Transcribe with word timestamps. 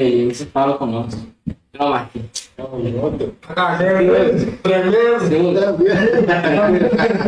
aí, 0.00 0.34
você 0.34 0.44
fala 0.46 0.76
com 0.76 0.86
nós. 0.86 1.16
Não, 1.78 1.90
Marquinhos. 1.90 2.50
Beleza? 3.78 5.28
Beleza? 5.28 5.76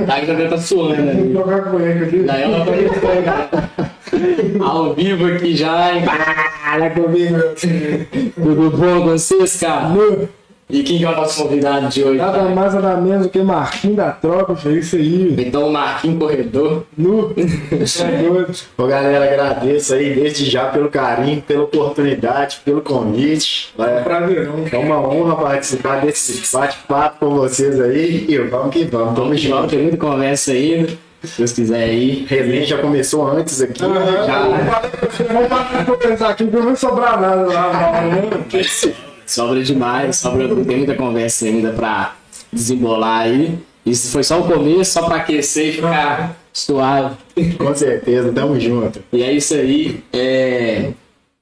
A 0.09 0.15
Ainda 0.15 0.49
tá 0.49 0.59
suando 0.59 1.11
aqui. 1.11 2.23
Daí 2.25 2.43
ela 2.43 2.63
apareceu, 2.63 3.23
cara. 3.25 3.71
Ao 4.65 4.95
vivo 4.95 5.27
aqui 5.27 5.57
já, 5.57 5.95
hein? 5.95 6.05
Fala 6.05 6.91
comigo. 6.91 7.39
Tudo 8.35 8.71
bom 8.71 9.01
com 9.01 9.07
vocês, 9.11 9.61
cara? 9.61 9.93
E 10.69 10.83
quem 10.83 10.99
que 10.99 11.05
é 11.05 11.09
o 11.09 11.15
nosso 11.15 11.45
convidado 11.45 11.89
de 11.89 12.03
hoje? 12.03 12.19
Nada 12.19 12.43
mais, 12.43 12.75
nada 12.75 12.97
menos 12.97 13.23
do 13.27 13.29
que 13.29 13.39
Marquinhos 13.41 13.97
da 13.97 14.11
Tropa, 14.11 14.57
filho. 14.57 14.79
Isso 14.81 14.97
aí. 14.97 15.33
Então, 15.39 15.69
o 15.69 15.73
Marquinhos 15.73 16.19
Corredor. 16.19 16.83
Nu. 16.99 17.33
É 17.37 18.23
doido. 18.23 18.53
Ô 18.77 18.87
galera, 18.87 19.25
agradeço 19.27 19.95
aí 19.95 20.13
desde 20.15 20.51
já 20.51 20.65
pelo 20.67 20.89
carinho, 20.91 21.41
pela 21.41 21.63
oportunidade, 21.63 22.59
pelo 22.65 22.81
convite. 22.81 23.73
É, 23.79 24.01
Prazerão. 24.01 24.65
é 24.73 24.77
uma 24.77 24.99
honra 25.01 25.37
participar 25.37 26.01
desse 26.01 26.43
bate-papo 26.57 27.27
com 27.27 27.35
vocês 27.37 27.81
aí. 27.81 28.27
E 28.29 28.37
vamos 28.39 28.75
que 28.75 28.85
vamos, 28.85 29.17
Vamos 29.17 29.41
junto. 29.41 29.69
tem 29.69 29.83
muita 29.83 29.97
conversa 29.99 30.51
ainda. 30.51 30.93
Se 31.23 31.39
Deus 31.39 31.53
quiser 31.53 31.85
aí. 31.85 32.27
Resenha 32.29 32.67
já 32.67 32.79
começou 32.79 33.25
antes 33.29 33.61
aqui. 33.63 33.79
Já. 33.81 34.41
Vamos 35.33 35.49
parar 35.49 35.85
pra 35.85 35.95
pensar 35.97 36.31
aqui, 36.31 36.43
não 36.43 36.63
vai 36.65 36.75
sobrar 36.77 37.21
nada 37.21 37.47
lá. 37.47 38.03
Sobra 39.27 39.63
demais, 39.63 40.17
sobra, 40.17 40.49
tem 40.65 40.77
muita 40.79 40.95
conversa 40.95 41.47
ainda 41.47 41.73
pra 41.73 42.15
desembolar 42.53 43.23
aí. 43.23 43.59
Isso 43.85 44.11
foi 44.11 44.23
só 44.23 44.41
o 44.41 44.45
começo, 44.45 44.93
só 44.93 45.03
pra 45.03 45.17
aquecer 45.17 45.69
e 45.69 45.73
ficar 45.73 46.37
suave. 46.53 47.17
Com 47.59 47.75
certeza, 47.75 48.33
tamo 48.33 48.59
junto. 48.59 49.01
E 49.13 49.23
é 49.23 49.33
isso 49.33 49.55
aí. 49.55 50.03
É... 50.13 50.91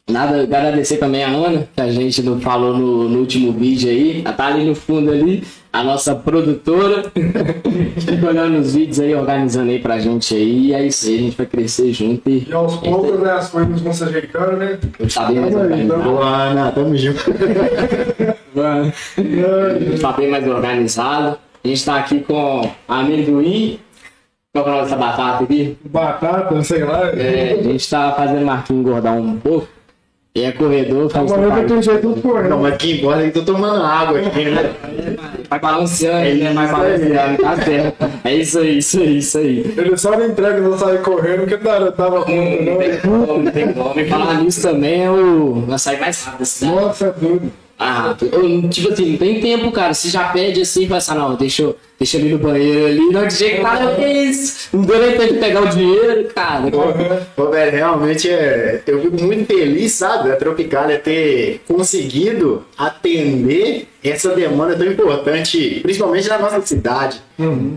Nada, 0.09 0.43
agradecer 0.43 0.98
também 0.98 1.24
a 1.24 1.29
Ana, 1.29 1.66
que 1.74 1.80
a 1.80 1.91
gente 1.91 2.23
não 2.23 2.38
falou 2.38 2.77
no, 2.77 3.09
no 3.09 3.20
último 3.20 3.52
vídeo 3.52 3.88
aí. 3.88 4.21
Ela 4.23 4.35
tá 4.35 4.46
ali 4.46 4.65
no 4.65 4.74
fundo 4.74 5.10
ali, 5.10 5.43
a 5.74 5.82
nossa 5.82 6.14
produtora. 6.14 7.02
Fica 7.98 8.28
olhando 8.28 8.58
os 8.58 8.74
vídeos 8.74 9.00
aí, 9.00 9.12
organizando 9.12 9.72
aí 9.72 9.80
pra 9.80 9.98
gente 9.98 10.32
aí. 10.32 10.68
E 10.68 10.72
é 10.72 10.86
isso 10.86 11.08
aí, 11.08 11.16
a 11.16 11.20
gente 11.22 11.36
vai 11.36 11.46
crescer 11.46 11.92
junto 11.92 12.30
e 12.30 12.46
E 12.48 12.52
aos 12.52 12.76
poucos, 12.76 13.18
né, 13.18 13.32
as 13.32 13.50
coisas 13.50 13.80
vão 13.80 13.92
se 13.92 14.04
ajeitando, 14.04 14.56
né? 14.56 14.78
tá 15.12 15.24
bem 15.26 15.40
mais 15.40 15.54
organizado. 15.54 16.02
Boa, 16.04 16.26
Ana, 16.26 16.70
tamo 16.70 16.96
junto. 16.96 17.24
Tá 20.00 20.12
bem 20.12 20.30
mais 20.30 20.46
organizado. 20.46 21.38
A 21.64 21.68
gente 21.68 21.84
tá 21.84 21.96
aqui 21.96 22.20
com 22.20 22.70
amendoim. 22.86 23.80
Qual 24.52 24.64
que 24.64 24.70
é 24.70 24.72
o 24.72 24.76
nome 24.76 24.84
dessa 24.88 24.96
batata 24.96 25.42
aqui? 25.42 25.76
Batata, 25.86 26.62
sei 26.62 26.84
lá. 26.84 27.08
É, 27.08 27.56
a 27.58 27.62
gente 27.64 27.90
tá 27.90 28.12
fazendo 28.12 28.42
o 28.42 28.46
Marquinhos 28.46 28.80
engordar 28.86 29.14
um 29.14 29.36
pouco. 29.38 29.66
E 30.36 30.42
é 30.42 30.50
corredor, 30.50 31.08
faz 31.10 31.32
Agora 31.32 31.62
daquele 31.62 31.80
jeito 31.82 32.00
tudo 32.00 32.16
Não, 32.16 32.22
correndo. 32.22 32.58
mas 32.58 32.76
que 32.76 32.98
embora 32.98 33.20
aí, 33.20 33.30
tô 33.30 33.42
tomando 33.42 33.82
água 33.82 34.18
aqui, 34.18 34.45
né? 34.46 34.74
Vai 35.48 35.59
balanceando, 35.59 36.26
É 36.26 36.34
né? 36.34 36.52
Vai 36.52 36.68
balanceando, 36.68 37.42
tá 37.42 37.56
certo. 37.56 38.10
É 38.24 38.34
isso 38.34 38.59
aí, 38.59 38.78
isso 38.78 38.98
aí, 39.00 39.18
isso 39.18 39.38
aí. 39.38 39.74
Ele 39.76 39.96
só 39.96 40.10
não 40.18 40.26
entrega, 40.26 40.60
não 40.60 40.78
sai 40.78 40.98
correndo, 40.98 41.46
porque 41.46 41.56
não 41.56 41.92
tava 41.92 42.24
conta, 42.24 42.32
Não 42.32 42.73
não. 42.73 42.78
tem 42.78 42.98
como, 43.01 43.38
não 43.42 43.52
tem 43.52 43.73
como. 43.73 44.01
E 44.01 44.09
falar 44.09 44.34
nisso 44.42 44.62
também 44.62 45.04
é 45.04 45.10
o 45.10 45.64
açaí 45.70 45.98
mais 46.01 46.23
rápido 46.24 46.38
da 46.40 46.45
cidade. 46.45 46.74
Nossa, 46.74 47.06
é 47.06 47.12
doido. 47.12 47.52
Ah, 47.78 48.16
eu, 48.20 48.68
tipo 48.68 48.92
assim, 48.92 49.10
não 49.10 49.18
tem 49.18 49.40
tempo, 49.40 49.72
cara. 49.72 49.92
Você 49.94 50.08
já 50.08 50.28
pede 50.28 50.60
assim 50.60 50.84
e 50.84 50.86
fala 50.86 50.98
assim, 50.98 51.14
não, 51.14 51.34
deixa 51.34 51.62
eu, 51.62 51.76
deixa 51.98 52.18
eu 52.18 52.26
ir 52.26 52.32
no 52.32 52.38
banheiro 52.38 52.86
ali. 52.86 53.06
Não, 53.10 53.26
de 53.26 53.34
jeito 53.34 53.62
cara, 53.62 53.94
que 53.94 54.02
é 54.02 54.24
isso? 54.24 54.68
Não 54.72 54.82
deu 54.82 55.00
nem 55.00 55.16
tempo 55.16 55.34
de 55.34 55.40
pegar 55.40 55.62
o 55.62 55.68
dinheiro, 55.68 56.28
cara. 56.34 56.64
Ô, 57.36 57.50
velho, 57.50 57.72
realmente 57.72 58.30
é, 58.30 58.80
eu 58.86 59.02
fico 59.02 59.22
muito 59.22 59.46
feliz, 59.46 59.92
sabe, 59.92 60.30
a 60.30 60.36
Tropicália 60.36 60.98
ter 60.98 61.62
conseguido 61.66 62.64
atender 62.78 63.88
essa 64.02 64.34
demanda 64.34 64.76
tão 64.76 64.86
importante, 64.86 65.80
principalmente 65.82 66.28
na 66.28 66.38
nossa 66.38 66.60
cidade. 66.62 67.20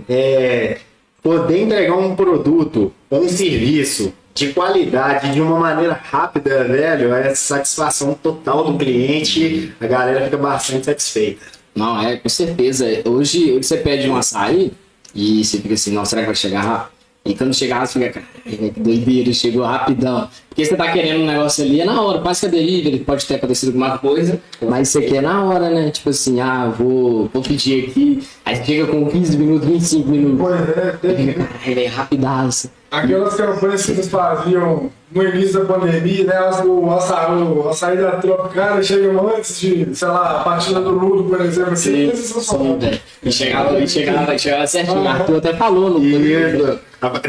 É, 0.08 0.78
poder 1.24 1.64
entregar 1.64 1.98
um 1.98 2.16
produto 2.16 2.94
ou 3.10 3.22
um 3.24 3.30
serviço 3.30 4.14
de 4.38 4.54
qualidade 4.54 5.34
de 5.34 5.42
uma 5.42 5.60
maneira 5.60 5.94
rápida, 5.94 6.64
velho, 6.64 7.12
é 7.12 7.34
satisfação 7.34 8.14
total 8.14 8.72
do 8.72 8.78
cliente, 8.78 9.74
a 9.82 9.88
galera 9.88 10.26
fica 10.26 10.38
bastante 10.38 10.86
satisfeita. 10.86 11.44
Não, 11.76 12.00
é, 12.00 12.18
com 12.18 12.30
certeza. 12.30 12.86
Hoje, 13.06 13.52
hoje 13.52 13.64
você 13.64 13.78
pede 13.78 14.08
um 14.08 14.16
açaí 14.16 14.72
e 15.14 15.44
você 15.44 15.58
fica 15.58 15.74
assim, 15.74 15.92
nossa, 15.92 16.12
será 16.12 16.22
que 16.22 16.28
vai 16.28 16.36
chegar 16.36 16.62
rápido? 16.62 16.92
E 17.26 17.36
quando 17.36 17.54
chegar, 17.54 17.86
você 17.86 18.00
fica, 18.00 18.24
que 18.44 18.80
doideira, 18.80 19.34
chegou 19.34 19.64
rapidão. 19.64 20.30
Porque 20.58 20.70
você 20.72 20.76
tá 20.76 20.92
querendo 20.92 21.22
um 21.22 21.26
negócio 21.28 21.64
ali, 21.64 21.82
é 21.82 21.86
na 21.86 22.02
hora, 22.02 22.18
quase 22.18 22.40
que 22.40 22.46
é 22.48 22.50
delivery, 22.50 22.98
pode 23.02 23.28
ter 23.28 23.36
acontecido 23.36 23.68
alguma 23.70 23.96
coisa, 24.00 24.40
mas 24.60 24.90
você 24.90 25.02
quer 25.02 25.22
na 25.22 25.44
hora, 25.44 25.70
né? 25.70 25.92
Tipo 25.92 26.10
assim, 26.10 26.42
ah, 26.42 26.74
vou, 26.76 27.30
vou 27.32 27.44
pedir 27.44 27.86
aqui, 27.88 28.28
aí 28.44 28.66
chega 28.66 28.88
com 28.88 29.06
15 29.08 29.38
minutos, 29.38 29.68
25 29.70 30.10
minutos. 30.10 30.40
Pois 30.40 30.60
é, 30.78 30.92
tem. 31.00 31.34
caralho, 31.34 31.76
velho, 31.76 31.90
rapidaço. 31.92 32.72
Aquelas 32.90 33.36
campanhas 33.36 33.86
que 33.86 33.92
eles 33.92 34.08
faziam 34.08 34.90
no 35.12 35.24
início 35.24 35.60
da 35.60 35.66
pandemia, 35.76 36.24
né? 36.24 36.34
as- 36.38 36.64
O 36.66 36.90
açaí, 36.90 37.32
o 37.44 37.70
açaí 37.70 37.98
da 37.98 38.12
Tropicália 38.14 38.82
chegam 38.82 39.28
antes 39.36 39.60
de, 39.60 39.90
sei 39.94 40.08
lá, 40.08 40.40
a 40.40 40.44
partida 40.44 40.80
do 40.80 40.90
Ludo, 40.92 41.26
por 41.30 41.40
exemplo. 41.42 41.74
Assim, 41.74 42.10
Sim, 42.16 42.40
sim, 42.42 42.78
velho. 42.80 43.00
E 43.24 43.32
chegava, 43.32 43.78
e 43.80 43.88
chegava, 43.88 44.38
chegava 44.38 44.66
certinho. 44.66 45.04
O 45.04 45.08
Arthur 45.08 45.38
até 45.38 45.54
falou 45.54 45.90
no 45.92 46.04
Isso. 46.04 46.80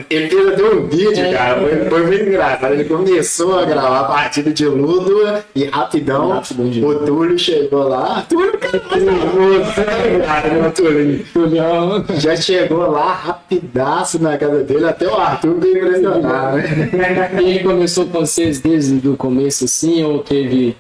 Ele 0.09 0.29
fez 0.31 0.49
até 0.49 0.63
um 0.65 0.87
vídeo, 0.87 1.19
É. 1.25 1.33
cara, 1.33 1.61
foi, 1.61 1.77
foi 1.91 2.07
muito 2.07 2.25
engraçado. 2.25 2.73
Ele 2.75 2.85
começou 3.19 3.59
a 3.59 3.65
gravar 3.65 4.01
a 4.01 4.05
partida 4.05 4.53
de 4.53 4.65
Ludo 4.65 5.23
e 5.55 5.65
rapidão, 5.65 6.41
de 6.71 6.85
o 6.85 6.95
Túlio 7.05 7.37
chegou 7.37 7.89
lá. 7.89 8.25
Túlio, 8.29 8.57
cara, 8.59 8.79
você, 8.79 10.21
cara, 10.25 10.55
meu 10.55 10.71
Túlio. 10.71 11.25
Não. 11.35 12.05
Já 12.21 12.37
chegou 12.37 12.89
lá 12.91 13.13
rapidaço 13.13 14.23
na 14.23 14.39
casa 14.39 14.63
dele, 14.63 14.85
até 14.85 15.09
o 15.09 15.15
Arthur 15.17 15.59
veio 15.59 15.79
impressionar, 15.79 16.55
né? 16.55 17.31
Ele 17.39 17.59
começou 17.61 18.07
com 18.07 18.21
vocês 18.21 18.61
desde 18.61 19.09
o 19.09 19.17
começo, 19.17 19.65
assim, 19.65 20.05
ou 20.05 20.21
teve 20.21 20.77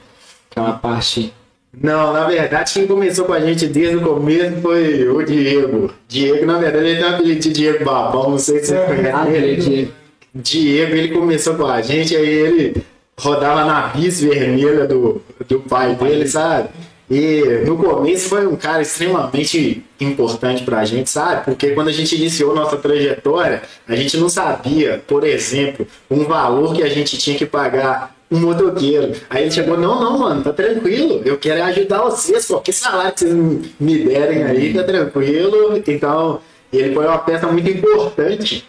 aquela 0.50 0.74
parte. 0.74 1.32
Não, 1.80 2.12
na 2.12 2.24
verdade, 2.26 2.72
quem 2.72 2.86
começou 2.86 3.24
com 3.24 3.32
a 3.32 3.40
gente 3.40 3.66
desde 3.66 3.96
o 3.96 4.00
começo 4.00 4.56
foi 4.62 5.08
o 5.08 5.24
Diego. 5.24 5.90
Diego, 6.08 6.46
na 6.46 6.58
verdade, 6.58 6.86
ele 6.86 7.00
tem 7.00 7.04
um 7.10 7.14
apelido 7.14 7.40
de 7.40 7.52
Diego 7.52 7.84
Babão, 7.84 8.30
não 8.30 8.38
sei 8.38 8.60
se 8.60 8.66
você 8.68 8.76
Ah, 8.76 9.24
conhece 9.24 9.36
ele. 9.36 9.46
ele. 9.74 9.94
Diego, 10.40 10.94
ele 10.94 11.08
começou 11.08 11.56
com 11.56 11.66
a 11.66 11.82
gente, 11.82 12.14
aí 12.14 12.28
ele 12.28 12.82
rodava 13.18 13.64
na 13.64 13.88
bis 13.88 14.20
vermelha 14.20 14.86
do, 14.86 15.20
do 15.48 15.60
pai 15.60 15.96
dele, 15.96 16.28
sabe? 16.28 16.68
E 17.10 17.42
no 17.66 17.76
começo 17.76 18.28
foi 18.28 18.46
um 18.46 18.54
cara 18.54 18.82
extremamente 18.82 19.82
importante 19.98 20.62
pra 20.62 20.84
gente, 20.84 21.10
sabe? 21.10 21.44
Porque 21.44 21.70
quando 21.70 21.88
a 21.88 21.92
gente 21.92 22.14
iniciou 22.14 22.54
nossa 22.54 22.76
trajetória, 22.76 23.62
a 23.88 23.96
gente 23.96 24.16
não 24.16 24.28
sabia, 24.28 25.02
por 25.08 25.24
exemplo, 25.24 25.84
um 26.08 26.22
valor 26.24 26.72
que 26.74 26.84
a 26.84 26.88
gente 26.88 27.18
tinha 27.18 27.36
que 27.36 27.46
pagar 27.46 28.14
um 28.30 28.38
motoqueiro. 28.38 29.12
Aí 29.28 29.42
ele 29.42 29.50
chegou, 29.50 29.76
não, 29.76 29.98
não, 30.00 30.18
mano, 30.18 30.44
tá 30.44 30.52
tranquilo, 30.52 31.20
eu 31.24 31.36
quero 31.36 31.64
ajudar 31.64 32.02
vocês, 32.02 32.46
qualquer 32.46 32.72
salário 32.72 33.12
que 33.12 33.20
vocês 33.20 33.34
me 33.80 33.98
derem 34.04 34.44
aí, 34.44 34.72
tá 34.72 34.84
tranquilo. 34.84 35.82
Então, 35.84 36.40
ele 36.72 36.94
foi 36.94 37.06
uma 37.06 37.18
peça 37.18 37.46
muito 37.48 37.68
importante 37.68 38.64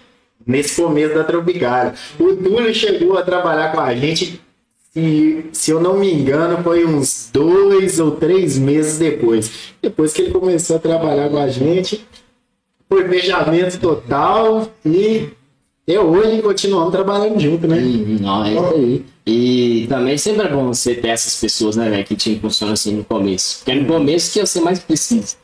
nesse 0.49 0.81
começo 0.81 1.13
da 1.13 1.23
Tropicália. 1.23 1.93
O 2.17 2.35
Túlio 2.35 2.73
chegou 2.73 3.15
a 3.15 3.21
trabalhar 3.21 3.71
com 3.71 3.79
a 3.79 3.93
gente, 3.95 4.41
e, 4.95 5.45
se 5.53 5.69
eu 5.69 5.79
não 5.79 5.99
me 5.99 6.11
engano, 6.11 6.63
foi 6.63 6.83
uns 6.83 7.29
dois 7.31 7.99
ou 7.99 8.11
três 8.11 8.57
meses 8.57 8.97
depois. 8.97 9.71
Depois 9.79 10.11
que 10.11 10.23
ele 10.23 10.31
começou 10.31 10.77
a 10.77 10.79
trabalhar 10.79 11.29
com 11.29 11.37
a 11.37 11.47
gente, 11.47 12.03
foi 12.89 13.07
beijamento 13.07 13.79
total 13.79 14.67
e 14.83 15.29
até 15.89 15.99
hoje 15.99 16.41
continuamos 16.43 16.91
trabalhando 16.91 17.39
junto, 17.39 17.67
né? 17.67 17.77
Hum, 17.77 18.17
Não, 18.21 18.45
é 18.45 18.53
isso 18.53 18.75
aí. 18.75 19.05
E 19.25 19.85
também 19.89 20.17
sempre 20.17 20.45
é 20.45 20.49
bom 20.49 20.67
você 20.67 20.93
ter 20.95 21.09
essas 21.09 21.35
pessoas, 21.39 21.75
né, 21.75 21.89
velho, 21.89 22.05
que 22.05 22.15
te 22.15 22.31
impulsionam 22.31 22.73
assim 22.73 22.95
no 22.95 23.03
começo. 23.03 23.57
Porque 23.59 23.71
é 23.71 23.75
no 23.75 23.85
começo 23.85 24.31
que 24.31 24.39
você 24.39 24.61
mais 24.61 24.79
precisa. 24.79 25.35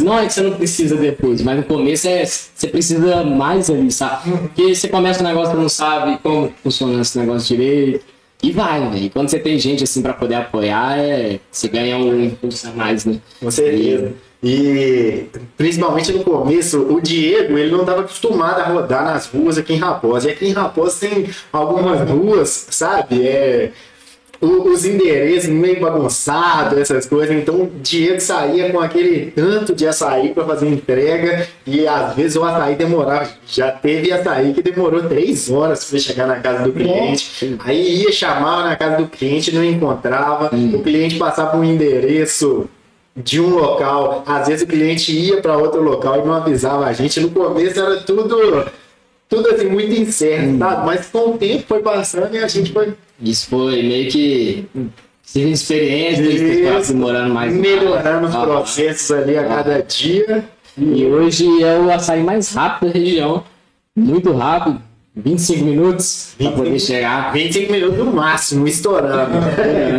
Não 0.00 0.18
é 0.18 0.26
que 0.26 0.32
você 0.32 0.42
não 0.42 0.52
precisa 0.52 0.96
depois, 0.96 1.40
mas 1.42 1.56
no 1.56 1.62
começo 1.64 2.06
é 2.06 2.24
você 2.24 2.68
precisa 2.68 3.24
mais 3.24 3.70
ali, 3.70 3.90
sabe? 3.90 4.30
Porque 4.30 4.74
você 4.74 4.88
começa 4.88 5.22
um 5.22 5.26
negócio 5.26 5.54
e 5.54 5.56
não 5.58 5.68
sabe 5.68 6.18
como 6.22 6.52
funciona 6.62 7.00
esse 7.00 7.18
negócio 7.18 7.56
direito. 7.56 8.04
E 8.42 8.50
vai, 8.50 8.90
velho. 8.90 9.10
Quando 9.10 9.30
você 9.30 9.38
tem 9.38 9.58
gente 9.58 9.84
assim 9.84 10.02
pra 10.02 10.12
poder 10.12 10.34
apoiar, 10.34 10.98
é... 10.98 11.40
você 11.50 11.66
ganha 11.68 11.96
um 11.96 12.24
impulso 12.24 12.68
a 12.68 12.72
mais, 12.72 13.06
né? 13.06 13.18
Com 13.40 13.50
certeza. 13.50 14.06
E 14.08 14.14
principalmente 15.56 16.12
no 16.12 16.22
começo, 16.22 16.80
o 16.82 17.00
Diego, 17.00 17.56
ele 17.56 17.70
não 17.70 17.80
estava 17.80 18.00
acostumado 18.00 18.60
a 18.60 18.64
rodar 18.64 19.04
nas 19.04 19.26
ruas 19.26 19.56
aqui 19.56 19.74
em 19.74 19.78
Raposa. 19.78 20.28
E 20.28 20.32
aqui 20.32 20.46
em 20.46 20.52
Raposa 20.52 21.08
tem 21.08 21.28
algumas 21.52 22.08
ruas, 22.08 22.66
sabe? 22.70 23.26
É, 23.26 23.70
os 24.44 24.84
endereços 24.84 25.48
meio 25.48 25.80
bagunçados, 25.80 26.78
essas 26.78 27.06
coisas. 27.06 27.34
Então 27.34 27.62
o 27.62 27.70
Diego 27.82 28.20
saía 28.20 28.70
com 28.70 28.80
aquele 28.80 29.30
tanto 29.30 29.74
de 29.74 29.86
açaí 29.86 30.30
para 30.34 30.44
fazer 30.44 30.68
entrega 30.68 31.46
e 31.66 31.86
às 31.86 32.14
vezes 32.14 32.36
o 32.36 32.44
açaí 32.44 32.74
demorava. 32.74 33.28
Já 33.46 33.70
teve 33.70 34.12
açaí 34.12 34.52
que 34.52 34.62
demorou 34.62 35.02
três 35.04 35.50
horas 35.50 35.84
para 35.84 35.98
chegar 35.98 36.26
na 36.26 36.36
casa 36.36 36.64
do 36.64 36.72
cliente. 36.72 37.56
Aí 37.60 38.02
ia, 38.02 38.12
chamava 38.12 38.64
na 38.64 38.76
casa 38.76 38.98
do 38.98 39.06
cliente, 39.06 39.54
não 39.54 39.64
encontrava. 39.64 40.50
O 40.54 40.82
cliente 40.82 41.16
passava 41.16 41.56
um 41.56 41.64
endereço 41.64 42.68
de 43.16 43.40
um 43.40 43.50
local, 43.50 44.24
às 44.26 44.48
vezes 44.48 44.62
o 44.64 44.66
cliente 44.66 45.12
ia 45.16 45.40
para 45.40 45.56
outro 45.56 45.80
local 45.82 46.20
e 46.20 46.26
não 46.26 46.34
avisava 46.34 46.86
a 46.86 46.92
gente. 46.92 47.20
No 47.20 47.30
começo 47.30 47.78
era 47.78 47.96
tudo, 47.98 48.64
tudo 49.28 49.48
assim 49.50 49.68
muito 49.68 49.92
incerto, 49.92 50.58
sabe? 50.58 50.86
Mas 50.86 51.06
com 51.06 51.30
o 51.30 51.38
tempo 51.38 51.64
foi 51.68 51.80
passando 51.80 52.34
e 52.34 52.38
a 52.38 52.48
gente 52.48 52.72
foi 52.72 52.94
Isso 53.20 53.48
foi 53.48 53.82
meio 53.82 54.10
que. 54.10 54.66
Tive 55.26 55.52
experiência, 55.52 56.22
Isso. 56.22 56.94
morando 56.96 57.32
mais. 57.32 57.52
melhorando 57.54 58.26
os 58.28 58.34
Ah, 58.34 58.42
processos 58.42 59.10
ali 59.10 59.38
a 59.38 59.44
cada 59.44 59.82
dia. 59.82 60.44
E 60.76 61.06
hoje 61.06 61.62
é 61.62 61.78
o 61.78 61.90
açaí 61.90 62.22
mais 62.22 62.52
rápido 62.52 62.92
da 62.92 62.98
região. 62.98 63.42
Muito 63.96 64.32
rápido. 64.32 64.82
25 65.16 65.64
minutos 65.64 66.34
para 66.36 66.50
poder 66.50 66.78
chegar. 66.80 67.32
25 67.32 67.72
minutos 67.72 67.98
no 67.98 68.12
máximo, 68.12 68.66
estourando. 68.66 69.32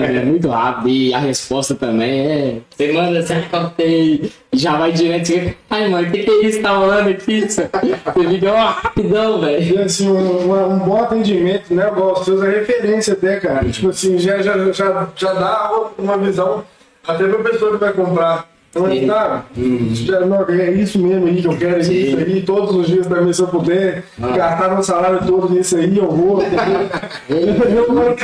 É 0.06 0.24
muito 0.24 0.50
rápido. 0.50 0.90
E 0.90 1.14
a 1.14 1.20
resposta 1.20 1.74
também 1.74 2.20
é. 2.20 2.58
Você 2.70 2.92
manda 2.92 3.20
ah, 3.20 3.50
cortei. 3.50 4.32
E 4.52 4.58
já 4.58 4.78
vai 4.78 4.92
direto. 4.92 5.28
Você, 5.28 5.56
Ai, 5.70 5.90
mano, 5.90 6.08
o 6.08 6.12
que, 6.12 6.24
que 6.24 6.30
é 6.30 6.46
isso 6.46 6.58
que 6.58 6.64
tá 6.64 6.78
rolando 6.78 7.10
aqui? 7.10 7.42
Você 7.48 7.70
fica 8.30 8.52
ó, 8.52 8.66
rapidão, 8.72 9.42
velho. 9.42 9.76
E 9.76 9.82
assim, 9.82 10.10
um, 10.10 10.74
um 10.74 10.80
bom 10.80 11.04
atendimento, 11.04 11.74
né? 11.74 11.88
Igual 11.88 12.14
os 12.14 12.26
seus 12.26 12.44
é 12.44 12.50
referência 12.50 13.14
até, 13.14 13.40
cara. 13.40 13.70
Tipo 13.70 13.90
assim, 13.90 14.18
já, 14.18 14.42
já, 14.42 14.72
já, 14.72 15.10
já 15.16 15.34
dá 15.34 15.72
uma 15.98 16.18
visão 16.18 16.64
até 17.08 17.28
pra 17.28 17.52
pessoa 17.52 17.72
que 17.72 17.78
vai 17.78 17.94
comprar. 17.94 18.55
Então, 18.76 18.92
Sim. 18.92 19.08
cara, 19.08 19.46
já, 19.94 20.20
não, 20.26 20.42
é 20.50 20.72
isso 20.74 21.00
mesmo 21.00 21.28
aí 21.28 21.42
que 21.42 21.48
eu 21.48 21.58
quero, 21.58 21.80
é 21.80 21.84
Sim. 21.84 21.94
isso 21.94 22.18
aí, 22.18 22.42
todos 22.42 22.76
os 22.76 22.88
dias 22.88 23.08
também, 23.08 23.32
se 23.32 23.42
eu 23.42 23.48
puder, 23.48 24.04
gastar 24.20 24.68
meu 24.68 24.84
salário 24.84 25.26
todo 25.26 25.50
nisso 25.50 25.78
aí, 25.78 25.98
eu 25.98 26.12
vou. 26.12 26.42
eu 27.30 27.94
vou 27.94 28.10
assim, 28.10 28.16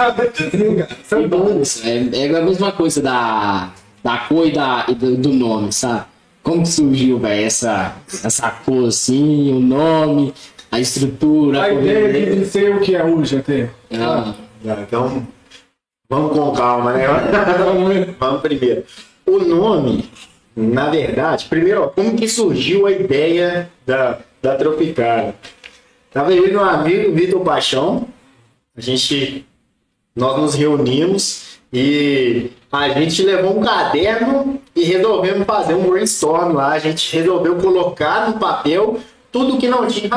cara. 0.75 0.89
Isso 1.62 1.88
é. 1.88 2.18
É, 2.18 2.27
é 2.27 2.38
a 2.38 2.42
mesma 2.42 2.74
coisa 2.74 3.01
da, 3.01 3.69
da 4.03 4.18
cor 4.18 4.45
e, 4.45 4.51
da, 4.51 4.86
e 4.89 4.94
do, 4.94 5.15
do 5.15 5.30
nome, 5.30 5.71
sabe? 5.71 6.03
Como 6.44 6.63
que 6.63 6.69
surgiu, 6.69 7.18
velho, 7.18 7.45
essa, 7.45 7.95
essa 8.21 8.50
cor 8.50 8.89
assim, 8.89 9.53
o 9.53 9.59
nome, 9.62 10.33
a 10.69 10.81
estrutura, 10.81 11.62
a 11.62 11.63
A 11.63 11.74
ideia 11.74 12.36
de 12.36 12.45
ser 12.45 12.75
o 12.75 12.81
que 12.81 12.94
é 12.94 13.06
hoje 13.06 13.38
até. 13.38 13.69
Ah, 13.94 14.33
Então, 14.65 15.25
vamos 16.09 16.38
com 16.38 16.51
calma, 16.51 16.92
né? 16.92 17.07
vamos 18.19 18.42
primeiro. 18.42 18.83
O 19.25 19.38
nome, 19.39 20.09
na 20.62 20.90
verdade, 20.90 21.46
primeiro, 21.50 21.90
como 21.90 22.16
que 22.16 22.28
surgiu 22.28 22.86
a 22.86 22.92
ideia 22.92 23.69
da, 23.86 24.19
da 24.42 24.56
Tropicália? 24.56 25.36
Tava 26.12 26.34
eu 26.34 26.48
e 26.48 26.52
meu 26.52 26.63
amigo 26.63 27.13
Vitor 27.13 27.42
Paixão, 27.42 28.08
a 28.75 28.81
gente, 28.81 29.46
nós 30.16 30.40
nos 30.40 30.56
reunimos 30.56 31.60
e 31.74 32.52
a 32.72 32.90
gente 32.90 33.24
levou 33.24 33.60
um 33.60 33.63
caderno 33.63 34.62
e 34.75 34.84
resolvemos 34.84 35.46
fazer 35.46 35.74
um 35.74 35.90
brainstorm 35.90 36.54
lá. 36.54 36.69
A 36.69 36.80
gente 36.80 37.16
resolveu 37.16 37.56
colocar 37.58 38.30
no 38.30 38.40
papel 38.40 39.00
tudo 39.31 39.58
que 39.58 39.68
não 39.68 39.88
tinha 39.88 40.10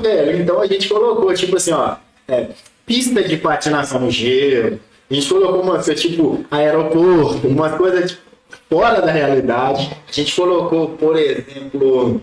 velho, 0.00 0.40
Então 0.40 0.60
a 0.60 0.66
gente 0.66 0.88
colocou, 0.88 1.32
tipo 1.34 1.56
assim, 1.56 1.72
ó, 1.72 1.96
é, 2.26 2.48
pista 2.86 3.22
de 3.22 3.36
patinação 3.36 4.00
no 4.00 4.10
gelo. 4.10 4.80
A 5.10 5.14
gente 5.14 5.28
colocou 5.28 5.60
umas 5.62 5.84
coisas 5.84 6.00
tipo 6.00 6.44
aeroporto, 6.50 7.46
umas 7.46 7.76
coisas 7.76 8.10
tipo, 8.12 8.22
fora 8.68 9.00
da 9.00 9.10
realidade. 9.10 9.90
A 10.08 10.12
gente 10.12 10.34
colocou, 10.34 10.90
por 10.90 11.16
exemplo, 11.16 12.20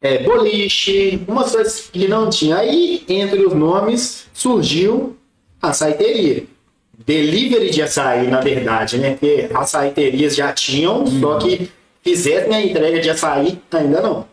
é, 0.00 0.22
boliche, 0.22 1.22
umas 1.26 1.52
coisas 1.52 1.88
que 1.92 2.06
não 2.08 2.30
tinha. 2.30 2.56
Aí, 2.56 3.04
entre 3.08 3.44
os 3.44 3.54
nomes, 3.54 4.28
surgiu 4.32 5.16
a 5.60 5.72
saiteria. 5.72 6.44
Delivery 7.04 7.70
de 7.70 7.82
açaí, 7.82 8.28
na 8.28 8.40
verdade, 8.40 8.98
né? 8.98 9.10
Porque 9.12 9.48
as 9.54 9.70
saiterias 9.70 10.34
já 10.34 10.52
tinham, 10.52 11.06
só 11.06 11.38
que 11.38 11.70
fizessem 12.02 12.54
a 12.54 12.64
entrega 12.64 13.00
de 13.00 13.10
açaí, 13.10 13.60
ainda 13.70 14.00
não. 14.00 14.26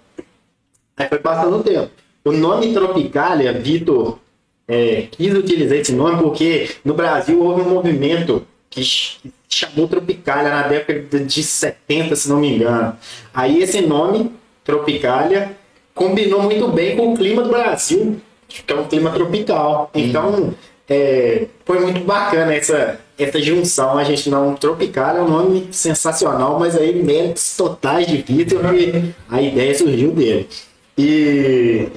Aí 0.96 1.08
foi 1.08 1.20
passando 1.20 1.58
o 1.58 1.64
tempo. 1.64 1.90
O 2.24 2.32
nome 2.32 2.72
Tropicália, 2.72 3.52
Vitor, 3.52 4.20
é, 4.68 5.08
quis 5.12 5.34
utilizar 5.34 5.78
esse 5.78 5.92
nome 5.92 6.22
porque 6.22 6.70
no 6.86 6.94
Brasil 6.94 7.42
houve 7.44 7.62
um 7.62 7.70
movimento 7.70 8.46
que 8.74 8.84
ch- 8.84 9.20
que 9.24 9.32
chamou 9.50 9.88
Tropicália 9.88 10.50
na 10.50 10.68
década 10.68 11.20
de 11.20 11.44
70, 11.44 12.16
se 12.16 12.28
não 12.30 12.40
me 12.40 12.56
engano. 12.56 12.96
Aí 13.34 13.62
esse 13.62 13.82
nome, 13.82 14.32
Tropicália, 14.64 15.56
combinou 15.94 16.42
muito 16.42 16.68
bem 16.70 16.98
com 16.98 17.14
o 17.14 17.16
clima 17.18 17.44
do 17.44 17.50
Brasil, 17.50 18.20
que 18.48 18.64
é 18.72 18.76
um 18.76 18.86
clima 18.88 19.12
tropical. 19.12 19.92
Então, 19.94 20.54
é, 20.90 21.46
foi 21.66 21.80
muito 21.80 22.00
bacana 22.04 22.54
essa, 22.56 23.00
essa 23.18 23.40
junção. 23.42 23.98
A 23.98 24.04
gente 24.04 24.30
não. 24.30 24.56
Tropicália 24.56 25.20
é 25.20 25.22
um 25.24 25.30
nome 25.30 25.68
sensacional, 25.72 26.60
mas 26.60 26.76
aí 26.76 27.02
méritos 27.04 27.56
totais 27.56 28.08
de 28.08 28.18
Vitor 28.18 28.74
e 28.74 29.14
a 29.30 29.40
ideia 29.42 29.76
surgiu 29.78 30.12
dele. 30.12 30.50
E 30.98 31.90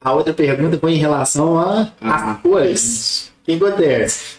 a 0.00 0.12
outra 0.12 0.32
pergunta 0.34 0.78
foi 0.78 0.92
em 0.94 0.98
relação 0.98 1.58
a 1.58 1.92
Ah, 2.00 2.32
as 2.32 2.40
cores. 2.40 3.32
O 3.42 3.44
que 3.46 3.54
acontece? 3.64 4.36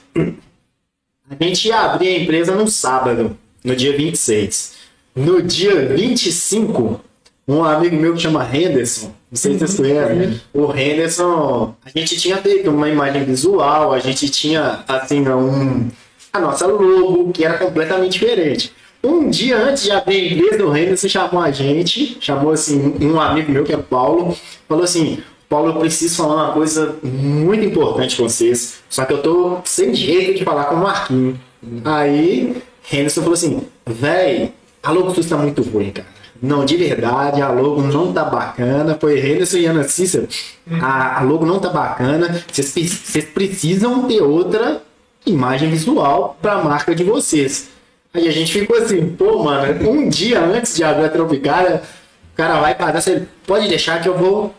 A 1.30 1.44
gente 1.44 1.68
ia 1.68 1.82
abrir 1.82 2.08
a 2.08 2.20
empresa 2.20 2.56
no 2.56 2.68
sábado, 2.70 3.38
no 3.62 3.76
dia 3.76 3.96
26. 3.98 4.76
No 5.14 5.42
dia 5.42 5.88
25, 5.88 7.02
um 7.46 7.64
amigo 7.66 7.98
meu 7.98 8.14
que 8.14 8.22
chama 8.22 8.48
Henderson, 8.54 9.12
não 9.30 9.38
sei 9.38 9.54
se 9.54 9.60
vocês 9.60 9.76
conhecem, 9.76 10.42
o 10.54 10.72
Henderson, 10.72 11.76
a 11.84 11.90
gente 11.90 12.18
tinha 12.18 12.38
feito 12.38 12.70
uma 12.70 12.88
imagem 12.88 13.26
visual, 13.26 13.94
a 13.94 14.00
gente 14.00 14.30
tinha, 14.30 14.86
assim, 14.88 15.28
um, 15.28 15.90
a 16.32 16.40
nossa 16.40 16.66
logo, 16.66 17.32
que 17.34 17.44
era 17.44 17.58
completamente 17.58 18.20
diferente. 18.20 18.72
Um 19.04 19.30
dia 19.30 19.58
antes 19.58 19.84
de 19.84 19.92
abrir 19.92 20.16
a 20.16 20.34
empresa, 20.34 20.66
o 20.66 20.78
Henderson 20.78 21.10
chamou 21.10 21.42
a 21.42 21.52
gente, 21.52 22.18
chamou, 22.22 22.52
assim, 22.52 22.96
um 23.02 23.20
amigo 23.20 23.52
meu 23.52 23.66
que 23.66 23.74
é 23.74 23.78
Paulo, 23.78 24.38
falou 24.68 24.84
assim, 24.86 25.22
Paulo, 25.50 25.70
eu 25.70 25.80
preciso 25.80 26.18
falar 26.18 26.46
uma 26.46 26.54
coisa 26.54 26.96
muito 27.02 27.64
importante 27.64 28.18
com 28.18 28.24
vocês, 28.28 28.80
só 28.90 29.06
que 29.06 29.14
eu 29.14 29.22
tô 29.22 29.60
sem 29.64 29.94
jeito 29.94 30.38
de 30.38 30.44
falar 30.44 30.66
com 30.66 30.76
o 30.76 30.80
Marquinhos. 30.80 31.38
Aí, 31.86 32.62
Henderson 32.92 33.22
falou 33.22 33.34
assim, 33.34 33.62
véi, 33.86 34.52
a 34.84 34.92
logo 34.92 35.18
está 35.20 35.38
muito 35.38 35.62
ruim, 35.62 35.92
cara. 35.92 36.08
Não, 36.42 36.66
de 36.66 36.78
verdade, 36.78 37.42
a 37.42 37.50
logo 37.50 37.82
não 37.82 38.14
tá 38.14 38.24
bacana. 38.24 38.96
Foi 39.00 39.20
Henderson 39.20 39.58
e 39.58 39.66
Ana 39.66 39.84
Cícero. 39.86 40.28
A, 40.82 41.20
a 41.20 41.24
logo 41.24 41.46
não 41.46 41.60
tá 41.60 41.70
bacana. 41.70 42.44
Vocês 42.52 42.74
pre- 42.74 42.88
vocês 42.88 43.26
precisam 43.26 44.04
ter 44.04 44.22
outra 44.22 44.84
imagem 45.26 45.70
visual 45.72 46.38
para 46.40 46.54
a 46.54 46.64
marca 46.64 46.94
de 46.94 47.04
vocês. 47.04 47.70
Aí 48.14 48.28
a 48.28 48.32
gente 48.32 48.52
ficou 48.52 48.78
assim, 48.78 49.10
pô, 49.18 49.44
mano, 49.44 49.90
um 49.90 50.08
dia 50.08 50.40
antes 50.40 50.76
de 50.76 50.84
abrir 50.84 51.06
a 51.06 51.10
Tropicália, 51.10 51.82
o 52.34 52.38
cara 52.38 52.62
vai 52.62 52.76
pagar, 52.76 53.02
você 53.02 53.24
pode 53.46 53.68
deixar 53.68 54.02
que 54.02 54.08
eu 54.08 54.18
vou 54.18 54.54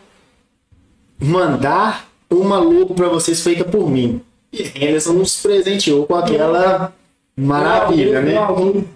mandar 1.20 2.08
uma 2.30 2.58
logo 2.58 2.94
para 2.94 3.08
vocês 3.08 3.40
feita 3.40 3.64
por 3.64 3.90
mim. 3.90 4.20
E 4.52 4.62
Henderson 4.74 5.12
nos 5.12 5.40
presenteou 5.40 6.06
com 6.06 6.14
aquela 6.14 6.92
maravilha, 7.36 8.20
né? 8.20 8.34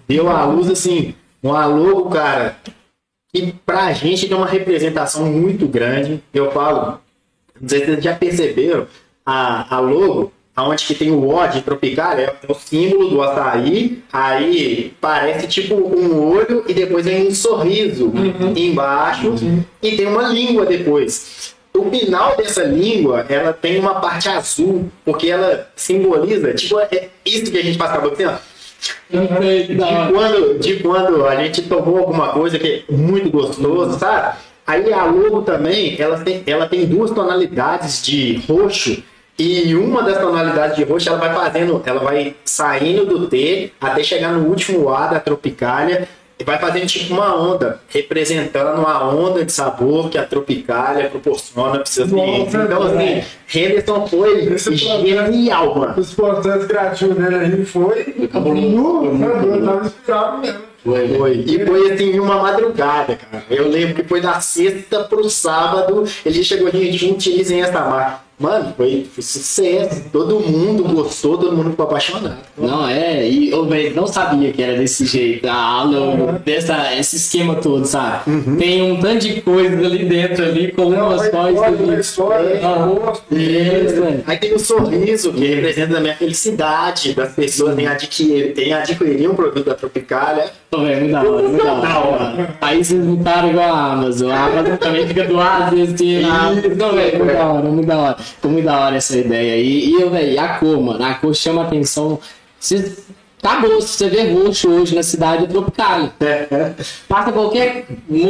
Deu 0.07 0.29
a 0.29 0.45
luz 0.45 0.69
assim, 0.69 1.13
uma 1.41 1.65
logo, 1.65 2.09
cara, 2.09 2.57
que 3.31 3.53
pra 3.65 3.91
gente 3.93 4.27
tem 4.27 4.35
uma 4.35 4.47
representação 4.47 5.25
muito 5.25 5.67
grande. 5.67 6.23
Eu 6.33 6.51
falo, 6.51 6.99
não 7.59 7.69
sei 7.69 7.79
se 7.79 7.85
vocês 7.85 8.03
já 8.03 8.15
perceberam, 8.15 8.87
a, 9.25 9.75
a 9.75 9.79
logo, 9.79 10.31
aonde 10.55 10.85
que 10.85 10.95
tem 10.95 11.11
o 11.11 11.27
O 11.29 11.47
de 11.47 11.61
tropical, 11.61 12.13
é 12.13 12.33
o 12.47 12.53
símbolo 12.53 13.09
do 13.09 13.21
açaí, 13.21 14.03
aí 14.11 14.93
parece 14.99 15.47
tipo 15.47 15.75
um 15.75 16.19
olho 16.19 16.63
e 16.67 16.73
depois 16.73 17.05
vem 17.05 17.27
um 17.27 17.33
sorriso 17.33 18.11
embaixo 18.55 19.35
e 19.81 19.95
tem 19.95 20.07
uma 20.07 20.23
língua 20.23 20.65
depois. 20.65 21.52
O 21.75 21.89
final 21.89 22.37
dessa 22.37 22.63
língua, 22.63 23.25
ela 23.27 23.51
tem 23.51 23.79
uma 23.79 23.95
parte 23.95 24.29
azul, 24.29 24.91
porque 25.03 25.29
ela 25.29 25.67
simboliza, 25.75 26.53
tipo, 26.53 26.79
é 26.79 27.09
isso 27.25 27.51
que 27.51 27.57
a 27.57 27.63
gente 27.63 27.77
passava 27.77 28.11
assim, 28.11 28.25
ó 28.25 28.37
de 29.09 29.77
quando, 30.11 30.59
de 30.59 30.75
quando 30.77 31.25
a 31.25 31.35
gente 31.37 31.61
tomou 31.63 31.99
alguma 31.99 32.29
coisa 32.29 32.59
que 32.59 32.85
é 32.87 32.91
muito 32.91 33.29
gostoso, 33.29 33.97
sabe? 33.97 34.37
Aí 34.65 34.91
a 34.93 35.05
logo 35.05 35.41
também, 35.41 35.95
ela 35.99 36.19
tem, 36.19 36.43
ela 36.45 36.67
tem 36.67 36.85
duas 36.85 37.11
tonalidades 37.11 38.03
de 38.03 38.41
roxo 38.47 39.03
e 39.37 39.75
uma 39.75 40.03
das 40.03 40.19
tonalidades 40.19 40.75
de 40.75 40.83
roxo 40.83 41.09
ela 41.09 41.17
vai 41.17 41.33
fazendo, 41.33 41.81
ela 41.85 41.99
vai 41.99 42.35
saindo 42.45 43.05
do 43.05 43.27
T 43.27 43.71
até 43.79 44.03
chegar 44.03 44.31
no 44.31 44.47
último 44.47 44.89
A 44.89 45.07
da 45.07 45.19
Tropicália 45.19 46.07
e 46.39 46.43
vai 46.43 46.57
fazendo 46.57 46.87
tipo 46.87 47.13
uma 47.13 47.35
onda, 47.35 47.79
representando 47.87 48.85
a 48.85 49.07
onda 49.07 49.45
de 49.45 49.51
sabor 49.51 50.09
que 50.09 50.17
a 50.17 50.23
Tropicália 50.25 51.09
proporciona 51.09 51.75
para 51.77 51.85
seus 51.85 52.09
clientes. 52.09 52.53
Então, 52.53 52.99
é. 52.99 53.19
assim, 53.19 53.27
Henderson 53.53 54.07
foi 54.07 54.53
Esse 54.53 54.75
genial, 54.75 55.75
mano. 55.75 55.93
Os 55.97 56.13
processos 56.13 56.65
criativos 56.65 57.15
dele 57.15 57.35
aí 57.35 57.65
foi. 57.65 58.15
Nu, 58.33 59.05
Eu 59.05 59.65
tava 59.65 59.85
inspirado 59.85 60.37
mesmo. 60.39 60.73
Foi? 60.83 61.07
Foi. 61.17 61.43
E 61.47 61.65
foi 61.65 61.91
assim, 61.93 62.19
uma 62.19 62.41
madrugada, 62.41 63.15
cara. 63.15 63.43
Eu 63.49 63.69
lembro 63.69 63.95
que 63.95 64.03
foi 64.03 64.19
da 64.19 64.41
sexta 64.41 65.03
pro 65.05 65.29
sábado. 65.29 66.03
Ele 66.25 66.43
chegou, 66.43 66.69
gente, 66.71 67.09
utilizem 67.09 67.61
essa 67.61 67.79
marca. 67.79 68.21
Mano, 68.43 68.73
foi, 68.75 69.07
foi 69.09 69.23
sucesso. 69.23 70.03
Todo 70.11 70.37
mundo 70.41 70.83
gostou, 70.83 71.37
todo 71.37 71.55
mundo 71.55 71.69
ficou 71.69 71.85
apaixonado. 71.85 72.35
Não, 72.57 72.85
é, 72.89 73.25
e 73.25 73.49
eu 73.49 73.65
véi, 73.65 73.93
não 73.93 74.05
sabia 74.05 74.51
que 74.51 74.61
era 74.61 74.77
desse 74.77 75.05
jeito, 75.05 75.47
a 75.47 75.53
aula, 75.55 76.41
dessa, 76.43 76.93
esse 76.93 77.15
esquema 77.15 77.55
todo, 77.55 77.85
sabe? 77.85 78.23
Tem 78.59 78.81
um 78.81 78.99
tanto 78.99 79.19
de 79.29 79.39
coisa 79.41 79.77
ali 79.77 80.03
dentro, 80.03 80.43
ali, 80.43 80.73
com 80.73 80.89
Não, 80.89 81.07
umas 81.07 81.21
vai 81.21 81.29
coisas 81.31 81.51
embora, 81.53 81.71
vai 81.71 81.89
ali. 81.93 82.01
história, 82.01 82.49
É, 82.49 82.57
tá 82.59 84.01
velho. 84.01 84.23
Aí 84.27 84.37
tem 84.37 84.53
o 84.53 84.59
sorriso, 84.59 85.31
que 85.31 85.45
representa 85.45 85.97
a 85.97 86.01
minha 86.01 86.15
felicidade 86.15 87.13
das 87.13 87.33
pessoas 87.33 87.79
em 87.79 87.87
adquirir, 87.87 88.53
em 88.59 88.73
adquirir 88.73 89.29
um 89.29 89.35
produto 89.35 89.65
da 89.65 89.73
Tropicália. 89.73 90.51
Pô, 90.69 90.79
velho, 90.79 90.99
muito 91.01 91.11
da 91.13 91.21
hora, 91.23 91.47
muito 91.47 91.63
da 91.63 91.99
hora. 91.99 92.55
Aí 92.59 92.83
vocês 92.83 93.05
montaram 93.05 93.51
igual 93.51 93.69
a 93.73 93.93
Amazon. 93.93 94.31
A 94.31 94.45
Amazon 94.45 94.75
também 94.77 95.07
fica 95.07 95.23
do 95.23 95.35
lado 95.35 95.75
desse. 95.75 96.21
Não, 96.75 96.93
velho, 96.93 97.19
muito 97.19 97.33
da 97.37 97.45
hora, 97.47 97.69
muito 97.69 97.87
da 97.87 97.97
hora. 97.97 98.17
Ficou 98.35 98.51
muito 98.51 98.65
da 98.65 98.79
hora 98.79 98.95
essa 98.95 99.17
ideia 99.17 99.53
aí. 99.53 99.85
E, 99.89 100.01
eu, 100.01 100.09
velho, 100.09 100.39
a 100.39 100.47
cor, 100.59 100.81
mano, 100.81 101.03
a 101.03 101.13
cor 101.15 101.33
chama 101.33 101.63
atenção. 101.63 102.19
Se, 102.59 102.97
acabou, 103.41 103.81
se 103.81 103.97
você 103.97 104.09
vê 104.09 104.31
roxo 104.31 104.69
hoje 104.69 104.95
na 104.95 105.03
cidade 105.03 105.45
é 105.45 105.47
tropical. 105.47 106.13
Passa 107.07 107.31
qualquer 107.31 107.85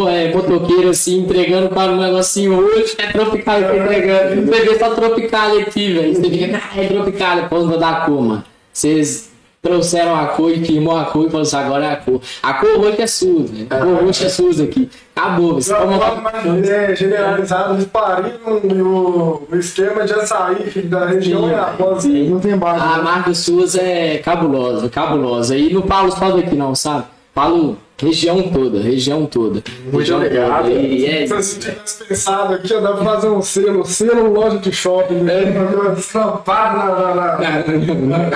é, 0.09 0.33
motoqueiro 0.33 0.89
assim, 0.89 1.19
entregando 1.19 1.69
para 1.69 1.91
um 1.91 2.01
negocinho 2.01 2.57
hoje, 2.57 2.95
é 2.97 3.07
tropical 3.07 3.55
que 3.57 3.67
tá 3.67 3.77
entregando. 3.77 4.45
Você 4.45 4.61
vê 4.61 4.79
só 4.79 4.89
tropical 4.91 5.57
aqui, 5.57 5.93
velho. 5.93 6.15
Você 6.15 6.29
fica, 6.29 6.61
ah, 6.63 6.79
é 6.79 6.87
tropical, 6.87 7.37
por 7.43 7.49
causa 7.49 7.77
da 7.77 7.93
cor, 8.01 8.21
mano. 8.21 8.45
Vocês 8.71 9.32
trouxeram 9.63 10.13
a 10.13 10.25
cor 10.27 10.51
e 10.51 10.63
firmou 10.63 10.97
a 10.97 11.05
cor 11.05 11.25
e 11.25 11.29
falaram 11.29 11.41
assim, 11.41 11.55
agora 11.55 11.85
é 11.85 11.91
a 11.93 11.95
cor. 11.95 12.21
A 12.43 12.53
cor 12.55 12.77
roxa 12.77 13.03
é 13.03 13.07
sua, 13.07 13.43
velho. 13.43 13.67
A 13.69 13.77
cor 13.77 14.03
roxa 14.03 14.25
é 14.25 14.29
sua 14.29 14.63
aqui. 14.63 14.89
Acabou, 15.15 15.53
você 15.53 15.71
Não, 15.71 15.99
toma 15.99 16.31
mas 16.33 16.69
é 16.69 16.95
generalizado, 16.95 17.75
eles 17.75 17.85
pariram 17.85 18.61
e 18.63 18.81
o, 18.81 19.47
esquema 19.53 20.05
de 20.05 20.13
açaí 20.13 20.81
da 20.83 21.05
região 21.05 21.49
é 21.49 21.55
após 21.55 22.03
não 22.03 22.39
tem 22.39 22.57
base. 22.57 22.83
A 22.83 23.01
marca 23.01 23.33
suas 23.33 23.75
é 23.75 24.17
cabulosa, 24.17 24.89
cabulosa. 24.89 25.55
E 25.55 25.73
não 25.73 25.83
falo 25.83 26.11
só 26.11 26.31
daqui 26.31 26.55
não, 26.55 26.75
sabe? 26.75 27.05
Falo 27.33 27.77
região 27.97 28.43
toda, 28.43 28.79
região 28.79 29.25
toda. 29.25 29.63
Muito 29.83 29.97
região 29.97 30.17
obrigado. 30.17 30.63
toda. 30.65 30.71
E 30.71 31.05
é, 31.05 31.25
Se 31.25 31.33
você 31.33 31.59
tivesse 31.59 32.03
pensado 32.03 32.53
aqui, 32.53 32.67
dá 32.67 32.93
pra 32.93 33.03
fazer 33.03 33.29
um 33.29 33.41
selo, 33.41 33.85
selo 33.85 34.31
loja 34.31 34.59
de 34.59 34.71
shopping, 34.71 35.15
né? 35.15 35.51
Fazer 35.51 35.75
uma 35.75 35.93
estampado 35.93 36.77
na, 36.77 37.15
na, 37.15 37.37
na, 37.37 38.27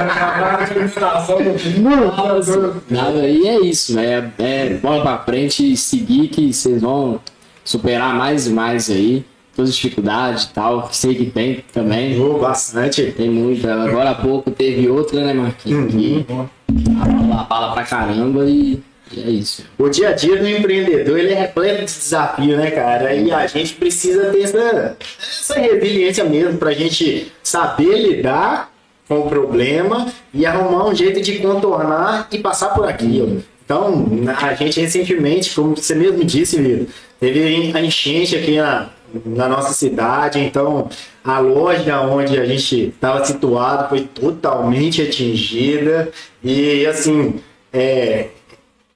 Nada, 2.89 3.27
e 3.27 3.47
é 3.47 3.59
isso, 3.61 3.93
velho. 3.93 4.31
É, 4.39 4.65
é 4.65 4.69
bola 4.75 5.01
pra 5.03 5.17
frente 5.19 5.73
e 5.73 5.77
seguir 5.77 6.29
que 6.29 6.51
vocês 6.51 6.81
vão 6.81 7.19
superar 7.63 8.15
mais 8.15 8.47
e 8.47 8.49
mais 8.51 8.89
aí. 8.89 9.23
Todas 9.57 9.71
as 9.71 9.75
dificuldades 9.75 10.43
e 10.43 10.49
tal, 10.49 10.87
sei 10.91 11.15
que 11.15 11.25
tem 11.31 11.63
também. 11.73 12.21
Oh, 12.21 12.37
bastante. 12.37 13.11
Tem 13.11 13.27
muita. 13.27 13.73
Agora 13.73 14.11
há 14.11 14.15
pouco 14.15 14.51
teve 14.51 14.87
outra, 14.87 15.25
né, 15.25 15.33
Marquinhos? 15.33 15.91
Que 15.91 16.23
fala, 16.27 17.45
fala 17.45 17.73
pra 17.73 17.83
caramba 17.83 18.45
e, 18.45 18.79
e 19.11 19.19
é 19.19 19.29
isso. 19.31 19.63
O 19.75 19.89
dia 19.89 20.09
a 20.09 20.13
dia 20.13 20.37
do 20.37 20.47
empreendedor 20.47 21.17
ele 21.17 21.33
é 21.33 21.39
repleto 21.39 21.79
de 21.79 21.85
desafio, 21.85 22.55
né, 22.55 22.69
cara? 22.69 23.15
E 23.15 23.31
a 23.31 23.47
gente 23.47 23.73
precisa 23.73 24.25
ter 24.25 24.43
essa, 24.43 24.95
essa 25.19 25.59
resiliência 25.59 26.23
mesmo 26.23 26.59
pra 26.59 26.71
gente 26.73 27.31
saber 27.41 27.97
lidar 27.97 28.71
com 29.07 29.21
o 29.21 29.27
problema 29.27 30.05
e 30.31 30.45
arrumar 30.45 30.85
um 30.85 30.93
jeito 30.93 31.19
de 31.19 31.39
contornar 31.39 32.27
e 32.31 32.37
passar 32.37 32.75
por 32.75 32.87
aquilo. 32.87 33.43
Então, 33.65 34.05
a 34.39 34.53
gente 34.53 34.79
recentemente, 34.79 35.53
como 35.55 35.75
você 35.75 35.95
mesmo 35.95 36.23
disse, 36.23 36.61
Vitor, 36.61 36.85
teve 37.19 37.73
a 37.75 37.81
enchente 37.81 38.35
aqui 38.35 38.57
na, 38.57 38.89
na 39.25 39.47
nossa 39.47 39.73
cidade, 39.73 40.39
então 40.39 40.89
a 41.23 41.39
loja 41.39 42.01
onde 42.01 42.39
a 42.39 42.45
gente 42.45 42.89
estava 42.89 43.23
situado 43.25 43.89
foi 43.89 44.01
totalmente 44.01 45.01
atingida 45.01 46.09
e 46.43 46.85
assim, 46.85 47.39
é, 47.71 48.27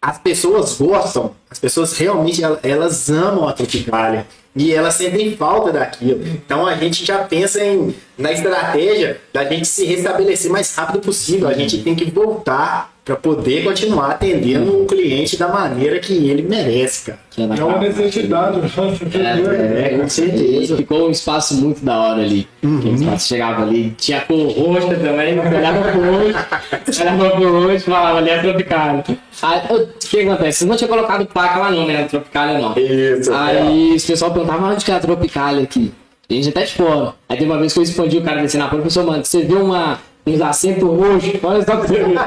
as 0.02 0.18
pessoas 0.18 0.78
gostam, 0.80 1.32
as 1.50 1.60
pessoas 1.60 1.98
realmente 1.98 2.42
el- 2.44 2.60
elas 2.64 3.10
amam 3.10 3.48
a 3.48 3.54
Tropicália 3.54 4.26
e 4.56 4.74
elas 4.74 4.96
sentem 4.96 5.36
falta 5.38 5.72
daquilo. 5.72 6.26
Então 6.26 6.66
a 6.66 6.76
gente 6.76 7.06
já 7.06 7.20
pensa 7.20 7.64
em, 7.64 7.96
na 8.18 8.32
estratégia 8.32 9.22
da 9.32 9.46
gente 9.46 9.68
se 9.68 9.86
restabelecer 9.86 10.52
mais 10.52 10.76
rápido 10.76 11.00
possível. 11.00 11.48
A 11.48 11.54
gente 11.54 11.82
tem 11.84 11.96
que 11.96 12.10
voltar 12.12 12.91
para 13.04 13.16
poder 13.16 13.64
continuar 13.64 14.12
atendendo 14.12 14.84
o 14.84 14.86
cliente 14.86 15.36
da 15.36 15.48
maneira 15.48 16.00
que 16.00 16.14
ele 16.30 16.44
merece, 16.44 17.06
cara. 17.08 17.20
Que 17.32 17.42
é 17.42 17.48
na 17.48 17.56
É 17.56 17.64
uma 17.64 17.80
necessidade, 17.80 18.60
É, 18.60 19.96
É, 19.96 19.98
com 19.98 20.08
certeza. 20.08 20.78
Ficou 20.78 21.08
um 21.08 21.12
espaço 21.12 21.56
muito 21.56 21.84
da 21.84 22.00
hora 22.00 22.22
ali. 22.22 22.48
Aquele 22.64 22.94
espaço 22.96 23.28
chegava 23.28 23.64
ali, 23.64 23.96
tinha 23.98 24.22
cor 24.22 24.52
roxa 24.52 24.96
também, 24.96 25.36
você 25.36 25.56
olhava 25.56 25.92
pro 25.92 26.02
roxo, 26.02 27.02
olhava 27.02 27.30
pro 27.32 27.62
roxo 27.62 27.76
e 27.76 27.80
falava 27.80 28.18
ali 28.20 28.30
é 28.30 28.40
Tropicália. 28.40 29.04
Aí, 29.42 29.62
o 29.76 29.88
que 30.00 30.20
acontece? 30.20 30.60
Vocês 30.60 30.70
não 30.70 30.78
tinham 30.78 30.90
colocado 30.90 31.26
placa 31.26 31.60
lá 31.60 31.72
não, 31.72 31.88
né? 31.88 32.04
Tropicália 32.04 32.60
não. 32.60 32.78
Isso. 32.78 33.34
Aí 33.34 33.96
os 33.96 34.06
pessoal 34.06 34.32
perguntava 34.32 34.68
onde 34.68 34.86
que 34.86 34.92
é 34.92 34.96
a 34.96 35.00
Tropicália 35.00 35.64
aqui. 35.64 35.92
A 36.30 36.34
gente 36.34 36.50
até 36.50 36.64
de 36.64 36.74
fora. 36.74 37.14
Aí 37.28 37.38
tem 37.38 37.46
uma 37.46 37.58
vez 37.58 37.74
que 37.74 37.80
eu 37.80 37.84
expandi 37.84 38.18
o 38.18 38.22
cara 38.22 38.42
descendo 38.42 38.64
na 38.64 38.70
porta, 38.70 38.86
pessoal, 38.86 39.06
mano, 39.06 39.26
você 39.26 39.42
viu 39.42 39.66
uma, 39.66 40.00
uns 40.36 40.42
assentos 40.42 40.84
roxos? 40.84 41.34
Olha 41.44 41.64
só 41.64 41.78
pra 41.78 41.88
você 41.88 42.04
ver. 42.04 42.20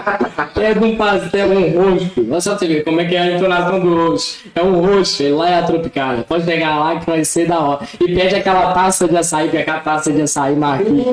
Pega 0.55 0.85
um 0.85 0.97
pastel, 0.97 1.49
um 1.49 1.83
roxo. 1.83 2.11
Olha 2.31 2.41
só 2.41 2.51
pra 2.51 2.59
você 2.59 2.67
ver 2.67 2.85
como 2.85 3.01
é 3.01 3.05
que 3.05 3.17
é 3.17 3.21
a 3.21 3.33
entonação 3.33 3.81
do 3.81 3.95
roxo. 3.95 4.39
É 4.55 4.63
um 4.63 4.81
roxo, 4.81 5.23
ele 5.23 5.35
lá 5.35 5.51
é 5.51 5.59
a 5.59 5.63
Tropicália. 5.63 6.25
Pode 6.25 6.45
pegar 6.45 6.79
lá 6.79 7.01
que 7.01 7.07
vai 7.07 7.25
ser 7.25 7.47
da 7.47 7.59
hora. 7.59 7.81
E 8.01 8.15
pede 8.15 8.35
aquela 8.35 8.73
taça 8.73 9.09
de 9.09 9.17
açaí, 9.17 9.49
que 9.49 9.57
é 9.57 9.61
aquela 9.61 9.81
taça 9.81 10.13
de 10.13 10.23
açaí 10.23 10.57
marquinhos. 10.57 11.07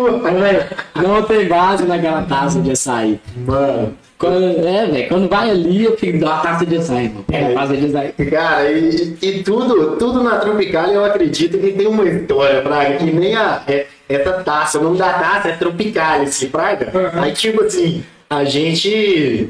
Não 0.96 1.24
tem 1.24 1.48
base 1.48 1.86
naquela 1.86 2.24
taça 2.24 2.60
de 2.60 2.72
açaí. 2.72 3.20
Mano. 3.46 3.94
Quando, 4.22 4.68
é, 4.68 4.86
velho, 4.86 5.08
quando 5.10 5.28
vai 5.28 5.50
ali, 5.50 5.84
eu 5.84 5.98
fico, 5.98 6.20
uma 6.20 6.42
taça 6.42 6.64
de 6.64 6.78
açaí, 6.78 7.10
mano. 7.10 7.24
Pega 7.24 7.50
a 7.50 7.54
taça 7.56 7.76
de 7.76 7.86
açaí. 7.88 8.12
Cara, 8.30 8.72
e, 8.72 9.18
e 9.20 9.44
tudo, 9.44 9.98
tudo 9.98 10.22
na 10.22 10.38
Tropicália 10.38 10.94
eu 10.94 11.04
acredito 11.04 11.58
que 11.58 11.72
tem 11.72 11.88
uma 11.88 12.08
história, 12.08 12.62
Praga, 12.62 12.98
que 12.98 13.06
nem 13.06 13.36
a, 13.36 13.64
é, 13.68 13.88
essa 14.08 14.34
taça, 14.44 14.78
o 14.78 14.84
nome 14.84 15.00
da 15.00 15.12
taça 15.12 15.48
é 15.48 15.58
Tropicálice, 15.58 16.50
Praga. 16.50 16.92
Uhum. 16.94 17.24
Aí, 17.24 17.32
tipo 17.32 17.64
assim, 17.64 18.04
a 18.30 18.44
gente 18.44 19.50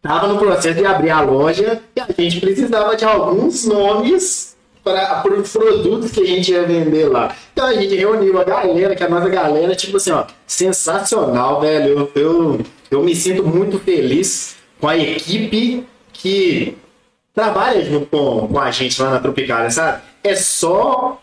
tava 0.00 0.28
no 0.28 0.38
processo 0.38 0.78
de 0.78 0.86
abrir 0.86 1.10
a 1.10 1.20
loja 1.20 1.82
e 1.96 2.00
a 2.00 2.06
gente 2.22 2.40
precisava 2.40 2.94
de 2.94 3.04
alguns 3.04 3.66
nomes 3.66 4.56
para 4.82 5.22
os 5.34 5.52
produtos 5.52 6.10
que 6.10 6.20
a 6.20 6.26
gente 6.26 6.50
ia 6.52 6.64
vender 6.64 7.08
lá. 7.08 7.34
Então 7.52 7.66
a 7.66 7.74
gente 7.74 7.94
reuniu 7.94 8.40
a 8.40 8.44
galera, 8.44 8.96
que 8.96 9.04
a 9.04 9.08
nossa 9.08 9.28
galera, 9.28 9.74
tipo 9.74 9.96
assim, 9.96 10.10
ó, 10.10 10.24
sensacional, 10.46 11.60
velho. 11.60 12.10
Eu, 12.14 12.22
eu, 12.22 12.60
eu 12.90 13.02
me 13.02 13.14
sinto 13.14 13.44
muito 13.44 13.78
feliz 13.78 14.56
com 14.80 14.88
a 14.88 14.96
equipe 14.96 15.84
que 16.12 16.76
trabalha 17.34 17.84
junto 17.84 18.06
com, 18.06 18.48
com 18.48 18.58
a 18.58 18.70
gente 18.70 19.00
lá 19.00 19.10
na 19.10 19.20
Tropicália, 19.20 19.70
sabe? 19.70 20.02
É 20.22 20.34
só 20.34 21.20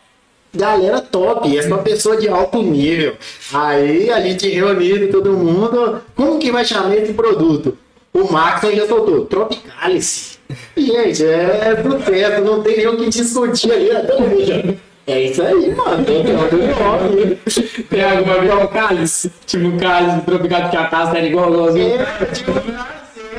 galera 0.54 1.02
top, 1.02 1.56
é 1.56 1.62
só 1.62 1.78
pessoa 1.78 2.18
de 2.18 2.28
alto 2.28 2.62
nível. 2.62 3.16
Aí 3.54 4.10
a 4.10 4.22
gente 4.22 4.50
reunido 4.50 5.12
todo 5.12 5.34
mundo, 5.34 6.02
como 6.16 6.40
que 6.40 6.52
vai 6.52 6.66
chamar 6.66 6.96
esse 6.96 7.14
produto? 7.14 7.78
O 8.14 8.32
Max 8.32 8.62
já 8.62 8.88
soltou, 8.88 9.26
Tropicalice. 9.26 10.37
Gente, 10.76 11.26
é 11.26 11.84
sucesso, 11.84 12.44
não 12.44 12.62
tem 12.64 12.78
nem 12.78 12.88
o 12.88 12.98
que 12.98 13.10
discutir 13.10 13.72
ali 13.72 13.92
até 13.92 14.16
hoje. 14.16 14.80
É 15.08 15.22
isso 15.22 15.42
aí, 15.42 15.74
mano. 15.74 16.04
Tem 16.04 16.24
que 16.24 16.32
top. 16.34 17.84
Tem 17.90 18.04
alguma 18.04 18.40
vez 18.40 18.54
um 18.54 18.68
cálice? 18.68 19.32
Tipo 19.46 19.68
um 19.68 19.78
cálice 19.78 20.22
tropical 20.26 20.70
que 20.70 20.78
a 20.78 20.86
taça 20.86 21.18
era 21.18 21.26
igual 21.26 21.50
igualzinho. 21.50 21.96
É, 22.02 22.26
tipo, 22.26 22.52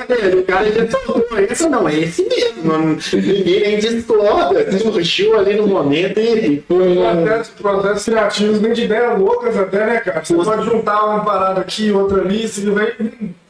velho, 0.08 0.40
o 0.40 0.44
cara 0.44 0.72
já 0.72 0.90
soltou. 0.90 1.38
Esse 1.38 1.68
não, 1.68 1.86
é 1.86 1.94
esse 1.98 2.26
mesmo. 2.26 2.64
mano. 2.64 2.98
Ninguém 3.12 3.60
nem 3.60 3.78
discorda. 3.78 4.78
Surgiu 4.78 5.38
ali 5.38 5.56
no 5.56 5.66
momento 5.66 6.18
e. 6.18 6.62
Processos, 6.62 7.54
processos 7.54 8.04
criativos, 8.04 8.60
nem 8.62 8.72
de 8.72 8.84
ideias 8.84 9.18
loucas 9.18 9.56
até, 9.56 9.86
né, 9.86 10.00
cara? 10.00 10.24
Você 10.24 10.34
pode 10.34 10.64
juntar 10.64 11.04
uma 11.04 11.24
parada 11.24 11.60
aqui, 11.60 11.92
outra 11.92 12.22
ali, 12.22 12.48
você 12.48 12.70
vai 12.70 12.94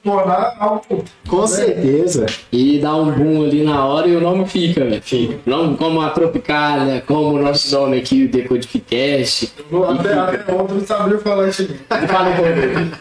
tornar 0.08 0.56
algo. 0.58 1.04
Com 1.28 1.46
certeza. 1.46 2.24
E 2.50 2.78
dá 2.78 2.96
um 2.96 3.10
boom 3.12 3.44
ali 3.44 3.62
na 3.62 3.84
hora 3.84 4.08
e 4.08 4.16
o 4.16 4.20
nome 4.20 4.46
fica, 4.46 4.84
velho. 4.84 5.02
Fica. 5.02 5.36
Nome 5.44 5.76
como 5.76 6.00
a 6.00 6.08
Tropicália, 6.10 7.02
como 7.06 7.34
o 7.34 7.38
nosso 7.42 7.78
nome 7.78 7.98
aqui, 7.98 8.24
o 8.24 8.28
Decodificast. 8.28 9.52
Vou 9.70 9.84
Até, 9.90 10.14
até 10.14 10.52
ontem 10.54 10.74
não 10.74 10.86
sabia 10.86 11.18
falar 11.18 11.48
isso 11.48 11.62
aqui. 11.62 11.74
Fala 12.06 12.30
um 12.30 12.36
pouco. 12.36 12.52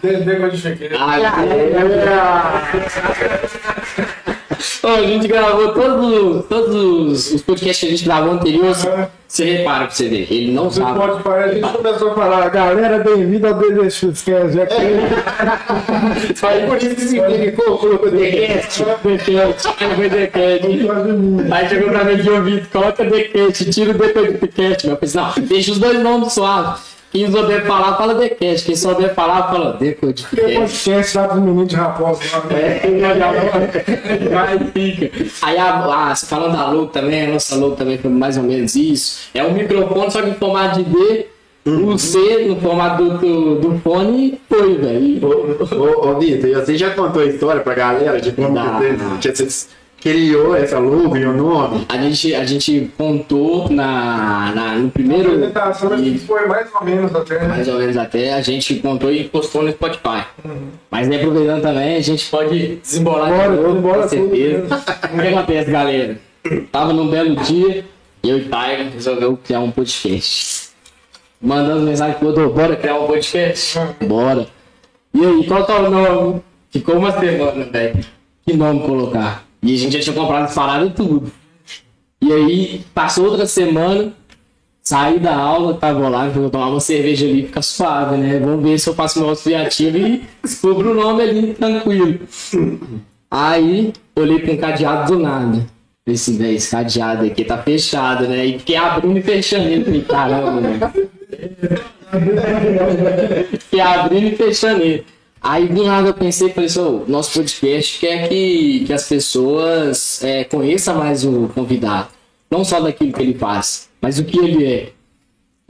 De- 0.07 0.17
Decodifiquei. 0.25 0.89
Ah, 0.99 1.19
É. 1.19 1.27
Ô, 4.84 4.88
a 4.88 5.01
gente 5.01 5.27
gravou 5.27 5.74
todos, 5.74 6.46
todos 6.46 7.34
os 7.34 7.41
podcasts 7.41 7.79
que 7.79 7.86
a 7.88 7.89
gente 7.89 8.05
gravou 8.05 8.34
anterior. 8.34 8.75
Você 9.27 9.43
repara 9.43 9.86
pra 9.86 9.93
você 9.93 10.07
ver, 10.07 10.31
ele 10.31 10.53
não 10.53 10.72
sabe. 10.72 10.98
pode 10.98 11.22
falar, 11.22 11.43
a 11.43 11.53
gente 11.53 11.69
começou 11.69 12.12
a 12.12 12.15
falar, 12.15 12.50
galera, 12.50 13.00
bem-vindo 13.00 13.46
ao 13.48 13.55
DDX, 13.55 14.22
que 14.24 14.31
é 14.31 14.48
Jack. 14.48 14.74
Aí 16.46 16.65
por 16.65 16.77
isso 16.77 16.96
que 16.96 17.01
significou, 17.01 17.77
colocou 17.77 18.10
Decast. 18.10 18.84
Dequete, 19.03 19.67
foi 19.96 20.10
dequete. 20.10 20.67
Aí 21.51 21.69
chegou 21.69 21.89
pra 21.89 22.03
mim 22.05 22.15
de 22.15 22.29
ouvido, 22.29 22.67
coloca 22.69 23.03
dequete, 23.03 23.69
tira 23.69 23.91
o 23.91 23.93
do 23.96 24.39
dequete. 24.39 24.88
Eu 24.88 24.96
pensei, 24.96 25.19
não, 25.19 25.34
deixa 25.39 25.72
os 25.72 25.79
dois 25.79 26.00
nomes 26.00 26.31
suaves. 26.34 26.96
Quem 27.11 27.31
souber 27.31 27.65
falar, 27.65 27.95
fala 27.97 28.13
dequete. 28.15 28.65
Quem 28.65 28.75
souber 28.75 29.13
falar, 29.15 29.49
fala 29.49 29.73
dequete. 29.73 30.25
Tem 30.35 30.59
podcast 30.59 31.17
lá 31.17 31.27
dos 31.27 31.41
meninos 31.41 31.67
de 31.67 31.75
Raposa 31.75 32.19
lá. 32.33 32.45
né? 32.45 32.81
Vai, 34.31 34.59
fica. 34.71 35.11
Aí 35.41 35.57
a, 35.57 36.11
a, 36.11 36.15
falando 36.15 36.53
da 36.55 36.69
logo 36.69 36.87
também, 36.87 37.25
a 37.27 37.29
nossa 37.31 37.55
logo 37.55 37.75
também 37.75 37.97
foi 37.97 38.11
mais 38.11 38.37
ou 38.37 38.43
menos 38.43 38.75
isso. 38.75 39.29
É 39.33 39.43
um 39.43 39.53
microfone, 39.53 40.11
só 40.11 40.21
que 40.21 40.29
em 40.29 40.33
formato 40.35 40.83
de 40.83 40.89
D, 40.89 41.25
o 41.65 41.97
C 41.97 42.45
no 42.47 42.59
formato 42.61 43.03
do, 43.03 43.55
do, 43.59 43.79
fone 43.79 44.39
foi, 44.49 44.75
velho. 44.77 45.19
Ô, 45.25 45.75
ô, 45.75 46.09
ô, 46.11 46.19
Vitor, 46.19 46.49
e 46.49 46.55
você 46.55 46.77
já 46.77 46.91
contou 46.91 47.21
a 47.21 47.25
história 47.25 47.61
pra 47.61 47.73
galera 47.73 48.21
de 48.21 48.31
como 48.31 48.49
Não, 48.51 48.79
que, 48.79 48.89
não. 48.91 49.21
você, 49.21 49.31
que 49.31 49.37
você 49.51 49.67
criou 50.07 50.55
essa 50.55 50.79
logo 50.79 51.17
e 51.17 51.25
o 51.25 51.33
nome? 51.33 51.85
A 51.89 51.97
gente, 51.97 52.33
a 52.33 52.45
gente 52.45 52.91
contou 52.97 53.69
na, 53.69 54.53
na, 54.55 54.75
no 54.75 54.87
A 54.87 54.91
primeiro. 54.91 55.29
apresentação 55.31 55.93
acho 55.93 56.03
que 56.03 56.17
foi 56.19 56.45
mais 56.47 56.67
ou 56.73 56.85
menos 56.85 57.13
até, 57.13 57.39
né? 57.41 57.47
Mais 57.47 57.67
ou 57.67 57.77
menos 57.77 57.97
até, 57.97 58.33
a 58.33 58.41
gente 58.41 58.75
contou 58.75 59.11
e 59.11 59.25
postou 59.25 59.63
no 59.63 59.71
Spotify. 59.71 60.25
Mas 60.89 61.09
aí, 61.09 61.17
aproveitando 61.17 61.61
também, 61.61 61.97
a 61.97 62.01
gente 62.01 62.29
pode 62.29 62.75
desembolar 62.77 63.29
Bora, 63.29 63.49
de 63.49 63.55
novo, 63.55 63.67
desembola 63.69 64.03
com 64.03 64.09
certeza. 64.09 64.75
O 65.13 65.21
que 65.21 65.27
acontece, 65.27 65.71
galera? 65.71 66.17
Tava 66.71 66.93
num 66.93 67.09
belo 67.09 67.35
dia, 67.35 67.85
eu 68.23 68.37
e 68.37 68.41
Tiger 68.43 68.91
resolveu 68.93 69.37
criar 69.43 69.59
um 69.59 69.71
podcast. 69.71 70.69
Mandando 71.41 71.81
mensagem 71.81 72.15
pro 72.15 72.29
outro, 72.29 72.49
bora 72.49 72.75
criar 72.75 72.95
um 72.95 73.07
podcast? 73.07 73.77
Bora. 74.07 74.47
E 75.13 75.25
aí, 75.25 75.45
qual 75.45 75.65
é 75.67 75.73
o 75.73 75.89
nome? 75.89 76.41
Ficou 76.71 76.95
uma 76.95 77.11
semana, 77.11 77.65
velho. 77.65 78.05
Que 78.45 78.55
nome 78.55 78.79
colocar? 78.81 79.46
E 79.67 79.75
a 79.75 79.77
gente 79.77 79.91
já 79.91 80.00
tinha 80.00 80.15
comprado 80.15 80.45
as 80.45 80.55
paradas 80.55 80.91
e 80.91 80.93
tudo. 80.93 81.29
E 82.21 82.31
aí, 82.31 82.81
passou 82.93 83.25
outra 83.25 83.45
semana, 83.45 84.13
saí 84.81 85.19
da 85.19 85.36
aula, 85.36 85.74
tava 85.74 86.07
lá, 86.07 86.29
vou 86.29 86.50
tomar 86.50 86.69
uma 86.69 86.79
cerveja 86.79 87.25
ali, 87.25 87.47
fica 87.47 87.62
suave, 87.62 88.15
né? 88.15 88.39
Vamos 88.39 88.63
ver 88.63 88.79
se 88.79 88.88
eu 88.88 88.95
faço 88.95 89.19
meu 89.19 89.36
criativo 89.36 89.97
e 89.97 90.24
descubro 90.41 90.91
o 90.91 90.93
nome 90.93 91.21
ali, 91.21 91.53
tranquilo. 91.53 92.17
Aí, 93.29 93.91
olhei 94.15 94.39
pra 94.39 94.53
um 94.53 94.57
cadeado 94.57 95.12
do 95.12 95.19
nada. 95.19 95.57
Falei 96.05 96.15
assim, 96.15 96.38
velho, 96.38 96.55
esse 96.55 96.71
cadeado 96.71 97.25
aqui 97.25 97.43
tá 97.43 97.57
fechado, 97.57 98.25
né? 98.25 98.45
E 98.45 98.59
fiquei 98.59 98.77
abrindo 98.77 99.17
e 99.17 99.21
fechando 99.21 99.67
ele. 99.67 100.01
Caramba, 100.03 100.62
né? 100.62 100.79
Fiquei 103.59 103.81
abrindo 103.81 104.27
e 104.27 104.36
fechando 104.38 104.81
ele. 104.81 105.05
Aí 105.41 105.67
do 105.67 105.84
nada 105.84 106.10
eu 106.10 106.13
pensei, 106.13 106.50
falei 106.50 106.65
assim, 106.67 106.79
"Ô, 106.79 107.03
nosso 107.08 107.34
podcast 107.34 108.00
quer 108.00 108.27
que, 108.27 108.84
que 108.86 108.94
as 108.94 109.08
pessoas 109.08 110.24
é, 110.24 110.44
conheçam 110.44 110.98
mais 110.98 111.24
o 111.24 111.50
convidado. 111.53 112.10
Não 112.50 112.63
só 112.63 112.79
daquilo 112.79 113.13
que 113.13 113.22
ele 113.22 113.34
faz, 113.34 113.89
mas 114.01 114.20
o 114.20 114.24
que 114.24 114.38
ele 114.38 114.65
é. 114.65 114.89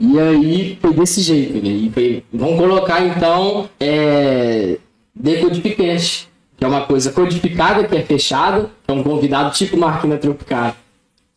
E 0.00 0.18
aí 0.18 0.78
foi 0.80 0.92
desse 0.94 1.20
jeito, 1.20 1.54
né? 1.54 1.70
E 1.70 1.90
foi, 1.90 2.24
vamos 2.32 2.56
colocar 2.56 3.04
então 3.04 3.68
é, 3.80 4.78
Decodificast, 5.14 6.28
que 6.56 6.64
é 6.64 6.68
uma 6.68 6.82
coisa 6.82 7.10
codificada, 7.10 7.84
que 7.84 7.96
é 7.96 8.02
fechada, 8.02 8.70
que 8.86 8.90
é 8.90 8.94
um 8.94 9.02
convidado 9.02 9.52
tipo 9.54 9.76
Marquina 9.76 10.16
Tropical. 10.16 10.76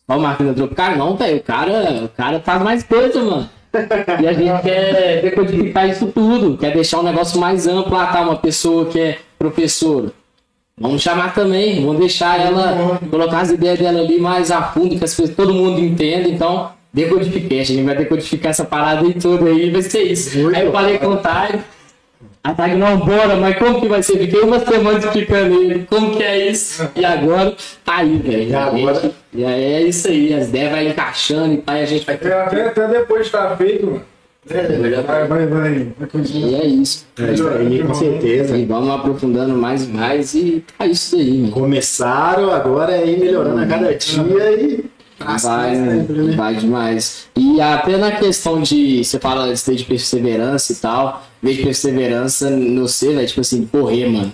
Ó, 0.07 0.17
o 0.17 0.21
Marquina 0.21 0.53
Tropical, 0.53 0.95
não, 0.95 1.15
velho, 1.15 1.37
o 1.37 1.43
cara, 1.43 2.03
o 2.05 2.09
cara 2.09 2.39
faz 2.39 2.61
mais 2.61 2.83
coisa, 2.83 3.23
mano. 3.23 3.49
E 4.21 4.27
a 4.27 4.33
gente 4.33 4.61
quer 4.61 5.21
decodificar 5.21 5.89
isso 5.89 6.07
tudo, 6.07 6.57
quer 6.57 6.73
deixar 6.73 6.99
um 6.99 7.03
negócio 7.03 7.39
mais 7.39 7.67
amplo. 7.67 7.95
Ah, 7.95 8.07
tá, 8.07 8.21
uma 8.21 8.35
pessoa 8.35 8.85
que 8.85 8.99
é 8.99 9.17
professora. 9.39 10.11
Vamos 10.77 11.01
chamar 11.01 11.33
também, 11.33 11.85
vamos 11.85 11.99
deixar 11.99 12.39
ela, 12.39 12.99
colocar 13.09 13.41
as 13.41 13.51
ideias 13.51 13.77
dela 13.77 13.99
ali 13.99 14.19
mais 14.19 14.49
a 14.49 14.63
fundo, 14.63 14.97
que 14.97 15.03
as 15.03 15.13
pessoas, 15.13 15.35
todo 15.35 15.53
mundo 15.53 15.79
entenda. 15.79 16.27
Então, 16.27 16.71
decodificast, 16.91 17.71
a 17.71 17.75
gente 17.75 17.85
vai 17.85 17.95
decodificar 17.95 18.49
essa 18.49 18.65
parada 18.65 19.05
aí 19.05 19.13
toda 19.13 19.45
aí, 19.45 19.69
vai 19.69 19.81
ser 19.81 20.03
isso. 20.03 20.37
Muito 20.39 20.55
aí 20.55 20.65
eu 20.65 20.71
falei 20.71 20.97
com 20.97 21.07
o 21.07 21.17
Tag, 21.17 21.59
a 22.43 22.53
Tag, 22.53 22.75
não, 22.75 22.97
bora, 22.97 23.35
mas 23.35 23.57
como 23.57 23.79
que 23.79 23.87
vai 23.87 24.01
ser? 24.01 24.17
Fiquei 24.17 24.41
uma 24.41 24.59
semana 24.59 24.97
explicando 24.97 25.61
ele, 25.61 25.85
como 25.87 26.15
que 26.15 26.23
é 26.23 26.47
isso? 26.49 26.89
E 26.95 27.05
agora, 27.05 27.55
tá 27.85 27.97
aí, 27.97 28.17
velho. 28.17 28.49
E 28.49 28.55
agora? 28.55 29.11
E 29.33 29.45
aí 29.45 29.63
é 29.73 29.81
isso 29.83 30.07
aí, 30.07 30.33
as 30.33 30.47
ideias 30.47 30.71
vai 30.71 30.87
encaixando 30.87 31.53
e 31.53 31.57
pai, 31.57 31.83
a 31.83 31.85
gente 31.85 32.05
vai 32.05 32.15
Até, 32.15 32.33
até, 32.33 32.67
até 32.67 32.87
depois 32.87 33.21
de 33.21 33.27
estar 33.27 33.55
feito, 33.57 33.85
mano. 33.85 34.01
É, 34.49 35.01
Vai, 35.03 35.27
vai, 35.27 35.45
vai. 35.45 35.93
vai 35.99 36.09
E 36.33 36.55
é 36.55 36.65
isso. 36.65 37.05
É 37.19 37.31
isso 37.31 37.47
aí, 37.47 37.83
com 37.83 37.93
certeza. 37.93 38.57
E 38.57 38.65
vamos 38.65 38.89
aprofundando 38.89 39.55
mais 39.55 39.83
e 39.83 39.87
mais 39.89 40.33
e 40.33 40.63
é 40.79 40.87
isso 40.87 41.15
aí, 41.15 41.37
né? 41.43 41.51
Começaram, 41.51 42.49
agora 42.49 42.91
é 42.97 43.05
ir 43.05 43.19
melhorando 43.19 43.61
a 43.61 43.67
cada 43.67 43.93
dia 43.93 44.51
e 44.53 44.85
Vai, 45.25 45.75
sempre, 45.75 46.21
né? 46.21 46.35
vai 46.35 46.55
demais. 46.55 47.27
E 47.35 47.59
até 47.61 47.97
na 47.97 48.11
questão 48.11 48.61
de. 48.61 49.03
Você 49.03 49.19
fala 49.19 49.45
antes 49.45 49.65
de 49.65 49.83
perseverança 49.83 50.73
e 50.73 50.75
tal. 50.75 51.23
Veio 51.41 51.57
de 51.57 51.63
perseverança 51.63 52.49
no 52.49 52.87
ser, 52.87 53.15
velho, 53.15 53.27
tipo 53.27 53.41
assim, 53.41 53.65
correr, 53.65 54.07
mano. 54.07 54.31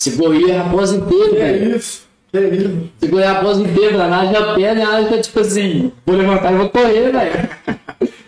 Você 0.00 0.12
corria 0.12 0.62
a 0.62 0.68
pós 0.68 0.92
inteira, 0.92 1.32
velho. 1.32 1.76
isso? 1.76 2.02
Que 2.32 2.38
isso? 2.38 2.88
Você 2.98 3.08
corria 3.08 3.32
a 3.32 3.42
pós 3.42 3.58
inteira, 3.58 3.98
mano. 3.98 4.14
Haja 4.14 4.38
a 4.38 4.54
perna, 4.54 4.88
haja, 4.96 5.20
tipo 5.20 5.40
assim, 5.40 5.92
vou 6.06 6.16
levantar 6.16 6.52
e 6.52 6.56
vou 6.56 6.68
correr, 6.70 7.10
velho. 7.12 7.48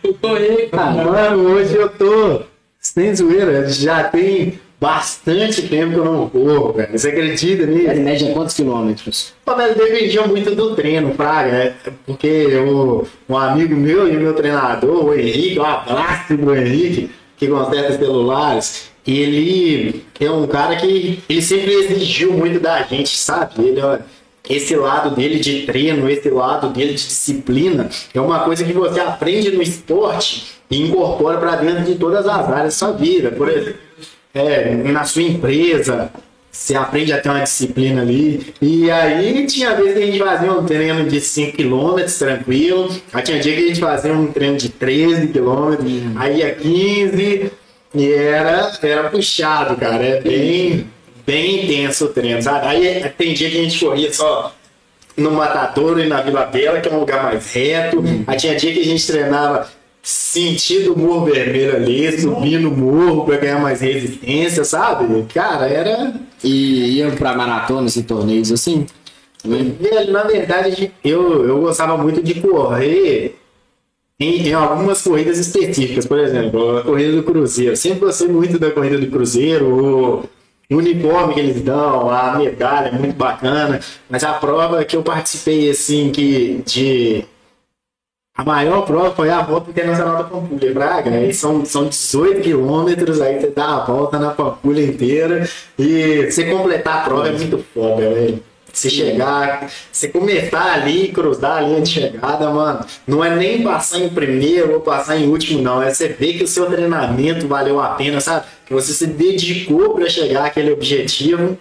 Vou 0.02 0.14
correr, 0.20 0.68
cara. 0.70 1.04
Mano, 1.04 1.42
hoje 1.50 1.74
eu 1.74 1.88
tô 1.88 2.42
sem 2.80 3.14
zoeira, 3.14 3.68
já 3.70 4.04
tem 4.04 4.58
bastante 4.82 5.62
tempo 5.68 5.92
que 5.92 5.98
eu 5.98 6.04
não 6.04 6.28
corro, 6.28 6.72
velho. 6.72 6.98
Você 6.98 7.10
acredita 7.10 7.64
nisso? 7.66 7.92
Em 7.92 8.00
média, 8.00 8.32
quantos 8.32 8.56
quilômetros? 8.56 9.32
Pô, 9.44 9.54
mas 9.56 9.76
dependia 9.76 10.26
muito 10.26 10.56
do 10.56 10.74
treino, 10.74 11.14
Fraga, 11.14 11.52
né? 11.52 11.74
Porque 12.04 12.48
o, 12.56 13.06
um 13.28 13.38
amigo 13.38 13.76
meu 13.76 14.12
e 14.12 14.16
o 14.16 14.20
meu 14.20 14.34
treinador, 14.34 15.04
o 15.04 15.14
Henrique, 15.14 15.60
um 15.60 15.64
abraço 15.64 16.36
pro 16.36 16.56
Henrique, 16.56 17.10
que 17.36 17.46
conserta 17.46 17.96
celulares, 17.96 18.90
ele 19.06 20.04
é 20.18 20.30
um 20.30 20.48
cara 20.48 20.74
que 20.74 21.22
ele 21.28 21.42
sempre 21.42 21.72
exigiu 21.74 22.32
muito 22.32 22.58
da 22.58 22.82
gente, 22.82 23.16
sabe? 23.16 23.62
Ele, 23.62 23.80
ó, 23.80 23.98
esse 24.50 24.74
lado 24.74 25.14
dele 25.14 25.38
de 25.38 25.62
treino, 25.62 26.10
esse 26.10 26.28
lado 26.28 26.70
dele 26.70 26.94
de 26.94 27.06
disciplina, 27.06 27.88
é 28.12 28.20
uma 28.20 28.40
coisa 28.40 28.64
que 28.64 28.72
você 28.72 28.98
aprende 28.98 29.52
no 29.52 29.62
esporte 29.62 30.60
e 30.68 30.82
incorpora 30.82 31.38
para 31.38 31.56
dentro 31.56 31.84
de 31.84 31.94
todas 31.94 32.26
as 32.26 32.48
áreas 32.48 32.64
da 32.64 32.70
sua 32.70 32.92
vida. 32.92 33.30
Por 33.30 33.48
exemplo, 33.48 33.74
é, 34.34 34.74
na 34.74 35.04
sua 35.04 35.22
empresa, 35.22 36.10
você 36.50 36.74
aprende 36.74 37.12
a 37.12 37.20
ter 37.20 37.30
uma 37.30 37.40
disciplina 37.40 38.02
ali. 38.02 38.54
E 38.60 38.90
aí 38.90 39.46
tinha 39.46 39.74
vezes 39.74 39.94
que 39.94 40.02
a 40.02 40.06
gente 40.06 40.18
fazia 40.18 40.52
um 40.52 40.64
treino 40.64 41.08
de 41.08 41.20
5 41.20 41.56
km 41.56 42.04
tranquilo. 42.18 42.94
Aí 43.12 43.22
tinha 43.22 43.40
dia 43.40 43.56
que 43.56 43.64
a 43.64 43.68
gente 43.68 43.80
fazia 43.80 44.12
um 44.12 44.26
treino 44.30 44.56
de 44.58 44.68
13 44.68 45.28
km, 45.28 45.76
aí 46.16 46.38
ia 46.38 46.54
15 46.54 47.52
e 47.94 48.12
era, 48.12 48.70
era 48.82 49.10
puxado, 49.10 49.76
cara. 49.76 50.04
É 50.04 50.20
bem, 50.20 50.86
bem 51.26 51.64
intenso 51.64 52.06
o 52.06 52.08
treino, 52.08 52.42
sabe? 52.42 52.66
Aí 52.66 53.10
tem 53.16 53.32
dia 53.32 53.50
que 53.50 53.58
a 53.58 53.62
gente 53.62 53.82
corria 53.82 54.12
só 54.12 54.54
no 55.16 55.30
Matadouro 55.30 56.00
e 56.00 56.06
na 56.06 56.22
Vila 56.22 56.46
Bela, 56.46 56.80
que 56.80 56.88
é 56.88 56.92
um 56.92 57.00
lugar 57.00 57.22
mais 57.24 57.52
reto. 57.52 58.02
Aí 58.26 58.36
tinha 58.36 58.54
dia 58.56 58.72
que 58.72 58.80
a 58.80 58.84
gente 58.84 59.06
treinava 59.06 59.68
sentido 60.02 60.94
o 60.94 60.98
morro 60.98 61.26
vermelho 61.26 61.76
ali, 61.76 62.20
subindo 62.20 62.68
o 62.68 62.76
morro 62.76 63.24
pra 63.24 63.36
ganhar 63.36 63.60
mais 63.60 63.80
resistência, 63.80 64.64
sabe? 64.64 65.24
Cara, 65.32 65.66
era. 65.68 66.14
E 66.42 66.98
iam 66.98 67.12
pra 67.12 67.36
maratonas 67.36 67.94
e 67.94 68.02
torneios 68.02 68.50
assim? 68.50 68.84
Velho, 69.44 70.12
na 70.12 70.24
verdade, 70.24 70.92
eu, 71.04 71.46
eu 71.46 71.60
gostava 71.60 71.96
muito 71.96 72.22
de 72.22 72.34
correr 72.40 73.36
em, 74.18 74.48
em 74.48 74.52
algumas 74.54 75.02
corridas 75.02 75.38
específicas. 75.38 76.06
Por 76.06 76.18
exemplo, 76.18 76.78
a 76.78 76.82
corrida 76.82 77.12
do 77.12 77.22
Cruzeiro. 77.22 77.76
Sempre 77.76 78.00
gostei 78.00 78.28
muito 78.28 78.58
da 78.58 78.70
corrida 78.70 78.98
do 78.98 79.06
Cruzeiro. 79.08 79.66
O 79.66 80.28
uniforme 80.76 81.34
que 81.34 81.40
eles 81.40 81.62
dão, 81.62 82.08
a 82.08 82.38
medalha 82.38 82.88
é 82.88 82.92
muito 82.92 83.16
bacana. 83.16 83.80
Mas 84.08 84.24
a 84.24 84.32
prova 84.34 84.84
que 84.84 84.96
eu 84.96 85.02
participei, 85.02 85.70
assim, 85.70 86.10
que 86.10 86.62
de. 86.64 87.24
A 88.34 88.44
maior 88.44 88.86
prova 88.86 89.14
foi 89.14 89.28
a 89.28 89.42
volta 89.42 89.70
internacional 89.70 90.16
da 90.16 90.24
Pampulha, 90.24 90.72
Braga. 90.72 91.10
Aí 91.10 91.34
são, 91.34 91.66
são 91.66 91.88
18 91.88 92.40
quilômetros, 92.40 93.20
aí 93.20 93.38
você 93.38 93.48
dá 93.48 93.76
a 93.76 93.84
volta 93.84 94.18
na 94.18 94.30
Pampulha 94.30 94.82
inteira. 94.82 95.46
E 95.78 96.30
você 96.30 96.44
completar 96.46 97.00
a 97.00 97.04
prova 97.04 97.28
é 97.28 97.32
muito 97.32 97.62
foda, 97.74 98.08
velho. 98.08 98.42
Se 98.72 98.88
chegar, 98.88 99.70
você 99.92 100.08
começar 100.08 100.72
ali, 100.72 101.08
cruzar 101.08 101.58
a 101.58 101.60
linha 101.60 101.82
de 101.82 101.90
chegada, 101.90 102.48
mano, 102.48 102.86
não 103.06 103.22
é 103.22 103.36
nem 103.36 103.62
passar 103.62 103.98
em 103.98 104.08
primeiro 104.08 104.72
ou 104.72 104.80
passar 104.80 105.18
em 105.18 105.28
último, 105.28 105.60
não. 105.60 105.82
É 105.82 105.92
você 105.92 106.08
ver 106.08 106.38
que 106.38 106.44
o 106.44 106.48
seu 106.48 106.64
treinamento 106.64 107.46
valeu 107.46 107.78
a 107.78 107.88
pena, 107.90 108.18
sabe? 108.18 108.46
Que 108.64 108.72
você 108.72 108.94
se 108.94 109.06
dedicou 109.08 109.94
para 109.94 110.08
chegar 110.08 110.46
àquele 110.46 110.72
objetivo. 110.72 111.58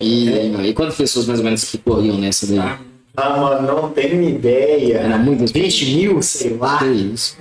E, 0.00 0.28
e 0.28 0.74
quantas 0.74 0.96
pessoas 0.96 1.26
mais 1.26 1.38
ou 1.38 1.44
menos 1.44 1.62
que 1.62 1.78
corriam 1.78 2.18
nessa 2.18 2.44
daí? 2.44 2.87
Ah, 3.20 3.36
mano, 3.36 3.66
não 3.66 3.90
tenho 3.90 4.22
ideia. 4.22 4.98
Era 4.98 5.18
muitas 5.18 5.50
20 5.50 5.96
mil, 5.96 6.22
sei 6.22 6.56
lá. 6.56 6.78
Que 6.78 6.86
isso. 6.86 7.36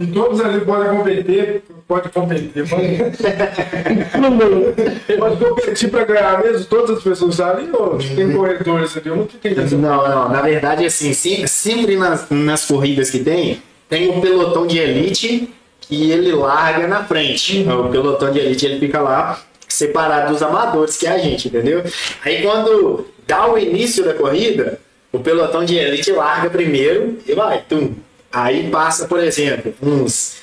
E 0.00 0.06
todos 0.06 0.40
ali 0.40 0.60
podem 0.60 0.96
competir, 0.96 1.60
pode 1.88 2.08
competir, 2.10 2.68
pode, 2.68 2.86
pode 5.18 5.44
competir 5.44 5.90
pra 5.90 6.04
ganhar 6.04 6.40
mesmo, 6.40 6.66
todas 6.66 6.98
as 6.98 7.02
pessoas 7.02 7.40
ali, 7.40 7.68
ou 7.72 7.98
tem 7.98 8.30
corredores 8.30 8.96
ali, 8.96 9.08
eu 9.08 9.16
não 9.16 9.24
entendi. 9.24 9.74
Não, 9.74 10.08
não. 10.08 10.28
Na 10.28 10.40
verdade, 10.40 10.86
assim, 10.86 11.12
sempre, 11.12 11.48
sempre 11.48 11.96
nas, 11.96 12.30
nas 12.30 12.64
corridas 12.64 13.10
que 13.10 13.18
tem, 13.18 13.60
tem 13.88 14.08
um 14.08 14.20
pelotão 14.20 14.68
de 14.68 14.78
elite 14.78 15.52
que 15.80 16.12
ele 16.12 16.30
larga 16.30 16.86
na 16.86 17.02
frente. 17.02 17.66
O 17.68 17.88
pelotão 17.88 18.30
de 18.30 18.38
elite 18.38 18.66
ele 18.66 18.78
fica 18.78 19.00
lá 19.00 19.42
separado 19.66 20.32
dos 20.32 20.42
amadores, 20.42 20.96
que 20.96 21.08
é 21.08 21.10
a 21.10 21.18
gente, 21.18 21.48
entendeu? 21.48 21.82
Aí 22.24 22.42
quando 22.42 23.04
dá 23.26 23.50
o 23.50 23.58
início 23.58 24.04
da 24.04 24.14
corrida, 24.14 24.78
o 25.12 25.18
pelotão 25.18 25.64
de 25.64 25.76
elite 25.76 26.12
larga 26.12 26.50
primeiro 26.50 27.18
e 27.26 27.34
vai, 27.34 27.62
tum. 27.68 27.94
Aí 28.32 28.70
passa, 28.70 29.06
por 29.06 29.20
exemplo, 29.20 29.74
uns 29.82 30.38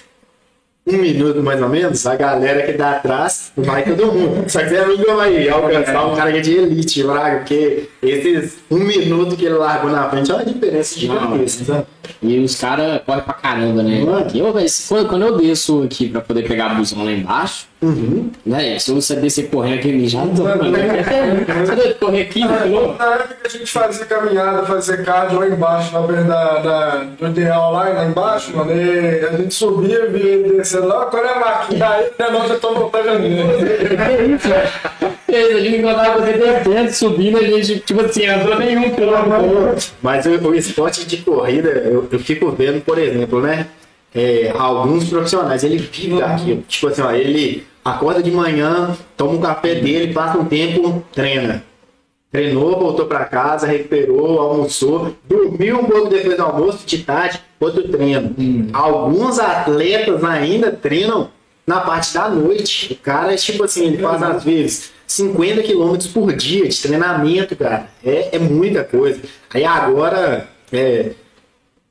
um 0.87 0.97
minuto 0.97 1.41
mais 1.41 1.59
ou 1.61 1.67
menos, 1.67 2.05
a 2.05 2.15
galera 2.15 2.61
que 2.61 2.73
dá 2.73 2.91
atrás 2.91 3.51
vai 3.57 3.83
todo 3.83 4.11
mundo. 4.11 4.45
Só 4.49 4.59
que 4.59 4.69
você 4.69 4.85
nunca 4.85 5.15
vai 5.15 5.49
alcançar 5.49 6.05
um 6.05 6.15
cara 6.15 6.31
que 6.31 6.37
é 6.37 6.41
de 6.41 6.53
elite, 6.53 7.01
larga, 7.01 7.37
porque 7.39 7.89
esses 8.03 8.59
um 8.69 8.79
minuto 8.79 9.35
que 9.35 9.45
ele 9.45 9.55
largou 9.55 9.89
na 9.89 10.07
frente 10.09 10.29
é 10.31 10.35
uma 10.35 10.45
diferença 10.45 10.99
gigantesca. 10.99 11.87
E 12.21 12.37
os 12.39 12.55
caras 12.55 13.01
correm 13.03 13.23
pra 13.23 13.33
caramba, 13.33 13.81
né? 13.81 14.03
Eu, 14.33 14.53
quando, 14.87 15.09
quando 15.09 15.25
eu 15.25 15.37
desço 15.37 15.83
aqui 15.83 16.07
pra 16.07 16.21
poder 16.21 16.47
pegar 16.47 16.71
a 16.71 16.75
busão 16.75 17.03
lá 17.03 17.11
embaixo, 17.11 17.65
né? 18.45 18.79
Se 18.79 18.91
você 18.91 19.15
descer 19.15 19.49
correndo 19.49 19.79
aqui, 19.79 19.91
me 19.91 20.07
já 20.07 20.21
tô. 20.21 20.43
Você 20.43 21.75
deve 21.75 21.93
correr 21.95 22.21
aqui, 22.21 22.39
Na 22.39 22.59
né? 22.59 22.95
na 22.97 23.05
época 23.15 23.35
que 23.41 23.47
a 23.47 23.49
gente 23.49 23.71
fazia 23.71 24.05
caminhada, 24.05 24.65
fazia 24.65 24.97
cardio 24.97 25.39
lá 25.39 25.47
embaixo, 25.47 25.93
na 25.93 26.01
beira 26.01 26.23
da, 26.23 26.59
da, 26.59 26.95
do 27.03 27.27
ideal 27.27 27.73
lá, 27.73 27.89
lá 27.89 28.05
embaixo, 28.05 28.55
mano, 28.55 28.71
e 28.71 29.25
a 29.25 29.37
gente 29.37 29.53
subia, 29.53 30.07
via 30.07 30.23
ele 30.23 30.57
descendo 30.57 30.87
lá, 30.87 31.05
quando 31.05 31.25
é 31.25 31.33
a 31.33 31.39
máquina, 31.39 31.89
aí 31.89 32.11
negócio 32.17 32.53
eu 32.53 32.59
tô 32.59 32.73
voltando 32.73 33.09
ali. 33.09 33.39
É 33.39 34.25
isso, 34.25 34.47
velho. 34.47 34.69
É 35.27 35.41
isso, 35.41 35.57
a 35.57 35.59
gente 35.61 35.77
encontrava 35.77 36.21
você 36.21 36.33
descendo, 36.33 36.93
subindo, 36.93 37.37
a 37.37 37.43
gente, 37.43 37.79
tipo 37.79 38.01
assim, 38.01 38.25
entrou 38.25 38.57
nenhum 38.57 38.89
quilômetro. 38.91 39.75
Mas 40.01 40.25
o, 40.25 40.29
o 40.29 40.55
esporte 40.55 41.05
de 41.05 41.17
corrida, 41.17 41.69
eu, 41.69 42.07
eu 42.11 42.19
fico 42.19 42.49
vendo, 42.51 42.81
por 42.83 42.97
exemplo, 42.97 43.41
né? 43.41 43.67
é, 44.15 44.49
alguns 44.57 45.09
profissionais, 45.09 45.63
ele 45.63 45.77
vive 45.77 46.17
daquilo. 46.17 46.63
Tipo 46.67 46.87
assim, 46.87 47.01
ó, 47.01 47.11
ele 47.11 47.67
acorda 47.85 48.23
de 48.23 48.31
manhã, 48.31 48.97
toma 49.15 49.33
um 49.33 49.41
café 49.41 49.75
dele, 49.75 50.11
passa 50.11 50.39
um 50.39 50.45
tempo, 50.45 51.03
treina. 51.13 51.63
Treinou, 52.31 52.77
voltou 52.77 53.05
pra 53.05 53.23
casa, 53.23 53.67
recuperou, 53.67 54.41
almoçou, 54.41 55.15
dormiu 55.23 55.79
um 55.79 55.85
pouco 55.85 56.09
depois 56.09 56.35
do 56.35 56.43
almoço, 56.43 56.85
de 56.85 56.97
tarde, 56.97 57.39
outro 57.59 57.87
treino. 57.87 58.35
Alguns 58.73 59.39
atletas 59.39 60.21
ainda 60.23 60.71
treinam 60.71 61.29
na 61.65 61.79
parte 61.79 62.13
da 62.13 62.27
noite. 62.27 62.91
O 62.91 62.95
cara, 62.97 63.35
tipo 63.37 63.63
assim, 63.63 63.85
ele 63.85 63.99
faz 63.99 64.21
às 64.21 64.43
vezes 64.43 64.91
50 65.07 65.61
quilômetros 65.63 66.11
por 66.11 66.33
dia 66.33 66.67
de 66.67 66.81
treinamento, 66.81 67.55
cara. 67.55 67.87
É, 68.03 68.35
é 68.35 68.39
muita 68.39 68.83
coisa. 68.83 69.21
Aí 69.53 69.63
agora, 69.63 70.49
é, 70.73 71.11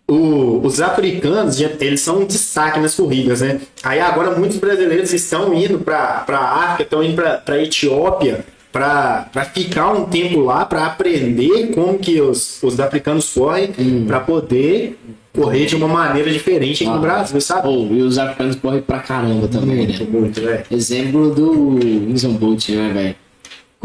o- 0.07 0.61
os 0.65 0.81
africanos, 0.81 1.61
eles 1.81 2.01
são 2.01 2.21
um 2.21 2.25
destaque 2.27 2.79
nas 2.81 2.95
corridas, 2.95 3.41
né? 3.41 3.61
Aí 3.83 4.01
agora 4.01 4.33
muitos 4.39 4.59
brasileiros 4.59 5.13
estão 5.13 5.55
indo 5.55 5.79
para 5.79 6.25
a 6.29 6.65
África, 6.65 6.83
estão 6.83 7.03
indo 7.03 7.15
para 7.15 7.43
a 7.55 7.63
Etiópia 7.63 8.45
para 8.73 9.29
ficar 9.55 9.93
um 9.93 10.05
tempo 10.07 10.41
lá, 10.41 10.65
para 10.65 10.85
aprender 10.87 11.69
como 11.75 11.97
que 11.99 12.21
os, 12.21 12.61
os 12.63 12.79
africanos 12.81 13.33
correm, 13.33 13.73
para 14.07 14.19
poder 14.21 14.99
correr 15.33 15.67
de 15.67 15.77
uma 15.77 15.87
maneira 15.89 16.31
diferente 16.31 16.85
Ah. 16.87 16.91
no 16.95 17.01
Brasil, 17.01 17.41
sabe? 17.41 17.69
Oh, 17.69 17.87
e 17.93 18.03
os 18.03 18.19
africanos 18.19 18.57
correm 18.57 18.83
pra 18.83 18.99
caramba 18.99 19.47
também, 19.49 19.87
né? 19.87 19.97
Muito, 19.99 20.11
muito, 20.13 20.41
velho. 20.41 20.65
Exemplo 20.71 21.31
do 21.35 21.79
Usain 22.13 22.33
Bolt, 22.35 22.69
né, 22.71 22.91
velho? 22.93 23.15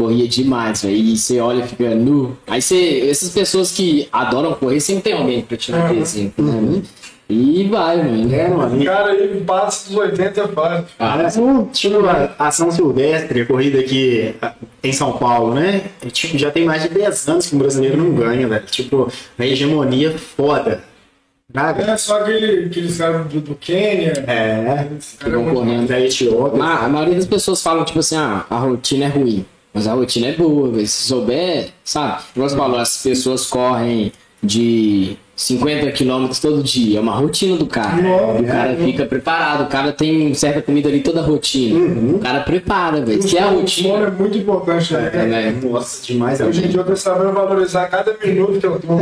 Corria 0.00 0.26
demais, 0.26 0.82
velho. 0.82 0.96
E 0.96 1.16
você 1.18 1.40
olha 1.40 1.62
e 1.64 1.68
fica 1.68 1.94
nu. 1.94 2.34
Aí 2.46 2.62
você. 2.62 3.06
Essas 3.10 3.28
pessoas 3.28 3.70
que 3.70 4.08
adoram 4.10 4.54
correr 4.54 4.80
sempre 4.80 5.02
tem 5.02 5.12
alguém 5.12 5.42
pra 5.42 5.58
te 5.58 5.70
dar 5.70 5.94
exemplo, 5.94 6.42
né? 6.44 6.82
E 7.28 7.68
vai, 7.70 7.98
mano. 7.98 8.34
É, 8.34 8.48
mano. 8.48 8.80
O 8.80 8.84
cara 8.84 9.12
aí 9.12 9.42
passa 9.46 9.88
dos 9.90 9.96
80 9.98 10.48
faz. 10.48 10.84
Ah, 10.98 11.28
Tipo, 11.72 12.06
a 12.06 12.34
a 12.38 12.50
São 12.50 12.70
Silvestre, 12.70 13.42
a 13.42 13.46
corrida 13.46 13.78
aqui 13.78 14.34
ah, 14.40 14.54
em 14.82 14.92
São 14.92 15.12
Paulo, 15.12 15.54
né? 15.54 15.82
E, 16.04 16.10
tipo, 16.10 16.38
já 16.38 16.50
tem 16.50 16.64
mais 16.64 16.82
de 16.82 16.88
10 16.88 17.28
anos 17.28 17.46
que 17.46 17.54
um 17.54 17.58
brasileiro 17.58 17.98
não 17.98 18.14
ganha, 18.14 18.48
velho. 18.48 18.64
Tipo, 18.66 19.12
uma 19.38 19.46
hegemonia 19.46 20.16
foda. 20.18 20.82
Sabe? 21.54 21.82
É 21.82 21.96
só 21.98 22.20
aquele, 22.20 22.66
aqueles 22.66 22.96
caras 22.96 23.26
do, 23.26 23.40
do 23.40 23.54
Quênia. 23.54 24.12
É, 24.26 24.86
que 25.18 25.26
é 25.26 25.30
vão 25.30 25.52
correndo. 25.54 25.88
da 25.88 26.00
Etiópia. 26.00 26.58
Ma- 26.58 26.80
A 26.84 26.88
maioria 26.88 27.16
das 27.16 27.26
pessoas 27.26 27.62
falam, 27.62 27.84
tipo 27.84 27.98
assim, 27.98 28.16
ah, 28.16 28.44
a 28.48 28.56
rotina 28.58 29.04
é 29.04 29.08
ruim. 29.08 29.44
Mas 29.72 29.86
a 29.86 29.94
rotina 29.94 30.28
é 30.28 30.32
boa, 30.32 30.70
velho. 30.70 30.86
Se 30.86 31.04
souber, 31.04 31.68
sabe? 31.84 32.22
Como 32.34 32.48
você 32.48 32.56
falou, 32.56 32.78
as 32.78 33.02
pessoas 33.02 33.46
correm 33.46 34.12
de 34.42 35.16
50 35.36 35.90
quilômetros 35.92 36.38
todo 36.38 36.62
dia. 36.62 36.98
É 36.98 37.00
uma 37.00 37.14
rotina 37.14 37.56
do 37.56 37.66
cara. 37.66 38.02
Nossa. 38.02 38.42
o 38.42 38.46
cara 38.46 38.76
fica 38.76 39.06
preparado. 39.06 39.64
O 39.64 39.66
cara 39.68 39.92
tem 39.92 40.34
certa 40.34 40.60
comida 40.60 40.88
ali, 40.88 41.00
toda 41.00 41.20
a 41.20 41.22
rotina. 41.22 41.78
O 42.14 42.18
cara 42.18 42.40
prepara, 42.40 43.00
velho. 43.00 43.22
Se 43.22 43.38
é 43.38 43.42
a 43.42 43.46
rotina. 43.46 44.06
é 44.06 44.10
muito 44.10 44.36
importante, 44.36 44.92
né? 44.92 45.10
É, 45.14 45.26
né? 45.26 45.60
Nossa, 45.62 46.04
demais. 46.04 46.40
Hoje 46.40 46.64
em 46.64 46.68
dia 46.68 46.80
eu 46.80 46.84
tô 46.84 46.96
sabendo 46.96 47.32
valorizar 47.32 47.86
cada 47.88 48.14
minuto 48.22 48.58
que 48.58 48.66
eu 48.66 48.78
tô. 48.80 48.88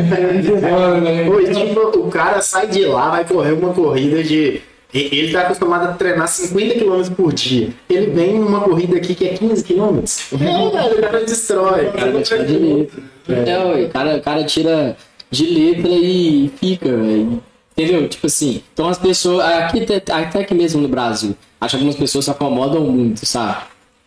Pô, 1.26 1.40
e, 1.40 1.52
tipo, 1.52 1.98
o 1.98 2.10
cara 2.10 2.40
sai 2.40 2.68
de 2.68 2.84
lá, 2.84 3.10
vai 3.10 3.24
correr 3.24 3.52
uma 3.52 3.72
corrida 3.72 4.22
de. 4.22 4.60
Ele 4.92 5.32
tá 5.32 5.42
acostumado 5.42 5.84
a 5.90 5.92
treinar 5.92 6.26
50 6.28 6.74
km 6.78 7.14
por 7.14 7.32
dia. 7.32 7.68
Ele 7.90 8.06
vem 8.10 8.38
numa 8.38 8.60
corrida 8.60 8.96
aqui 8.96 9.14
que 9.14 9.26
é 9.28 9.34
15 9.34 9.62
km. 9.64 9.98
É, 10.32 10.36
velho, 10.36 10.98
o 10.98 11.00
cara 11.02 11.24
destrói. 11.24 11.86
O 11.88 11.92
cara 11.92 12.10
vai 12.12 12.22
tirar 12.22 12.44
de 12.44 12.56
letra. 12.56 13.02
É, 13.28 13.58
ué, 13.64 13.82
o 13.84 13.88
cara, 13.90 14.16
o 14.16 14.22
cara 14.22 14.44
tira 14.44 14.96
de 15.30 15.44
letra 15.44 15.90
e 15.90 16.50
fica, 16.58 16.88
velho. 16.88 17.42
Entendeu? 17.76 18.08
Tipo 18.08 18.26
assim, 18.26 18.62
então 18.72 18.88
as 18.88 18.98
pessoas, 18.98 19.44
aqui, 19.44 19.82
até- 19.82 20.12
até 20.12 20.40
aqui 20.40 20.54
mesmo 20.54 20.80
no 20.80 20.88
Brasil, 20.88 21.36
acho 21.60 21.70
que 21.72 21.76
algumas 21.76 21.94
pessoas 21.96 22.24
se 22.24 22.30
acomodam 22.30 22.80
muito, 22.80 23.24
sabe? 23.26 23.58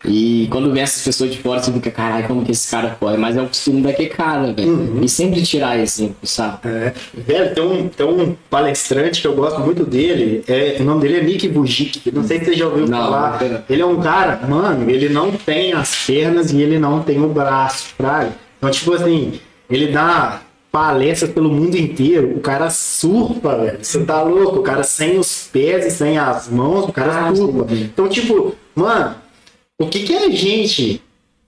E 0.04 0.48
quando 0.50 0.72
vem 0.72 0.82
essas 0.82 1.04
pessoas 1.04 1.30
de 1.30 1.38
fora, 1.38 1.62
você 1.62 1.70
fica, 1.72 1.90
caralho, 1.90 2.26
como 2.26 2.44
que 2.44 2.50
esse 2.50 2.68
cara 2.70 2.96
corre? 2.98 3.16
Mas 3.16 3.36
é 3.36 3.42
o 3.42 3.46
costume 3.46 3.82
daquele 3.82 4.08
cara, 4.08 4.52
velho. 4.52 4.98
E 5.02 5.08
sempre 5.08 5.42
tirar 5.42 5.78
exemplo, 5.78 6.16
sabe? 6.24 6.58
É, 6.64 6.92
velho, 7.14 7.54
tem 7.54 7.64
um, 7.64 7.88
tem 7.88 8.06
um 8.06 8.34
palestrante 8.50 9.20
que 9.20 9.26
eu 9.28 9.34
gosto 9.34 9.60
muito 9.60 9.84
dele. 9.84 10.42
É, 10.48 10.76
o 10.80 10.84
nome 10.84 11.02
dele 11.02 11.18
é 11.18 11.22
Nick 11.22 11.46
Vujicic. 11.48 12.10
Não 12.12 12.24
sei 12.24 12.40
se 12.40 12.46
você 12.46 12.54
já 12.54 12.66
ouviu 12.66 12.86
Não, 12.88 12.98
falar. 12.98 13.40
não. 13.42 13.62
Ele 13.70 13.82
é 13.82 13.86
um 13.86 14.00
cara, 14.00 14.40
mano, 14.48 14.90
ele 14.90 15.08
não 15.08 15.30
tem 15.32 15.72
as 15.72 15.94
pernas 16.06 16.50
e 16.52 16.60
ele 16.60 16.78
não 16.78 17.00
tem 17.02 17.22
o 17.22 17.28
braço, 17.28 17.94
fraga. 17.96 18.32
Então, 18.58 18.70
tipo 18.70 18.92
assim, 18.94 19.34
ele 19.70 19.88
dá 19.92 20.40
palestras 20.72 21.30
pelo 21.30 21.50
mundo 21.50 21.76
inteiro. 21.76 22.32
O 22.36 22.40
cara 22.40 22.70
surfa, 22.70 23.56
velho. 23.56 23.78
Você 23.82 24.02
tá 24.04 24.22
louco? 24.22 24.58
O 24.60 24.62
cara 24.62 24.82
sem 24.82 25.18
os 25.18 25.48
pés 25.52 25.86
e 25.86 25.90
sem 25.90 26.18
as 26.18 26.48
mãos, 26.48 26.86
o 26.88 26.92
cara 26.92 27.28
Ah, 27.28 27.34
surfa. 27.36 27.66
Então, 27.74 28.08
tipo, 28.08 28.54
mano, 28.74 29.14
o 29.82 29.88
que 29.88 30.00
que 30.00 30.16
a 30.16 30.30
gente 30.30 31.00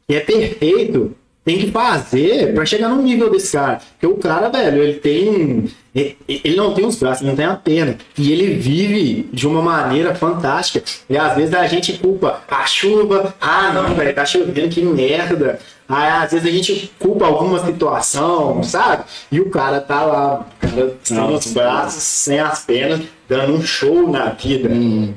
que 0.07 0.15
é 0.15 0.21
perfeito 0.21 1.15
tem 1.45 1.59
que 1.59 1.71
fazer 1.71 2.55
pra 2.55 2.65
chegar 2.65 2.89
no 2.89 3.03
nível 3.03 3.31
desse 3.31 3.53
cara. 3.53 3.81
Porque 3.93 4.07
o 4.07 4.17
cara, 4.17 4.49
velho, 4.49 4.83
ele 4.83 4.95
tem. 4.95 5.71
Ele 5.95 6.57
não 6.57 6.75
tem 6.75 6.85
os 6.85 6.97
braços, 6.97 7.21
ele 7.21 7.31
não 7.31 7.37
tem 7.37 7.45
a 7.45 7.55
perna. 7.55 7.99
E 8.17 8.33
ele 8.33 8.55
vive 8.55 9.29
de 9.31 9.47
uma 9.47 9.61
maneira 9.61 10.15
fantástica. 10.15 10.83
E 11.09 11.17
às 11.17 11.37
vezes 11.37 11.55
a 11.55 11.67
gente 11.67 11.93
culpa 11.95 12.43
a 12.49 12.67
chuva. 12.67 13.35
Ah, 13.41 13.73
não, 13.73 13.95
velho, 13.95 14.15
tá 14.15 14.25
chovendo, 14.25 14.71
que 14.71 14.83
merda. 14.83 15.61
Aí 15.89 16.09
às 16.09 16.33
vezes 16.33 16.47
a 16.47 16.51
gente 16.51 16.93
culpa 16.99 17.27
alguma 17.27 17.65
situação, 17.65 18.63
sabe? 18.63 19.05
E 19.31 19.39
o 19.39 19.51
cara 19.51 19.81
tá 19.81 20.03
lá, 20.03 20.41
o 20.41 20.67
cara 20.67 20.97
sem 21.03 21.21
os 21.21 21.47
braços, 21.53 22.03
sem 22.03 22.41
as 22.41 22.65
pernas, 22.65 23.03
dando 23.29 23.55
um 23.55 23.63
show 23.63 24.11
na 24.11 24.31
vida. 24.31 24.71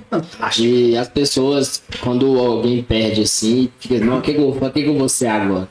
Fantástico. 0.09 0.67
E 0.67 0.97
as 0.97 1.07
pessoas, 1.07 1.81
quando 2.01 2.37
alguém 2.37 2.83
perde 2.83 3.21
assim, 3.21 3.69
fica, 3.79 4.03
não, 4.03 4.19
o 4.19 4.21
que, 4.21 4.33
que, 4.33 4.41
eu, 4.41 4.51
que, 4.53 4.83
que 4.83 4.89
eu 4.89 4.97
vou 4.97 5.07
ser 5.07 5.27
agora? 5.27 5.69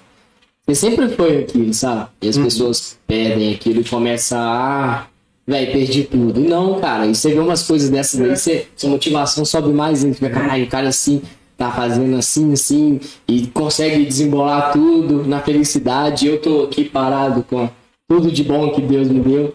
Você 0.66 0.74
sempre 0.74 1.08
foi 1.10 1.38
aquilo, 1.42 1.72
sabe? 1.72 2.08
E 2.20 2.28
as 2.28 2.36
pessoas 2.36 2.98
perdem 3.06 3.54
aquilo 3.54 3.82
e 3.82 3.84
começam 3.84 4.40
a. 4.40 5.06
Véi, 5.46 5.66
perdi 5.66 6.02
tudo. 6.02 6.40
E 6.40 6.48
não, 6.48 6.80
cara, 6.80 7.06
e 7.06 7.14
você 7.14 7.32
vê 7.32 7.38
umas 7.38 7.62
coisas 7.62 7.88
dessas 7.88 8.20
aí, 8.20 8.36
você, 8.36 8.66
sua 8.74 8.90
motivação 8.90 9.44
sobe 9.44 9.68
mais 9.68 10.02
ainda. 10.02 10.16
Fica, 10.16 10.28
caralho, 10.28 10.64
o 10.64 10.68
cara 10.68 10.88
assim, 10.88 11.22
tá 11.56 11.70
fazendo 11.70 12.16
assim, 12.16 12.52
assim, 12.52 13.00
e 13.26 13.46
consegue 13.46 14.04
desembolar 14.04 14.72
tudo 14.72 15.26
na 15.26 15.40
felicidade. 15.40 16.26
Eu 16.26 16.40
tô 16.40 16.64
aqui 16.64 16.84
parado 16.84 17.42
com 17.42 17.68
tudo 18.08 18.30
de 18.30 18.44
bom 18.44 18.70
que 18.70 18.82
Deus 18.82 19.08
me 19.08 19.20
deu. 19.20 19.54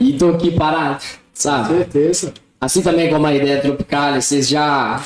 E 0.00 0.14
tô 0.14 0.30
aqui 0.30 0.50
parado, 0.50 1.02
sabe? 1.32 1.68
certeza. 1.68 2.34
Assim 2.60 2.82
também 2.82 3.10
como 3.10 3.26
a 3.26 3.34
ideia 3.34 3.60
tropical, 3.60 4.14
vocês 4.20 4.48
já 4.48 5.00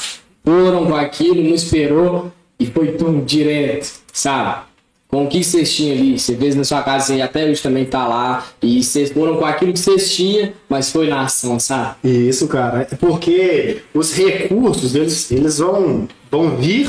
foram 0.44 0.86
com 0.86 0.94
aquilo, 0.94 1.42
não 1.42 1.54
esperou 1.54 2.32
e 2.58 2.66
foi 2.66 2.92
tum 2.92 3.24
direto, 3.24 4.00
sabe? 4.12 4.67
Com 5.08 5.24
o 5.24 5.28
que 5.28 5.42
vocês 5.42 5.74
tinham 5.74 5.96
ali. 5.96 6.18
Você 6.18 6.36
fez 6.36 6.54
na 6.54 6.64
sua 6.64 6.82
casa 6.82 7.14
e 7.14 7.22
até 7.22 7.44
hoje 7.46 7.62
também 7.62 7.84
tá 7.84 8.06
lá. 8.06 8.46
E 8.62 8.82
vocês 8.82 9.10
foram 9.10 9.36
com 9.36 9.44
aquilo 9.44 9.72
que 9.72 9.78
vocês 9.78 10.14
tinham, 10.14 10.52
mas 10.68 10.92
foi 10.92 11.08
na 11.08 11.22
ação, 11.22 11.58
sabe? 11.58 11.96
Isso, 12.04 12.46
cara. 12.46 12.86
É 12.90 12.94
porque 12.94 13.78
os 13.94 14.14
recursos, 14.14 14.94
eles, 14.94 15.30
eles 15.30 15.58
vão, 15.58 16.06
vão 16.30 16.56
vir 16.56 16.88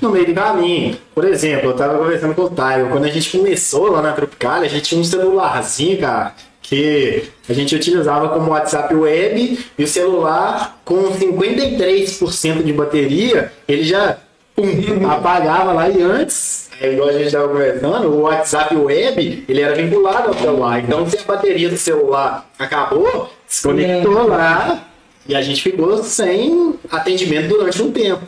no 0.00 0.10
meio 0.10 0.26
do 0.26 0.34
caminho. 0.34 0.96
Por 1.14 1.24
exemplo, 1.24 1.70
eu 1.70 1.76
tava 1.76 1.98
conversando 1.98 2.34
com 2.34 2.42
o 2.42 2.50
Taio. 2.50 2.88
Quando 2.88 3.04
a 3.04 3.10
gente 3.10 3.36
começou 3.36 3.90
lá 3.90 4.00
na 4.00 4.12
Tropical, 4.12 4.62
a 4.62 4.68
gente 4.68 4.82
tinha 4.82 5.00
um 5.00 5.04
celularzinho, 5.04 5.98
cara, 5.98 6.34
que 6.62 7.24
a 7.48 7.52
gente 7.52 7.74
utilizava 7.76 8.28
como 8.30 8.50
WhatsApp 8.50 8.94
web 8.94 9.58
e 9.78 9.84
o 9.84 9.86
celular 9.86 10.80
com 10.84 11.12
53% 11.12 12.62
de 12.62 12.72
bateria, 12.72 13.52
ele 13.68 13.84
já 13.84 14.18
pum, 14.56 15.08
apagava 15.08 15.72
lá 15.72 15.88
e 15.88 16.02
antes, 16.02 16.70
é 16.80 16.92
igual 16.92 17.10
a 17.10 17.12
gente 17.12 17.26
estava 17.26 17.48
conversando, 17.48 18.08
o 18.08 18.22
WhatsApp 18.22 18.74
web, 18.74 19.44
ele 19.46 19.60
era 19.60 19.74
vinculado 19.74 20.28
ao 20.28 20.34
celular. 20.34 20.82
Então, 20.82 21.08
se 21.08 21.18
a 21.18 21.22
bateria 21.22 21.68
do 21.68 21.76
celular 21.76 22.50
acabou, 22.58 23.30
desconectou 23.46 24.26
lá 24.26 24.88
e 25.28 25.34
a 25.34 25.42
gente 25.42 25.62
ficou 25.62 26.02
sem 26.02 26.74
atendimento 26.90 27.48
durante 27.48 27.82
um 27.82 27.92
tempo. 27.92 28.26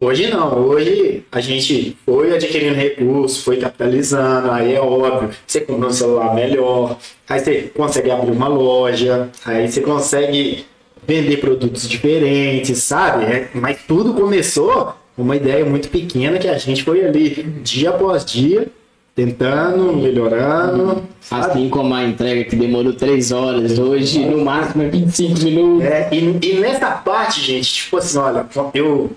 Hoje 0.00 0.28
não, 0.28 0.58
hoje 0.58 1.24
a 1.30 1.40
gente 1.40 1.96
foi 2.04 2.34
adquirindo 2.34 2.74
recursos, 2.74 3.42
foi 3.42 3.56
capitalizando, 3.56 4.50
aí 4.50 4.74
é 4.74 4.80
óbvio, 4.80 5.30
você 5.46 5.60
compra 5.60 5.88
um 5.88 5.92
celular 5.92 6.34
melhor, 6.34 6.98
aí 7.28 7.40
você 7.40 7.70
consegue 7.74 8.10
abrir 8.10 8.32
uma 8.32 8.48
loja, 8.48 9.30
aí 9.44 9.70
você 9.70 9.80
consegue 9.80 10.66
vender 11.06 11.36
produtos 11.38 11.88
diferentes, 11.88 12.82
sabe? 12.82 13.24
É, 13.24 13.48
mas 13.54 13.78
tudo 13.86 14.14
começou 14.14 14.86
com 14.86 15.03
uma 15.16 15.36
ideia 15.36 15.64
muito 15.64 15.88
pequena 15.88 16.38
que 16.38 16.48
a 16.48 16.58
gente 16.58 16.82
foi 16.82 17.04
ali, 17.04 17.42
dia 17.62 17.90
após 17.90 18.24
dia, 18.24 18.68
tentando, 19.14 19.92
melhorando. 19.96 21.04
Assim 21.30 21.68
como 21.68 21.94
a 21.94 22.04
entrega 22.04 22.44
que 22.44 22.56
demorou 22.56 22.92
3 22.92 23.32
horas, 23.32 23.78
hoje 23.78 24.18
no 24.26 24.44
máximo 24.44 24.82
é 24.82 24.88
25 24.88 25.40
minutos. 25.40 25.84
É, 25.86 26.08
e, 26.12 26.38
e 26.42 26.60
nessa 26.60 26.90
parte, 26.90 27.40
gente, 27.40 27.72
tipo 27.72 27.96
assim, 27.96 28.18
olha, 28.18 28.46
eu 28.74 29.10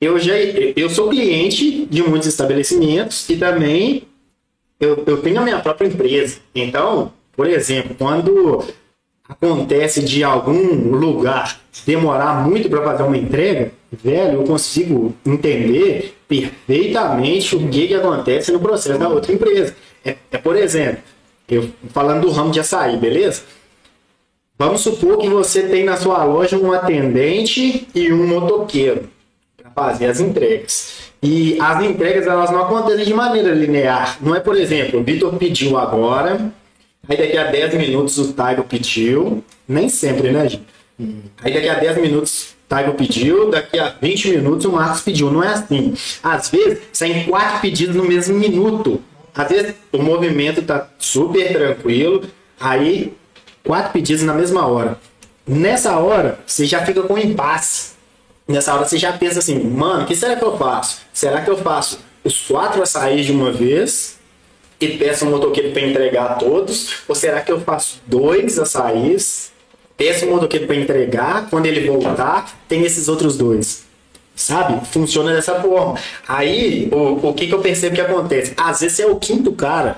eu 0.00 0.18
já 0.18 0.34
eu 0.36 0.88
sou 0.90 1.08
cliente 1.08 1.86
de 1.86 2.02
muitos 2.02 2.28
estabelecimentos 2.28 3.28
e 3.28 3.36
também 3.36 4.04
eu, 4.78 5.02
eu 5.06 5.20
tenho 5.20 5.40
a 5.40 5.44
minha 5.44 5.58
própria 5.58 5.88
empresa. 5.88 6.38
Então, 6.54 7.12
por 7.36 7.46
exemplo, 7.46 7.96
quando 7.98 8.64
acontece 9.28 10.02
de 10.02 10.24
algum 10.24 10.90
lugar 10.90 11.60
demorar 11.84 12.48
muito 12.48 12.68
para 12.68 12.82
fazer 12.82 13.02
uma 13.02 13.16
entrega, 13.16 13.72
velho, 13.92 14.40
eu 14.40 14.44
consigo 14.44 15.14
entender 15.24 16.16
perfeitamente 16.26 17.54
o 17.54 17.68
que, 17.68 17.88
que 17.88 17.94
acontece 17.94 18.50
no 18.52 18.60
processo 18.60 18.98
da 18.98 19.08
outra 19.08 19.32
empresa. 19.32 19.76
É, 20.04 20.16
é, 20.30 20.38
por 20.38 20.56
exemplo, 20.56 21.02
eu 21.48 21.68
falando 21.90 22.22
do 22.22 22.30
ramo 22.30 22.50
de 22.50 22.60
açaí, 22.60 22.96
beleza? 22.96 23.42
Vamos 24.58 24.80
supor 24.80 25.18
que 25.18 25.28
você 25.28 25.62
tem 25.62 25.84
na 25.84 25.96
sua 25.96 26.24
loja 26.24 26.58
um 26.58 26.72
atendente 26.72 27.86
e 27.94 28.12
um 28.12 28.26
motoqueiro 28.26 29.08
para 29.56 29.70
fazer 29.70 30.06
as 30.06 30.20
entregas. 30.20 31.12
E 31.22 31.56
as 31.60 31.82
entregas 31.82 32.26
elas 32.26 32.50
não 32.50 32.62
acontecem 32.62 33.04
de 33.04 33.14
maneira 33.14 33.52
linear. 33.52 34.18
Não 34.20 34.34
é, 34.34 34.40
por 34.40 34.56
exemplo, 34.56 35.00
o 35.00 35.04
Vitor 35.04 35.34
pediu 35.36 35.78
agora, 35.78 36.52
aí 37.08 37.16
daqui 37.16 37.36
a 37.36 37.44
10 37.44 37.74
minutos 37.74 38.18
o 38.18 38.32
Taigo 38.32 38.64
pediu. 38.64 39.42
Nem 39.66 39.88
sempre, 39.88 40.30
né, 40.30 40.48
gente? 40.48 40.66
Aí 41.42 41.52
daqui 41.52 41.68
a 41.68 41.74
10 41.74 41.98
minutos 41.98 42.50
o 42.50 42.68
Taigo 42.68 42.94
pediu, 42.94 43.50
daqui 43.50 43.78
a 43.78 43.94
20 44.00 44.30
minutos 44.30 44.66
o 44.66 44.72
Marcos 44.72 45.00
pediu. 45.00 45.30
Não 45.30 45.42
é 45.42 45.48
assim. 45.48 45.94
Às 46.22 46.50
vezes 46.50 46.78
saem 46.92 47.24
quatro 47.24 47.60
pedidos 47.60 47.96
no 47.96 48.04
mesmo 48.04 48.38
minuto. 48.38 49.00
Às 49.34 49.48
vezes 49.48 49.74
o 49.92 50.02
movimento 50.02 50.62
tá 50.62 50.88
super 50.98 51.52
tranquilo, 51.52 52.24
aí 52.58 53.12
quatro 53.64 53.92
pedidos 53.92 54.24
na 54.24 54.34
mesma 54.34 54.66
hora. 54.66 54.98
Nessa 55.46 55.96
hora, 55.96 56.40
você 56.46 56.66
já 56.66 56.84
fica 56.84 57.02
com 57.02 57.16
impasse. 57.16 57.92
Nessa 58.46 58.74
hora 58.74 58.86
você 58.86 58.98
já 58.98 59.12
pensa 59.12 59.38
assim, 59.38 59.58
mano, 59.62 60.02
o 60.02 60.06
que 60.06 60.16
será 60.16 60.36
que 60.36 60.44
eu 60.44 60.58
faço? 60.58 61.00
Será 61.12 61.40
que 61.42 61.50
eu 61.50 61.56
faço 61.56 62.00
os 62.24 62.46
quatro 62.46 62.82
açaís 62.82 63.26
de 63.26 63.32
uma 63.32 63.52
vez 63.52 64.17
e 64.80 64.88
peço 64.96 65.26
um 65.26 65.30
motoqueiro 65.30 65.72
para 65.72 65.82
entregar 65.82 66.38
todos? 66.38 67.02
Ou 67.08 67.14
será 67.14 67.40
que 67.40 67.50
eu 67.50 67.60
faço 67.60 68.00
dois 68.06 68.58
açaís, 68.58 69.52
peço 69.96 70.26
um 70.26 70.30
motoqueiro 70.30 70.66
para 70.66 70.76
entregar, 70.76 71.48
quando 71.50 71.66
ele 71.66 71.88
voltar, 71.88 72.58
tem 72.68 72.84
esses 72.84 73.08
outros 73.08 73.36
dois? 73.36 73.86
Sabe? 74.36 74.86
Funciona 74.86 75.34
dessa 75.34 75.60
forma. 75.60 75.98
Aí, 76.26 76.88
o, 76.92 77.28
o 77.28 77.34
que, 77.34 77.48
que 77.48 77.54
eu 77.54 77.60
percebo 77.60 77.96
que 77.96 78.00
acontece? 78.00 78.54
Às 78.56 78.80
vezes 78.80 79.00
é 79.00 79.06
o 79.06 79.16
quinto 79.16 79.50
cara 79.52 79.96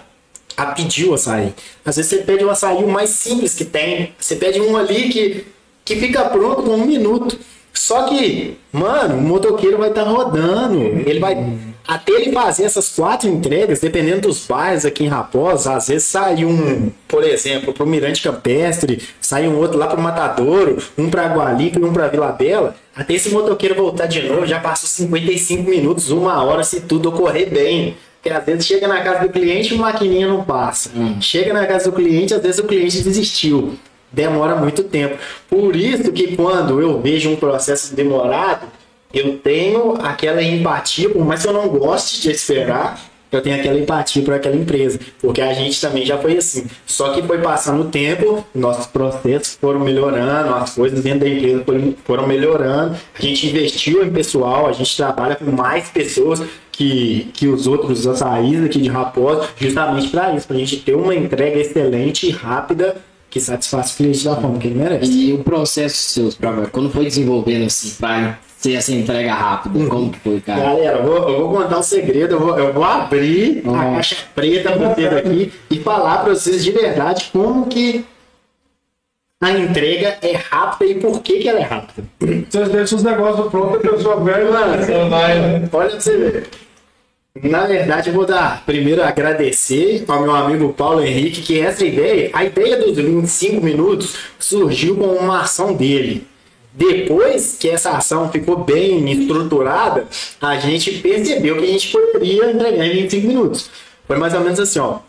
a 0.56 0.66
pedir 0.66 1.06
o 1.08 1.14
açaí. 1.14 1.52
Às 1.84 1.96
vezes 1.96 2.10
você 2.10 2.18
pede 2.18 2.44
o 2.44 2.50
açaí 2.50 2.82
o 2.82 2.88
mais 2.88 3.10
simples 3.10 3.54
que 3.54 3.64
tem. 3.64 4.14
Você 4.18 4.36
pede 4.36 4.60
um 4.60 4.76
ali 4.76 5.10
que, 5.10 5.46
que 5.84 5.96
fica 5.96 6.24
pronto 6.24 6.62
com 6.62 6.72
um 6.72 6.86
minuto. 6.86 7.38
Só 7.72 8.04
que, 8.04 8.56
mano, 8.72 9.16
o 9.16 9.20
motoqueiro 9.20 9.78
vai 9.78 9.90
estar 9.90 10.04
rodando. 10.04 10.78
Ele 11.06 11.20
vai. 11.20 11.36
Até 11.86 12.12
ele 12.12 12.32
fazer 12.32 12.64
essas 12.64 12.88
quatro 12.88 13.28
entregas, 13.28 13.80
dependendo 13.80 14.28
dos 14.28 14.46
bairros 14.46 14.84
aqui 14.84 15.04
em 15.04 15.08
Raposa, 15.08 15.74
às 15.74 15.88
vezes 15.88 16.04
sai 16.04 16.44
um, 16.44 16.90
por 17.08 17.24
exemplo, 17.24 17.72
pro 17.72 17.86
Mirante 17.86 18.22
Campestre, 18.22 19.02
sai 19.20 19.48
um 19.48 19.56
outro 19.56 19.78
lá 19.78 19.86
pro 19.86 20.00
Matadouro, 20.00 20.78
um 20.96 21.10
pra 21.10 21.26
Gualipa 21.26 21.80
e 21.80 21.84
um 21.84 21.92
pra 21.92 22.08
Vila 22.08 22.32
Bela. 22.32 22.76
Até 22.94 23.14
esse 23.14 23.30
motoqueiro 23.30 23.74
voltar 23.74 24.06
de 24.06 24.22
novo, 24.22 24.46
já 24.46 24.60
passou 24.60 24.88
55 24.88 25.68
minutos, 25.68 26.10
uma 26.10 26.42
hora, 26.44 26.62
se 26.62 26.80
tudo 26.82 27.08
ocorrer 27.08 27.50
bem. 27.50 27.96
Porque 28.20 28.30
às 28.36 28.44
vezes 28.44 28.66
chega 28.66 28.86
na 28.86 29.00
casa 29.00 29.26
do 29.26 29.32
cliente 29.32 29.74
e 29.74 29.78
a 29.78 29.80
maquininha 29.80 30.28
não 30.28 30.44
passa. 30.44 30.90
Chega 31.20 31.54
na 31.54 31.66
casa 31.66 31.90
do 31.90 31.96
cliente, 31.96 32.34
às 32.34 32.42
vezes 32.42 32.58
o 32.58 32.64
cliente 32.64 33.02
desistiu. 33.02 33.78
Demora 34.12 34.56
muito 34.56 34.82
tempo. 34.82 35.16
Por 35.48 35.74
isso 35.74 36.12
que 36.12 36.36
quando 36.36 36.80
eu 36.80 37.00
vejo 37.00 37.30
um 37.30 37.36
processo 37.36 37.94
demorado, 37.94 38.66
eu 39.12 39.38
tenho 39.38 39.94
aquela 40.00 40.42
empatia, 40.42 41.10
por 41.10 41.24
mais 41.24 41.42
que 41.42 41.48
eu 41.48 41.52
não 41.52 41.68
goste 41.68 42.20
de 42.20 42.30
esperar, 42.30 43.10
eu 43.32 43.40
tenho 43.40 43.56
aquela 43.56 43.78
empatia 43.78 44.22
por 44.22 44.34
aquela 44.34 44.56
empresa. 44.56 44.98
Porque 45.20 45.40
a 45.40 45.52
gente 45.52 45.80
também 45.80 46.04
já 46.04 46.18
foi 46.18 46.36
assim. 46.36 46.66
Só 46.84 47.12
que 47.12 47.22
foi 47.22 47.38
passando 47.38 47.82
o 47.82 47.84
tempo, 47.84 48.44
nossos 48.54 48.86
processos 48.86 49.56
foram 49.60 49.80
melhorando, 49.80 50.54
as 50.54 50.74
coisas 50.74 51.02
dentro 51.02 51.20
da 51.20 51.28
empresa 51.28 51.64
foram, 52.04 52.26
melhorando. 52.26 52.96
A 53.16 53.22
gente 53.22 53.46
investiu 53.46 54.04
em 54.04 54.10
pessoal, 54.10 54.66
a 54.66 54.72
gente 54.72 54.96
trabalha 54.96 55.36
com 55.36 55.50
mais 55.50 55.88
pessoas 55.88 56.42
que, 56.72 57.30
que 57.34 57.46
os 57.46 57.66
outros 57.66 58.06
açaís 58.06 58.64
aqui 58.64 58.80
de 58.80 58.88
Raposa, 58.88 59.48
justamente 59.56 60.08
para 60.08 60.34
isso, 60.34 60.46
para 60.46 60.56
a 60.56 60.58
gente 60.58 60.78
ter 60.78 60.94
uma 60.94 61.14
entrega 61.14 61.58
excelente 61.60 62.26
e 62.26 62.30
rápida 62.30 62.96
que 63.28 63.40
satisfaça 63.40 63.94
o 63.94 63.96
cliente 63.96 64.24
da 64.24 64.34
forma 64.34 64.58
que 64.58 64.66
ele 64.66 64.74
merece. 64.74 65.12
E 65.12 65.32
o 65.32 65.44
processo 65.44 65.96
seu, 65.96 66.32
quando 66.72 66.90
foi 66.90 67.04
desenvolvendo 67.04 67.66
assim, 67.66 67.94
pra 68.00 68.38
ser 68.60 68.74
essa 68.74 68.92
entrega 68.92 69.32
rápida, 69.32 69.86
como 69.88 70.10
que 70.12 70.18
foi, 70.20 70.40
cara? 70.40 70.60
Galera, 70.60 70.98
eu 70.98 71.02
vou, 71.04 71.28
eu 71.30 71.38
vou 71.48 71.62
contar 71.62 71.78
um 71.78 71.82
segredo, 71.82 72.34
eu 72.34 72.40
vou, 72.40 72.58
eu 72.58 72.72
vou 72.74 72.84
abrir 72.84 73.62
a 73.64 73.70
Uhum. 73.70 73.94
caixa 73.94 74.16
preta 74.34 74.72
pra 74.72 74.88
vocês 74.94 75.12
aqui 75.14 75.52
e 75.70 75.80
falar 75.80 76.18
pra 76.18 76.34
vocês 76.34 76.62
de 76.62 76.70
verdade 76.70 77.30
como 77.32 77.66
que 77.66 78.04
a 79.42 79.50
entrega 79.52 80.18
é 80.20 80.32
rápida 80.36 80.90
e 80.90 80.94
por 81.00 81.22
que, 81.22 81.38
que 81.38 81.48
ela 81.48 81.60
é 81.60 81.62
rápida. 81.62 82.06
Vocês 82.50 82.68
deixam 82.68 82.98
os 82.98 83.04
negócios 83.04 83.50
prontos, 83.50 83.76
a 83.76 83.92
pessoa 83.92 84.20
velha, 84.22 84.50
Mano, 84.50 84.82
você 84.84 85.08
vai, 85.08 85.38
né? 85.40 85.68
Olha 85.72 85.88
pra 85.88 86.00
você 86.00 86.16
ver. 86.18 86.48
Na 87.42 87.64
verdade, 87.64 88.10
eu 88.10 88.14
vou 88.14 88.26
dar 88.26 88.62
primeiro 88.66 89.02
agradecer 89.02 90.04
ao 90.06 90.20
meu 90.20 90.34
amigo 90.34 90.74
Paulo 90.74 91.00
Henrique, 91.02 91.40
que 91.40 91.58
essa 91.60 91.82
ideia, 91.86 92.28
a 92.34 92.44
ideia 92.44 92.76
dos 92.76 92.96
25 92.96 93.64
minutos 93.64 94.16
surgiu 94.38 94.96
com 94.96 95.06
uma 95.06 95.40
ação 95.40 95.72
dele. 95.72 96.26
Depois 96.72 97.56
que 97.58 97.68
essa 97.68 97.90
ação 97.90 98.30
ficou 98.30 98.58
bem 98.58 99.10
estruturada, 99.10 100.06
a 100.40 100.56
gente 100.58 100.92
percebeu 100.98 101.56
que 101.58 101.64
a 101.64 101.66
gente 101.66 101.88
poderia 101.88 102.50
entregar 102.50 102.86
em 102.86 103.02
25 103.02 103.26
minutos. 103.26 103.70
Foi 104.06 104.16
mais 104.16 104.34
ou 104.34 104.40
menos 104.40 104.60
assim, 104.60 104.78
ó. 104.78 105.00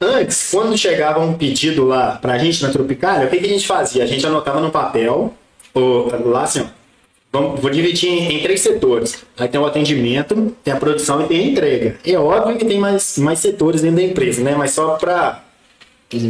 Antes, 0.00 0.50
quando 0.50 0.76
chegava 0.76 1.20
um 1.20 1.34
pedido 1.34 1.84
lá 1.84 2.18
pra 2.20 2.36
gente 2.36 2.62
na 2.62 2.70
Tropicália, 2.70 3.26
o 3.26 3.30
que, 3.30 3.38
que 3.38 3.46
a 3.46 3.48
gente 3.48 3.66
fazia? 3.66 4.02
A 4.02 4.06
gente 4.06 4.26
anotava 4.26 4.60
no 4.60 4.70
papel, 4.70 5.32
ou, 5.72 6.10
lá 6.26 6.42
assim, 6.42 6.60
ó. 6.60 6.84
Vamos, 7.32 7.60
vou 7.60 7.68
dividir 7.68 8.08
em, 8.10 8.36
em 8.36 8.42
três 8.42 8.60
setores. 8.60 9.24
Aí 9.36 9.48
tem 9.48 9.60
o 9.60 9.66
atendimento, 9.66 10.54
tem 10.62 10.72
a 10.72 10.76
produção 10.76 11.20
e 11.20 11.26
tem 11.26 11.40
a 11.40 11.42
entrega. 11.42 11.98
É 12.04 12.16
óbvio 12.16 12.56
que 12.56 12.64
tem 12.64 12.78
mais, 12.78 13.18
mais 13.18 13.40
setores 13.40 13.82
dentro 13.82 13.96
da 13.96 14.02
empresa, 14.04 14.40
né? 14.40 14.54
Mas 14.56 14.70
só 14.70 14.94
pra, 14.96 15.42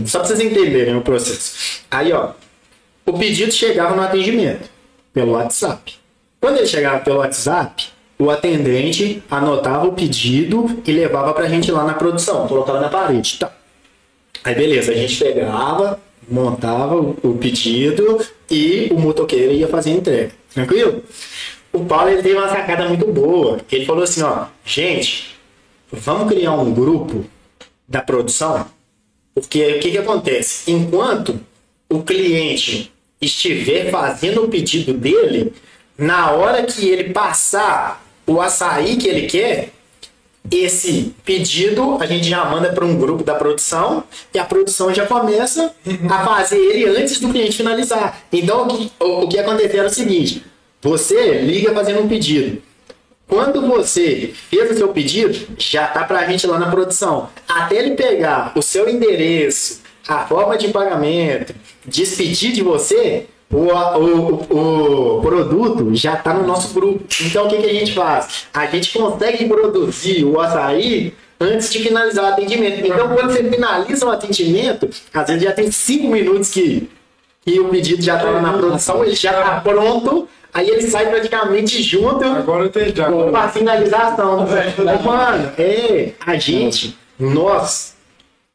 só 0.06 0.20
pra 0.20 0.28
vocês 0.28 0.40
entenderem 0.40 0.96
o 0.96 1.02
processo. 1.02 1.82
Aí, 1.90 2.10
ó, 2.10 2.30
o 3.06 3.12
pedido 3.12 3.52
chegava 3.52 3.94
no 3.94 4.02
atendimento, 4.02 4.68
pelo 5.12 5.32
WhatsApp. 5.32 5.94
Quando 6.40 6.58
ele 6.58 6.66
chegava 6.66 7.00
pelo 7.00 7.18
WhatsApp, 7.18 7.88
o 8.18 8.30
atendente 8.30 9.22
anotava 9.30 9.86
o 9.86 9.92
pedido 9.92 10.82
e 10.86 10.92
levava 10.92 11.32
pra 11.32 11.48
gente 11.48 11.70
lá 11.70 11.84
na 11.84 11.94
produção, 11.94 12.46
colocava 12.46 12.80
na 12.80 12.88
parede. 12.88 13.38
Tá. 13.38 13.52
Aí 14.42 14.54
beleza, 14.54 14.92
a 14.92 14.94
gente 14.94 15.22
pegava, 15.22 15.98
montava 16.28 16.96
o, 16.96 17.16
o 17.22 17.38
pedido 17.38 18.24
e 18.50 18.88
o 18.92 18.98
motoqueiro 18.98 19.52
ia 19.52 19.68
fazer 19.68 19.90
a 19.90 19.94
entrega. 19.94 20.32
Tranquilo? 20.52 21.02
o 21.74 21.84
Paulo 21.84 22.08
ele 22.08 22.22
teve 22.22 22.36
uma 22.36 22.48
sacada 22.48 22.88
muito 22.88 23.06
boa. 23.12 23.60
Ele 23.70 23.84
falou 23.84 24.04
assim, 24.04 24.22
ó, 24.22 24.46
gente, 24.64 25.36
vamos 25.90 26.32
criar 26.32 26.52
um 26.52 26.72
grupo 26.72 27.24
da 27.86 28.00
produção, 28.00 28.66
porque 29.34 29.76
o 29.76 29.80
que, 29.80 29.90
que 29.90 29.98
acontece? 29.98 30.70
Enquanto 30.70 31.38
o 31.90 32.02
cliente 32.02 32.92
estiver 33.24 33.90
fazendo 33.90 34.44
o 34.44 34.48
pedido 34.48 34.92
dele, 34.92 35.52
na 35.96 36.30
hora 36.32 36.62
que 36.62 36.88
ele 36.88 37.12
passar 37.12 38.04
o 38.26 38.40
açaí 38.40 38.96
que 38.96 39.08
ele 39.08 39.26
quer, 39.26 39.70
esse 40.50 41.14
pedido 41.24 41.96
a 42.00 42.06
gente 42.06 42.28
já 42.28 42.44
manda 42.44 42.72
para 42.72 42.84
um 42.84 42.96
grupo 42.98 43.24
da 43.24 43.34
produção 43.34 44.04
e 44.32 44.38
a 44.38 44.44
produção 44.44 44.92
já 44.92 45.06
começa 45.06 45.74
a 46.10 46.24
fazer 46.24 46.58
ele 46.58 46.84
antes 46.96 47.18
do 47.18 47.30
cliente 47.30 47.56
finalizar. 47.56 48.22
Então 48.32 48.66
o 48.66 48.68
que, 48.68 48.92
o, 49.00 49.04
o 49.22 49.28
que 49.28 49.38
aconteceu 49.38 49.80
era 49.80 49.88
o 49.88 49.92
seguinte: 49.92 50.44
você 50.82 51.40
liga 51.40 51.72
fazendo 51.72 52.00
um 52.00 52.08
pedido. 52.08 52.62
Quando 53.26 53.66
você 53.66 54.34
fez 54.50 54.70
o 54.70 54.76
seu 54.76 54.88
pedido, 54.88 55.56
já 55.58 55.86
tá 55.86 56.04
para 56.04 56.20
a 56.20 56.26
gente 56.26 56.46
lá 56.46 56.58
na 56.58 56.70
produção. 56.70 57.30
Até 57.48 57.76
ele 57.76 57.92
pegar 57.92 58.52
o 58.54 58.60
seu 58.60 58.86
endereço, 58.88 59.80
a 60.06 60.26
forma 60.26 60.56
de 60.56 60.68
pagamento, 60.68 61.54
despedir 61.84 62.52
de 62.52 62.62
você, 62.62 63.26
o, 63.50 63.58
o, 63.58 65.18
o 65.18 65.22
produto 65.22 65.94
já 65.94 66.14
está 66.14 66.34
no 66.34 66.46
nosso 66.46 66.74
grupo. 66.74 67.04
Então 67.22 67.46
o 67.46 67.48
que, 67.48 67.58
que 67.58 67.66
a 67.66 67.72
gente 67.72 67.92
faz? 67.94 68.46
A 68.52 68.66
gente 68.66 68.96
consegue 68.98 69.46
produzir 69.46 70.24
o 70.24 70.40
açaí 70.40 71.14
antes 71.40 71.72
de 71.72 71.78
finalizar 71.80 72.24
o 72.24 72.28
atendimento. 72.32 72.84
Então 72.86 73.08
quando 73.08 73.30
você 73.30 73.44
finaliza 73.44 74.06
o 74.06 74.10
atendimento, 74.10 74.88
às 75.12 75.26
vezes 75.26 75.42
já 75.42 75.52
tem 75.52 75.70
cinco 75.70 76.08
minutos 76.08 76.50
que, 76.50 76.88
que 77.44 77.60
o 77.60 77.68
pedido 77.68 78.02
já 78.02 78.16
está 78.16 78.40
na 78.40 78.52
produção, 78.52 79.04
ele 79.04 79.14
já 79.14 79.30
está 79.38 79.60
pronto. 79.60 80.28
Aí 80.52 80.68
ele 80.70 80.82
sai 80.82 81.06
praticamente 81.08 81.82
junto 81.82 82.24
Agora 82.24 82.62
eu 82.62 82.66
entendi. 82.66 83.02
com 83.02 83.36
a 83.36 83.48
finalização. 83.48 84.46
Mano, 85.04 85.52
é, 85.58 86.12
a 86.24 86.36
gente, 86.36 86.96
nós, 87.18 87.93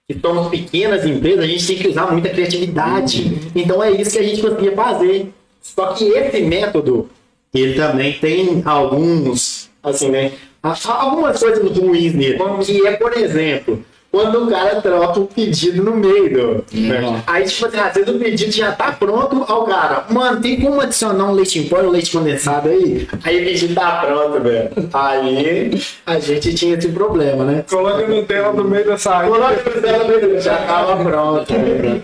que 0.09 0.19
somos 0.19 0.47
pequenas 0.47 1.05
empresas, 1.05 1.45
a 1.45 1.47
gente 1.47 1.67
tem 1.67 1.77
que 1.77 1.87
usar 1.87 2.11
muita 2.11 2.29
criatividade. 2.29 3.51
Então 3.55 3.83
é 3.83 3.91
isso 3.91 4.11
que 4.11 4.17
a 4.17 4.23
gente 4.23 4.41
conseguia 4.41 4.71
fazer. 4.71 5.31
Só 5.61 5.93
que 5.93 6.05
esse 6.05 6.41
método, 6.41 7.07
ele 7.53 7.75
também 7.75 8.13
tem 8.13 8.63
alguns, 8.65 9.69
assim, 9.83 10.09
né? 10.09 10.31
Algumas 10.63 11.39
coisas 11.39 11.77
ruins 11.77 12.15
nele. 12.15 12.39
Que 12.65 12.87
é, 12.87 12.93
por 12.93 13.15
exemplo, 13.15 13.85
quando 14.11 14.43
o 14.43 14.47
cara 14.49 14.81
troca 14.81 15.19
o 15.19 15.27
pedido 15.27 15.83
no 15.83 15.95
meio 15.95 16.33
do. 16.33 16.65
Uhum. 16.73 17.21
Aí, 17.27 17.45
tipo 17.45 17.65
assim, 17.67 17.77
às 17.77 17.93
vezes 17.93 18.09
o 18.09 18.17
pedido 18.17 18.51
já 18.51 18.71
tá 18.71 18.91
pronto 18.91 19.45
ao 19.47 19.65
cara. 19.65 20.05
Mano, 20.09 20.41
tem 20.41 20.59
como 20.59 20.81
adicionar 20.81 21.25
um 21.25 21.33
leite 21.33 21.59
em 21.59 21.63
pó 21.67 21.81
e 21.81 21.85
um 21.85 21.89
leite 21.89 22.11
condensado 22.11 22.69
aí? 22.69 23.07
Aí 23.23 23.41
o 23.41 23.45
pedido 23.45 23.75
tá 23.75 24.03
pronto, 24.05 24.41
velho. 24.41 24.69
Aí 24.93 25.71
a 26.05 26.19
gente 26.19 26.53
tinha 26.53 26.75
esse 26.75 26.89
problema, 26.89 27.43
né? 27.43 27.63
Coloca 27.69 28.07
no 28.07 28.23
tela 28.23 28.51
no 28.53 28.63
meio 28.63 28.85
da 28.85 28.97
saída. 28.97 29.31
Coloca 29.31 29.69
no 29.75 29.81
tela 29.81 30.03
no 30.03 30.07
meio, 30.07 30.41
já 30.41 30.57
tava 30.57 31.03
pronto. 31.03 31.53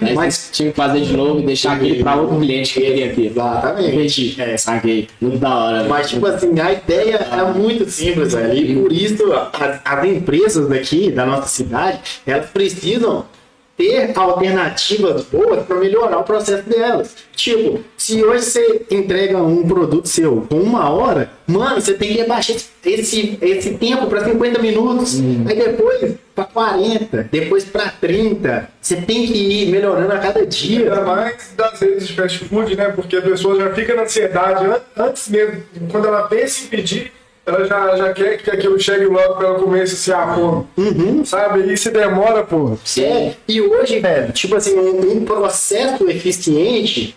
Aí 0.01 0.13
Mas 0.13 0.49
tinha 0.51 0.69
que 0.69 0.75
fazer 0.75 1.01
de 1.01 1.17
novo 1.17 1.39
e 1.39 1.45
deixar 1.45 1.73
aquele 1.73 2.03
para 2.03 2.21
outro 2.21 2.39
cliente 2.39 2.73
que 2.73 2.81
queria 2.81 3.05
aqui. 3.07 3.27
Exatamente. 3.27 4.41
É, 4.41 4.57
saquei. 4.57 5.07
Muito 5.19 5.37
da 5.37 5.55
hora. 5.55 5.77
velho. 5.77 5.89
Mas, 5.89 6.09
tipo 6.09 6.25
assim, 6.27 6.59
a 6.59 6.71
ideia 6.71 7.15
é 7.15 7.43
muito 7.53 7.89
simples, 7.89 8.33
velho. 8.33 8.53
E 8.53 8.75
por 8.75 8.91
isso, 8.91 9.33
as, 9.33 9.79
as 9.83 10.05
empresas 10.05 10.67
daqui, 10.67 11.11
da 11.11 11.25
nossa 11.25 11.47
cidade, 11.47 11.94
elas 12.25 12.49
precisam 12.49 13.25
ter 13.77 14.13
alternativas 14.17 15.25
boas 15.25 15.65
para 15.65 15.75
melhorar 15.77 16.19
o 16.19 16.23
processo 16.23 16.63
delas. 16.69 17.13
Tipo, 17.35 17.83
se 17.97 18.23
hoje 18.23 18.45
você 18.45 18.85
entrega 18.89 19.37
um 19.37 19.67
produto 19.67 20.07
seu 20.07 20.45
com 20.49 20.55
uma 20.61 20.89
hora, 20.89 21.29
mano, 21.45 21.81
você 21.81 21.93
tem 21.93 22.13
que 22.13 22.21
abaixar 22.21 22.55
esse, 22.85 23.37
esse 23.41 23.71
tempo 23.73 24.07
para 24.07 24.23
50 24.23 24.61
minutos. 24.61 25.19
Aí 25.45 25.57
depois 25.57 26.13
para 26.33 26.45
40, 26.45 27.29
depois 27.29 27.65
para 27.65 27.89
30. 27.89 28.69
Você 28.81 28.95
tem 28.97 29.25
que 29.27 29.33
ir 29.63 29.71
melhorando 29.71 30.13
a 30.13 30.19
cada 30.19 30.45
dia. 30.45 30.79
Ainda 30.93 31.01
mais 31.01 31.53
das 31.57 31.77
redes 31.81 32.07
de 32.07 32.13
fast 32.13 32.45
food, 32.45 32.75
né? 32.77 32.89
Porque 32.95 33.17
a 33.17 33.21
pessoa 33.21 33.57
já 33.57 33.73
fica 33.73 33.93
na 33.93 34.03
ansiedade 34.03 34.65
an- 34.65 34.81
antes 34.95 35.27
mesmo. 35.27 35.63
Quando 35.91 36.07
ela 36.07 36.23
pensa 36.29 36.63
em 36.63 36.67
pedir, 36.67 37.11
ela 37.45 37.65
já, 37.65 37.95
já 37.95 38.13
quer 38.13 38.37
que 38.37 38.49
aquilo 38.49 38.79
chegue 38.79 39.05
logo 39.05 39.35
pra 39.35 39.47
ela 39.47 39.59
comer 39.59 39.83
esse 39.83 39.95
se 39.95 40.11
fome. 40.11 40.65
Sabe? 41.25 41.71
E 41.71 41.77
se 41.77 41.91
demora, 41.91 42.43
porra. 42.43 42.77
É, 43.03 43.33
e 43.47 43.61
hoje, 43.61 43.99
velho, 43.99 44.31
tipo 44.33 44.55
assim, 44.55 44.75
um, 44.77 45.17
um 45.17 45.25
processo 45.25 46.09
eficiente, 46.09 47.15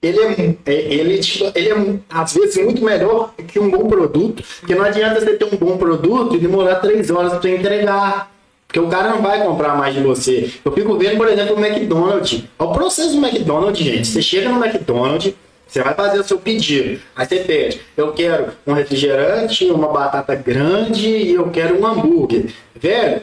ele 0.00 0.20
é, 0.20 0.54
é- 0.66 0.94
ele, 0.94 1.18
tipo, 1.18 1.50
ele 1.54 1.70
é, 1.70 1.76
às 2.08 2.32
vezes, 2.34 2.56
muito 2.64 2.84
melhor 2.84 3.34
que 3.48 3.58
um 3.58 3.68
bom 3.70 3.88
produto, 3.88 4.42
porque 4.60 4.74
não 4.74 4.84
adianta 4.84 5.20
você 5.20 5.32
ter 5.36 5.44
um 5.44 5.56
bom 5.56 5.76
produto 5.76 6.36
e 6.36 6.38
demorar 6.38 6.76
três 6.76 7.10
horas 7.10 7.32
pra 7.32 7.40
você 7.42 7.56
entregar. 7.56 8.30
Porque 8.68 8.80
o 8.80 8.86
cara 8.88 9.08
não 9.08 9.22
vai 9.22 9.42
comprar 9.42 9.74
mais 9.76 9.94
de 9.94 10.02
você. 10.02 10.52
Eu 10.62 10.70
fico 10.72 10.98
vendo, 10.98 11.16
por 11.16 11.26
exemplo, 11.26 11.56
o 11.56 11.64
McDonald's. 11.64 12.44
É 12.58 12.62
o 12.62 12.70
processo 12.70 13.18
do 13.18 13.26
McDonald's, 13.26 13.82
gente. 13.82 14.06
Você 14.06 14.20
chega 14.20 14.50
no 14.50 14.62
McDonald's, 14.62 15.32
você 15.68 15.82
vai 15.82 15.94
fazer 15.94 16.18
o 16.18 16.24
seu 16.24 16.38
pedido. 16.38 17.00
Aí 17.14 17.26
você 17.26 17.40
pede, 17.40 17.80
eu 17.96 18.12
quero 18.12 18.52
um 18.66 18.72
refrigerante, 18.72 19.66
uma 19.66 19.88
batata 19.88 20.34
grande 20.34 21.08
e 21.08 21.34
eu 21.34 21.50
quero 21.50 21.80
um 21.80 21.86
hambúrguer. 21.86 22.46
Velho, 22.74 23.20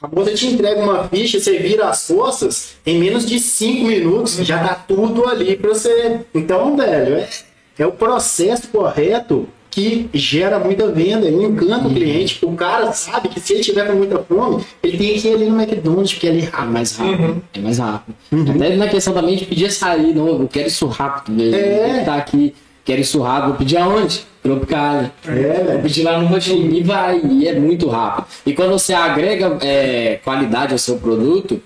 a 0.00 0.06
moça 0.06 0.32
te 0.32 0.46
entrega 0.46 0.80
uma 0.80 1.08
ficha, 1.08 1.40
você 1.40 1.58
vira 1.58 1.88
as 1.88 2.06
costas, 2.06 2.76
em 2.86 2.98
menos 2.98 3.26
de 3.26 3.40
5 3.40 3.84
minutos 3.84 4.36
já 4.36 4.62
tá 4.62 4.74
tudo 4.74 5.26
ali 5.26 5.56
pra 5.56 5.70
você. 5.70 6.20
Então, 6.32 6.76
velho, 6.76 7.16
é, 7.16 7.28
é 7.78 7.86
o 7.86 7.92
processo 7.92 8.68
correto 8.68 9.48
que 9.76 10.08
gera 10.14 10.58
muita 10.58 10.90
venda, 10.90 11.26
ele 11.26 11.44
encanta 11.44 11.86
o 11.86 11.92
cliente. 11.92 12.38
O 12.46 12.52
cara 12.52 12.92
sabe 12.94 13.28
que 13.28 13.38
se 13.38 13.52
ele 13.52 13.62
tiver 13.62 13.86
com 13.86 13.92
muita 13.92 14.18
fome, 14.20 14.64
ele 14.82 14.96
tem 14.96 15.18
que 15.20 15.28
ir 15.28 15.34
ali 15.34 15.44
no 15.50 15.60
McDonald's, 15.60 16.14
porque 16.14 16.26
ele 16.28 16.40
é 16.40 16.44
É 16.44 16.48
rápido. 16.48 16.72
mais 16.72 16.96
rápido. 16.96 17.42
É 17.52 17.58
mais 17.60 17.78
rápido. 17.78 18.16
Até 18.54 18.74
na 18.76 18.88
questão 18.88 19.12
também 19.12 19.36
de 19.36 19.44
pedir 19.44 19.66
açaí, 19.66 20.14
não, 20.14 20.28
eu 20.28 20.48
quero 20.50 20.66
isso 20.68 20.86
rápido. 20.86 21.36
velho. 21.36 21.54
É. 21.54 22.04
Tá 22.04 22.14
aqui, 22.16 22.54
quero 22.86 23.02
isso 23.02 23.20
rápido. 23.20 23.48
Vou 23.48 23.56
pedir 23.58 23.76
aonde? 23.76 24.24
Tropicália. 24.42 25.12
É. 25.28 25.72
Vou 25.74 25.82
pedir 25.82 26.04
lá 26.04 26.18
no 26.18 26.26
Rotinho 26.26 26.72
e 26.74 26.82
vai. 26.82 27.20
E 27.22 27.46
é 27.46 27.54
muito 27.60 27.86
rápido. 27.88 28.26
E 28.46 28.54
quando 28.54 28.70
você 28.70 28.94
agrega 28.94 29.58
é, 29.60 30.20
qualidade 30.24 30.72
ao 30.72 30.78
seu 30.78 30.96
produto, 30.96 31.60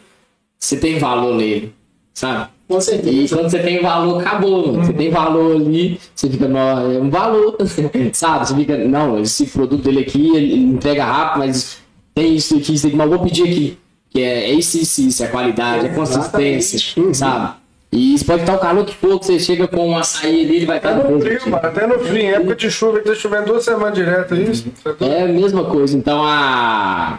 você 0.58 0.76
tem 0.76 0.98
valor 0.98 1.36
nele. 1.36 1.72
Sabe? 2.12 2.48
Com 2.70 2.78
E 2.78 2.82
certeza. 2.82 3.36
quando 3.36 3.50
você 3.50 3.58
tem 3.58 3.82
valor, 3.82 4.20
acabou. 4.20 4.66
mano. 4.68 4.84
Você 4.84 4.92
tem 4.92 5.10
valor 5.10 5.56
ali, 5.56 5.98
você 6.14 6.30
fica, 6.30 6.46
não, 6.46 6.58
é 6.92 6.98
um 7.00 7.10
valor, 7.10 7.56
sabe? 8.14 8.46
Você 8.46 8.54
fica, 8.54 8.78
não, 8.78 9.18
esse 9.18 9.46
produto 9.46 9.82
dele 9.82 10.00
aqui, 10.00 10.36
ele 10.36 10.54
entrega 10.56 11.04
rápido, 11.04 11.38
mas 11.40 11.78
tem 12.14 12.36
isso 12.36 12.56
aqui, 12.56 12.74
isso 12.74 12.86
aqui, 12.86 12.94
mas 12.94 13.10
eu 13.10 13.18
vou 13.18 13.26
pedir 13.26 13.42
aqui. 13.42 13.78
Que 14.08 14.22
é, 14.22 14.50
é 14.50 14.54
isso, 14.54 14.76
isso, 14.78 15.00
isso, 15.02 15.24
é 15.24 15.26
qualidade, 15.26 15.86
é 15.86 15.88
consistência, 15.88 16.76
Exatamente. 16.76 17.16
sabe? 17.16 17.54
E 17.92 18.14
isso 18.14 18.24
pode 18.24 18.42
estar 18.42 18.54
o 18.54 18.58
calor 18.58 18.84
que 18.84 18.94
for, 18.94 19.18
que 19.18 19.26
você 19.26 19.40
chega 19.40 19.66
com 19.66 19.88
um 19.90 19.96
açaí 19.96 20.44
ali, 20.44 20.56
ele 20.56 20.66
vai 20.66 20.76
estar 20.76 20.90
Até 20.96 21.08
no 21.10 21.20
frio, 21.20 21.40
mano. 21.46 21.56
Até 21.56 21.86
no 21.88 21.98
frio. 21.98 22.18
Em 22.18 22.26
época 22.28 22.54
de 22.54 22.70
chuva, 22.70 23.00
que 23.00 23.08
tá 23.08 23.14
chovendo 23.16 23.46
duas 23.46 23.64
semanas 23.64 23.94
direto, 23.94 24.34
é 24.34 24.42
isso? 24.42 24.66
Tá- 24.84 24.94
É 25.06 25.22
a 25.24 25.26
mesma 25.26 25.64
coisa. 25.64 25.96
Então, 25.98 26.22
a, 26.24 27.18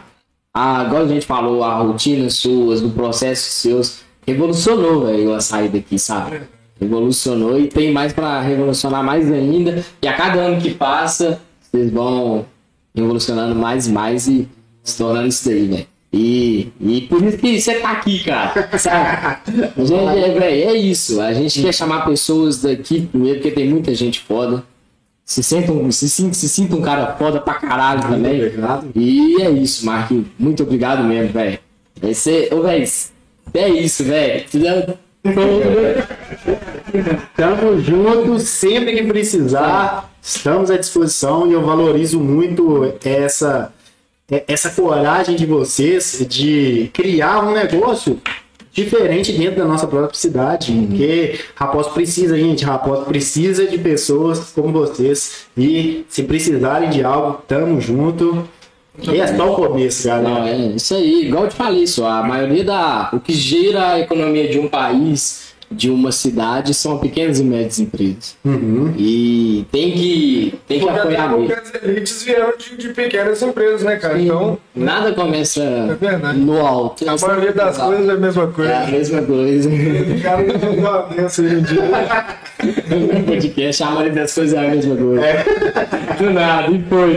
a, 0.54 0.84
igual 0.86 1.04
a 1.04 1.08
gente 1.08 1.26
falou, 1.26 1.62
a 1.62 1.76
rotina 1.76 2.30
suas, 2.30 2.80
do 2.80 2.90
processo 2.90 3.52
seus, 3.52 4.00
revolucionou, 4.26 5.06
velho, 5.06 5.34
a 5.34 5.42
saída 5.42 5.78
daqui, 5.78 5.98
sabe? 5.98 6.42
Revolucionou 6.80 7.60
e 7.60 7.68
tem 7.68 7.92
mais 7.92 8.14
pra 8.14 8.42
revolucionar 8.42 9.04
mais 9.04 9.32
ainda. 9.32 9.84
E 10.02 10.08
a 10.08 10.14
cada 10.14 10.40
ano 10.40 10.62
que 10.62 10.74
passa, 10.74 11.40
vocês 11.62 11.92
vão 11.92 12.46
revolucionando 12.96 13.56
mais 13.56 13.88
e 13.88 13.92
mais 13.92 14.28
e 14.28 14.48
se 14.84 14.98
tornando 14.98 15.28
isso 15.28 15.48
daí, 15.48 15.68
velho. 15.68 15.88
E, 16.14 16.70
e 16.82 17.02
por 17.02 17.24
isso 17.24 17.38
que 17.38 17.60
você 17.60 17.76
tá 17.76 17.92
aqui, 17.92 18.24
cara. 18.24 18.78
Sabe? 18.78 19.42
A 19.78 19.86
gente, 19.86 19.94
é, 19.94 20.40
velho, 20.40 20.70
é 20.70 20.74
isso. 20.74 21.22
A 21.22 21.34
gente 21.34 21.62
quer 21.62 21.74
chamar 21.74 22.06
pessoas 22.06 22.62
daqui 22.62 23.02
primeiro, 23.06 23.40
porque 23.40 23.52
tem 23.52 23.70
muita 23.70 23.96
gente 23.96 24.20
foda. 24.20 24.64
Se 25.24 25.42
sinta 25.42 25.72
um, 25.72 25.90
se, 25.90 26.10
sinta, 26.10 26.34
se 26.34 26.50
sinta 26.50 26.76
um 26.76 26.82
cara 26.82 27.16
foda 27.16 27.40
pra 27.40 27.54
caralho 27.54 28.02
também. 28.02 28.46
obrigado. 28.46 28.90
E 28.94 29.42
é 29.42 29.50
isso, 29.50 29.86
Marquinhos. 29.86 30.28
Muito 30.38 30.64
obrigado 30.64 31.04
mesmo, 31.06 31.32
velho. 31.32 31.58
Esse, 32.04 32.50
ô, 32.52 32.62
velho, 32.62 32.86
é 33.54 33.70
isso, 33.70 34.04
velho. 34.04 34.46
Tamo 37.36 37.80
junto, 37.80 38.40
sempre 38.40 38.96
que 38.96 39.04
precisar, 39.04 40.12
estamos 40.22 40.72
à 40.72 40.78
disposição 40.78 41.48
e 41.48 41.54
eu 41.54 41.62
valorizo 41.62 42.20
muito 42.20 42.94
essa, 43.06 43.72
essa 44.48 44.70
coragem 44.72 45.36
de 45.36 45.46
vocês 45.46 46.26
de 46.28 46.90
criar 46.94 47.44
um 47.48 47.52
negócio 47.54 48.20
diferente 48.74 49.34
dentro 49.34 49.58
da 49.60 49.66
nossa 49.66 49.86
própria 49.86 50.18
cidade. 50.18 50.72
Porque 50.72 51.40
Raposo 51.56 51.92
precisa, 51.92 52.38
gente, 52.38 52.64
Raposo 52.64 53.04
precisa 53.06 53.68
de 53.68 53.78
pessoas 53.78 54.52
como 54.52 54.72
vocês 54.72 55.46
e 55.58 56.06
se 56.10 56.24
precisarem 56.24 56.90
de 56.90 57.04
algo, 57.04 57.42
tamo 57.48 57.80
junto. 57.80 58.48
E 59.04 59.20
é 59.20 59.28
só 59.36 59.52
o 59.52 59.56
começo, 59.56 60.08
Não, 60.08 60.24
galera. 60.24 60.56
é 60.56 60.60
isso 60.76 60.94
aí, 60.96 61.26
igual 61.28 61.44
eu 61.46 61.50
te 61.50 61.56
falei, 61.56 61.88
só 61.88 62.08
a 62.08 62.24
maioria 62.24 62.64
da. 62.64 63.10
O 63.14 63.20
que 63.20 63.34
gira 63.34 63.92
a 63.94 64.00
economia 64.00 64.48
de 64.50 64.60
um 64.60 64.68
país 64.68 65.51
de 65.72 65.90
uma 65.90 66.12
cidade 66.12 66.74
são 66.74 66.98
pequenas 66.98 67.40
e 67.40 67.44
médias 67.44 67.80
empresas. 67.80 68.36
Uhum. 68.44 68.94
E 68.98 69.66
tem 69.72 69.92
que, 69.94 70.54
tem 70.68 70.80
que 70.80 70.86
Porque 70.86 71.00
apoiar 71.00 71.30
porque 71.30 71.48
mesmo. 71.56 71.64
as 71.76 71.84
elites 71.84 72.24
vieram 72.24 72.54
de, 72.58 72.76
de 72.78 72.90
pequenas 72.90 73.42
empresas, 73.42 73.84
né, 73.84 73.96
cara? 73.96 74.20
Então, 74.22 74.58
Nada 74.76 75.14
começa 75.14 75.98
verdade. 76.00 76.40
no 76.40 76.60
alto. 76.66 77.06
a 77.10 77.16
maioria 77.28 77.54
das 77.54 77.78
coisas 77.78 78.08
é 78.08 78.12
a 78.12 78.18
mesma 78.18 78.48
coisa. 78.48 78.72
É 78.72 78.84
a 78.84 78.88
mesma 78.88 79.22
coisa. 79.22 79.70
O 79.70 80.22
cara 80.22 80.44
não 80.44 80.60
jogou 80.60 80.90
a 80.90 81.02
dessa 81.04 81.42
hoje 81.42 81.56
em 81.56 81.62
dia. 81.64 81.82
No 82.62 83.24
podcast, 83.24 83.84
a 83.84 83.90
maioria 83.92 84.14
das 84.14 84.34
coisas 84.36 84.54
é 84.54 84.66
a 84.68 84.70
mesma 84.70 84.96
coisa. 84.96 85.22
Do 86.18 86.30
nada, 86.32 86.72
e 86.72 86.84
foi. 86.84 87.14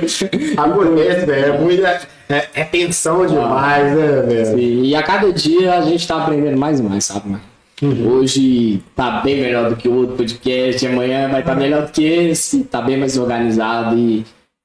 Acontece, 0.56 1.26
velho. 1.26 1.44
É 1.54 1.58
muita. 1.58 2.00
É, 2.28 2.46
é 2.54 2.64
tensão 2.64 3.26
demais, 3.26 3.94
né, 3.94 4.22
velho? 4.22 4.58
E 4.58 4.94
a 4.94 5.02
cada 5.02 5.30
dia 5.32 5.74
a 5.74 5.82
gente 5.82 6.06
tá 6.08 6.22
aprendendo 6.22 6.56
mais 6.58 6.80
e 6.80 6.82
mais, 6.82 7.04
sabe, 7.04 7.28
mano? 7.28 7.42
Hoje 7.82 8.80
tá 8.94 9.20
bem 9.20 9.40
melhor 9.40 9.70
do 9.70 9.76
que 9.76 9.88
o 9.88 9.94
outro 9.94 10.16
podcast, 10.16 10.86
amanhã 10.86 11.28
vai 11.28 11.40
estar 11.40 11.56
melhor 11.56 11.86
do 11.86 11.92
que 11.92 12.04
esse, 12.04 12.64
tá 12.64 12.80
bem 12.80 12.96
mais 12.96 13.18
organizado 13.18 13.98
e 13.98 14.24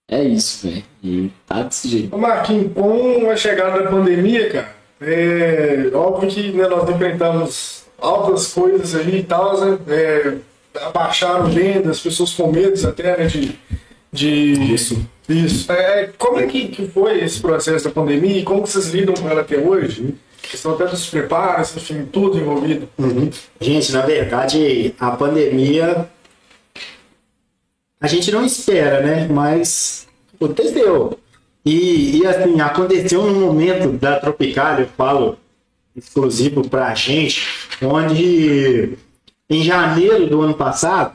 é 0.10 0.24
isso, 0.24 0.68
velho. 0.68 0.84
E 1.04 1.32
tá 1.48 1.64
desse 1.64 1.88
jeito. 1.88 2.16
Ô 2.16 2.20
Marquinhos, 2.20 2.74
com 2.74 3.30
a 3.30 3.36
chegada 3.36 3.84
da 3.84 3.90
pandemia, 3.90 4.50
cara, 4.50 4.76
é 5.02 5.90
óbvio 5.94 6.30
que 6.30 6.52
né, 6.52 6.68
nós 6.68 6.90
enfrentamos 6.90 7.84
altas 8.00 8.54
coisas 8.54 8.96
aí 8.96 9.20
e 9.20 9.24
tal, 9.24 9.60
né? 9.60 9.78
É, 9.88 10.34
abaixaram 10.82 11.46
vendas, 11.46 11.98
as 11.98 12.00
pessoas 12.00 12.34
com 12.34 12.52
medo 12.52 12.88
até, 12.88 13.18
né, 13.18 13.26
de... 13.26 13.56
de... 14.12 14.74
Isso. 14.74 15.04
Isso. 15.28 15.72
É, 15.72 16.10
como 16.18 16.40
é 16.40 16.48
que, 16.48 16.70
que 16.70 16.88
foi 16.88 17.24
esse 17.24 17.40
processo 17.40 17.86
da 17.86 17.92
pandemia 17.92 18.40
e 18.40 18.44
como 18.44 18.66
vocês 18.66 18.90
lidam 18.90 19.14
com 19.14 19.30
ela 19.30 19.42
até 19.42 19.58
hoje? 19.58 20.16
Questão 20.50 20.74
até 20.74 20.88
dos 20.88 21.08
preparos, 21.08 21.76
enfim, 21.76 22.06
tudo 22.12 22.40
envolvido. 22.40 22.90
Uhum. 22.98 23.30
Gente, 23.62 23.92
na 23.92 24.02
verdade, 24.02 24.96
a 25.00 25.12
pandemia 25.12 26.10
a 28.02 28.08
gente 28.08 28.32
não 28.32 28.46
espera, 28.46 29.02
né? 29.02 29.28
Mas 29.28 30.08
aconteceu. 30.34 31.20
E, 31.66 32.18
e 32.18 32.26
assim, 32.26 32.60
aconteceu 32.62 33.24
no 33.24 33.42
momento 33.42 33.92
da 33.92 34.20
Tropical, 34.20 34.80
eu 34.80 34.88
falo 34.88 35.38
exclusivo 35.96 36.68
pra 36.68 36.96
gente, 36.96 37.46
onde 37.82 38.98
em 39.50 39.64
janeiro 39.64 40.28
do 40.28 40.42
ano 40.42 40.54
passado 40.54 41.14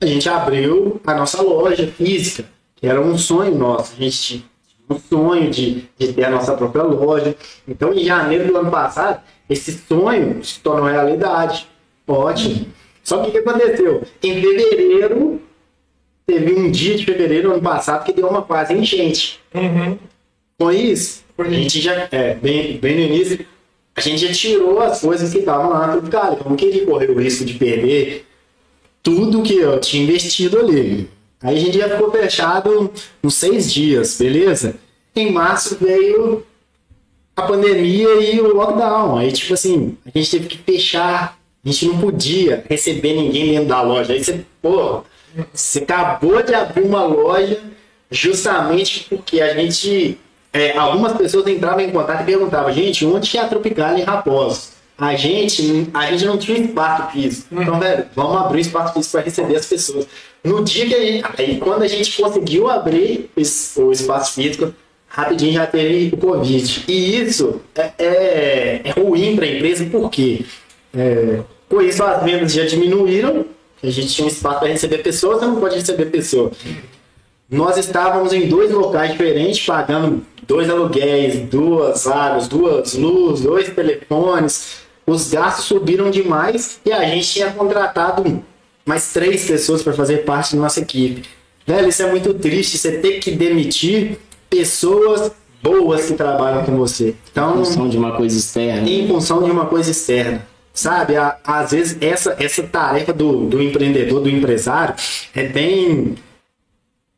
a 0.00 0.06
gente 0.06 0.28
abriu 0.28 1.00
a 1.06 1.14
nossa 1.14 1.42
loja 1.42 1.86
física, 1.86 2.46
que 2.74 2.86
era 2.86 3.00
um 3.00 3.16
sonho 3.18 3.54
nosso. 3.54 3.92
A 3.96 4.02
gente 4.02 4.44
um 4.92 4.98
sonho 4.98 5.50
de, 5.50 5.84
de 5.98 6.12
ter 6.12 6.24
a 6.24 6.30
nossa 6.30 6.54
própria 6.54 6.82
loja. 6.82 7.34
Então, 7.66 7.92
em 7.92 8.04
janeiro 8.04 8.46
do 8.48 8.56
ano 8.56 8.70
passado, 8.70 9.20
esse 9.48 9.72
sonho 9.72 10.42
se 10.44 10.60
tornou 10.60 10.86
realidade. 10.86 11.66
Ótimo. 12.06 12.66
Só 13.02 13.22
que 13.22 13.28
o 13.28 13.32
que 13.32 13.38
aconteceu? 13.38 14.02
Em 14.22 14.40
fevereiro, 14.40 15.40
teve 16.26 16.54
um 16.54 16.70
dia 16.70 16.96
de 16.96 17.04
fevereiro 17.04 17.48
do 17.48 17.54
ano 17.54 17.62
passado 17.62 18.04
que 18.04 18.12
deu 18.12 18.28
uma 18.28 18.42
quase 18.42 18.74
enchente. 18.74 19.40
Com 20.58 20.70
isso, 20.70 21.24
a 21.36 21.48
gente 21.48 21.80
já, 21.80 22.08
é, 22.12 22.34
bem, 22.34 22.78
bem 22.78 22.96
no 22.96 23.14
início, 23.14 23.44
a 23.94 24.00
gente 24.00 24.26
já 24.26 24.32
tirou 24.32 24.80
as 24.80 25.00
coisas 25.00 25.32
que 25.32 25.40
estavam 25.40 25.70
lá 25.70 25.86
na 25.86 25.92
Tropicália. 25.94 26.38
Eu 26.38 26.48
não 26.48 26.56
queria 26.56 26.86
correr 26.86 27.10
o 27.10 27.18
risco 27.18 27.44
de 27.44 27.54
perder 27.54 28.26
tudo 29.02 29.42
que 29.42 29.56
eu 29.56 29.80
tinha 29.80 30.04
investido 30.04 30.58
ali. 30.58 31.08
Aí 31.42 31.56
a 31.56 31.60
gente 31.60 31.76
já 31.76 31.88
ficou 31.88 32.10
fechado 32.10 32.90
uns 33.22 33.34
seis 33.34 33.72
dias, 33.72 34.16
beleza? 34.16 34.76
Em 35.14 35.30
março 35.30 35.76
veio 35.80 36.44
a 37.36 37.42
pandemia 37.42 38.14
e 38.14 38.40
o 38.40 38.54
lockdown. 38.54 39.18
Aí, 39.18 39.32
tipo 39.32 39.54
assim, 39.54 39.96
a 40.06 40.18
gente 40.18 40.30
teve 40.30 40.48
que 40.48 40.58
fechar. 40.58 41.38
A 41.64 41.68
gente 41.68 41.86
não 41.86 41.98
podia 41.98 42.64
receber 42.68 43.14
ninguém 43.14 43.52
dentro 43.52 43.68
da 43.68 43.82
loja. 43.82 44.12
Aí 44.12 44.22
você, 44.22 44.44
porra, 44.60 45.04
você 45.52 45.80
acabou 45.80 46.42
de 46.42 46.54
abrir 46.54 46.82
uma 46.82 47.04
loja 47.04 47.60
justamente 48.10 49.06
porque 49.08 49.40
a 49.40 49.54
gente. 49.54 50.18
é, 50.52 50.76
algumas 50.76 51.12
pessoas 51.12 51.46
entravam 51.46 51.80
em 51.80 51.90
contato 51.90 52.22
e 52.22 52.26
perguntavam, 52.26 52.72
gente, 52.72 53.06
onde 53.06 53.30
que 53.30 53.38
é 53.38 53.40
a 53.40 53.48
Tropical 53.48 53.96
em 53.96 54.02
Raposo? 54.02 54.72
A 54.98 55.16
gente, 55.16 55.88
a 55.94 56.10
gente 56.10 56.24
não 56.26 56.36
tinha 56.36 56.58
espaço 56.58 57.12
físico. 57.12 57.48
Então, 57.50 57.80
velho, 57.80 58.06
vamos 58.14 58.36
abrir 58.36 58.60
espaço 58.60 58.92
físico 58.92 59.12
para 59.12 59.22
receber 59.22 59.56
as 59.56 59.66
pessoas. 59.66 60.06
No 60.44 60.62
dia 60.62 60.86
que 60.86 60.94
a 60.94 61.00
gente. 61.00 61.24
Aí, 61.38 61.58
quando 61.58 61.82
a 61.82 61.88
gente 61.88 62.20
conseguiu 62.20 62.68
abrir 62.68 63.30
o 63.34 63.90
espaço 63.90 64.34
físico, 64.34 64.74
rapidinho 65.12 65.52
já 65.52 65.66
teve 65.66 66.14
o 66.14 66.18
Covid. 66.18 66.84
E 66.88 67.20
isso 67.20 67.60
é, 67.74 67.92
é, 67.98 68.80
é 68.84 68.90
ruim 68.90 69.36
para 69.36 69.44
a 69.44 69.48
empresa, 69.48 69.84
por 69.84 70.10
quê? 70.10 70.44
É, 70.94 71.40
com 71.68 71.82
isso, 71.82 72.02
as 72.02 72.22
vendas 72.24 72.52
já 72.52 72.64
diminuíram. 72.64 73.44
A 73.82 73.90
gente 73.90 74.08
tinha 74.08 74.26
um 74.26 74.30
espaço 74.30 74.60
para 74.60 74.68
receber 74.68 74.98
pessoas, 74.98 75.38
você 75.38 75.46
não 75.46 75.56
pode 75.56 75.76
receber 75.76 76.06
pessoas. 76.06 76.52
Nós 77.50 77.76
estávamos 77.76 78.32
em 78.32 78.48
dois 78.48 78.70
locais 78.70 79.12
diferentes, 79.12 79.64
pagando 79.66 80.24
dois 80.46 80.70
aluguéis, 80.70 81.40
duas 81.48 82.06
águas, 82.06 82.48
duas 82.48 82.94
luzes, 82.94 83.44
dois 83.44 83.68
telefones. 83.68 84.82
Os 85.06 85.30
gastos 85.30 85.66
subiram 85.66 86.10
demais 86.10 86.80
e 86.86 86.92
a 86.92 87.04
gente 87.04 87.28
tinha 87.28 87.50
contratado 87.50 88.42
mais 88.86 89.12
três 89.12 89.44
pessoas 89.44 89.82
para 89.82 89.92
fazer 89.92 90.18
parte 90.18 90.54
da 90.54 90.62
nossa 90.62 90.80
equipe. 90.80 91.28
Velho, 91.66 91.88
isso 91.88 92.02
é 92.02 92.10
muito 92.10 92.32
triste, 92.34 92.78
você 92.78 92.92
ter 92.98 93.18
que 93.18 93.32
demitir 93.32 94.18
pessoas 94.56 95.32
boas 95.62 96.06
que 96.06 96.12
trabalham 96.14 96.64
com 96.64 96.76
você. 96.76 97.14
Então, 97.30 97.56
Função 97.64 97.88
de 97.88 97.96
uma 97.96 98.12
coisa 98.12 98.36
externa. 98.38 98.88
em 98.88 99.08
função 99.08 99.42
de 99.42 99.50
uma 99.50 99.64
coisa 99.66 99.90
externa. 99.90 100.46
Sabe, 100.74 101.16
A- 101.16 101.38
às 101.44 101.70
vezes 101.70 101.96
essa, 102.00 102.36
essa 102.38 102.62
tarefa 102.62 103.12
do, 103.12 103.46
do 103.46 103.62
empreendedor, 103.62 104.20
do 104.20 104.28
empresário, 104.28 104.94
é 105.34 105.44
bem, 105.44 106.14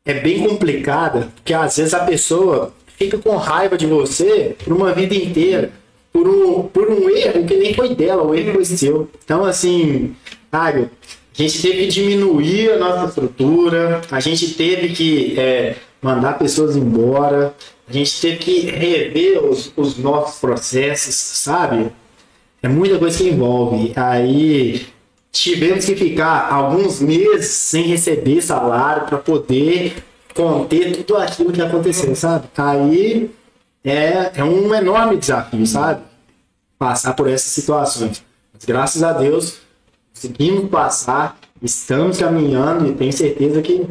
é 0.05 0.15
bem 0.15 0.47
complicada, 0.47 1.29
porque 1.35 1.55
às 1.55 1.77
vezes 1.77 1.95
a 1.95 2.01
pessoa 2.05 2.73
fica 2.99 3.17
com 3.19 3.37
raiva 3.37 3.77
de 3.77 3.87
você 3.87 4.57
por 4.65 4.73
uma 4.73 4.93
vida 4.93 5.15
inteira, 5.15 5.71
por 6.13 6.29
um, 6.29 6.63
por 6.65 6.89
um 6.91 7.09
erro 7.11 7.45
que 7.45 7.57
nem 7.57 7.75
foi 7.75 7.95
dela, 7.95 8.23
o 8.23 8.35
erro 8.35 8.53
foi 8.55 8.65
seu. 8.65 9.09
Então, 9.25 9.45
assim, 9.45 10.15
sabe, 10.51 10.89
a 11.37 11.43
gente 11.43 11.61
teve 11.63 11.79
que 11.79 11.87
diminuir 11.89 12.73
a 12.73 12.79
nossa 12.79 13.07
estrutura, 13.07 14.01
a 14.11 14.21
gente 14.21 14.55
teve 14.55 14.89
que 14.91 15.39
é, 15.39 15.77
mandar 16.05 16.39
pessoas 16.39 16.77
embora, 16.77 17.55
a 17.89 17.93
gente 17.93 18.21
teve 18.21 18.37
que 18.37 18.61
rever 18.67 19.43
os, 19.43 19.73
os 19.75 19.97
nossos 19.97 20.39
processos, 20.39 21.15
sabe? 21.15 21.91
É 22.63 22.69
muita 22.69 22.99
coisa 22.99 23.17
que 23.17 23.31
envolve. 23.31 23.95
Aí 23.97 24.87
tivemos 25.33 25.87
que 25.87 25.97
ficar 25.97 26.53
alguns 26.53 27.01
meses 27.01 27.47
sem 27.53 27.85
receber 27.85 28.43
salário 28.43 29.07
para 29.07 29.17
poder 29.17 30.05
conter 30.35 31.05
tudo 31.05 31.17
aquilo 31.17 31.53
que 31.53 31.63
aconteceu, 31.63 32.15
sabe? 32.15 32.49
Aí 32.55 33.31
é, 33.83 34.33
é 34.35 34.45
um 34.45 34.75
enorme 34.75 35.17
desafio, 35.17 35.67
sabe? 35.67 36.03
Passar 36.79 37.15
por 37.15 37.31
essas 37.31 37.51
situações. 37.51 38.23
Mas 38.53 38.65
graças 38.67 39.03
a 39.03 39.13
Deus 39.15 39.57
conseguimos 40.13 40.69
passar, 40.69 41.39
estamos 41.63 42.19
caminhando 42.19 42.87
e 42.89 42.93
tenho 42.93 43.13
certeza 43.13 43.63
que 43.63 43.87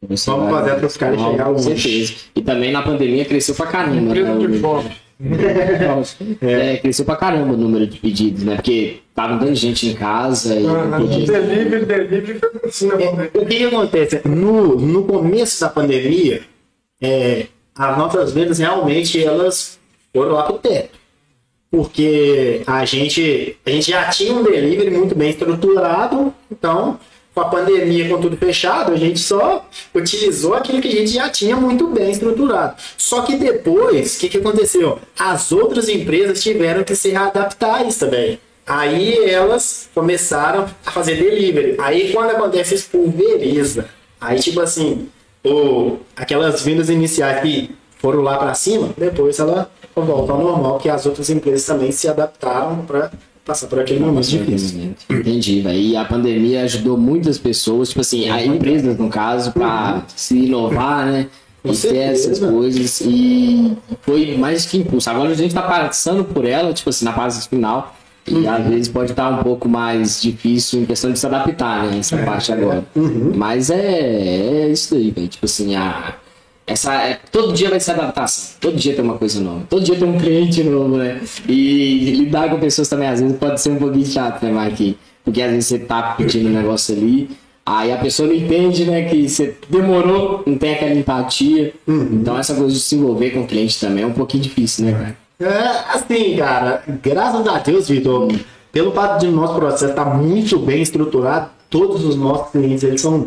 Vamos 0.00 0.24
fazer 0.24 0.74
para 0.76 0.86
os 0.86 0.96
caras 0.96 1.20
chegar 1.20 1.44
Com 1.46 1.50
longe. 1.52 1.64
certeza. 1.80 2.14
E 2.36 2.40
também 2.42 2.70
na 2.72 2.82
pandemia 2.82 3.24
cresceu 3.24 3.54
pra 3.54 3.66
caramba. 3.66 4.14
Né, 4.14 4.46
de 4.46 4.56
o- 4.56 4.60
fome. 4.60 4.90
É, 6.40 6.76
cresceu 6.76 7.04
pra 7.04 7.16
caramba 7.16 7.54
o 7.54 7.56
número 7.56 7.84
de 7.86 7.98
pedidos, 7.98 8.44
né? 8.44 8.54
Porque 8.54 8.98
tava 9.14 9.36
dando 9.36 9.54
gente 9.56 9.88
em 9.88 9.94
casa 9.94 10.54
e 10.54 10.62
não 10.62 10.94
Ah, 10.94 10.98
podia- 11.00 11.26
Delivery, 11.26 11.84
delivery, 11.86 12.40
assim, 12.64 12.86
né? 12.86 13.28
O 13.34 13.44
que, 13.44 13.56
que 13.56 13.64
acontece? 13.64 14.20
No, 14.28 14.76
no 14.78 15.02
começo 15.04 15.60
da 15.60 15.68
pandemia, 15.68 16.42
é, 17.02 17.46
as 17.76 17.98
nossas 17.98 18.32
vendas 18.32 18.58
realmente 18.60 19.22
elas 19.22 19.78
foram 20.14 20.32
lá 20.34 20.44
pro 20.44 20.58
teto. 20.58 20.96
Porque 21.70 22.62
a 22.66 22.84
gente, 22.84 23.56
a 23.66 23.70
gente 23.70 23.90
já 23.90 24.04
tinha 24.10 24.32
um 24.32 24.42
delivery 24.44 24.90
muito 24.90 25.14
bem 25.16 25.30
estruturado, 25.30 26.32
então, 26.50 26.98
com 27.38 27.42
a 27.42 27.44
pandemia, 27.44 28.08
com 28.08 28.20
tudo 28.20 28.36
fechado, 28.36 28.92
a 28.92 28.96
gente 28.96 29.20
só 29.20 29.64
utilizou 29.94 30.54
aquilo 30.54 30.80
que 30.80 30.88
a 30.88 30.90
gente 30.90 31.12
já 31.12 31.28
tinha 31.28 31.54
muito 31.54 31.86
bem 31.86 32.10
estruturado. 32.10 32.74
Só 32.96 33.22
que 33.22 33.36
depois, 33.36 34.16
o 34.16 34.18
que, 34.18 34.28
que 34.28 34.38
aconteceu? 34.38 34.98
As 35.16 35.52
outras 35.52 35.88
empresas 35.88 36.42
tiveram 36.42 36.82
que 36.82 36.96
se 36.96 37.10
readaptar 37.10 37.76
a 37.76 37.84
isso 37.84 38.00
também. 38.00 38.40
Aí 38.66 39.30
elas 39.30 39.88
começaram 39.94 40.66
a 40.84 40.90
fazer 40.90 41.14
delivery. 41.14 41.76
Aí 41.78 42.12
quando 42.12 42.30
acontece 42.30 42.74
isso, 42.74 42.90
pulveriza. 42.90 43.88
Aí 44.20 44.40
tipo 44.40 44.60
assim, 44.60 45.08
o, 45.46 45.98
aquelas 46.16 46.62
vendas 46.62 46.90
iniciais 46.90 47.40
que 47.40 47.70
foram 47.98 48.20
lá 48.20 48.36
para 48.36 48.52
cima, 48.54 48.90
depois 48.96 49.38
ela 49.38 49.70
volta 49.94 50.32
ao 50.32 50.38
normal, 50.38 50.72
porque 50.72 50.88
as 50.88 51.06
outras 51.06 51.30
empresas 51.30 51.64
também 51.64 51.92
se 51.92 52.08
adaptaram 52.08 52.84
para 52.84 53.12
passar 53.48 53.66
por 53.66 53.80
aquele 53.80 53.98
momento 53.98 54.28
difícil. 54.28 54.94
Entendi, 55.08 55.62
velho. 55.62 55.78
E 55.78 55.96
a 55.96 56.04
pandemia 56.04 56.64
ajudou 56.64 56.98
muitas 56.98 57.38
pessoas, 57.38 57.88
tipo 57.88 58.02
assim, 58.02 58.28
a 58.28 58.44
empresas, 58.44 58.98
no 58.98 59.08
caso, 59.08 59.52
pra 59.52 60.04
se 60.14 60.36
inovar, 60.36 61.06
né? 61.06 61.26
Com 61.62 61.70
e 61.70 61.72
ter 61.72 61.76
certeza. 61.78 62.30
essas 62.30 62.50
coisas. 62.50 63.00
E 63.00 63.72
foi 64.02 64.36
mais 64.36 64.66
que 64.66 64.76
impulso. 64.76 65.08
Agora 65.08 65.30
a 65.30 65.34
gente 65.34 65.54
tá 65.54 65.62
passando 65.62 66.24
por 66.24 66.44
ela, 66.44 66.74
tipo 66.74 66.90
assim, 66.90 67.06
na 67.06 67.12
fase 67.14 67.48
final. 67.48 67.96
E 68.26 68.46
às 68.46 68.66
vezes 68.66 68.88
pode 68.88 69.12
estar 69.12 69.30
um 69.30 69.42
pouco 69.42 69.66
mais 69.66 70.20
difícil 70.20 70.82
em 70.82 70.84
questão 70.84 71.10
de 71.10 71.18
se 71.18 71.26
adaptar, 71.26 71.86
né? 71.86 71.98
Essa 72.00 72.18
parte 72.18 72.52
agora. 72.52 72.84
Mas 73.34 73.70
é, 73.70 74.66
é 74.66 74.68
isso 74.68 74.94
daí, 74.94 75.10
velho. 75.10 75.28
Tipo 75.28 75.46
assim, 75.46 75.74
a, 75.74 76.14
essa, 76.68 76.94
é, 76.94 77.18
todo 77.32 77.52
dia 77.52 77.70
vai 77.70 77.80
ser 77.80 77.92
adaptação. 77.92 78.56
Todo 78.60 78.76
dia 78.76 78.94
tem 78.94 79.02
uma 79.02 79.16
coisa 79.16 79.40
nova. 79.40 79.62
Todo 79.68 79.82
dia 79.82 79.96
tem 79.96 80.06
um 80.06 80.18
cliente 80.18 80.62
novo, 80.62 80.98
né? 80.98 81.20
E 81.48 82.14
lidar 82.16 82.50
com 82.50 82.60
pessoas 82.60 82.88
também 82.88 83.08
às 83.08 83.20
vezes 83.20 83.36
pode 83.38 83.60
ser 83.60 83.70
um 83.70 83.76
pouquinho 83.76 84.06
chato, 84.06 84.42
né, 84.44 84.52
Marquinhos? 84.52 84.96
Porque 85.24 85.40
às 85.42 85.50
vezes 85.50 85.66
você 85.66 85.78
tá 85.78 86.14
pedindo 86.16 86.48
um 86.48 86.52
negócio 86.52 86.94
ali, 86.94 87.30
aí 87.64 87.90
a 87.90 87.96
pessoa 87.96 88.28
não 88.28 88.34
entende, 88.34 88.84
né, 88.84 89.02
que 89.08 89.28
você 89.28 89.56
demorou, 89.68 90.42
não 90.46 90.56
tem 90.56 90.74
aquela 90.74 90.94
empatia. 90.94 91.72
Então 91.86 92.38
essa 92.38 92.54
coisa 92.54 92.72
de 92.72 92.80
se 92.80 92.94
envolver 92.94 93.30
com 93.30 93.40
o 93.40 93.46
cliente 93.46 93.80
também 93.80 94.04
é 94.04 94.06
um 94.06 94.12
pouquinho 94.12 94.42
difícil, 94.42 94.84
né, 94.84 94.92
cara? 94.92 95.16
É, 95.40 95.94
assim, 95.94 96.36
cara, 96.36 96.82
graças 97.02 97.46
a 97.46 97.58
Deus, 97.58 97.88
Vitor, 97.88 98.28
pelo 98.72 98.92
fato 98.92 99.20
de 99.20 99.28
nosso 99.28 99.54
processo 99.54 99.86
estar 99.86 100.04
muito 100.16 100.58
bem 100.58 100.82
estruturado, 100.82 101.50
todos 101.70 102.04
os 102.04 102.16
nossos 102.16 102.50
clientes, 102.50 102.82
eles 102.82 103.00
são 103.00 103.26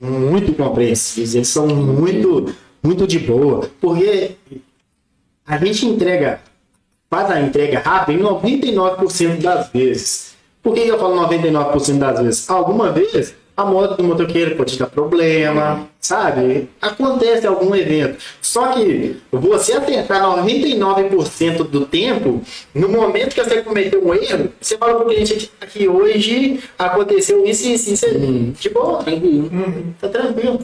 muito 0.00 0.54
compreensíveis, 0.54 1.34
eles 1.34 1.48
são 1.48 1.66
muito, 1.66 2.54
muito 2.82 3.06
de 3.06 3.18
boa, 3.18 3.68
porque 3.80 4.36
a 5.46 5.58
gente 5.58 5.84
entrega, 5.86 6.40
faz 7.10 7.30
a 7.30 7.40
entrega 7.40 7.80
rápida 7.80 8.18
em 8.18 8.22
99% 8.22 9.42
das 9.42 9.68
vezes. 9.68 10.34
Por 10.62 10.74
que 10.74 10.80
eu 10.80 10.98
falo 10.98 11.28
99% 11.28 11.98
das 11.98 12.20
vezes? 12.20 12.50
Alguma 12.50 12.92
vez 12.92 13.34
a 13.60 13.64
moto 13.64 13.96
do 13.96 14.04
motoqueiro 14.04 14.56
pode 14.56 14.78
dar 14.78 14.86
problema, 14.86 15.86
sabe? 16.00 16.68
Acontece 16.80 17.46
algum 17.46 17.74
evento. 17.74 18.16
Só 18.40 18.68
que 18.68 19.16
você 19.30 19.74
acertar 19.74 20.22
99% 20.22 21.64
do 21.64 21.84
tempo, 21.86 22.42
no 22.74 22.88
momento 22.88 23.34
que 23.34 23.42
você 23.42 23.62
cometeu 23.62 24.04
um 24.06 24.14
erro, 24.14 24.50
você 24.60 24.76
fala 24.76 24.94
pro 24.96 25.06
cliente 25.08 25.50
que 25.72 25.88
hoje 25.88 26.60
aconteceu 26.78 27.44
isso 27.46 27.66
e 27.68 27.74
isso, 27.74 27.92
isso 27.92 28.06
aí. 28.06 28.52
De 28.58 28.68
boa, 28.70 29.02
Tranquilo. 29.02 29.50
tá 30.00 30.08
tranquilo. 30.08 30.60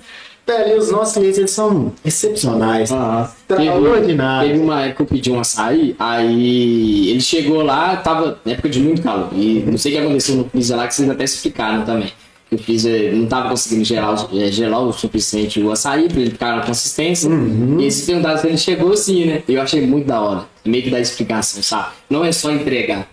Velho, 0.47 0.79
os 0.79 0.93
nossos 0.93 1.15
clientes 1.15 1.39
eles 1.39 1.51
são 1.51 1.93
excepcionais. 2.05 2.93
Ah, 2.93 3.29
teve, 3.49 3.65
Extraordinários. 3.65 4.53
teve 4.53 4.63
uma 4.65 4.83
época 4.83 4.95
que 4.95 5.03
eu 5.03 5.07
pedi 5.07 5.31
um 5.33 5.41
açaí, 5.41 5.97
aí 5.99 7.11
ele 7.11 7.21
chegou 7.21 7.63
lá, 7.63 7.97
tava 7.97 8.39
na 8.45 8.53
época 8.53 8.69
de 8.69 8.79
muito 8.79 9.03
calor. 9.03 9.29
E 9.33 9.65
não 9.67 9.77
sei 9.77 9.93
o 9.93 9.97
que 9.97 10.03
aconteceu 10.03 10.37
no 10.37 10.49
freezer 10.49 10.77
lá, 10.77 10.87
que 10.87 10.95
vocês 10.95 11.11
até 11.11 11.25
explicaram 11.25 11.85
também. 11.85 12.13
Que 12.49 12.55
o 12.55 12.59
freezer 12.59 13.13
não 13.15 13.27
tava 13.27 13.49
conseguindo 13.51 13.85
gelar, 13.85 14.33
o- 14.33 14.41
eh, 14.41 14.53
gelar 14.53 14.81
o 14.83 14.93
suficiente 14.93 15.61
o 15.61 15.73
açaí 15.73 16.09
pra 16.09 16.21
ele 16.21 16.31
ficar 16.31 16.57
na 16.57 16.63
consistência. 16.65 17.29
E 17.29 17.83
eles 17.83 18.03
perguntaram 18.03 18.39
se 18.39 18.47
ele 18.47 18.57
chegou 18.59 18.93
assim, 18.93 19.25
né? 19.25 19.43
Eu 19.49 19.61
achei 19.61 19.85
muito 19.85 20.07
da 20.07 20.21
hora. 20.21 20.45
Meio 20.65 20.85
que 20.85 20.91
da 20.91 21.01
explicação, 21.01 21.61
sabe? 21.63 21.89
Não 22.09 22.25
é 22.25 22.31
só 22.31 22.51
entregar. 22.53 23.09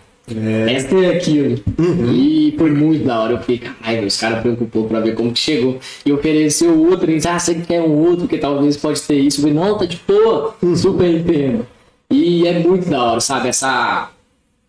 Essa 0.68 0.94
é 0.96 1.16
aquilo. 1.16 1.60
E 2.14 2.54
foi 2.56 2.70
muito 2.70 3.04
da 3.04 3.20
hora. 3.20 3.32
Eu 3.34 3.38
fiquei, 3.40 3.58
caralho, 3.58 4.06
os 4.06 4.16
caras 4.16 4.40
preocupou 4.40 4.84
pra 4.86 5.00
ver 5.00 5.14
como 5.14 5.32
que 5.32 5.38
chegou. 5.38 5.78
E 6.06 6.12
ofereceu 6.12 6.80
outro, 6.88 7.10
e 7.10 7.16
disse, 7.16 7.28
ah, 7.28 7.38
você 7.38 7.56
quer 7.56 7.82
um 7.82 7.90
outro, 7.92 8.26
que 8.28 8.38
talvez 8.38 8.76
pode 8.76 9.02
ter 9.02 9.18
isso. 9.18 9.38
Eu 9.40 9.52
falei, 9.52 9.54
não, 9.70 9.76
tá 9.76 9.84
de 9.84 10.00
boa, 10.06 10.54
super 10.76 11.10
entendo. 11.12 11.66
E 12.10 12.46
é 12.46 12.58
muito 12.60 12.88
da 12.88 13.02
hora, 13.02 13.20
sabe? 13.20 13.48
Essa, 13.48 14.08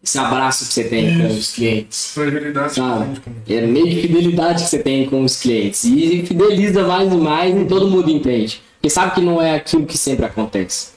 esse 0.06 0.20
abraço 0.20 0.68
que 0.68 0.74
você 0.74 0.84
tem 0.84 1.18
com 1.18 1.28
os 1.28 1.52
clientes. 1.52 2.12
Fragilidade 2.14 2.76
Sabe? 2.76 3.20
É 3.50 3.62
meio 3.62 3.88
que 3.88 4.02
fidelidade 4.04 4.64
que 4.64 4.70
você 4.70 4.78
tem 4.78 5.08
com 5.08 5.24
os 5.24 5.42
clientes. 5.42 5.84
E 5.84 6.24
fideliza 6.28 6.88
mais 6.88 7.12
e 7.12 7.18
mais 7.18 7.60
e 7.60 7.66
todo 7.66 7.90
mundo 7.90 8.10
entende. 8.10 8.62
Porque 8.76 8.90
sabe 8.92 9.16
que 9.16 9.22
não 9.22 9.42
é 9.42 9.56
aquilo 9.56 9.86
que 9.86 9.98
sempre 9.98 10.26
acontece. 10.26 10.90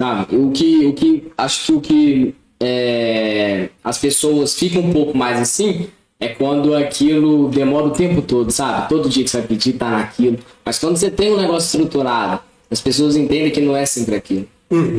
Sabe? 0.00 0.34
O 0.34 0.50
que, 0.50 0.86
o 0.86 0.94
que 0.94 1.30
acho 1.36 1.66
que 1.66 1.72
o 1.72 1.80
que 1.80 2.34
é, 2.58 3.68
as 3.84 3.98
pessoas 3.98 4.54
ficam 4.54 4.80
um 4.80 4.92
pouco 4.92 5.16
mais 5.16 5.38
assim 5.38 5.88
é 6.18 6.28
quando 6.28 6.74
aquilo 6.74 7.50
demora 7.50 7.86
o 7.86 7.90
tempo 7.90 8.22
todo, 8.22 8.50
sabe? 8.50 8.88
Todo 8.88 9.10
dia 9.10 9.22
que 9.22 9.30
você 9.30 9.38
vai 9.38 9.46
pedir 9.46 9.74
tá 9.74 9.90
naquilo. 9.90 10.38
Mas 10.64 10.78
quando 10.78 10.96
você 10.96 11.10
tem 11.10 11.34
um 11.34 11.36
negócio 11.36 11.66
estruturado, 11.66 12.40
as 12.70 12.80
pessoas 12.80 13.14
entendem 13.14 13.50
que 13.50 13.60
não 13.60 13.76
é 13.76 13.84
sempre 13.84 14.14
aquilo. 14.16 14.48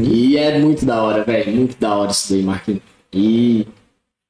E 0.04 0.38
é 0.38 0.60
muito 0.60 0.86
da 0.86 1.02
hora, 1.02 1.24
velho. 1.24 1.52
Muito 1.52 1.76
da 1.80 1.96
hora 1.96 2.12
isso 2.12 2.32
daí, 2.32 2.44
Marquinhos. 2.44 2.82
E. 3.14 3.68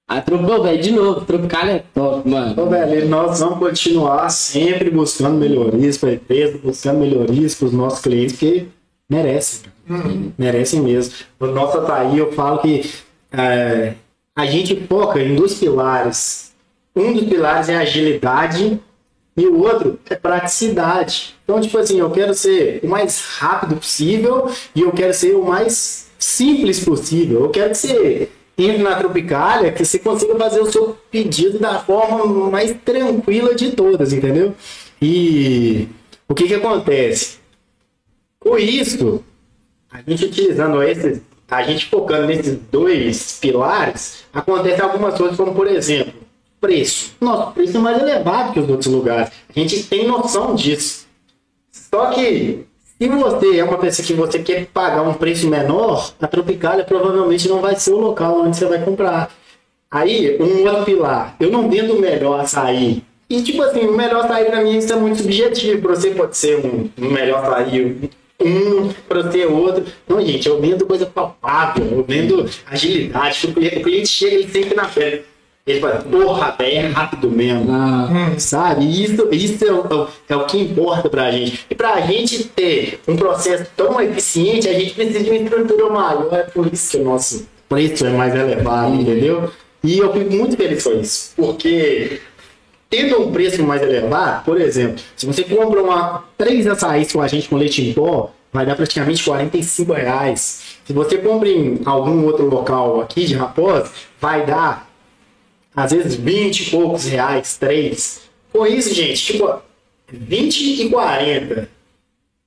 A 0.07 0.21
Tropical, 0.21 0.63
velho, 0.63 0.81
de 0.81 0.91
novo, 0.91 1.21
Tropical 1.21 1.67
é 1.67 1.83
top, 1.93 2.27
mano. 2.27 2.51
Então, 2.51 2.67
velho, 2.67 3.07
nós 3.07 3.39
vamos 3.39 3.59
continuar 3.59 4.27
sempre 4.29 4.89
buscando 4.89 5.37
melhorias 5.37 5.99
para 5.99 6.09
a 6.09 6.13
empresa, 6.13 6.57
buscando 6.63 6.99
melhorias 6.99 7.53
para 7.53 7.67
os 7.67 7.73
nossos 7.73 7.99
clientes, 7.99 8.33
porque 8.33 8.65
merecem. 9.07 9.69
cara. 9.87 10.09
Merecem 10.35 10.81
mesmo. 10.81 11.13
O 11.39 11.45
nosso 11.45 11.77
Ataí, 11.77 12.17
eu 12.17 12.31
falo 12.31 12.59
que 12.59 12.89
é, 13.31 13.93
a 14.35 14.45
gente 14.47 14.75
foca 14.87 15.21
em 15.21 15.35
dois 15.35 15.53
pilares. 15.55 16.53
Um 16.95 17.13
dos 17.13 17.25
pilares 17.25 17.69
é 17.69 17.77
agilidade 17.77 18.79
e 19.37 19.45
o 19.45 19.59
outro 19.61 19.99
é 20.09 20.15
praticidade. 20.15 21.35
Então, 21.43 21.61
tipo 21.61 21.77
assim, 21.77 21.99
eu 21.99 22.09
quero 22.09 22.33
ser 22.33 22.79
o 22.83 22.87
mais 22.87 23.21
rápido 23.37 23.75
possível 23.75 24.49
e 24.75 24.81
eu 24.81 24.91
quero 24.91 25.13
ser 25.13 25.35
o 25.35 25.45
mais 25.45 26.09
simples 26.17 26.83
possível. 26.83 27.43
Eu 27.43 27.49
quero 27.49 27.71
que 27.71 28.29
entre 28.63 28.83
na 28.83 28.95
Tropicália, 28.95 29.71
que 29.71 29.85
você 29.85 29.99
consiga 29.99 30.35
fazer 30.35 30.59
o 30.59 30.71
seu 30.71 30.97
pedido 31.09 31.59
da 31.59 31.79
forma 31.79 32.49
mais 32.49 32.75
tranquila 32.83 33.55
de 33.55 33.71
todas, 33.71 34.13
entendeu? 34.13 34.55
E 35.01 35.87
o 36.27 36.35
que 36.35 36.47
que 36.47 36.55
acontece? 36.55 37.39
Com 38.39 38.57
isso, 38.57 39.23
a 39.91 40.01
gente 40.01 40.25
utilizando 40.25 40.81
esses, 40.83 41.21
a 41.49 41.63
gente 41.63 41.85
focando 41.87 42.27
nesses 42.27 42.57
dois 42.71 43.37
pilares, 43.39 44.25
acontece 44.33 44.81
algumas 44.81 45.17
coisas 45.17 45.35
como, 45.35 45.53
por 45.53 45.67
exemplo, 45.67 46.13
preço. 46.59 47.13
Nosso 47.19 47.51
preço 47.51 47.77
é 47.77 47.79
mais 47.79 48.01
elevado 48.01 48.53
que 48.53 48.59
os 48.59 48.69
outros 48.69 48.93
lugares. 48.93 49.31
A 49.49 49.59
gente 49.59 49.83
tem 49.83 50.07
noção 50.07 50.55
disso. 50.55 51.07
Só 51.71 52.07
que 52.11 52.65
se 52.99 53.07
você 53.07 53.57
é 53.59 53.63
uma 53.63 53.77
pessoa 53.77 54.05
que 54.05 54.13
você 54.13 54.39
quer 54.39 54.65
pagar 54.65 55.01
um 55.03 55.13
preço 55.13 55.47
menor, 55.47 56.13
a 56.21 56.27
Tropicália 56.27 56.83
provavelmente 56.83 57.47
não 57.47 57.61
vai 57.61 57.75
ser 57.77 57.91
o 57.91 57.97
local 57.97 58.41
onde 58.41 58.57
você 58.57 58.65
vai 58.65 58.83
comprar. 58.83 59.31
Aí, 59.89 60.37
um 60.39 60.67
outro 60.67 60.83
pilar, 60.83 61.35
eu 61.39 61.49
não 61.49 61.69
vendo 61.69 61.95
o 61.95 62.01
melhor 62.01 62.41
açaí. 62.41 63.01
E 63.29 63.41
tipo 63.41 63.61
assim, 63.61 63.87
o 63.87 63.95
melhor 63.95 64.25
açaí 64.25 64.45
pra 64.45 64.61
mim 64.61 64.77
isso 64.77 64.91
é 64.91 64.97
muito 64.97 65.19
subjetivo. 65.19 65.81
Pra 65.81 65.95
você 65.95 66.11
pode 66.11 66.35
ser 66.35 66.57
um, 66.57 66.89
um 66.97 67.09
melhor 67.09 67.43
açaí, 67.45 68.09
um, 68.41 68.89
pra 69.07 69.21
você 69.21 69.45
outro. 69.45 69.85
Não, 70.07 70.21
gente, 70.21 70.47
eu 70.47 70.59
vendo 70.59 70.85
coisa 70.85 71.05
palpável, 71.05 71.85
eu 71.85 72.03
vendo 72.03 72.49
agilidade. 72.65 73.47
O 73.47 73.53
cliente, 73.53 74.07
chega, 74.07 74.35
ele 74.35 74.49
sempre 74.49 74.75
na 74.75 74.85
frente. 74.85 75.23
Ele 75.67 75.79
fala, 75.79 75.97
porra, 75.97 76.55
velho, 76.57 76.77
é 76.77 76.87
rápido 76.87 77.29
mesmo. 77.29 77.67
Ah, 77.71 78.33
Sabe? 78.37 78.85
Isso, 78.85 79.27
isso 79.31 79.65
é, 79.65 79.71
o, 79.71 80.07
é 80.27 80.35
o 80.35 80.45
que 80.45 80.57
importa 80.57 81.09
pra 81.09 81.31
gente. 81.31 81.65
E 81.69 81.75
pra 81.75 82.01
gente 82.01 82.45
ter 82.45 82.99
um 83.07 83.15
processo 83.15 83.69
tão 83.77 84.01
eficiente, 84.01 84.67
a 84.67 84.73
gente 84.73 84.93
precisa 84.93 85.19
de 85.19 85.29
uma 85.29 85.37
estrutura 85.37 85.89
maior. 85.89 86.27
É 86.33 86.43
por 86.43 86.71
isso 86.73 86.91
que 86.91 86.97
o 86.97 87.03
nosso 87.03 87.47
preço 87.67 88.05
é 88.05 88.09
mais 88.09 88.33
elevado, 88.33 88.95
entendeu? 88.95 89.51
E 89.83 89.99
eu 89.99 90.11
fico 90.11 90.33
muito 90.33 90.57
feliz 90.57 90.83
com 90.83 90.93
isso. 90.93 91.33
Porque 91.35 92.19
tendo 92.89 93.21
um 93.21 93.31
preço 93.31 93.61
mais 93.61 93.81
elevado, 93.81 94.43
por 94.43 94.59
exemplo, 94.59 94.99
se 95.15 95.25
você 95.27 95.43
compra 95.43 95.83
uma, 95.83 96.23
três 96.37 96.65
açaís 96.65 97.11
com 97.11 97.21
a 97.21 97.27
gente 97.27 97.47
com 97.47 97.55
leite 97.55 97.87
em 97.87 97.93
pó, 97.93 98.31
vai 98.51 98.65
dar 98.65 98.75
praticamente 98.75 99.23
45 99.23 99.93
reais. 99.93 100.61
Se 100.83 100.91
você 100.91 101.19
compra 101.19 101.47
em 101.47 101.79
algum 101.85 102.25
outro 102.25 102.49
local 102.49 102.99
aqui 102.99 103.25
de 103.25 103.35
Raposa, 103.35 103.91
vai 104.19 104.43
dar 104.45 104.88
às 105.79 105.91
vezes 105.91 106.15
20 106.15 106.59
e 106.59 106.69
poucos 106.71 107.05
reais, 107.05 107.57
3. 107.57 108.21
Com 108.51 108.65
isso, 108.65 108.93
gente, 108.93 109.33
tipo, 109.33 109.61
20 110.11 110.83
e 110.83 110.89
40. 110.89 111.69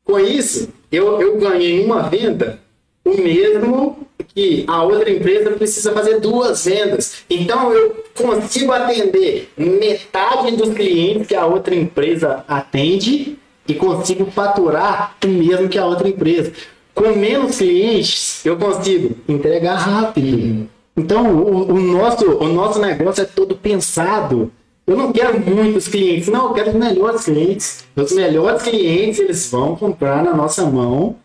Com 0.04 0.18
isso, 0.18 0.68
eu, 0.90 1.20
eu 1.20 1.38
ganhei 1.38 1.84
uma 1.84 2.02
venda 2.02 2.60
o 3.04 3.10
mesmo 3.10 4.06
que 4.34 4.64
a 4.68 4.82
outra 4.82 5.10
empresa 5.10 5.50
precisa 5.50 5.92
fazer 5.92 6.20
duas 6.20 6.64
vendas. 6.64 7.24
Então 7.28 7.72
eu 7.72 8.04
consigo 8.14 8.72
atender 8.72 9.50
metade 9.56 10.56
dos 10.56 10.74
clientes 10.74 11.26
que 11.26 11.34
a 11.34 11.46
outra 11.46 11.74
empresa 11.74 12.44
atende 12.46 13.38
e 13.66 13.74
consigo 13.74 14.26
faturar 14.30 15.16
o 15.24 15.28
mesmo 15.28 15.68
que 15.68 15.78
a 15.78 15.86
outra 15.86 16.08
empresa. 16.08 16.52
Com 16.94 17.08
menos 17.16 17.56
clientes, 17.56 18.44
eu 18.44 18.56
consigo 18.56 19.16
entregar 19.28 19.76
rápido. 19.76 20.68
Então 20.96 21.34
o, 21.34 21.72
o 21.72 21.80
nosso, 21.80 22.30
o 22.38 22.48
nosso 22.48 22.80
negócio 22.80 23.22
é 23.22 23.26
todo 23.26 23.56
pensado. 23.56 24.52
Eu 24.86 24.96
não 24.96 25.12
quero 25.12 25.38
muitos 25.40 25.86
clientes, 25.86 26.28
não, 26.28 26.48
eu 26.48 26.54
quero 26.54 26.70
os 26.70 26.74
melhores 26.76 27.24
clientes. 27.24 27.84
Os 27.94 28.12
melhores 28.12 28.62
clientes, 28.62 29.20
eles 29.20 29.50
vão 29.50 29.76
comprar 29.76 30.24
na 30.24 30.34
nossa 30.34 30.66
mão 30.66 31.16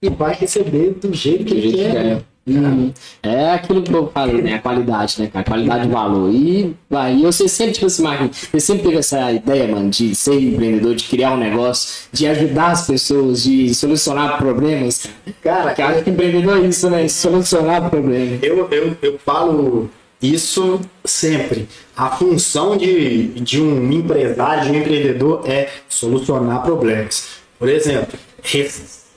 e 0.00 0.08
vai 0.08 0.34
receber 0.34 0.90
do 0.90 1.12
jeito 1.12 1.44
que 1.44 1.60
que 1.60 1.72
quer. 1.72 1.96
é. 1.96 2.22
Uhum. 2.56 2.92
É 3.22 3.50
aquilo 3.52 3.82
que 3.82 3.92
eu 3.92 4.10
falei, 4.12 4.42
né? 4.42 4.54
A 4.54 4.58
qualidade, 4.60 5.20
né, 5.20 5.26
cara? 5.32 5.44
Qualidade 5.44 5.86
de 5.86 5.92
valor. 5.92 6.32
E 6.32 6.74
vai, 6.88 7.16
e 7.16 7.22
você 7.22 7.48
sempre, 7.48 7.74
tipo 7.74 7.86
assim, 7.86 8.02
Marquinhos, 8.02 8.48
você 8.50 8.60
sempre 8.60 8.82
teve 8.84 8.96
essa 8.98 9.32
ideia, 9.32 9.68
mano, 9.68 9.90
de 9.90 10.14
ser 10.14 10.34
empreendedor, 10.40 10.94
de 10.94 11.04
criar 11.04 11.32
um 11.32 11.36
negócio, 11.38 12.08
de 12.12 12.26
ajudar 12.26 12.72
as 12.72 12.86
pessoas, 12.86 13.42
de 13.42 13.74
solucionar 13.74 14.38
problemas. 14.38 15.08
Cara, 15.42 15.74
Que 15.74 15.82
acho 15.82 16.04
que 16.04 16.10
empreendedor 16.10 16.58
é 16.58 16.66
isso, 16.66 16.88
né? 16.90 17.08
Solucionar 17.08 17.88
problemas. 17.90 18.42
eu, 18.42 18.68
eu, 18.70 18.96
eu 19.02 19.18
falo 19.24 19.90
Isso 20.20 20.80
sempre. 21.04 21.68
A 21.96 22.10
função 22.10 22.76
de, 22.76 23.28
de 23.40 23.60
um 23.60 23.90
empresário, 23.92 24.64
de 24.64 24.70
um 24.70 24.80
empreendedor 24.80 25.42
é 25.46 25.68
solucionar 25.88 26.62
problemas. 26.62 27.38
Por 27.58 27.68
exemplo, 27.68 28.18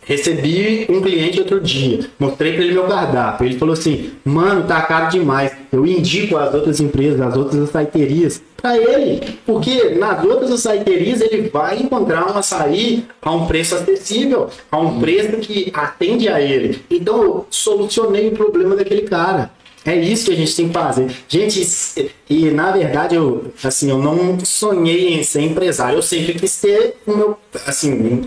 recebi 0.04 0.86
um 0.89 1.02
cliente 1.02 1.39
outro 1.39 1.60
dia, 1.60 2.02
mostrei 2.20 2.54
para 2.54 2.64
ele 2.64 2.74
meu 2.74 2.88
cardápio. 2.88 3.45
Ele 3.45 3.58
falou 3.58 3.74
assim: 3.74 4.12
Mano, 4.24 4.64
tá 4.64 4.82
caro 4.82 5.10
demais. 5.10 5.52
Eu 5.72 5.86
indico 5.86 6.38
as 6.38 6.54
outras 6.54 6.80
empresas, 6.80 7.22
as 7.22 7.36
outras 7.36 7.62
açaiterias 7.64 8.41
para 8.62 8.78
ele, 8.78 9.39
porque 9.45 9.95
nas 9.95 10.24
outras 10.24 10.52
açaiterias 10.52 11.20
ele 11.22 11.49
vai 11.49 11.80
encontrar 11.80 12.32
um 12.32 12.38
açaí 12.38 13.06
a 13.22 13.32
um 13.32 13.47
preço 13.47 13.76
acessível, 13.76 14.49
a 14.72 14.80
um 14.80 14.99
preço 14.99 15.38
que 15.38 15.72
atende 15.74 16.30
a 16.30 16.39
ele. 16.39 16.84
Então 16.89 17.24
eu 17.24 17.47
solucionei 17.49 18.28
o 18.28 18.34
problema 18.34 18.76
daquele 18.76 19.02
cara. 19.04 19.52
É 19.84 19.95
isso 19.95 20.26
que 20.26 20.34
a 20.34 20.36
gente 20.36 20.56
tem 20.56 20.68
que 20.68 20.74
fazer. 20.74 21.10
Gente, 21.28 22.12
e 22.30 22.52
na 22.52 22.72
verdade 22.72 23.16
eu, 23.16 23.52
assim, 23.64 23.89
eu 23.89 23.97
não 23.97 24.39
sonhei 24.45 25.16
em 25.16 25.24
ser 25.24 25.41
empresário. 25.41 25.97
Eu 25.97 26.04
sempre 26.04 26.34
quis 26.36 26.62
ter 26.62 26.97
o 27.08 27.16
meu, 27.16 27.38
assim, 27.66 28.24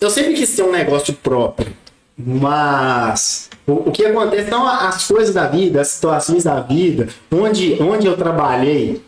eu 0.00 0.10
sempre 0.10 0.34
quis 0.34 0.54
ter 0.54 0.62
um 0.62 0.72
negócio 0.72 1.14
próprio. 1.14 1.72
Mas 2.16 3.48
o, 3.66 3.88
o 3.88 3.92
que 3.92 4.04
acontece 4.04 4.50
são 4.50 4.66
as 4.66 5.06
coisas 5.06 5.34
da 5.34 5.46
vida, 5.46 5.80
as 5.80 5.88
situações 5.88 6.44
da 6.44 6.60
vida, 6.60 7.08
onde, 7.30 7.80
onde 7.80 8.06
eu 8.06 8.16
trabalhei, 8.16 9.00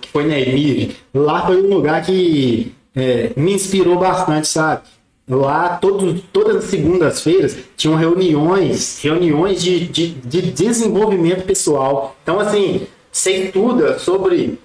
que 0.00 0.08
foi 0.08 0.26
na 0.26 0.38
Emir, 0.38 0.96
lá 1.12 1.46
foi 1.46 1.62
um 1.62 1.68
lugar 1.68 2.02
que 2.02 2.74
é, 2.94 3.32
me 3.36 3.52
inspirou 3.52 3.98
bastante, 3.98 4.48
sabe? 4.48 4.82
Lá, 5.28 5.78
todo, 5.78 6.20
todas 6.32 6.56
as 6.56 6.64
segundas-feiras, 6.64 7.56
tinham 7.76 7.96
reuniões, 7.96 9.00
reuniões 9.02 9.62
de, 9.62 9.86
de, 9.86 10.08
de 10.10 10.42
desenvolvimento 10.42 11.44
pessoal. 11.44 12.14
Então, 12.22 12.38
assim, 12.38 12.86
você 13.10 13.44
estuda 13.44 13.98
sobre 13.98 14.58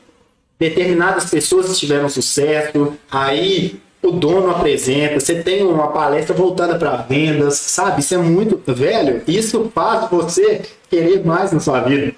determinadas 0.60 1.30
pessoas 1.30 1.70
que 1.70 1.76
tiveram 1.76 2.10
sucesso, 2.10 2.94
aí 3.10 3.80
o 4.02 4.12
dono 4.12 4.50
apresenta, 4.50 5.20
você 5.20 5.44
tem 5.44 5.64
uma 5.64 5.90
palestra 5.90 6.34
voltada 6.34 6.78
para 6.78 6.98
vendas, 6.98 7.56
sabe? 7.56 8.00
Isso 8.00 8.16
é 8.16 8.18
muito 8.18 8.62
velho. 8.72 9.22
Isso 9.28 9.70
faz 9.74 10.10
você 10.10 10.62
querer 10.90 11.26
mais 11.26 11.52
na 11.52 11.60
sua 11.60 11.82
vida. 11.82 12.14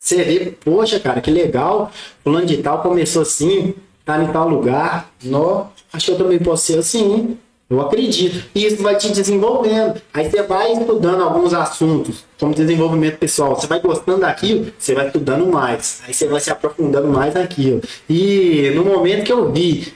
Você 0.00 0.22
vê, 0.22 0.54
poxa, 0.64 1.00
cara, 1.00 1.20
que 1.20 1.30
legal. 1.30 1.90
Fulano 2.22 2.46
de 2.46 2.58
tal 2.58 2.82
começou 2.82 3.22
assim, 3.22 3.74
tá 4.04 4.22
em 4.22 4.28
tal 4.28 4.48
lugar. 4.48 5.10
Nó, 5.22 5.66
acho 5.92 6.06
que 6.06 6.12
eu 6.12 6.18
também 6.18 6.38
posso 6.38 6.66
ser 6.66 6.78
assim. 6.78 7.38
Eu 7.68 7.80
acredito. 7.80 8.44
E 8.54 8.64
isso 8.64 8.80
vai 8.80 8.96
te 8.96 9.10
desenvolvendo. 9.10 10.00
Aí 10.14 10.30
você 10.30 10.42
vai 10.42 10.72
estudando 10.72 11.22
alguns 11.22 11.52
assuntos, 11.52 12.24
como 12.38 12.54
desenvolvimento 12.54 13.18
pessoal. 13.18 13.56
Você 13.56 13.66
vai 13.66 13.80
gostando 13.80 14.20
daquilo, 14.20 14.72
você 14.78 14.94
vai 14.94 15.08
estudando 15.08 15.46
mais. 15.46 16.00
Aí 16.06 16.14
você 16.14 16.28
vai 16.28 16.40
se 16.40 16.50
aprofundando 16.50 17.08
mais 17.08 17.34
naquilo. 17.34 17.82
E 18.08 18.70
no 18.74 18.84
momento 18.84 19.24
que 19.24 19.32
eu 19.32 19.50
vi 19.50 19.92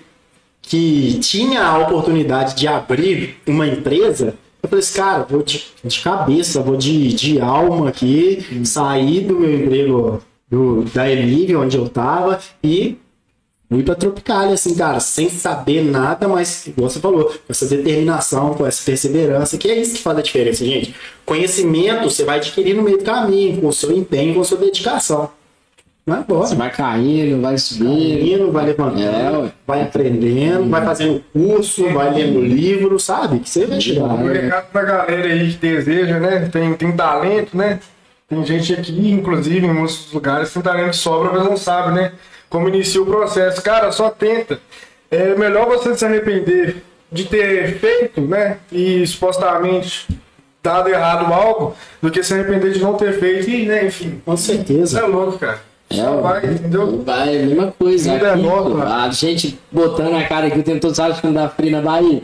que 0.63 1.19
tinha 1.21 1.63
a 1.63 1.79
oportunidade 1.79 2.55
de 2.55 2.69
abrir 2.69 3.37
uma 3.47 3.67
empresa, 3.67 4.35
eu 4.63 4.69
falei 4.69 4.85
assim, 4.85 4.99
cara, 4.99 5.27
vou 5.29 5.43
de, 5.43 5.65
de 5.83 6.01
cabeça, 6.01 6.63
vou 6.63 6.77
de, 6.77 7.13
de 7.13 7.41
alma 7.41 7.89
aqui, 7.89 8.63
sair 8.65 9.23
do 9.23 9.39
meu 9.39 9.55
emprego 9.55 10.23
do, 10.49 10.83
da 10.93 11.11
Elívia, 11.11 11.59
onde 11.59 11.77
eu 11.77 11.89
tava, 11.89 12.39
e 12.63 12.99
fui 13.71 13.83
pra 13.83 13.95
Tropicália, 13.95 14.55
assim, 14.55 14.75
cara, 14.75 15.01
sem 15.01 15.31
saber 15.31 15.83
nada, 15.83 16.29
mas, 16.29 16.67
igual 16.67 16.91
você 16.91 17.01
falou, 17.01 17.25
com 17.25 17.39
essa 17.49 17.67
determinação, 17.67 18.55
com 18.55 18.67
essa 18.67 18.85
perseverança, 18.85 19.57
que 19.57 19.71
é 19.71 19.81
isso 19.81 19.95
que 19.95 20.03
faz 20.03 20.19
a 20.19 20.23
diferença, 20.23 20.65
gente. 20.65 20.95
Conhecimento 21.25 22.11
você 22.11 22.25
vai 22.25 22.37
adquirir 22.37 22.75
no 22.75 22.83
meio 22.83 22.99
do 22.99 23.05
caminho, 23.05 23.61
com 23.61 23.69
o 23.69 23.73
seu 23.73 23.93
empenho, 23.93 24.35
com 24.35 24.41
a 24.41 24.45
sua 24.45 24.59
dedicação. 24.59 25.31
Vai 26.11 26.19
embora. 26.19 26.47
Você 26.49 26.55
vai 26.57 26.71
caindo, 26.71 27.41
vai 27.41 27.57
subindo. 27.57 28.27
Indo, 28.27 28.51
vai 28.51 28.67
levantando, 28.67 29.47
É, 29.47 29.53
vai 29.65 29.83
aprendendo, 29.83 30.69
vai 30.69 30.85
fazendo 30.85 31.23
curso, 31.33 31.89
vai 31.93 32.13
lendo 32.13 32.41
livro, 32.41 32.99
sabe? 32.99 33.39
Que 33.39 33.49
você 33.49 33.65
vai 33.65 33.81
chegar. 33.81 34.07
Um 34.07 34.27
recado 34.27 34.67
pra 34.73 34.83
galera 34.83 35.29
aí 35.29 35.53
que 35.53 35.59
deseja, 35.59 36.19
né? 36.19 36.49
Tem, 36.53 36.75
tem 36.75 36.91
talento, 36.91 37.57
né? 37.57 37.79
Tem 38.29 38.45
gente 38.45 38.73
aqui, 38.73 39.13
inclusive, 39.13 39.65
em 39.65 39.73
muitos 39.73 40.13
lugares, 40.13 40.53
tem 40.53 40.61
talento 40.61 40.91
de 40.91 40.97
sobra, 40.97 41.31
mas 41.33 41.45
não 41.45 41.57
sabe, 41.57 41.95
né? 41.95 42.13
Como 42.49 42.69
inicia 42.69 43.01
o 43.01 43.07
processo. 43.07 43.63
Cara, 43.63 43.93
só 43.93 44.11
tenta. 44.11 44.59
É 45.13 45.37
melhor 45.37 45.67
você 45.67 45.95
se 45.95 46.05
arrepender 46.05 46.83
de 47.13 47.25
ter 47.25 47.79
feito, 47.79 48.21
né? 48.21 48.57
E 48.73 49.07
supostamente 49.07 50.09
dado 50.61 50.89
errado 50.89 51.33
algo, 51.33 51.75
do 52.03 52.11
que 52.11 52.23
se 52.23 52.35
arrepender 52.35 52.73
de 52.73 52.81
não 52.81 52.95
ter 52.95 53.19
feito 53.19 53.49
e, 53.49 53.65
né, 53.65 53.87
enfim. 53.87 54.21
Com 54.25 54.37
certeza. 54.37 54.99
é 54.99 55.03
louco, 55.03 55.39
cara. 55.39 55.70
É, 55.93 56.05
ó. 56.05 56.21
vai, 56.21 56.47
entendeu? 56.47 57.03
Vai, 57.05 57.37
mesma 57.39 57.75
coisa. 57.77 58.13
É 58.13 58.31
Aqui, 58.31 58.43
nova, 58.43 58.71
pô, 58.71 58.83
a 58.83 59.11
gente 59.11 59.59
botando 59.73 60.15
a 60.15 60.23
cara 60.23 60.47
aqui 60.47 60.61
o 60.61 60.63
tempo 60.63 60.79
todo, 60.79 60.95
sabe 60.95 61.21
quando 61.21 61.35
dá 61.35 61.49
frio 61.49 61.73
na 61.73 61.83
Bahia? 61.83 62.23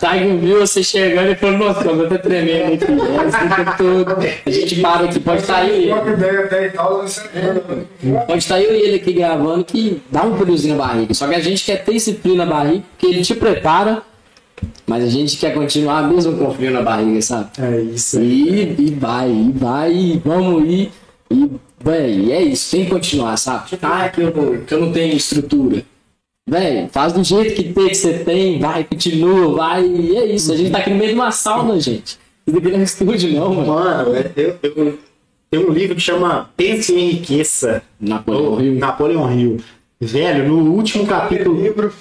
Tá 0.00 0.16
que 0.16 0.36
viu 0.36 0.60
você 0.60 0.82
chegando 0.82 1.30
e 1.30 1.34
falou, 1.34 1.58
nossa, 1.58 1.84
eu 1.86 2.08
tô 2.08 2.18
tremendo 2.18 2.72
aqui. 2.72 2.84
É, 2.84 3.20
assim, 3.20 3.46
o 3.46 3.56
tempo 3.56 3.76
todo. 3.76 4.26
A 4.46 4.50
gente 4.50 4.80
para 4.80 5.04
aqui, 5.04 5.20
pode 5.20 5.40
estar 5.42 5.68
eu 5.68 5.94
você 7.02 7.20
Pode 8.26 8.38
estar 8.38 8.60
eu 8.60 8.74
e 8.74 8.80
ele 8.80 8.96
aqui 8.96 9.12
gravando 9.12 9.62
que 9.62 10.02
dá 10.10 10.24
um 10.24 10.36
friozinho 10.38 10.76
na 10.76 10.84
barriga. 10.84 11.12
Só 11.12 11.28
que 11.28 11.34
a 11.34 11.40
gente 11.40 11.64
quer 11.64 11.84
ter 11.84 11.94
esse 11.94 12.14
frio 12.14 12.34
na 12.34 12.46
barriga, 12.46 12.82
porque 12.92 13.14
ele 13.14 13.22
te 13.22 13.34
prepara, 13.34 14.02
mas 14.86 15.04
a 15.04 15.08
gente 15.08 15.36
quer 15.36 15.52
continuar 15.52 16.08
mesmo 16.08 16.38
com 16.38 16.50
frio 16.54 16.70
na 16.70 16.80
barriga, 16.80 17.20
sabe? 17.20 17.50
É 17.58 17.78
isso. 17.78 18.22
E, 18.22 18.74
e 18.78 18.94
vai, 18.98 19.30
e 19.30 19.52
vai, 19.54 19.92
e 19.92 20.22
vamos 20.24 20.64
ir. 20.64 20.90
E, 21.30 21.50
véi, 21.84 22.32
é 22.32 22.42
isso, 22.42 22.70
tem 22.70 22.84
que 22.84 22.90
continuar, 22.90 23.36
sabe? 23.36 23.70
Ah, 23.82 24.08
que 24.08 24.20
eu, 24.20 24.32
que 24.66 24.72
eu 24.74 24.80
não 24.80 24.92
tenho 24.92 25.16
estrutura. 25.16 25.84
Véi, 26.48 26.88
faz 26.90 27.12
do 27.12 27.22
jeito 27.22 27.54
que 27.54 27.72
tem 27.72 27.88
que 27.88 27.94
você 27.94 28.14
tem, 28.18 28.58
vai, 28.58 28.84
continua, 28.84 29.54
vai, 29.54 29.86
e 29.86 30.16
é 30.16 30.26
isso. 30.26 30.52
A 30.52 30.56
gente 30.56 30.70
tá 30.70 30.78
aqui 30.78 30.90
no 30.90 30.96
meio 30.96 31.10
de 31.10 31.14
uma 31.14 31.30
sauna, 31.30 31.78
gente. 31.78 32.18
Isso 32.46 32.58
aqui 32.58 32.68
não 32.68 32.80
é 32.80 32.82
estúdio, 32.82 33.32
não, 33.32 33.54
mano. 33.54 33.66
Mano, 33.74 34.16
é, 34.16 34.30
eu, 34.36 34.58
eu- 34.74 34.98
tem 35.50 35.60
um 35.60 35.70
livro 35.70 35.94
que 35.94 36.00
chama 36.00 36.50
Pense 36.56 36.94
em 36.94 37.10
Enriqueça. 37.10 37.82
Napoleão 38.00 38.60
Hill. 38.60 38.74
Napoleão 38.78 39.32
Hill. 39.38 39.60
Velho, 40.00 40.48
no 40.48 40.72
último 40.72 41.06
capítulo. 41.06 41.62
livro. 41.62 41.92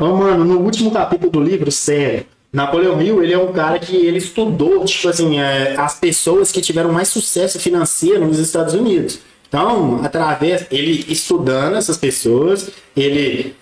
Ô, 0.00 0.16
mano, 0.16 0.44
no 0.44 0.58
último 0.60 0.90
capítulo 0.90 1.30
do 1.30 1.40
livro, 1.40 1.70
sério. 1.70 2.24
Napoleão 2.54 3.02
Hill, 3.02 3.20
ele 3.20 3.32
é 3.32 3.38
um 3.38 3.52
cara 3.52 3.80
que 3.80 3.96
ele 3.96 4.18
estudou, 4.18 4.84
tipo 4.84 5.08
assim, 5.08 5.40
é, 5.40 5.74
as 5.76 5.98
pessoas 5.98 6.52
que 6.52 6.60
tiveram 6.60 6.92
mais 6.92 7.08
sucesso 7.08 7.58
financeiro 7.58 8.24
nos 8.24 8.38
Estados 8.38 8.74
Unidos. 8.74 9.18
Então, 9.48 10.00
através, 10.04 10.64
ele 10.70 11.04
estudando 11.08 11.74
essas 11.74 11.96
pessoas, 11.96 12.70
ele 12.96 13.56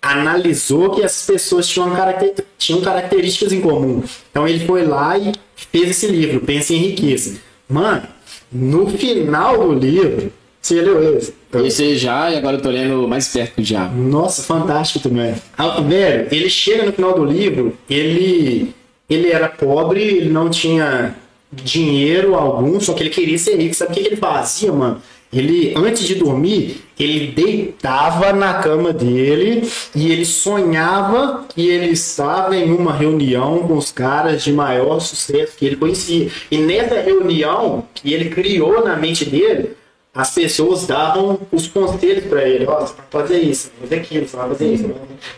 analisou 0.00 0.94
que 0.94 1.02
essas 1.02 1.26
pessoas 1.26 1.68
tinham, 1.68 1.94
caracter, 1.94 2.46
tinham 2.56 2.80
características 2.80 3.52
em 3.52 3.60
comum. 3.60 4.02
Então, 4.30 4.48
ele 4.48 4.64
foi 4.66 4.82
lá 4.86 5.18
e 5.18 5.32
fez 5.54 5.90
esse 5.90 6.06
livro, 6.06 6.40
Pense 6.40 6.74
em 6.74 6.78
Riqueza. 6.78 7.38
Mano, 7.68 8.08
no 8.50 8.86
final 8.86 9.58
do 9.58 9.74
livro, 9.74 10.32
você 10.68 10.82
leu 10.82 11.16
esse? 11.16 11.34
Esse 11.64 11.96
já, 11.96 12.30
e 12.30 12.36
agora 12.36 12.56
eu 12.56 12.62
tô 12.62 12.68
lendo 12.68 13.08
mais 13.08 13.28
perto 13.28 13.56
do 13.56 13.62
diabo. 13.62 13.96
Nossa, 13.96 14.42
fantástico 14.42 15.08
também. 15.08 15.34
Ah, 15.56 15.80
velho, 15.80 16.28
ele 16.30 16.50
chega 16.50 16.84
no 16.84 16.92
final 16.92 17.14
do 17.14 17.24
livro, 17.24 17.76
ele 17.88 18.74
ele 19.08 19.30
era 19.30 19.48
pobre, 19.48 20.02
ele 20.02 20.28
não 20.28 20.50
tinha 20.50 21.16
dinheiro 21.50 22.34
algum, 22.34 22.78
só 22.78 22.92
que 22.92 23.02
ele 23.02 23.10
queria 23.10 23.38
ser 23.38 23.56
rico. 23.56 23.74
Sabe 23.74 23.92
o 23.92 23.94
que 23.94 24.02
que 24.02 24.08
ele 24.08 24.16
fazia, 24.16 24.70
mano? 24.70 25.00
Ele, 25.30 25.74
antes 25.76 26.06
de 26.06 26.14
dormir, 26.14 26.82
ele 26.98 27.28
deitava 27.32 28.32
na 28.32 28.54
cama 28.54 28.94
dele 28.94 29.68
e 29.94 30.10
ele 30.10 30.24
sonhava 30.24 31.44
que 31.48 31.68
ele 31.68 31.90
estava 31.90 32.56
em 32.56 32.70
uma 32.70 32.94
reunião 32.94 33.58
com 33.58 33.76
os 33.76 33.92
caras 33.92 34.42
de 34.42 34.52
maior 34.52 35.00
sucesso 35.00 35.52
que 35.56 35.66
ele 35.66 35.76
conhecia. 35.76 36.30
E 36.50 36.56
nessa 36.56 37.00
reunião 37.00 37.84
que 37.94 38.12
ele 38.12 38.30
criou 38.30 38.82
na 38.82 38.96
mente 38.96 39.26
dele, 39.26 39.72
as 40.18 40.34
pessoas 40.34 40.84
davam 40.84 41.38
os 41.52 41.68
conselhos 41.68 42.24
pra 42.24 42.42
ele. 42.42 42.66
Ó, 42.66 42.80
você 42.80 42.92
vai 42.92 43.06
fazer 43.08 43.38
isso, 43.38 43.70
vai 43.78 43.88
fazer 43.88 44.00
aquilo, 44.02 44.28
você 44.28 44.36
vai 44.36 44.48
fazer 44.48 44.74
isso. 44.74 44.90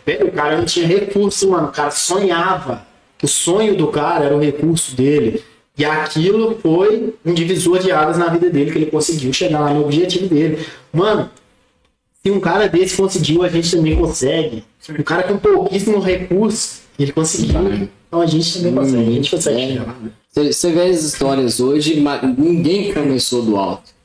Velho, 0.06 0.26
o 0.28 0.32
cara 0.32 0.56
não 0.56 0.64
tinha 0.64 0.86
recurso, 0.86 1.50
mano. 1.50 1.68
O 1.68 1.70
cara 1.70 1.90
sonhava. 1.90 2.86
O 3.22 3.28
sonho 3.28 3.76
do 3.76 3.88
cara 3.88 4.24
era 4.24 4.34
o 4.34 4.40
recurso 4.40 4.96
dele. 4.96 5.44
E 5.76 5.84
aquilo 5.84 6.58
foi 6.62 7.14
um 7.22 7.34
divisor 7.34 7.78
de 7.78 7.92
águas 7.92 8.16
na 8.16 8.28
vida 8.28 8.48
dele, 8.48 8.70
que 8.70 8.78
ele 8.78 8.90
conseguiu 8.90 9.30
chegar 9.34 9.60
lá 9.60 9.74
no 9.74 9.84
objetivo 9.84 10.26
dele. 10.26 10.64
Mano, 10.90 11.28
se 12.22 12.30
um 12.30 12.40
cara 12.40 12.66
desse 12.66 12.96
conseguiu, 12.96 13.42
a 13.42 13.50
gente 13.50 13.70
também 13.76 13.94
consegue. 13.94 14.64
Um 14.98 15.02
cara 15.02 15.24
com 15.24 15.36
pouquíssimo 15.36 16.00
recurso, 16.00 16.80
ele 16.98 17.12
conseguiu. 17.12 17.90
Então 18.08 18.22
a 18.22 18.26
gente 18.26 18.54
também 18.54 18.74
consegue. 18.74 19.02
A 19.02 19.12
gente 19.12 19.30
consegue 19.30 19.60
chegar 19.60 19.86
lá. 19.86 19.96
Você 20.32 20.72
vê 20.72 20.82
as 20.84 21.04
histórias 21.04 21.60
hoje, 21.60 22.02
ninguém 22.38 22.94
começou 22.94 23.42
do 23.42 23.58
alto. 23.58 23.99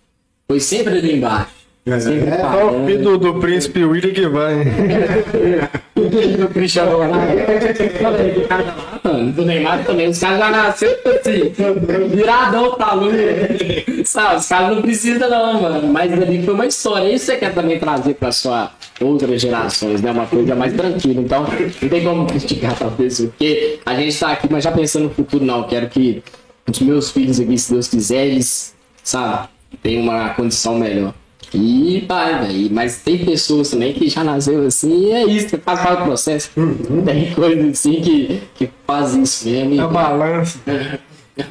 Foi 0.47 0.59
sempre 0.59 0.97
ali 0.97 1.17
embaixo. 1.17 1.49
Sempre 1.99 2.29
É, 2.29 2.39
Só 2.39 2.71
o 2.71 2.85
filho 2.85 3.03
do, 3.03 3.17
do 3.33 3.39
príncipe 3.39 3.83
William 3.83 4.11
que 4.11 4.27
vai. 4.27 4.63
do 5.95 6.49
Cristiano 6.49 6.97
Ronaldo. 6.97 7.27
Falei, 8.01 8.31
do 8.31 8.47
do 9.33 9.45
Neymar 9.45 9.85
também. 9.85 10.09
Os 10.09 10.19
caras 10.19 10.39
já 10.39 10.49
nasceram 10.49 10.93
assim, 11.19 11.53
viradão 12.09 12.73
pra 12.73 12.93
lua. 12.93 13.11
Sabe, 14.03 14.35
os 14.37 14.47
caras 14.47 14.75
não 14.75 14.81
precisam 14.81 15.29
não, 15.29 15.61
mano. 15.61 15.87
Mas 15.93 16.11
ali 16.11 16.43
foi 16.43 16.53
uma 16.55 16.65
história. 16.65 17.13
Isso 17.13 17.25
você 17.25 17.37
quer 17.37 17.53
também 17.53 17.79
trazer 17.79 18.15
pra 18.15 18.31
sua 18.31 18.71
outras 19.01 19.41
gerações, 19.41 20.01
né? 20.01 20.11
Uma 20.11 20.25
coisa 20.25 20.55
mais 20.55 20.73
tranquila. 20.73 21.21
Então, 21.21 21.45
não 21.81 21.89
tem 21.89 22.03
como 22.03 22.25
criticar 22.25 22.75
pessoa. 22.97 23.29
Porque 23.29 23.79
a 23.85 23.95
gente 23.95 24.19
tá 24.19 24.31
aqui, 24.31 24.47
mas 24.49 24.63
já 24.63 24.71
pensando 24.71 25.03
no 25.03 25.09
futuro, 25.11 25.45
não. 25.45 25.63
Quero 25.63 25.87
que 25.87 26.23
os 26.67 26.79
meus 26.79 27.11
filhos 27.11 27.39
aqui, 27.39 27.57
se 27.57 27.71
Deus 27.73 27.87
quiser, 27.87 28.25
eles, 28.25 28.73
sabe, 29.03 29.49
tenham 29.75 30.03
uma 30.03 30.29
condição 30.29 30.77
melhor. 30.77 31.13
E 31.53 32.03
vai, 32.07 32.45
velho. 32.45 32.69
Mas 32.71 32.97
tem 32.97 33.23
pessoas 33.23 33.69
também 33.69 33.93
que 33.93 34.09
já 34.09 34.23
nasceu 34.23 34.65
assim, 34.65 35.07
e 35.07 35.11
é 35.11 35.25
isso, 35.25 35.47
que 35.47 35.57
faz 35.57 35.79
parte 35.79 35.99
do 35.99 36.05
processo. 36.05 36.51
Tem 37.05 37.33
coisa 37.33 37.69
assim 37.69 38.01
que, 38.01 38.41
que 38.55 38.69
faz 38.85 39.13
isso 39.13 39.47
mesmo. 39.47 39.81
A 39.81 39.87
balança. 39.87 40.59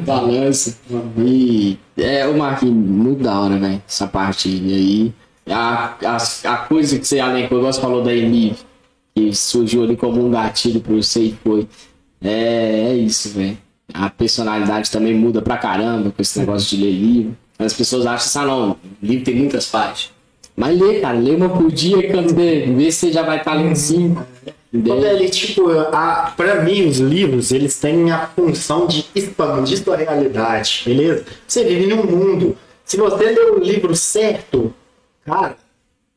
balança. 0.00 0.76
E 1.16 1.78
é 1.96 2.26
o 2.26 2.36
Marquinhos, 2.38 2.74
muito 2.74 3.22
da 3.22 3.38
hora, 3.40 3.58
velho. 3.58 3.82
Essa 3.86 4.06
parte 4.06 4.48
aí. 4.48 5.12
A, 5.46 5.94
a, 6.04 6.16
a 6.52 6.56
coisa 6.56 6.98
que 6.98 7.06
você 7.06 7.20
alencou, 7.20 7.58
igual 7.58 7.72
você 7.72 7.80
falou 7.80 8.02
da 8.02 8.14
Emive, 8.14 8.56
que 9.14 9.34
surgiu 9.34 9.84
ali 9.84 9.96
como 9.96 10.24
um 10.24 10.30
gatilho 10.30 10.80
pra 10.80 10.94
você 10.94 11.20
e 11.20 11.38
foi. 11.42 11.68
É, 12.22 12.90
é 12.90 12.94
isso, 12.94 13.28
velho. 13.30 13.58
A 13.92 14.08
personalidade 14.08 14.90
também 14.90 15.14
muda 15.14 15.42
pra 15.42 15.58
caramba 15.58 16.10
com 16.10 16.22
esse 16.22 16.38
negócio 16.38 16.76
de 16.76 16.82
ler 16.82 16.92
livro. 16.92 17.36
As 17.58 17.72
pessoas 17.72 18.06
acham 18.06 18.26
assim, 18.26 18.38
ah 18.38 18.44
não, 18.44 18.70
o 18.72 18.78
livro 19.02 19.24
tem 19.24 19.34
muitas 19.34 19.66
páginas. 19.66 20.10
Mas 20.56 20.78
lê, 20.78 21.00
cara, 21.00 21.18
lê 21.18 21.32
uma 21.34 21.48
por 21.48 21.70
dia 21.70 22.10
quando 22.10 22.34
vê, 22.34 22.66
vê 22.66 22.90
você 22.90 23.10
já 23.12 23.22
vai 23.22 23.38
estar 23.38 23.54
lendo 23.54 23.74
cinco. 23.74 24.20
Ô, 24.46 24.76
Entendeu? 24.76 25.00
velho, 25.00 25.30
tipo, 25.30 25.70
a, 25.70 26.32
pra 26.36 26.62
mim, 26.62 26.86
os 26.86 26.98
livros, 26.98 27.52
eles 27.52 27.78
têm 27.78 28.10
a 28.10 28.26
função 28.26 28.86
de 28.86 29.06
expandir 29.14 29.82
sua 29.82 29.96
realidade, 29.96 30.82
beleza? 30.84 31.24
Você 31.46 31.64
vive 31.64 31.86
num 31.86 32.04
mundo. 32.04 32.56
Se 32.84 32.96
você 32.96 33.24
ler 33.24 33.52
o 33.52 33.60
livro 33.60 33.94
certo, 33.94 34.74
cara, 35.24 35.56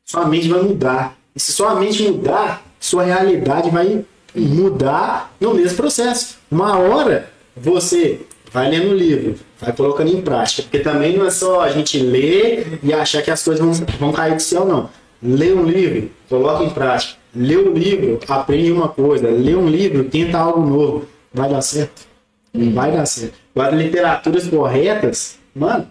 sua 0.04 0.26
mente 0.26 0.48
vai 0.48 0.62
mudar. 0.62 1.16
E 1.34 1.40
se 1.40 1.52
sua 1.52 1.76
mente 1.76 2.02
mudar, 2.02 2.64
sua 2.80 3.04
realidade 3.04 3.70
vai 3.70 4.04
mudar 4.34 5.32
no 5.40 5.54
mesmo 5.54 5.76
processo. 5.76 6.38
Uma 6.50 6.78
hora, 6.78 7.30
você 7.56 8.20
vai 8.58 8.70
lendo 8.70 8.90
o 8.90 8.94
livro, 8.94 9.36
vai 9.60 9.72
colocando 9.72 10.10
em 10.10 10.20
prática. 10.20 10.62
Porque 10.62 10.80
também 10.80 11.16
não 11.16 11.26
é 11.26 11.30
só 11.30 11.60
a 11.60 11.70
gente 11.70 11.98
ler 11.98 12.80
e 12.82 12.92
achar 12.92 13.22
que 13.22 13.30
as 13.30 13.42
coisas 13.42 13.64
vão, 13.64 13.86
vão 14.00 14.12
cair 14.12 14.34
do 14.34 14.42
céu, 14.42 14.64
não. 14.66 14.90
Lê 15.22 15.52
um 15.52 15.64
livro, 15.64 16.10
coloca 16.28 16.64
em 16.64 16.70
prática. 16.70 17.18
Lê 17.34 17.56
um 17.56 17.72
livro, 17.72 18.18
aprende 18.26 18.72
uma 18.72 18.88
coisa. 18.88 19.28
Lê 19.28 19.54
um 19.54 19.68
livro, 19.68 20.04
tenta 20.04 20.38
algo 20.38 20.60
novo. 20.60 21.06
Vai 21.32 21.48
dar 21.48 21.62
certo. 21.62 22.06
Vai 22.52 22.90
dar 22.90 23.06
certo. 23.06 23.34
Agora, 23.54 23.76
literaturas 23.76 24.48
corretas, 24.48 25.38
mano, 25.54 25.86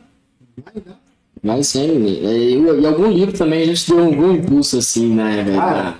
vai 0.57 0.83
dar. 0.83 0.97
Mas 1.43 1.67
sim, 1.67 2.03
e, 2.05 2.57
e 2.57 2.85
algum 2.85 3.09
livro 3.09 3.37
também 3.37 3.61
a 3.61 3.65
gente 3.65 3.87
deu 3.87 4.03
algum 4.03 4.33
impulso 4.33 4.79
assim, 4.79 5.13
né, 5.13 5.43
velho? 5.43 5.61
Ah. 5.61 5.95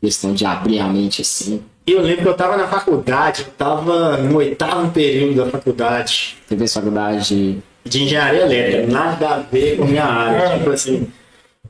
questão 0.00 0.34
de 0.34 0.44
abrir 0.44 0.78
a 0.78 0.86
mente 0.86 1.22
assim. 1.22 1.62
Eu 1.86 2.00
lembro 2.00 2.22
que 2.22 2.28
eu 2.28 2.34
tava 2.34 2.56
na 2.56 2.68
faculdade, 2.68 3.42
eu 3.42 3.52
tava 3.58 4.16
no 4.18 4.36
oitavo 4.36 4.90
período 4.92 5.44
da 5.44 5.50
faculdade 5.50 6.36
Você 6.46 6.56
fez 6.56 6.72
faculdade 6.72 7.58
de 7.84 8.02
engenharia 8.04 8.42
elétrica, 8.42 8.86
nada 8.92 9.28
a 9.28 9.38
ver 9.40 9.76
com 9.76 9.82
a 9.82 9.86
minha 9.86 10.04
área. 10.04 10.58
Tipo 10.58 10.70
assim, 10.70 11.08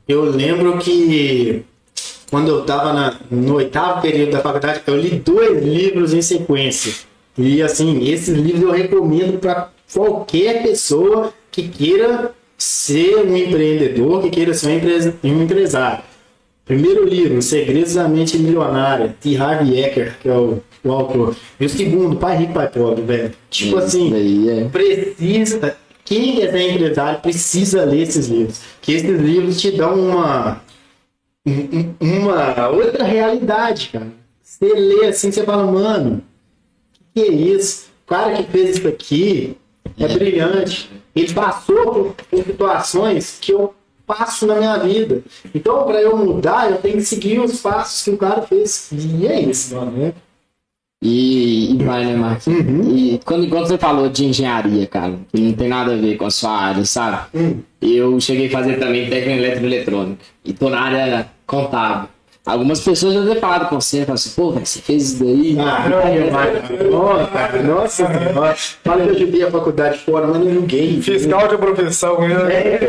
eu 0.07 0.23
lembro 0.25 0.77
que 0.77 1.63
quando 2.29 2.47
eu 2.49 2.63
tava 2.63 2.93
na- 2.93 3.15
no 3.31 3.55
oitavo 3.55 4.01
período 4.01 4.31
da 4.33 4.39
faculdade, 4.39 4.81
eu 4.85 4.95
li 4.97 5.11
dois 5.19 5.63
livros 5.63 6.13
em 6.13 6.21
sequência. 6.21 6.93
E 7.35 7.63
assim, 7.63 8.07
esses 8.07 8.37
livros 8.37 8.61
eu 8.61 8.71
recomendo 8.71 9.39
para 9.39 9.69
qualquer 9.91 10.61
pessoa 10.61 11.33
que 11.51 11.67
queira 11.67 12.31
ser 12.55 13.15
um 13.17 13.35
empreendedor, 13.35 14.21
que 14.21 14.29
queira 14.29 14.53
ser 14.53 14.67
um, 14.67 14.77
empre- 14.77 15.13
um 15.23 15.41
empresário. 15.43 16.03
Primeiro 16.65 17.05
livro, 17.07 17.41
Segredos 17.41 17.95
da 17.95 18.07
Mente 18.07 18.37
Milionária, 18.37 19.15
de 19.21 19.35
Harvey 19.35 19.83
Eker, 19.83 20.17
que 20.21 20.29
é 20.29 20.33
o, 20.33 20.61
o 20.83 20.91
autor. 20.91 21.35
E 21.59 21.65
o 21.65 21.69
segundo, 21.69 22.15
Pai 22.15 22.37
Rico, 22.37 22.53
Pai 22.53 22.69
Pobre, 22.69 23.01
velho. 23.03 23.33
Tipo 23.49 23.77
assim, 23.77 24.09
Daí 24.09 24.49
é. 24.49 24.63
precisa. 24.69 25.75
Quem 26.05 26.35
ser 26.37 26.71
empresário 26.71 27.19
precisa 27.21 27.83
ler 27.83 28.01
esses 28.03 28.27
livros. 28.27 28.61
Que 28.81 28.93
esses 28.93 29.19
livros 29.19 29.59
te 29.59 29.71
dão 29.71 29.93
uma. 29.99 30.61
um- 31.45 31.51
um- 32.01 32.19
uma 32.19 32.69
outra 32.69 33.03
realidade, 33.03 33.89
cara. 33.91 34.07
Você 34.41 34.65
lê 34.73 35.07
assim, 35.07 35.31
você 35.31 35.43
fala, 35.43 35.69
mano, 35.69 36.21
que, 37.13 37.21
que 37.23 37.27
é 37.29 37.33
isso? 37.33 37.87
O 38.05 38.09
cara 38.09 38.33
que 38.35 38.43
fez 38.51 38.77
isso 38.77 38.87
aqui 38.87 39.57
é, 39.99 40.07
brilhante. 40.07 40.89
Ele 41.15 41.33
passou 41.33 41.91
por, 41.93 42.15
por 42.29 42.43
situações 42.43 43.37
que 43.41 43.51
eu 43.51 43.73
passo 44.05 44.45
na 44.47 44.55
minha 44.55 44.77
vida. 44.77 45.21
Então, 45.53 45.83
para 45.85 46.01
eu 46.01 46.17
mudar, 46.17 46.69
eu 46.69 46.77
tenho 46.77 46.95
que 46.95 47.03
seguir 47.03 47.39
os 47.39 47.61
passos 47.61 48.03
que 48.03 48.09
o 48.11 48.17
cara 48.17 48.41
fez. 48.41 48.89
E 48.91 49.27
é 49.27 49.39
isso, 49.41 49.75
mano. 49.75 49.91
né? 49.91 50.13
E, 51.05 51.73
e 51.73 51.83
vai, 51.83 52.05
né, 52.05 52.15
Marcos? 52.15 52.47
E 52.47 53.19
quando, 53.25 53.49
quando 53.49 53.67
você 53.67 53.77
falou 53.77 54.07
de 54.07 54.25
engenharia, 54.25 54.87
cara, 54.87 55.19
que 55.33 55.41
não 55.41 55.51
tem 55.53 55.67
nada 55.67 55.93
a 55.93 55.97
ver 55.97 56.15
com 56.15 56.25
a 56.25 56.31
sua 56.31 56.51
área, 56.51 56.85
sabe? 56.85 57.27
Eu 57.81 58.17
cheguei 58.21 58.47
a 58.47 58.51
fazer 58.51 58.79
também 58.79 59.09
técnico 59.09 59.31
em 59.31 59.43
eletroeletrônica. 59.43 60.23
E 60.45 60.53
tô 60.53 60.69
na 60.69 60.79
área 60.79 61.29
contábil. 61.45 62.07
Algumas 62.45 62.81
pessoas 62.81 63.13
já 63.13 63.35
falado 63.37 63.69
com 63.69 63.79
você, 63.79 64.01
falam 64.01 64.15
assim, 64.15 64.31
pô, 64.31 64.51
velho, 64.51 64.65
você 64.65 64.81
fez 64.81 65.13
isso 65.13 65.23
daí. 65.23 65.55
Ah, 65.57 65.87
nossa, 66.91 67.63
nossa 67.63 68.05
senhora. 68.05 68.55
Fala 68.83 69.03
que 69.05 69.09
eu 69.11 69.19
joguei 69.19 69.43
a 69.43 69.51
faculdade 69.51 69.99
fora, 69.99 70.27
mas 70.27 70.39
não 70.39 70.53
joguei. 70.53 71.01
Fiscal 71.01 71.47
de 71.47 71.57
profissão, 71.57 72.19
né? 72.19 72.79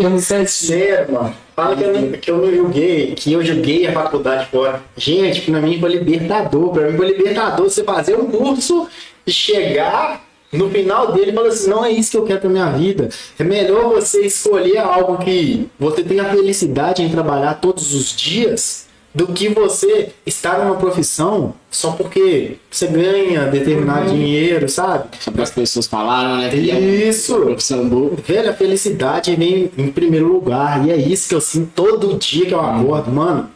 Eu 0.00 0.10
não 0.10 0.18
sei 0.18 0.46
se 0.46 0.66
Sério, 0.66 1.12
mano. 1.12 1.34
Fala 1.54 1.76
que 1.76 1.84
eu, 1.84 1.92
não, 1.92 2.12
que 2.12 2.30
eu 2.30 2.38
não 2.38 2.54
joguei, 2.54 3.14
que 3.14 3.32
eu 3.34 3.44
joguei 3.44 3.86
a 3.86 3.92
faculdade 3.92 4.46
fora. 4.46 4.82
Gente, 4.96 5.42
pra 5.42 5.60
mim 5.60 5.78
foi 5.78 5.90
libertador. 5.90 6.72
Pra 6.72 6.90
mim 6.90 6.96
foi 6.96 7.06
libertador 7.08 7.68
você 7.68 7.84
fazer 7.84 8.16
um 8.18 8.30
curso 8.30 8.88
e 9.26 9.32
chegar 9.32 10.25
no 10.52 10.70
final 10.70 11.12
dele 11.12 11.32
falar 11.32 11.48
assim, 11.48 11.70
não 11.70 11.84
é 11.84 11.90
isso 11.90 12.10
que 12.10 12.16
eu 12.16 12.24
quero 12.24 12.40
pra 12.40 12.50
minha 12.50 12.70
vida. 12.70 13.08
É 13.38 13.44
melhor 13.44 13.90
você 13.92 14.26
escolher 14.26 14.78
algo 14.78 15.18
que 15.18 15.68
você 15.78 16.02
tenha 16.02 16.24
felicidade 16.24 17.02
em 17.02 17.08
trabalhar 17.08 17.54
todos 17.54 17.94
os 17.94 18.14
dias 18.14 18.86
do 19.16 19.28
que 19.28 19.48
você 19.48 20.10
estar 20.26 20.58
numa 20.58 20.74
profissão 20.74 21.54
só 21.70 21.92
porque 21.92 22.58
você 22.70 22.86
ganha 22.86 23.46
determinado 23.46 24.10
dinheiro, 24.10 24.68
sabe? 24.68 25.08
Só 25.18 25.30
para 25.30 25.42
as 25.42 25.50
pessoas 25.50 25.86
falaram, 25.86 26.36
né? 26.36 26.48
é 26.48 26.78
Isso! 26.78 27.34
profissão 27.40 27.88
boa. 27.88 28.12
Velho, 28.26 28.50
a 28.50 28.52
felicidade 28.52 29.34
vem 29.34 29.70
em 29.78 29.90
primeiro 29.90 30.30
lugar. 30.30 30.86
E 30.86 30.90
é 30.90 30.96
isso 30.96 31.30
que 31.30 31.34
eu 31.34 31.40
sinto 31.40 31.70
todo 31.74 32.18
dia 32.18 32.44
que 32.44 32.52
eu 32.52 32.60
acordo. 32.60 33.10
Mano, 33.10 33.48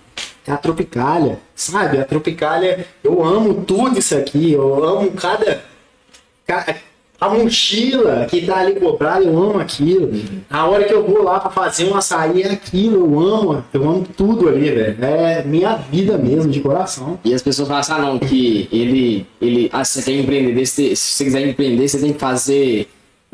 é 0.46 0.52
a 0.52 0.56
Tropicália, 0.56 1.38
sabe? 1.54 1.98
A 1.98 2.04
Tropicália, 2.06 2.86
eu 3.04 3.22
amo 3.22 3.62
tudo 3.66 3.98
isso 3.98 4.16
aqui. 4.16 4.52
Eu 4.52 4.82
amo 4.82 5.10
cada... 5.10 5.62
A 7.20 7.28
mochila 7.28 8.26
que 8.30 8.46
tá 8.46 8.60
ali 8.60 8.80
cobrada, 8.80 9.22
eu 9.22 9.36
amo 9.36 9.60
aquilo. 9.60 10.10
A 10.48 10.66
hora 10.66 10.84
que 10.84 10.94
eu 10.94 11.06
vou 11.06 11.22
lá 11.22 11.38
pra 11.38 11.50
fazer 11.50 11.84
um 11.84 11.94
açaí 11.94 12.42
é 12.42 12.52
aquilo, 12.52 12.96
eu 12.96 13.20
amo. 13.20 13.64
Eu 13.74 13.82
amo 13.82 14.06
tudo 14.16 14.48
ali, 14.48 14.70
velho. 14.70 15.04
É 15.04 15.44
minha 15.44 15.76
vida 15.76 16.16
mesmo, 16.16 16.50
de 16.50 16.60
coração. 16.60 17.18
E 17.22 17.34
as 17.34 17.42
pessoas 17.42 17.68
falam 17.68 17.80
assim, 17.80 17.92
ah 17.92 17.98
não, 17.98 18.18
que 18.18 18.66
ele, 18.72 19.26
ele, 19.40 19.68
ah, 19.70 19.84
você 19.84 20.00
quer 20.02 20.18
empreender, 20.18 20.64
se, 20.64 20.96
se 20.96 21.16
você 21.16 21.24
quiser 21.24 21.46
empreender, 21.46 21.86
você 21.86 21.98
tem 21.98 22.12
que 22.14 22.18
fazer 22.18 22.88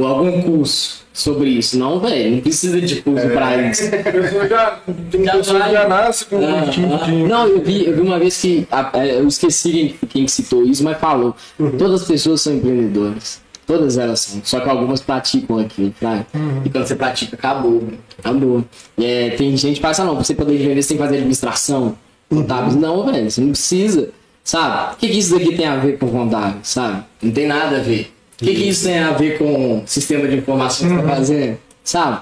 algum 0.05 0.43
curso 0.43 1.05
sobre 1.13 1.49
isso. 1.49 1.79
Não, 1.79 1.99
velho, 2.01 2.33
não 2.37 2.41
precisa 2.41 2.81
de 2.81 2.97
curso 3.03 3.29
pra 3.29 3.57
isso. 3.71 3.85
Já, 4.49 4.79
tem 5.11 5.25
Já 5.25 5.33
pessoa 5.33 5.59
vai. 5.59 5.73
já 5.73 5.89
nasce 5.89 6.25
com 6.27 6.37
Ah, 6.37 6.41
um 6.41 6.59
ah. 6.59 6.65
de... 6.67 7.13
Não, 7.13 7.47
eu 7.49 7.63
vi, 7.63 7.87
eu 7.87 7.95
vi 7.95 8.01
uma 8.03 8.19
vez 8.19 8.41
que, 8.41 8.69
é, 8.93 9.19
eu 9.19 9.27
esqueci 9.27 9.97
quem, 10.09 10.29
citou 10.29 10.65
isso, 10.65 10.85
mas 10.85 10.99
falou. 10.99 11.35
Todas 11.79 12.03
as 12.03 12.09
pessoas 12.09 12.43
são 12.43 12.55
empreendedoras. 12.55 13.41
Todas 13.67 13.97
elas 13.99 14.21
são. 14.21 14.41
Só 14.45 14.61
que 14.61 14.69
algumas 14.69 15.01
praticam 15.01 15.59
aquilo, 15.59 15.93
sabe? 16.01 16.27
E 16.65 16.69
quando 16.71 16.87
você 16.87 16.95
pratica, 16.95 17.35
acabou. 17.35 17.83
Acabou. 18.19 18.65
É, 19.01 19.31
tem 19.31 19.57
gente 19.57 19.77
que 19.77 19.81
fala 19.81 19.93
assim, 19.93 20.03
ah, 20.03 20.05
não, 20.05 20.15
pra 20.17 20.25
você 20.25 20.35
poder 20.35 20.55
empreender, 20.55 20.83
você 20.83 20.89
tem 20.89 20.97
que 20.99 21.03
fazer 21.03 21.17
administração. 21.17 21.97
Contábeis. 22.29 22.77
Não, 22.77 23.05
velho, 23.11 23.31
você 23.31 23.41
não 23.41 23.49
precisa. 23.51 24.11
Sabe? 24.45 24.95
O 24.95 24.97
que, 24.99 25.09
que 25.09 25.19
isso 25.19 25.37
daqui 25.37 25.57
tem 25.57 25.67
a 25.67 25.77
ver 25.77 25.99
com 25.99 26.09
contábil, 26.09 26.61
sabe? 26.63 27.03
Não 27.21 27.33
tem 27.33 27.49
nada 27.49 27.79
a 27.79 27.81
ver. 27.81 28.13
O 28.41 28.45
que, 28.45 28.55
que 28.55 28.69
isso 28.69 28.85
tem 28.85 28.99
a 28.99 29.13
ver 29.13 29.39
com 29.39 29.83
sistema 29.87 30.29
de 30.29 30.37
informação 30.37 30.89
que 30.89 30.95
você 30.95 31.03
tá 31.03 31.09
fazendo? 31.09 31.59
Sabe? 31.83 32.21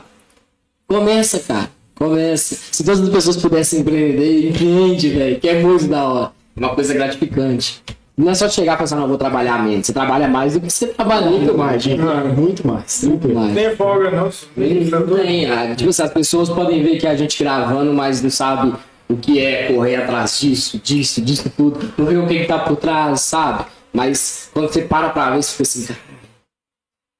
Começa, 0.86 1.38
cara. 1.40 1.70
Começa. 1.94 2.56
Se 2.70 2.84
todas 2.84 3.00
as 3.00 3.08
pessoas 3.08 3.36
pudessem 3.36 3.80
empreender, 3.80 4.48
empreende, 4.50 5.08
velho. 5.10 5.40
Que 5.40 5.48
é 5.48 5.60
muito 5.62 5.86
da 5.86 6.04
hora. 6.04 6.30
Uma 6.56 6.68
coisa 6.74 6.94
gratificante. 6.94 7.82
Não 8.16 8.30
é 8.30 8.34
só 8.34 8.48
chegar 8.48 8.80
e 8.80 8.86
falar, 8.86 9.00
não, 9.00 9.08
vou 9.08 9.18
trabalhar 9.18 9.60
menos. 9.64 9.86
Você 9.86 9.92
trabalha 9.92 10.28
mais 10.28 10.54
do 10.54 10.60
que 10.60 10.70
você 10.70 10.86
trabalha 10.86 11.26
Muito 11.28 11.58
mais, 11.58 11.82
gente. 11.82 12.00
Muito 12.00 12.64
mais. 12.66 13.02
Muito 13.02 13.28
mais. 13.28 13.52
Nem 13.52 13.74
folga, 13.74 14.10
não. 14.12 14.30
Nem- 14.56 14.88
Tá 14.88 15.00
tem, 15.00 15.50
ah, 15.50 15.74
tipo 15.74 15.90
assim, 15.90 16.02
as 16.02 16.12
pessoas 16.12 16.48
podem 16.48 16.80
ver 16.80 16.98
que 16.98 17.08
a 17.08 17.16
gente 17.16 17.42
gravando, 17.42 17.92
mas 17.92 18.22
não 18.22 18.30
sabe 18.30 18.72
o 19.08 19.16
que 19.16 19.40
é 19.40 19.72
correr 19.72 19.96
atrás 19.96 20.38
disso, 20.38 20.78
disso, 20.78 21.20
disso 21.20 21.50
tudo. 21.56 21.92
Não 21.98 22.06
vê 22.06 22.16
o 22.16 22.26
que, 22.28 22.40
que 22.40 22.46
tá 22.46 22.60
por 22.60 22.76
trás, 22.76 23.20
sabe? 23.22 23.64
Mas 23.94 24.50
quando 24.52 24.68
você 24.68 24.82
para 24.82 25.10
pra 25.10 25.30
ver, 25.30 25.42
você 25.42 25.52
fica 25.52 25.62
assim, 25.62 25.96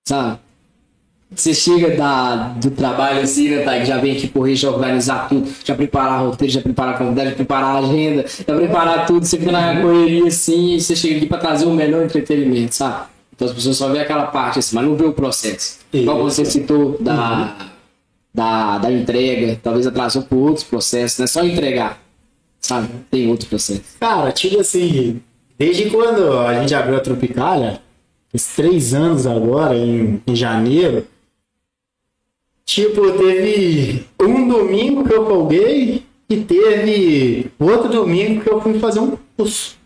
sabe? 0.08 0.38
Você 1.30 1.54
chega 1.54 1.96
da, 1.96 2.48
do 2.48 2.70
trabalho 2.70 3.20
assim, 3.20 3.48
né, 3.48 3.62
tá? 3.62 3.78
Que 3.78 3.86
já 3.86 3.98
vem 3.98 4.16
aqui 4.16 4.28
correr, 4.28 4.54
já 4.56 4.70
organizar 4.70 5.28
tudo, 5.28 5.48
já 5.64 5.74
preparar 5.74 6.20
roteiro, 6.20 6.52
já 6.52 6.60
preparar 6.60 6.98
convidado, 6.98 7.30
já 7.30 7.34
preparar 7.36 7.76
a 7.76 7.78
agenda, 7.78 8.24
já 8.26 8.56
preparar 8.56 9.06
tudo, 9.06 9.24
você 9.24 9.38
fica 9.38 9.52
na 9.52 9.80
correria 9.80 10.26
assim, 10.26 10.74
e 10.74 10.80
você 10.80 10.94
chega 10.94 11.16
aqui 11.16 11.26
pra 11.26 11.38
trazer 11.38 11.66
o 11.66 11.72
melhor 11.72 12.04
entretenimento, 12.04 12.74
sabe? 12.74 13.06
Então 13.34 13.48
as 13.48 13.54
pessoas 13.54 13.76
só 13.76 13.88
vê 13.88 14.00
aquela 14.00 14.26
parte 14.26 14.58
assim, 14.58 14.76
mas 14.76 14.84
não 14.84 14.96
vê 14.96 15.04
o 15.04 15.12
processo. 15.12 15.78
Igual 15.92 16.22
você 16.22 16.44
citou 16.44 16.96
da, 17.00 17.56
da, 18.32 18.78
da 18.78 18.92
entrega, 18.92 19.58
talvez 19.62 19.86
atrasou 19.86 20.22
por 20.22 20.38
outros 20.38 20.64
processos, 20.64 21.18
não 21.18 21.24
é 21.24 21.28
só 21.28 21.44
entregar, 21.44 22.00
sabe? 22.60 22.88
Tem 23.10 23.28
outro 23.28 23.48
processo. 23.48 23.82
Cara, 23.98 24.30
tipo 24.30 24.60
assim, 24.60 25.20
desde 25.59 25.90
quando 25.90 26.38
a 26.38 26.61
gente 26.61 26.74
abriu 26.74 26.96
a 26.96 27.00
Tropicália, 27.00 27.80
faz 28.30 28.55
três 28.55 28.94
anos 28.94 29.26
agora, 29.26 29.76
em, 29.76 30.20
em 30.26 30.34
janeiro, 30.34 31.07
tipo, 32.64 33.12
teve 33.12 34.07
um 34.20 34.48
domingo 34.48 35.05
que 35.05 35.12
eu 35.12 35.26
folguei 35.26 36.05
e 36.28 36.36
teve 36.38 37.50
outro 37.59 37.88
domingo 37.88 38.42
que 38.42 38.50
eu 38.50 38.61
fui 38.61 38.78
fazer 38.78 39.00
um 39.00 39.16
curso. 39.36 39.76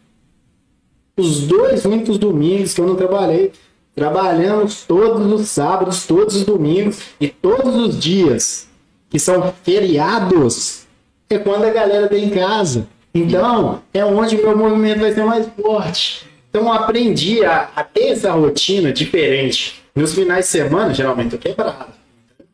Os 1.16 1.41
dois 1.41 1.85
únicos 1.85 2.16
domingos 2.16 2.75
que 2.75 2.81
eu 2.81 2.87
não 2.87 2.95
trabalhei. 2.95 3.53
Trabalhamos 3.95 4.85
todos 4.85 5.33
os 5.33 5.49
sábados, 5.49 6.07
todos 6.07 6.37
os 6.37 6.45
domingos 6.45 7.01
e 7.21 7.27
todos 7.29 7.75
os 7.75 7.99
dias 7.99 8.69
que 9.11 9.19
são 9.19 9.53
feriados 9.64 10.87
é 11.29 11.39
quando 11.39 11.64
a 11.64 11.71
galera 11.71 12.09
tem 12.09 12.27
em 12.27 12.31
casa. 12.31 12.87
Então, 13.19 13.83
é 13.93 14.05
onde 14.05 14.37
o 14.37 14.43
meu 14.43 14.57
movimento 14.57 15.01
vai 15.01 15.12
ser 15.12 15.25
mais 15.25 15.47
forte. 15.61 16.27
Então, 16.51 16.62
eu 16.62 16.73
aprendi 16.73 17.45
a, 17.45 17.69
a 17.75 17.85
ter 17.85 18.09
essa 18.09 18.33
rotina 18.33 18.93
diferente. 18.93 19.83
Nos 19.95 20.14
finais 20.14 20.47
de 20.47 20.51
semana, 20.51 20.95
geralmente, 20.95 21.35
eu 21.35 21.39
quebrado. 21.39 21.93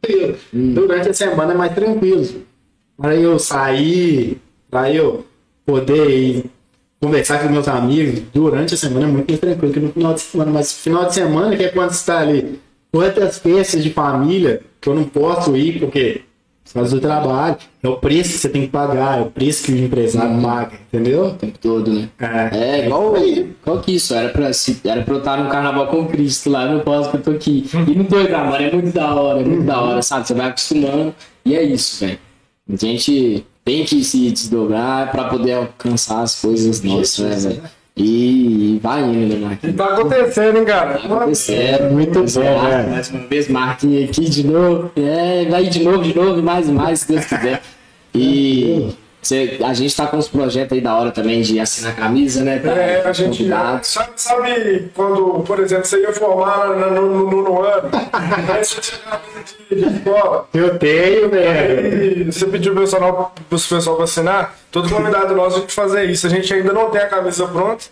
Tranquilo. 0.00 0.36
Durante 0.52 1.08
a 1.10 1.14
semana 1.14 1.52
é 1.52 1.56
mais 1.56 1.74
tranquilo. 1.74 2.42
Para 2.96 3.14
eu 3.14 3.38
sair, 3.38 4.38
para 4.70 4.90
eu 4.90 5.24
poder 5.66 6.10
ir 6.10 6.50
conversar 7.00 7.42
com 7.42 7.50
meus 7.50 7.68
amigos 7.68 8.20
durante 8.32 8.74
a 8.74 8.76
semana 8.76 9.06
é 9.06 9.08
muito 9.08 9.28
mais 9.28 9.40
tranquilo 9.40 9.72
que 9.72 9.80
no 9.80 9.92
final 9.92 10.14
de 10.14 10.20
semana. 10.20 10.50
Mas 10.50 10.72
final 10.72 11.06
de 11.06 11.14
semana, 11.14 11.56
que 11.56 11.64
é 11.64 11.68
quando 11.68 11.90
está 11.90 12.20
ali, 12.20 12.58
quantas 12.90 13.38
festas 13.38 13.82
de 13.82 13.90
família 13.90 14.62
que 14.80 14.88
eu 14.88 14.94
não 14.94 15.04
posso 15.04 15.56
ir 15.56 15.80
porque 15.80 16.22
causa 16.72 16.96
do 16.96 17.00
trabalho, 17.00 17.56
é 17.82 17.88
o 17.88 17.96
preço 17.96 18.32
que 18.32 18.38
você 18.38 18.48
tem 18.48 18.62
que 18.62 18.68
pagar, 18.68 19.18
é 19.18 19.22
o 19.22 19.26
preço 19.26 19.64
que 19.64 19.72
o 19.72 19.78
empresário 19.78 20.40
paga, 20.40 20.72
entendeu? 20.88 21.26
O 21.26 21.30
tempo 21.34 21.58
todo, 21.60 21.92
né? 21.92 22.08
É, 22.18 22.80
É, 22.80 22.86
igual, 22.86 23.14
isso 23.16 23.24
aí. 23.24 23.54
igual 23.62 23.80
que 23.80 23.92
isso, 23.94 24.14
era 24.14 24.28
pra, 24.30 24.52
se, 24.52 24.80
era 24.84 25.02
pra 25.02 25.14
eu 25.14 25.18
estar 25.18 25.36
no 25.42 25.50
carnaval 25.50 25.86
com 25.88 26.06
Cristo 26.06 26.48
lá, 26.50 26.66
não 26.66 26.80
posso 26.80 27.10
que 27.10 27.16
eu 27.16 27.22
tô 27.22 27.30
aqui. 27.32 27.68
E 27.86 27.94
não 27.94 28.04
tô 28.04 28.20
indo, 28.20 28.30
mano, 28.30 28.54
é 28.56 28.72
muito 28.72 28.92
da 28.94 29.14
hora, 29.14 29.40
é 29.40 29.44
muito 29.44 29.64
da 29.64 29.80
hora, 29.80 30.02
sabe? 30.02 30.26
Você 30.26 30.34
vai 30.34 30.46
acostumando 30.48 31.14
e 31.44 31.54
é 31.54 31.62
isso, 31.62 32.04
velho. 32.04 32.18
A 32.72 32.76
gente 32.76 33.44
tem 33.64 33.84
que 33.84 34.02
se 34.02 34.30
desdobrar 34.30 35.10
pra 35.10 35.24
poder 35.24 35.52
alcançar 35.52 36.22
as 36.22 36.40
coisas 36.40 36.82
nossas, 36.82 37.44
né, 37.44 37.50
velho? 37.50 37.62
E 37.96 38.80
vai 38.82 39.02
indo, 39.02 39.36
né, 39.36 39.46
Marquinhos? 39.46 39.76
Tá 39.76 39.86
acontecendo, 39.86 40.58
hein, 40.58 40.64
cara? 40.64 41.00
É, 41.48 41.90
muito 41.90 42.24
bom, 42.24 42.40
né? 42.40 42.86
Mais 42.90 43.08
uma 43.10 43.26
vez, 43.28 43.48
Marquinhos 43.48 44.10
aqui 44.10 44.28
de 44.28 44.44
novo. 44.44 44.90
É, 44.96 45.44
vai 45.44 45.64
de 45.66 45.84
novo, 45.84 46.02
de 46.02 46.16
novo, 46.16 46.42
mais 46.42 46.68
e 46.68 46.72
mais, 46.72 47.00
se 47.00 47.08
Deus 47.12 47.24
quiser. 47.24 47.62
E 48.12 48.94
cê- 49.24 49.58
a 49.64 49.72
gente 49.74 49.96
tá 49.96 50.06
com 50.06 50.16
uns 50.16 50.28
projetos 50.28 50.72
aí 50.72 50.80
da 50.80 50.96
hora 50.96 51.10
também 51.10 51.40
de 51.42 51.58
assinar 51.58 51.94
camisa, 51.96 52.44
né? 52.44 52.58
pra 52.58 52.72
É, 52.72 53.06
a 53.06 53.12
gente. 53.12 53.38
convidados. 53.38 53.88
Sabe, 53.88 54.10
sabe 54.16 54.90
quando, 54.94 55.40
por 55.46 55.58
exemplo, 55.60 55.84
você 55.84 56.00
ia 56.00 56.12
formar 56.12 56.68
no, 56.68 56.90
no, 56.90 57.30
no, 57.30 57.42
no 57.42 57.62
ano, 57.62 57.90
aí 58.12 58.64
você 58.64 58.80
camisa 59.02 59.44
de, 59.70 59.96
escola, 59.98 60.48
Eu 60.54 60.78
tenho, 60.78 61.28
velho. 61.30 62.32
você 62.32 62.46
pediu 62.46 62.72
pro 62.72 62.82
pessoal, 62.82 63.34
pro 63.48 63.58
pessoal 63.58 63.96
pra 63.96 64.04
assinar, 64.04 64.54
todo 64.70 64.88
convidado 64.88 65.34
nosso 65.34 65.56
a 65.56 65.60
gente 65.60 65.72
fazer 65.74 66.04
isso. 66.10 66.26
A 66.26 66.30
gente 66.30 66.52
ainda 66.52 66.72
não 66.72 66.90
tem 66.90 67.00
a 67.00 67.06
camisa 67.06 67.46
pronta, 67.46 67.84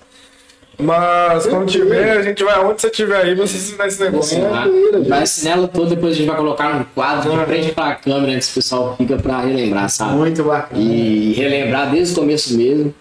mas 0.78 1.46
quando 1.46 1.66
tiver, 1.66 2.18
a 2.18 2.22
gente 2.22 2.42
vai 2.42 2.64
onde 2.64 2.80
você 2.80 2.90
tiver 2.90 3.16
aí, 3.16 3.34
você 3.34 3.56
assinar 3.56 3.86
esse 3.88 4.02
negócio. 4.02 4.38
Assinar. 4.38 4.68
Vai 5.08 5.22
assinar 5.22 5.58
ela 5.58 5.68
toda, 5.68 5.90
depois 5.94 6.12
a 6.12 6.16
gente 6.16 6.26
vai 6.26 6.36
colocar 6.36 6.74
num 6.74 6.84
quadro 6.94 7.30
de 7.30 7.44
frente 7.44 7.72
pra 7.72 7.94
câmera, 7.94 8.32
que 8.32 8.38
esse 8.38 8.52
pessoal 8.52 8.96
fica 8.96 9.16
pra 9.16 9.40
relembrar, 9.40 9.88
sabe? 9.88 10.16
Muito 10.16 10.42
bacana. 10.42 10.82
E 10.82 11.32
relembrar 11.34 11.90
desde 11.90 12.14
o 12.14 12.16
começo 12.16 12.56
mesmo, 12.56 12.94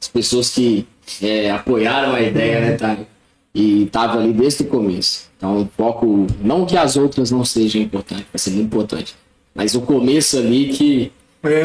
as 0.00 0.08
pessoas 0.08 0.50
que 0.50 0.86
é, 1.22 1.50
apoiaram 1.50 2.14
a 2.14 2.20
ideia, 2.20 2.60
né, 2.60 2.72
Thay? 2.72 3.06
E 3.54 3.84
estavam 3.84 4.20
ali 4.20 4.32
desde 4.32 4.62
o 4.62 4.66
começo. 4.66 5.28
Então, 5.36 5.62
o 5.62 5.68
foco, 5.76 6.26
não 6.42 6.66
que 6.66 6.76
as 6.76 6.96
outras 6.96 7.30
não 7.30 7.44
sejam 7.44 7.80
importantes, 7.82 8.26
vai 8.32 8.38
ser 8.38 8.50
muito 8.50 8.66
importante, 8.66 9.16
mas 9.54 9.74
o 9.74 9.80
começo 9.80 10.38
ali 10.38 10.68
que, 10.68 11.12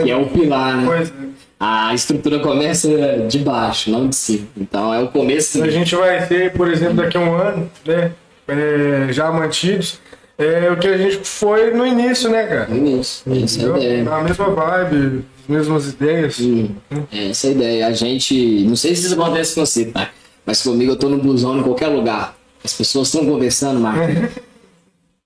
que 0.03 0.09
é 0.09 0.15
o 0.15 0.27
pilar, 0.27 0.77
né? 0.77 0.83
Pois 0.85 1.09
é. 1.09 1.42
A 1.65 1.93
estrutura 1.93 2.39
começa 2.39 2.89
de 3.29 3.39
baixo, 3.39 3.89
não 3.89 4.09
de 4.09 4.15
cima. 4.15 4.47
Então, 4.57 4.93
é 4.93 4.99
o 4.99 5.07
começo. 5.07 5.63
A 5.63 5.69
gente 5.69 5.95
vai 5.95 6.25
ter, 6.27 6.51
por 6.51 6.69
exemplo, 6.69 6.95
daqui 6.95 7.15
a 7.15 7.21
um 7.21 7.35
ano, 7.35 7.71
né? 7.85 8.11
é, 8.47 9.07
já 9.11 9.31
mantidos, 9.31 9.99
é 10.37 10.69
o 10.71 10.77
que 10.77 10.87
a 10.87 10.97
gente 10.97 11.17
foi 11.23 11.71
no 11.71 11.85
início, 11.85 12.29
né, 12.29 12.45
cara? 12.45 12.69
Isso, 12.75 13.23
essa 13.31 13.61
é 13.61 13.65
a 13.65 13.77
ideia. 13.77 13.93
Entendeu? 13.95 14.13
A 14.13 14.23
mesma 14.23 14.49
vibe, 14.49 15.25
as 15.41 15.47
mesmas 15.47 15.87
ideias. 15.89 16.35
Sim, 16.35 16.75
é 17.11 17.29
essa 17.29 17.47
a 17.47 17.51
ideia. 17.51 17.87
A 17.87 17.91
gente. 17.91 18.63
Não 18.65 18.75
sei 18.75 18.95
se 18.95 19.05
isso 19.05 19.13
acontece 19.13 19.55
com 19.55 19.65
você, 19.65 19.85
tá? 19.85 20.09
Mas 20.45 20.61
comigo 20.61 20.91
eu 20.91 20.97
tô 20.97 21.07
no 21.07 21.17
busão 21.17 21.59
em 21.59 21.63
qualquer 21.63 21.87
lugar. 21.87 22.35
As 22.63 22.73
pessoas 22.73 23.07
estão 23.07 23.25
conversando, 23.25 23.79
Marcos. 23.79 24.15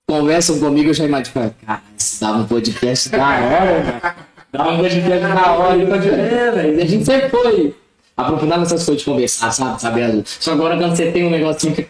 Conversam 0.09 0.57
comigo, 0.59 0.89
eu 0.89 0.93
já 0.93 1.03
imagino, 1.03 1.33
cara, 1.33 1.83
isso 1.97 2.21
dava 2.21 2.37
um 2.37 2.45
podcast 2.45 3.09
da 3.09 3.27
hora, 3.27 4.15
Dava 4.51 4.71
um 4.71 4.77
podcast 4.77 5.19
da 5.19 5.51
hora. 5.51 5.77
Eu 5.77 5.89
tô 5.89 5.97
de... 5.97 6.09
É, 6.09 6.51
velho. 6.51 6.81
A 6.81 6.85
gente 6.85 7.05
sempre 7.05 7.29
foi 7.29 7.75
aprofundar 8.15 8.59
nessas 8.59 8.85
coisas 8.85 9.03
de 9.03 9.09
conversar, 9.09 9.51
sabe? 9.51 9.81
Sabendo. 9.81 10.23
Só 10.25 10.53
agora 10.53 10.77
quando 10.77 10.95
você 10.95 11.11
tem 11.11 11.25
um 11.25 11.29
negocinho 11.29 11.75
que. 11.75 11.87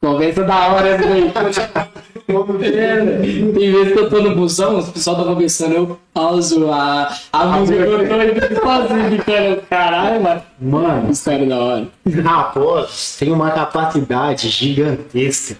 Conversa 0.00 0.44
da 0.44 0.68
hora, 0.68 0.98
né, 0.98 1.06
velho. 1.06 1.28
É. 1.28 2.04
Tem 2.26 3.72
vezes 3.72 3.92
que 3.92 3.98
eu 3.98 4.08
tô 4.08 4.22
no 4.22 4.34
busão, 4.34 4.78
os 4.78 4.88
pessoal 4.88 5.16
tá 5.16 5.24
conversando, 5.24 5.74
eu 5.74 6.00
pauso 6.12 6.70
a, 6.70 7.14
a 7.32 7.46
música 7.46 7.84
que 7.84 7.90
eu 7.90 8.08
tô 8.08 8.14
e 8.22 8.40
fico 8.40 8.64
sozinho, 8.64 9.10
ficando, 9.10 9.62
caralho, 9.68 10.22
mano. 10.22 10.42
Mano, 10.58 11.10
História 11.10 11.46
da 11.46 11.58
hora. 11.58 11.88
Raposos 12.22 13.16
tem 13.18 13.30
uma 13.30 13.50
capacidade 13.50 14.48
gigantesca. 14.48 15.58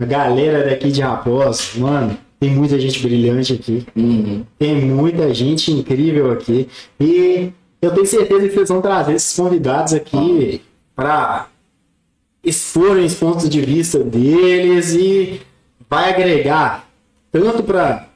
A 0.00 0.04
galera 0.06 0.68
daqui 0.70 0.90
de 0.90 1.02
Raposos, 1.02 1.74
mano, 1.76 2.16
tem 2.42 2.50
muita 2.50 2.76
gente 2.76 2.98
brilhante 2.98 3.52
aqui. 3.52 3.86
Uhum. 3.94 4.44
Tem 4.58 4.74
muita 4.74 5.32
gente 5.32 5.70
incrível 5.70 6.32
aqui. 6.32 6.68
E 6.98 7.52
eu 7.80 7.92
tenho 7.92 8.04
certeza 8.04 8.48
que 8.48 8.54
vocês 8.56 8.68
vão 8.68 8.82
trazer 8.82 9.12
esses 9.12 9.36
convidados 9.36 9.94
aqui 9.94 10.60
para 10.96 11.46
exporem 12.42 13.04
os 13.04 13.14
pontos 13.14 13.48
de 13.48 13.60
vista 13.60 14.00
deles 14.00 14.92
e 14.92 15.40
vai 15.88 16.10
agregar 16.10 16.88
tanto 17.30 17.62
para 17.62 18.08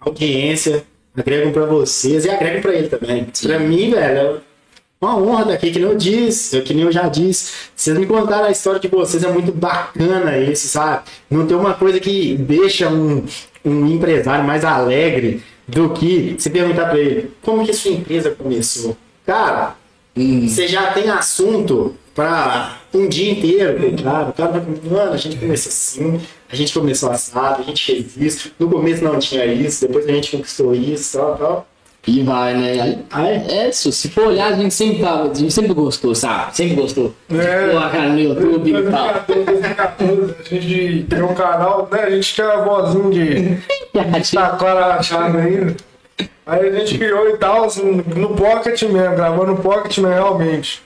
audiência, 0.00 0.82
agregam 1.14 1.52
para 1.52 1.66
vocês 1.66 2.24
e 2.24 2.30
agregam 2.30 2.62
para 2.62 2.74
ele 2.74 2.88
também. 2.88 3.26
Para 3.42 3.58
mim, 3.58 3.90
velho, 3.90 4.18
é 4.18 4.40
uma 4.98 5.18
honra 5.18 5.42
estar 5.42 5.54
aqui, 5.54 5.72
que 5.72 5.78
nem 5.78 5.90
eu 5.90 5.94
disse, 5.94 6.58
que 6.62 6.72
nem 6.72 6.84
eu 6.84 6.92
já 6.92 7.06
disse. 7.06 7.52
Vocês 7.76 7.98
me 7.98 8.06
contaram 8.06 8.46
a 8.46 8.50
história 8.50 8.80
de 8.80 8.88
vocês, 8.88 9.22
é 9.22 9.30
muito 9.30 9.52
bacana 9.52 10.38
isso, 10.38 10.68
sabe? 10.68 11.02
Não 11.28 11.46
tem 11.46 11.54
uma 11.54 11.74
coisa 11.74 12.00
que 12.00 12.34
deixa 12.34 12.88
um, 12.88 13.26
um 13.64 13.86
empresário 13.86 14.44
mais 14.44 14.64
alegre 14.64 15.42
do 15.66 15.90
que 15.90 16.36
você 16.38 16.50
perguntar 16.50 16.90
para 16.90 16.98
ele 16.98 17.32
como 17.42 17.64
que 17.64 17.72
sua 17.72 17.92
empresa 17.92 18.30
começou. 18.30 18.96
Cara, 19.24 19.76
você 20.14 20.68
já 20.68 20.92
tem 20.92 21.08
assunto 21.08 21.94
para 22.14 22.78
um 22.92 23.08
dia 23.08 23.32
inteiro, 23.32 23.96
claro. 24.00 24.30
O 24.30 24.32
cara 24.32 24.52
vai 24.52 24.60
falar, 24.60 25.04
mano, 25.04 25.12
a 25.12 25.16
gente 25.16 25.36
começou 25.36 25.70
assim, 25.70 26.20
a 26.50 26.54
gente 26.54 26.72
começou 26.72 27.10
assado, 27.10 27.62
a 27.62 27.64
gente 27.64 27.84
fez 27.84 28.16
isso. 28.16 28.52
No 28.58 28.70
começo 28.70 29.02
não 29.02 29.18
tinha 29.18 29.44
isso, 29.46 29.86
depois 29.86 30.06
a 30.06 30.12
gente 30.12 30.30
conquistou 30.30 30.74
isso, 30.74 31.18
tal, 31.18 31.36
tal. 31.36 31.68
E 32.06 32.22
vai, 32.22 32.54
né? 32.54 32.98
É? 33.48 33.68
Isso, 33.68 33.90
se 33.90 34.10
for 34.10 34.26
olhar, 34.26 34.52
a 34.52 34.56
gente 34.56 34.74
sempre 34.74 35.02
tava, 35.02 35.30
a 35.30 35.34
gente 35.34 35.52
sempre 35.52 35.72
gostou, 35.72 36.14
sabe? 36.14 36.54
Sempre 36.54 36.76
gostou. 36.76 37.14
É. 37.30 37.68
Pô, 37.68 37.80
cara, 37.80 38.08
no 38.10 38.20
YouTube 38.20 38.70
e 38.70 38.90
tal. 38.90 39.24
2014, 39.26 39.44
2014, 39.44 40.34
a 40.38 40.54
gente 40.54 41.06
criou 41.08 41.30
um 41.30 41.34
canal, 41.34 41.88
né? 41.90 42.00
A 42.02 42.10
gente 42.10 42.34
tinha 42.34 42.46
a 42.46 42.64
vozinha 42.64 43.10
de 43.10 44.34
tá 44.34 44.50
clara 44.50 44.94
achada 44.96 45.38
ainda. 45.38 45.76
Aí 46.46 46.68
a 46.68 46.72
gente 46.78 46.98
criou 46.98 47.28
e 47.30 47.38
tal, 47.38 47.64
assim, 47.64 48.02
no 48.14 48.34
Pocket 48.34 48.82
mesmo, 48.82 49.16
gravando 49.16 49.52
no 49.52 49.56
Pocket 49.56 49.96
mesmo, 49.98 50.14
realmente. 50.14 50.82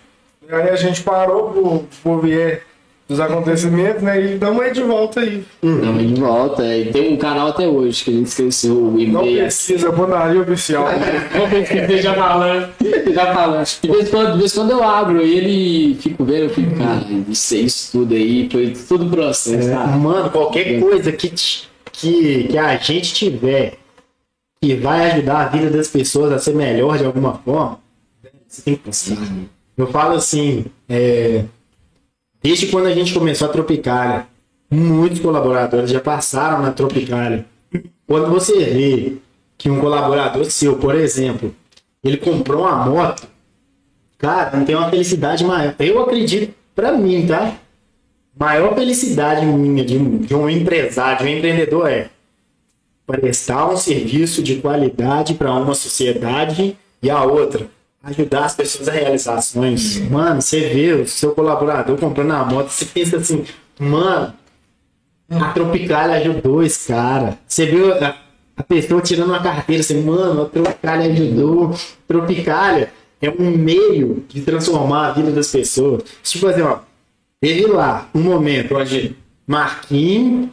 Aí 0.48 0.70
a 0.70 0.76
gente 0.76 1.02
parou 1.02 1.50
por, 1.50 1.84
por 2.02 2.22
vier 2.22 2.62
dos 3.08 3.18
acontecimentos, 3.20 4.02
né? 4.02 4.34
E 4.34 4.38
damos 4.38 4.60
aí 4.60 4.72
de 4.72 4.82
volta 4.82 5.20
aí. 5.20 5.42
Não, 5.62 5.96
de 5.96 6.20
volta. 6.20 6.76
E 6.76 6.92
tem 6.92 7.14
um 7.14 7.16
canal 7.16 7.48
até 7.48 7.66
hoje 7.66 8.04
que 8.04 8.10
a 8.10 8.12
gente 8.12 8.26
esqueceu 8.26 8.76
o 8.76 8.90
Não 8.92 9.00
e-mail. 9.00 9.38
precisa, 9.44 9.90
bandaria 9.90 10.42
oficial. 10.42 10.86
já 12.02 12.14
falando, 12.14 12.68
já 13.14 13.34
falando. 13.34 13.66
De 13.82 13.88
vez, 13.90 14.08
em 14.08 14.10
quando, 14.10 14.32
de 14.32 14.38
vez 14.38 14.52
em 14.52 14.56
quando 14.56 14.70
eu 14.72 14.84
abro 14.84 15.24
e 15.24 15.38
ele 15.38 15.94
fico 15.94 16.22
vendo, 16.22 16.44
eu 16.44 16.50
fico, 16.50 16.76
cara, 16.76 17.06
isso, 17.28 17.56
isso 17.56 17.92
tudo 17.92 18.14
aí, 18.14 18.46
foi 18.52 18.72
tudo 18.72 19.08
processo, 19.08 19.70
tá? 19.70 19.86
Mano, 19.86 20.28
qualquer 20.28 20.78
coisa 20.78 21.10
que, 21.10 21.30
que, 21.30 22.44
que 22.44 22.58
a 22.58 22.76
gente 22.76 23.14
tiver 23.14 23.78
que 24.60 24.74
vai 24.74 25.12
ajudar 25.12 25.46
a 25.46 25.48
vida 25.48 25.70
das 25.70 25.88
pessoas 25.88 26.32
a 26.32 26.38
ser 26.38 26.54
melhor 26.54 26.98
de 26.98 27.04
alguma 27.06 27.34
forma, 27.34 27.78
você 28.46 28.60
tem 28.62 28.74
que 28.74 28.82
postar. 28.82 29.16
Eu 29.76 29.86
falo 29.86 30.16
assim, 30.16 30.66
é, 30.88 31.44
desde 32.42 32.66
quando 32.66 32.86
a 32.86 32.94
gente 32.94 33.14
começou 33.14 33.48
a 33.48 33.52
Tropicália, 33.52 34.26
muitos 34.70 35.20
colaboradores 35.20 35.90
já 35.90 36.00
passaram 36.00 36.62
na 36.62 36.72
Tropicália. 36.72 37.44
Quando 38.06 38.30
você 38.30 38.64
vê 38.64 39.16
que 39.56 39.70
um 39.70 39.80
colaborador 39.80 40.44
seu, 40.46 40.76
por 40.76 40.94
exemplo, 40.94 41.54
ele 42.02 42.16
comprou 42.16 42.62
uma 42.62 42.84
moto, 42.84 43.26
cara, 44.16 44.56
não 44.56 44.64
tem 44.64 44.74
uma 44.74 44.88
felicidade 44.88 45.44
maior. 45.44 45.74
Eu 45.78 46.02
acredito, 46.02 46.54
pra 46.74 46.92
mim, 46.92 47.26
tá? 47.26 47.58
maior 48.38 48.74
felicidade 48.74 49.44
minha 49.44 49.84
de 49.84 49.96
um, 49.96 50.18
de 50.18 50.34
um 50.34 50.48
empresário, 50.48 51.26
de 51.26 51.32
um 51.32 51.36
empreendedor 51.36 51.90
é 51.90 52.08
prestar 53.06 53.68
um 53.68 53.76
serviço 53.76 54.42
de 54.42 54.56
qualidade 54.56 55.34
para 55.34 55.52
uma 55.52 55.74
sociedade 55.74 56.76
e 57.02 57.10
a 57.10 57.24
outra 57.24 57.66
ajudar 58.02 58.44
as 58.44 58.54
pessoas 58.54 58.88
a 58.88 58.92
realizar 58.92 59.40
sonhos. 59.42 59.98
Mano, 59.98 60.40
você 60.40 60.60
vê 60.68 60.92
o 60.92 61.06
seu 61.06 61.32
colaborador 61.32 61.96
comprando 61.98 62.32
a 62.32 62.44
moto, 62.44 62.70
você 62.70 62.84
pensa 62.84 63.16
assim, 63.16 63.44
mano, 63.78 64.32
a 65.30 65.52
Tropicália 65.52 66.16
ajudou 66.16 66.62
esse 66.62 66.88
cara. 66.88 67.38
Você 67.46 67.66
viu 67.66 67.92
a, 67.92 68.16
a 68.56 68.62
pessoa 68.62 69.02
tirando 69.02 69.28
uma 69.28 69.42
carteira, 69.42 69.80
assim, 69.80 70.02
mano, 70.02 70.42
a 70.42 70.46
Tropicália 70.46 71.12
ajudou. 71.12 71.74
Tropicália 72.06 72.92
é 73.20 73.28
um 73.30 73.50
meio 73.50 74.24
de 74.28 74.40
transformar 74.42 75.08
a 75.08 75.12
vida 75.12 75.30
das 75.32 75.50
pessoas. 75.50 76.02
Tipo 76.22 76.46
assim, 76.46 76.62
ó, 76.62 76.78
teve 77.40 77.66
lá 77.66 78.08
um 78.14 78.20
momento 78.20 78.76
onde 78.76 79.16
Marquinhos, 79.46 80.50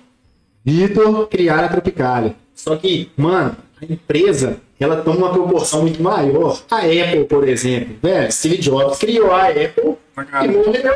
Vitor 0.64 1.28
criaram 1.28 1.66
a 1.66 1.70
Tropicália. 1.70 2.36
Só 2.56 2.76
que, 2.76 3.12
mano, 3.16 3.56
a 3.82 3.86
empresa, 3.86 4.58
ela 4.80 4.98
toma 4.98 5.18
uma 5.18 5.34
proporção 5.34 5.82
muito 5.82 6.02
maior. 6.02 6.62
A 6.72 6.80
Apple, 6.80 7.26
por 7.26 7.48
exemplo, 7.48 7.96
velho, 8.02 8.32
Steve 8.32 8.58
Jobs 8.58 8.98
criou 8.98 9.32
a 9.32 9.48
Apple 9.48 9.96
e 10.44 10.48
morreu. 10.48 10.96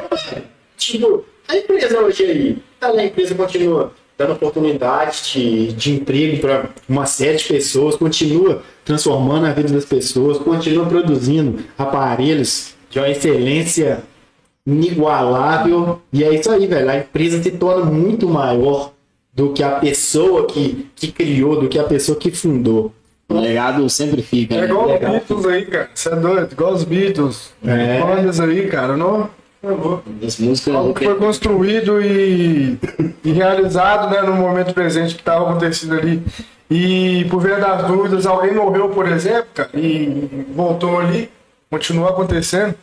Tipo, 0.77 1.25
a 1.47 1.57
empresa 1.57 1.99
hoje 1.99 2.23
aí, 2.23 2.57
tá 2.79 2.89
lá, 2.89 3.01
a 3.01 3.05
empresa 3.05 3.35
continua 3.35 3.91
dando 4.17 4.33
oportunidade 4.33 5.21
de, 5.31 5.73
de 5.73 5.93
emprego 5.93 6.41
para 6.41 6.69
uma 6.87 7.05
série 7.05 7.37
de 7.37 7.45
pessoas, 7.45 7.95
continua 7.95 8.61
transformando 8.83 9.45
a 9.45 9.53
vida 9.53 9.69
das 9.69 9.85
pessoas, 9.85 10.37
continua 10.37 10.85
produzindo 10.85 11.63
aparelhos 11.77 12.75
de 12.89 12.99
uma 12.99 13.09
excelência 13.09 14.03
inigualável. 14.67 16.01
E 16.11 16.23
é 16.23 16.33
isso 16.33 16.51
aí, 16.51 16.67
velho. 16.67 16.89
A 16.89 16.97
empresa 16.97 17.41
se 17.41 17.51
torna 17.51 17.85
muito 17.85 18.27
maior 18.27 18.91
do 19.39 19.53
que 19.53 19.63
a 19.63 19.71
pessoa 19.71 20.45
que, 20.45 20.85
que 20.93 21.13
criou, 21.13 21.61
do 21.61 21.69
que 21.69 21.79
a 21.79 21.83
pessoa 21.85 22.17
que 22.17 22.29
fundou. 22.29 22.93
O 23.29 23.39
legado 23.39 23.89
sempre 23.89 24.21
fica, 24.21 24.55
É 24.55 24.61
né? 24.61 24.65
igual 24.65 24.93
os. 24.93 24.99
Beatles 24.99 25.45
aí, 25.45 25.65
cara. 25.65 25.89
Você 25.93 26.09
é 26.09 26.15
doido? 26.15 26.51
Igual 26.51 26.73
os 26.73 26.83
Beatles. 26.83 27.53
É. 27.63 28.01
Bandas 28.01 28.39
aí, 28.41 28.67
cara. 28.67 28.97
Não. 28.97 29.29
por 29.61 29.69
favor. 29.69 30.03
As 30.25 30.37
músicas. 30.39 30.75
Algo 30.75 30.93
que 30.93 31.05
foi 31.05 31.15
construído 31.15 32.01
e, 32.01 32.77
e 33.23 33.31
realizado 33.31 34.11
né, 34.13 34.21
no 34.23 34.33
momento 34.33 34.73
presente 34.73 35.13
que 35.15 35.21
estava 35.21 35.49
acontecendo 35.49 35.93
ali. 35.93 36.21
E 36.69 37.25
por 37.29 37.41
via 37.41 37.59
das 37.59 37.87
dúvidas, 37.87 38.25
alguém 38.25 38.53
morreu, 38.53 38.89
por 38.89 39.07
exemplo, 39.07 39.47
cara, 39.53 39.69
e 39.73 40.45
voltou 40.53 40.99
ali, 40.99 41.29
continua 41.69 42.09
acontecendo. 42.09 42.75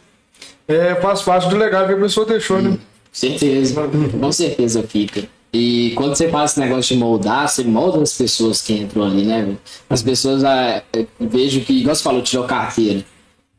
É, 0.67 0.95
faz 0.97 1.21
parte 1.23 1.49
do 1.51 1.57
legado 1.57 1.89
que 1.89 1.95
a 1.95 1.99
pessoa 1.99 2.25
deixou, 2.25 2.63
né? 2.63 2.79
Certeza, 3.13 3.89
com 4.21 4.33
certeza 4.33 4.83
fica. 4.83 5.36
E 5.57 5.93
quando 5.95 6.15
você 6.15 6.29
faz 6.29 6.51
esse 6.51 6.61
negócio 6.61 6.95
de 6.95 7.01
moldar, 7.01 7.49
você 7.49 7.65
molda 7.65 8.03
as 8.03 8.13
pessoas 8.13 8.61
que 8.61 8.75
entram 8.75 9.05
ali, 9.05 9.25
né? 9.25 9.57
As 9.89 10.03
pessoas, 10.03 10.45
ah, 10.45 10.83
eu 10.93 11.07
vejo 11.19 11.63
que, 11.63 11.81
igual 11.81 11.95
você 11.95 12.03
falou, 12.03 12.21
tirou 12.21 12.45
carteira. 12.45 13.03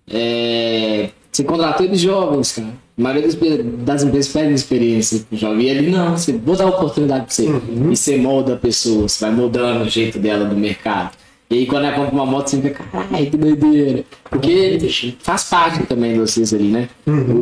É, 0.07 1.09
você 1.31 1.43
contratou 1.43 1.87
eles 1.87 1.99
jovens, 1.99 2.51
cara. 2.51 2.67
A 2.67 3.01
maioria 3.01 3.27
das, 3.63 4.03
empresas 4.03 4.31
pede 4.31 4.53
experiência 4.53 5.25
com 5.27 5.35
jovem. 5.35 5.65
E 5.65 5.71
ali 5.71 5.89
não, 5.89 6.15
você 6.15 6.33
vou 6.33 6.55
dar 6.55 6.67
oportunidade 6.67 7.25
pra 7.25 7.33
você. 7.33 7.47
E 7.47 7.95
você 7.95 8.17
molda 8.17 8.53
a 8.53 8.57
pessoa, 8.57 9.09
você 9.09 9.25
vai 9.25 9.33
moldando 9.33 9.85
o 9.85 9.89
jeito 9.89 10.19
dela 10.19 10.45
do 10.45 10.55
mercado. 10.55 11.17
E 11.49 11.55
aí 11.55 11.65
quando 11.65 11.85
ela 11.85 11.95
compra 11.95 12.13
uma 12.13 12.25
moto, 12.27 12.49
você 12.49 12.61
fica, 12.61 12.83
caralho, 12.83 13.31
que 13.31 13.37
doideira. 13.37 14.03
Porque 14.29 14.77
faz 15.19 15.45
parte 15.45 15.83
também 15.87 16.13
de 16.13 16.19
vocês 16.19 16.53
ali, 16.53 16.67
né? 16.67 16.89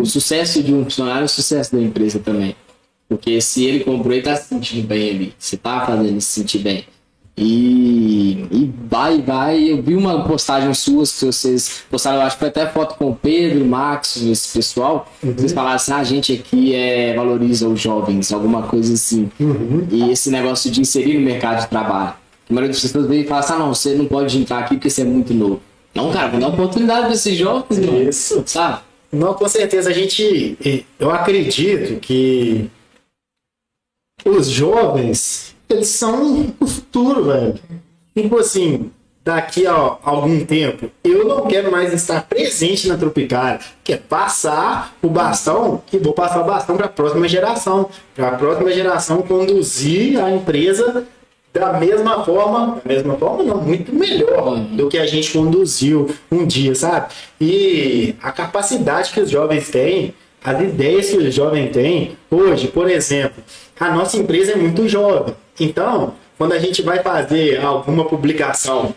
O 0.02 0.06
sucesso 0.06 0.64
de 0.64 0.74
um 0.74 0.86
funcionário 0.86 1.24
é 1.24 1.26
o 1.26 1.30
sucesso 1.30 1.76
da 1.76 1.82
empresa 1.82 2.20
também. 2.20 2.56
Porque 3.08 3.40
se 3.40 3.64
ele 3.66 3.84
comprou, 3.84 4.14
ele 4.14 4.24
tá 4.24 4.36
se 4.36 4.50
sentindo 4.50 4.88
bem 4.88 5.10
ali. 5.10 5.34
Você 5.38 5.58
tá 5.58 5.86
fazendo 5.86 6.08
ele 6.08 6.22
se 6.22 6.42
sentir 6.42 6.60
bem. 6.60 6.86
E, 7.38 8.48
e 8.50 8.74
vai, 8.90 9.22
vai. 9.22 9.72
Eu 9.72 9.82
vi 9.82 9.94
uma 9.96 10.24
postagem 10.24 10.74
suas 10.74 11.20
que 11.20 11.26
vocês 11.26 11.84
postaram, 11.92 12.18
eu 12.18 12.24
acho 12.24 12.38
que 12.38 12.40
foi 12.40 12.48
até 12.48 12.66
foto 12.66 12.96
com 12.96 13.10
o 13.10 13.16
Pedro, 13.16 13.62
o 13.62 13.68
Max, 13.68 14.16
esse 14.18 14.54
pessoal. 14.58 15.12
Vocês 15.22 15.52
falaram 15.52 15.76
assim: 15.76 15.92
"Ah, 15.92 15.98
a 15.98 16.04
gente 16.04 16.32
aqui 16.32 16.74
é, 16.74 17.14
valoriza 17.14 17.68
os 17.68 17.80
jovens, 17.80 18.32
alguma 18.32 18.64
coisa 18.64 18.94
assim. 18.94 19.30
E 19.92 20.10
esse 20.12 20.30
negócio 20.30 20.72
de 20.72 20.80
inserir 20.80 21.16
no 21.16 21.26
mercado 21.26 21.62
de 21.62 21.68
trabalho. 21.68 22.14
A 22.50 22.54
maioria 22.54 22.72
das 22.72 22.82
pessoas 22.82 23.06
vem 23.08 23.22
e 23.22 23.28
fala 23.28 23.42
assim: 23.42 23.54
ah, 23.54 23.60
não, 23.60 23.74
você 23.74 23.96
não 23.96 24.06
pode 24.06 24.38
entrar 24.38 24.60
aqui 24.60 24.76
porque 24.76 24.90
você 24.90 25.02
é 25.02 25.06
muito 25.06 25.34
novo. 25.34 25.62
Não, 25.94 26.12
cara, 26.12 26.30
vou 26.30 26.40
dar 26.40 26.48
oportunidade 26.48 27.06
pra 27.06 27.14
esses 27.16 27.38
jovens, 27.38 27.80
mano. 27.80 28.10
Isso. 28.10 28.44
Sabe? 28.46 28.80
Não, 29.12 29.34
com 29.34 29.48
certeza. 29.50 29.90
A 29.90 29.94
gente. 29.94 30.58
Eu 30.98 31.12
acredito 31.12 32.00
que 32.00 32.70
os 34.26 34.48
jovens, 34.48 35.56
eles 35.70 35.88
são 35.88 36.54
o 36.60 36.68
futuro, 36.68 37.26
velho. 37.26 37.56
Tipo 38.16 38.40
assim, 38.40 38.92
daqui 39.24 39.66
a 39.68 39.98
algum 40.04 40.44
tempo, 40.46 40.90
eu 41.04 41.28
não 41.28 41.48
quero 41.48 41.72
mais 41.72 41.94
estar 41.94 42.24
presente 42.24 42.88
na 42.88 42.98
Tropicália. 42.98 43.60
Quer 43.84 44.00
passar 44.02 44.96
o 45.02 45.10
bastão 45.10 45.84
e 45.92 45.98
vou 45.98 46.14
passar 46.14 46.42
o 46.42 46.46
bastão 46.46 46.78
para 46.78 46.86
a 46.86 46.90
próxima 46.90 47.28
geração. 47.28 47.90
Para 48.16 48.30
a 48.30 48.32
próxima 48.32 48.72
geração 48.72 49.22
conduzir 49.22 50.24
a 50.24 50.32
empresa 50.32 51.06
da 51.52 51.74
mesma 51.74 52.24
forma, 52.26 52.82
da 52.84 52.94
mesma 52.94 53.16
forma 53.16 53.44
não, 53.44 53.62
muito 53.62 53.96
melhor 53.96 54.58
do 54.58 54.90
que 54.90 54.98
a 54.98 55.06
gente 55.08 55.32
conduziu 55.32 56.14
um 56.30 56.46
dia, 56.46 56.76
sabe? 56.76 57.14
E 57.40 58.14
a 58.22 58.32
capacidade 58.32 59.12
que 59.14 59.22
os 59.22 59.30
jovens 59.30 59.70
têm, 59.70 60.14
as 60.46 60.62
ideias 60.62 61.10
que 61.10 61.18
os 61.18 61.34
jovens 61.34 61.72
têm, 61.72 62.16
hoje, 62.30 62.68
por 62.68 62.88
exemplo, 62.88 63.44
a 63.80 63.90
nossa 63.90 64.16
empresa 64.16 64.52
é 64.52 64.56
muito 64.56 64.88
jovem. 64.88 65.34
Então, 65.60 66.14
quando 66.38 66.54
a 66.54 66.60
gente 66.60 66.84
vai 66.84 67.02
fazer 67.02 67.60
alguma 67.60 68.06
publicação, 68.06 68.94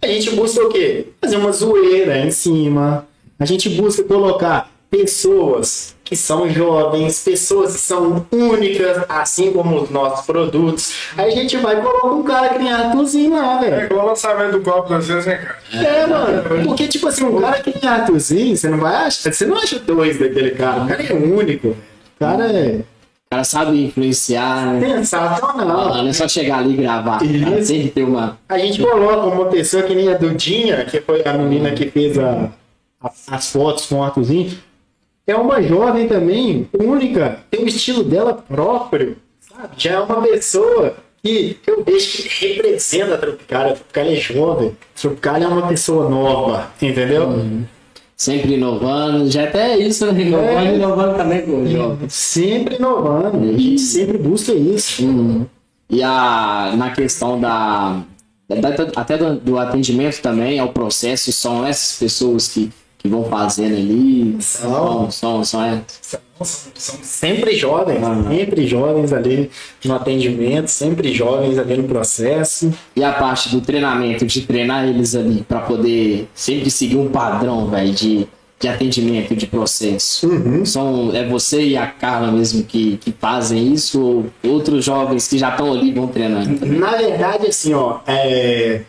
a 0.00 0.06
gente 0.06 0.30
busca 0.30 0.64
o 0.64 0.70
quê? 0.70 1.08
Fazer 1.20 1.36
uma 1.36 1.52
zoeira 1.52 2.18
em 2.18 2.30
cima. 2.30 3.06
A 3.38 3.44
gente 3.44 3.68
busca 3.68 4.02
colocar 4.04 4.72
pessoas 4.90 5.94
que 6.12 6.16
são 6.16 6.46
jovens, 6.50 7.20
pessoas 7.20 7.72
que 7.72 7.80
são 7.80 8.26
únicas, 8.30 9.02
assim 9.08 9.50
como 9.50 9.80
os 9.80 9.88
nossos 9.88 10.26
produtos. 10.26 10.92
Aí 11.16 11.32
a 11.32 11.34
gente 11.34 11.56
vai 11.56 11.78
e 11.78 11.80
coloca 11.80 12.06
um 12.08 12.22
cara 12.22 12.52
Arthurzinho 12.52 13.32
lá, 13.34 13.64
É 13.64 13.70
velho. 13.70 13.84
igual 13.86 14.04
o 14.04 14.08
lançamento 14.10 14.52
do 14.52 14.60
copo 14.60 14.92
às 14.92 15.08
vezes, 15.08 15.24
né, 15.24 15.36
cara? 15.36 15.58
É, 15.88 16.06
mano. 16.06 16.64
Porque, 16.66 16.86
tipo 16.86 17.08
assim, 17.08 17.24
um 17.24 17.40
cara 17.40 17.62
Arthurzinho, 17.82 18.54
você 18.54 18.68
não 18.68 18.76
vai 18.76 18.94
achar. 19.06 19.32
Você 19.32 19.46
não 19.46 19.56
acha 19.56 19.78
dois 19.78 20.18
daquele 20.18 20.50
cara. 20.50 20.82
O 20.82 20.86
cara 20.88 21.02
é 21.02 21.12
único. 21.14 21.68
velho. 21.68 21.76
O 22.16 22.18
cara 22.20 22.44
é 22.52 22.76
O 22.76 22.84
cara 23.30 23.44
sabe 23.44 23.82
influenciar, 23.86 24.66
né? 24.74 24.96
sensacional. 24.98 25.94
Não 25.94 26.08
é 26.08 26.12
só 26.12 26.28
chegar 26.28 26.58
ali 26.58 26.74
e 26.74 26.76
gravar. 26.76 27.20
Cara, 27.20 27.24
Isso. 27.58 27.68
sempre 27.68 27.88
tem 27.88 28.04
uma. 28.04 28.36
A 28.50 28.58
gente 28.58 28.82
coloca 28.82 29.26
uma 29.34 29.46
pessoa 29.46 29.82
que 29.84 29.94
nem 29.94 30.12
a 30.12 30.18
Dudinha, 30.18 30.84
que 30.84 31.00
foi 31.00 31.22
a 31.24 31.32
menina 31.32 31.70
que 31.70 31.90
fez 31.90 32.18
a- 32.18 32.50
a- 33.02 33.10
as 33.30 33.50
fotos 33.50 33.86
com 33.86 33.94
o 34.00 34.02
Arthurzinho. 34.02 34.50
É 35.26 35.34
uma 35.36 35.62
jovem 35.62 36.08
também, 36.08 36.68
única, 36.78 37.38
tem 37.50 37.62
o 37.64 37.68
estilo 37.68 38.02
dela 38.02 38.34
próprio, 38.34 39.16
sabe? 39.40 39.68
Já 39.78 39.92
é 39.92 40.00
uma 40.00 40.20
pessoa 40.22 40.96
que 41.22 41.58
eu 41.66 41.84
vejo 41.84 42.22
que 42.28 42.46
representa 42.46 43.14
a 43.14 43.18
Tropicália. 43.18 43.72
A 43.72 43.74
Tropicália 43.76 44.12
é 44.12 44.20
jovem, 44.20 44.68
a 44.96 45.00
Tropicália 45.00 45.44
é 45.44 45.48
uma 45.48 45.68
pessoa 45.68 46.08
nova, 46.10 46.70
entendeu? 46.82 47.28
Sempre 48.16 48.54
inovando. 48.54 49.30
Já 49.30 49.44
até 49.44 49.76
isso, 49.78 50.10
né? 50.12 50.20
Inovando 50.22 50.48
É. 50.68 50.74
inovando 50.74 51.16
também 51.16 51.42
com 51.42 51.62
o 51.62 51.66
jovem. 51.68 52.08
Sempre 52.08 52.76
inovando, 52.76 53.48
a 53.48 53.52
gente 53.52 53.78
sempre 53.80 54.18
busca 54.18 54.52
isso. 54.52 55.04
Uhum. 55.04 55.46
E 55.90 56.02
a, 56.02 56.72
na 56.76 56.90
questão 56.90 57.40
da, 57.40 58.00
da- 58.48 58.70
da- 58.70 58.92
até 58.96 59.16
do, 59.18 59.34
do 59.36 59.58
atendimento 59.58 60.20
também, 60.20 60.58
ao 60.58 60.68
processo, 60.70 61.32
são 61.32 61.66
essas 61.66 61.98
pessoas 61.98 62.48
que, 62.48 62.70
que 63.02 63.08
vão 63.08 63.24
fazendo 63.24 63.74
ali. 63.74 64.36
São. 64.40 65.10
São, 65.10 65.10
são, 65.10 65.44
são, 65.44 65.64
é. 65.64 65.82
São, 66.44 66.96
sempre 67.02 67.54
jovens, 67.56 68.02
Ah. 68.02 68.24
sempre 68.28 68.66
jovens 68.66 69.12
ali 69.12 69.50
no 69.84 69.94
atendimento, 69.94 70.68
sempre 70.68 71.12
jovens 71.12 71.58
ali 71.58 71.76
no 71.76 71.84
processo. 71.84 72.72
E 72.96 73.02
a 73.04 73.12
parte 73.12 73.48
do 73.50 73.60
treinamento, 73.60 74.24
de 74.26 74.40
treinar 74.42 74.86
eles 74.88 75.14
ali 75.14 75.44
pra 75.46 75.60
poder 75.60 76.28
sempre 76.34 76.70
seguir 76.70 76.96
um 76.96 77.08
padrão, 77.08 77.66
velho, 77.68 77.92
de, 77.92 78.26
de 78.58 78.68
atendimento, 78.68 79.36
de 79.36 79.46
processo. 79.46 80.28
São, 80.64 81.14
é 81.14 81.26
você 81.28 81.62
e 81.62 81.76
a 81.76 81.86
Carla 81.86 82.32
mesmo 82.32 82.64
que, 82.64 82.96
que 82.98 83.12
fazem 83.12 83.72
isso 83.72 84.00
ou 84.44 84.50
outros 84.50 84.84
jovens 84.84 85.28
que 85.28 85.38
já 85.38 85.50
estão 85.50 85.72
ali 85.72 85.92
vão 85.92 86.08
treinando? 86.08 86.66
Na 86.66 86.96
verdade, 86.96 87.46
assim, 87.46 87.72
ó, 87.72 87.98
é, 88.04 88.82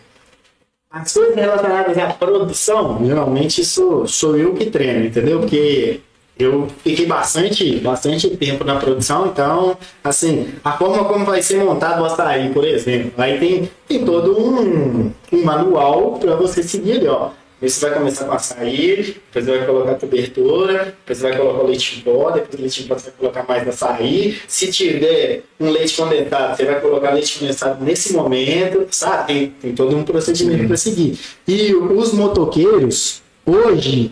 as 0.93 1.11
coisas 1.11 1.35
relacionadas 1.35 1.97
à 1.97 2.05
produção, 2.13 3.03
geralmente 3.03 3.65
sou, 3.65 4.07
sou 4.07 4.37
eu 4.37 4.53
que 4.53 4.67
treino, 4.67 5.07
entendeu? 5.07 5.39
Porque 5.39 6.01
eu 6.37 6.67
fiquei 6.83 7.07
bastante, 7.07 7.79
bastante 7.79 8.29
tempo 8.37 8.63
na 8.63 8.75
produção, 8.75 9.25
então, 9.25 9.75
assim, 10.03 10.53
a 10.63 10.73
forma 10.73 11.03
como 11.05 11.25
vai 11.25 11.41
ser 11.41 11.63
montado 11.63 12.03
o 12.03 12.05
açaí, 12.05 12.53
por 12.53 12.63
exemplo, 12.63 13.11
aí 13.17 13.39
tem, 13.39 13.69
tem 13.87 14.05
todo 14.05 14.39
um, 14.39 15.11
um 15.31 15.43
manual 15.43 16.19
para 16.19 16.35
você 16.35 16.61
seguir 16.61 16.97
ali, 16.97 17.07
ó. 17.07 17.29
Você 17.63 17.87
vai 17.87 17.97
começar 17.97 18.25
com 18.25 18.33
açaí, 18.33 19.15
depois 19.31 19.45
vai 19.45 19.65
colocar 19.65 19.95
cobertura, 19.95 20.95
depois 20.99 21.17
você 21.17 21.29
vai 21.29 21.37
colocar 21.37 21.63
o 21.63 21.67
leite 21.67 21.97
em 21.97 22.01
pó, 22.01 22.29
depois 22.31 22.59
o 22.59 22.61
leite 22.61 22.83
em 22.83 22.87
pó 22.87 22.95
você 22.95 23.05
vai 23.05 23.13
colocar 23.17 23.45
mais 23.47 23.67
açaí. 23.67 24.37
Se 24.49 24.67
tiver 24.69 25.43
um 25.57 25.69
leite 25.69 25.95
condensado, 25.95 26.57
você 26.57 26.65
vai 26.65 26.81
colocar 26.81 27.11
leite 27.11 27.39
condensado 27.39 27.81
nesse 27.81 28.11
momento, 28.11 28.85
sabe? 28.91 29.27
Tem, 29.27 29.49
tem 29.61 29.73
todo 29.73 29.95
um 29.95 30.03
procedimento 30.03 30.67
para 30.67 30.75
seguir. 30.75 31.17
E 31.47 31.73
os 31.73 32.11
motoqueiros, 32.11 33.21
hoje, 33.45 34.11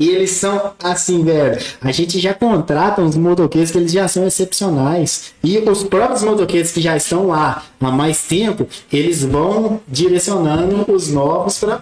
eles 0.00 0.30
são 0.30 0.72
assim, 0.82 1.22
velho. 1.22 1.60
A 1.80 1.92
gente 1.92 2.18
já 2.18 2.34
contrata 2.34 3.00
uns 3.00 3.16
motoqueiros 3.16 3.70
que 3.70 3.78
eles 3.78 3.92
já 3.92 4.08
são 4.08 4.26
excepcionais. 4.26 5.34
E 5.44 5.58
os 5.58 5.84
próprios 5.84 6.24
motoqueiros 6.24 6.72
que 6.72 6.80
já 6.80 6.96
estão 6.96 7.28
lá 7.28 7.64
há 7.80 7.90
mais 7.92 8.24
tempo, 8.24 8.66
eles 8.92 9.22
vão 9.22 9.80
direcionando 9.86 10.84
os 10.92 11.08
novos 11.08 11.58
para 11.58 11.80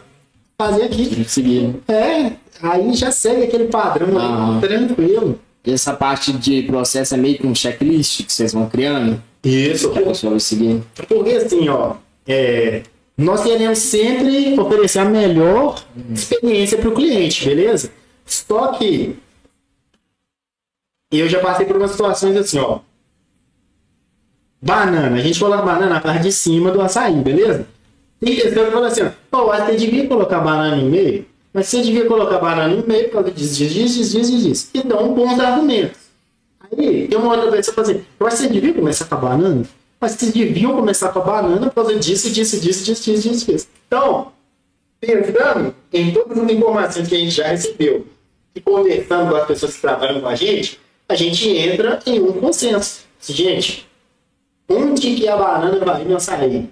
fazer 0.61 0.83
aqui. 0.85 1.25
Seguir. 1.27 1.75
É, 1.89 2.33
aí 2.63 2.93
já 2.93 3.11
segue 3.11 3.45
aquele 3.45 3.65
padrão 3.65 4.09
ali, 4.09 4.27
Aham. 4.27 4.61
tranquilo. 4.61 5.41
E 5.65 5.73
essa 5.73 5.95
parte 5.95 6.33
de 6.33 6.63
processo 6.63 7.15
é 7.15 7.17
meio 7.17 7.39
que 7.39 7.47
um 7.47 7.55
checklist 7.55 8.25
que 8.25 8.33
vocês 8.33 8.53
vão 8.53 8.69
criando, 8.69 9.23
Isso, 9.43 9.91
que 9.91 9.99
a 9.99 10.03
pessoa 10.03 10.31
vai 10.33 10.41
seguir. 10.41 10.83
Porque 11.09 11.31
assim, 11.31 11.69
ó, 11.69 11.95
é, 12.27 12.83
nós 13.17 13.43
queremos 13.43 13.79
sempre 13.79 14.59
oferecer 14.59 14.99
a 15.01 15.05
melhor 15.05 15.83
experiência 16.13 16.77
para 16.79 16.89
o 16.89 16.95
cliente, 16.95 17.45
beleza? 17.47 17.91
Só 18.27 18.69
que 18.69 19.17
eu 21.11 21.29
já 21.29 21.41
passei 21.41 21.67
por 21.67 21.77
umas 21.77 21.91
situações 21.91 22.37
assim, 22.37 22.59
ó. 22.59 22.81
Banana, 24.63 25.17
a 25.17 25.21
gente 25.21 25.41
coloca 25.41 25.63
banana 25.63 25.95
na 25.95 26.01
parte 26.01 26.23
de 26.25 26.33
cima 26.33 26.71
do 26.71 26.83
açaí, 26.83 27.15
beleza? 27.15 27.67
Tem 28.21 28.37
pessoa 28.37 28.67
que 28.67 28.73
fala 28.73 28.87
assim, 28.89 29.03
ó, 29.03 29.11
pô, 29.31 29.47
você 29.47 29.77
devia 29.77 30.07
colocar 30.07 30.41
banana 30.41 30.77
em 30.77 30.91
meio, 30.91 31.27
mas 31.53 31.67
você 31.67 31.81
devia 31.81 32.05
colocar 32.05 32.39
banana 32.39 32.75
em 32.75 32.87
meio 32.87 33.05
por 33.05 33.15
causa 33.15 33.31
disso, 33.31 33.55
disso, 33.55 33.75
disso, 33.75 34.19
disso, 34.19 34.39
disso. 34.39 34.69
E 34.75 34.83
dão 34.83 35.15
bons 35.15 35.41
argumentos. 35.41 35.99
Aí 36.61 37.09
tem 37.09 37.19
uma 37.19 37.35
outra 37.35 37.51
pessoa 37.51 37.75
que 37.75 38.01
fala 38.19 38.31
assim, 38.31 38.49
que 38.49 38.49
você 38.49 38.49
devia 38.49 38.75
começar 38.75 39.07
com 39.07 39.15
a 39.15 39.19
banana, 39.19 39.65
mas 39.99 40.13
vocês 40.13 40.33
deviam 40.33 40.77
começar 40.77 41.09
com 41.09 41.19
a 41.19 41.23
banana 41.23 41.67
por 41.69 41.75
causa 41.75 41.99
disso, 41.99 42.31
disso, 42.31 42.61
disso, 42.61 42.85
disso, 42.85 43.03
disso, 43.05 43.29
disso, 43.29 43.47
disso. 43.47 43.69
Então, 43.87 44.33
pensando 45.01 45.75
em 45.93 46.13
todas 46.13 46.39
as 46.39 46.51
informações 46.51 47.09
que 47.09 47.15
a 47.15 47.19
gente 47.19 47.31
já 47.31 47.47
recebeu 47.47 48.07
e 48.55 48.61
conversando 48.61 49.31
com 49.31 49.37
as 49.37 49.47
pessoas 49.47 49.75
que 49.75 49.81
trabalham 49.81 50.21
com 50.21 50.29
a 50.29 50.35
gente, 50.35 50.79
a 51.09 51.15
gente 51.15 51.49
entra 51.49 51.99
em 52.07 52.21
um 52.21 52.33
consenso. 52.33 53.01
Gente, 53.21 53.89
onde 54.69 55.15
que 55.15 55.27
a 55.27 55.37
banana 55.37 55.85
vai 55.85 56.05
no 56.05 56.17
açaí? 56.17 56.69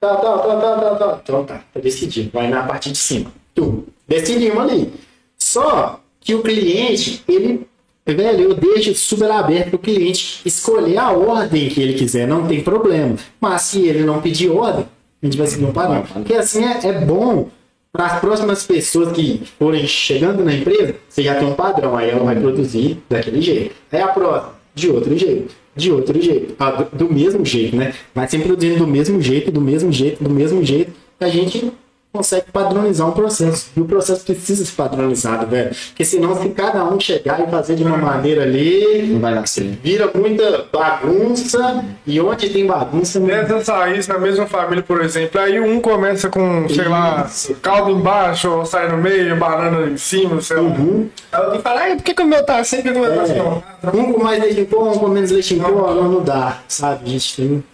Tá, 0.00 0.14
tá, 0.16 0.38
tá, 0.38 0.60
tá, 0.60 0.76
tá, 0.76 0.94
tá. 0.94 1.20
Então 1.22 1.44
tá, 1.44 1.62
tá 1.72 1.80
decidido. 1.80 2.30
Vai 2.32 2.48
na 2.48 2.62
parte 2.62 2.92
de 2.92 2.98
cima. 2.98 3.32
Tu. 3.54 3.84
Decidimos 4.06 4.58
ali. 4.58 4.92
Só 5.38 6.00
que 6.20 6.34
o 6.34 6.42
cliente, 6.42 7.22
ele. 7.28 7.66
Velho, 8.04 8.50
eu 8.50 8.54
deixo 8.54 8.94
super 8.94 9.30
aberto 9.32 9.70
para 9.70 9.76
o 9.76 9.80
cliente 9.80 10.40
escolher 10.44 10.96
a 10.98 11.10
ordem 11.10 11.68
que 11.68 11.80
ele 11.82 11.94
quiser, 11.94 12.28
não 12.28 12.46
tem 12.46 12.62
problema. 12.62 13.16
Mas 13.40 13.62
se 13.62 13.84
ele 13.84 14.04
não 14.04 14.22
pedir 14.22 14.48
ordem, 14.48 14.86
a 15.20 15.26
gente 15.26 15.36
vai 15.36 15.46
seguir 15.48 15.64
um 15.64 15.72
padrão. 15.72 16.04
Porque 16.12 16.34
assim 16.34 16.64
é, 16.64 16.86
é 16.86 16.92
bom 17.00 17.48
para 17.92 18.06
as 18.06 18.20
próximas 18.20 18.64
pessoas 18.64 19.10
que 19.12 19.42
forem 19.58 19.86
chegando 19.88 20.44
na 20.44 20.54
empresa, 20.54 20.94
você 21.08 21.22
já 21.22 21.34
tem 21.34 21.48
um 21.48 21.54
padrão, 21.54 21.96
aí 21.96 22.10
ela 22.10 22.22
vai 22.22 22.38
produzir 22.38 23.02
daquele 23.08 23.40
jeito. 23.40 23.74
Aí 23.90 24.00
a 24.00 24.08
próxima, 24.08 24.52
de 24.76 24.90
outro 24.90 25.16
jeito, 25.16 25.54
de 25.74 25.90
outro 25.90 26.20
jeito, 26.20 26.54
Ah, 26.58 26.70
do, 26.70 27.06
do 27.06 27.12
mesmo 27.12 27.44
jeito, 27.44 27.74
né? 27.74 27.94
Vai 28.14 28.28
sempre 28.28 28.46
produzindo 28.48 28.78
do 28.78 28.86
mesmo 28.86 29.20
jeito, 29.22 29.50
do 29.50 29.60
mesmo 29.60 29.90
jeito, 29.90 30.22
do 30.22 30.30
mesmo 30.30 30.62
jeito, 30.62 30.92
a 31.18 31.28
gente 31.28 31.72
consegue 32.16 32.46
padronizar 32.52 33.08
um 33.08 33.12
processo. 33.12 33.68
E 33.76 33.80
o 33.80 33.84
processo 33.84 34.24
precisa 34.24 34.64
ser 34.64 34.72
padronizado, 34.72 35.46
velho. 35.46 35.70
Porque 35.88 36.04
senão, 36.04 36.40
se 36.40 36.48
cada 36.50 36.84
um 36.84 36.98
chegar 36.98 37.40
e 37.46 37.50
fazer 37.50 37.74
de 37.76 37.84
uma 37.84 37.96
maneira 37.96 38.42
ali, 38.42 39.08
Não 39.12 39.20
vai 39.20 39.34
dar 39.34 39.46
certo. 39.46 39.78
vira 39.82 40.10
muita 40.14 40.64
bagunça, 40.72 41.84
e 42.06 42.20
onde 42.20 42.48
tem 42.50 42.66
bagunça, 42.66 43.20
Dessas 43.20 43.68
raízes 43.68 44.08
na 44.08 44.18
mesma 44.18 44.46
família, 44.46 44.82
por 44.82 45.02
exemplo, 45.02 45.40
aí 45.40 45.60
um 45.60 45.80
começa 45.80 46.28
com, 46.28 46.68
sei 46.68 46.88
lá, 46.88 47.26
Isso. 47.28 47.54
caldo 47.56 47.90
embaixo, 47.90 48.50
ou 48.50 48.64
sai 48.66 48.88
no 48.88 48.96
meio, 48.96 49.36
banana 49.36 49.86
em 49.90 49.96
cima, 49.96 50.40
sei 50.40 50.56
lá. 50.56 50.62
Uhum. 50.62 51.08
Aí 51.32 51.58
falar, 51.60 51.80
"Ai, 51.82 51.96
por 51.96 52.02
que, 52.04 52.14
que 52.14 52.22
o 52.22 52.26
meu 52.26 52.44
tá 52.44 52.58
assim, 52.58 52.76
por 52.76 52.82
que, 52.84 52.92
que 52.92 52.98
o 52.98 53.00
meu 53.02 53.14
tá 53.14 53.22
assim? 53.22 53.34
Não. 53.36 53.62
Um 54.00 54.12
com 54.12 54.22
mais 54.22 54.40
leite 54.42 54.60
em 54.60 54.64
pó, 54.64 54.92
um 54.92 54.98
com 54.98 55.08
menos 55.08 55.30
leite 55.30 55.54
em 55.54 55.58
pó, 55.58 55.68
não, 55.94 56.08
não 56.08 56.22
dá, 56.22 56.58
sabe? 56.68 57.00
A 57.04 57.08
gente 57.08 57.36
tem. 57.36 57.64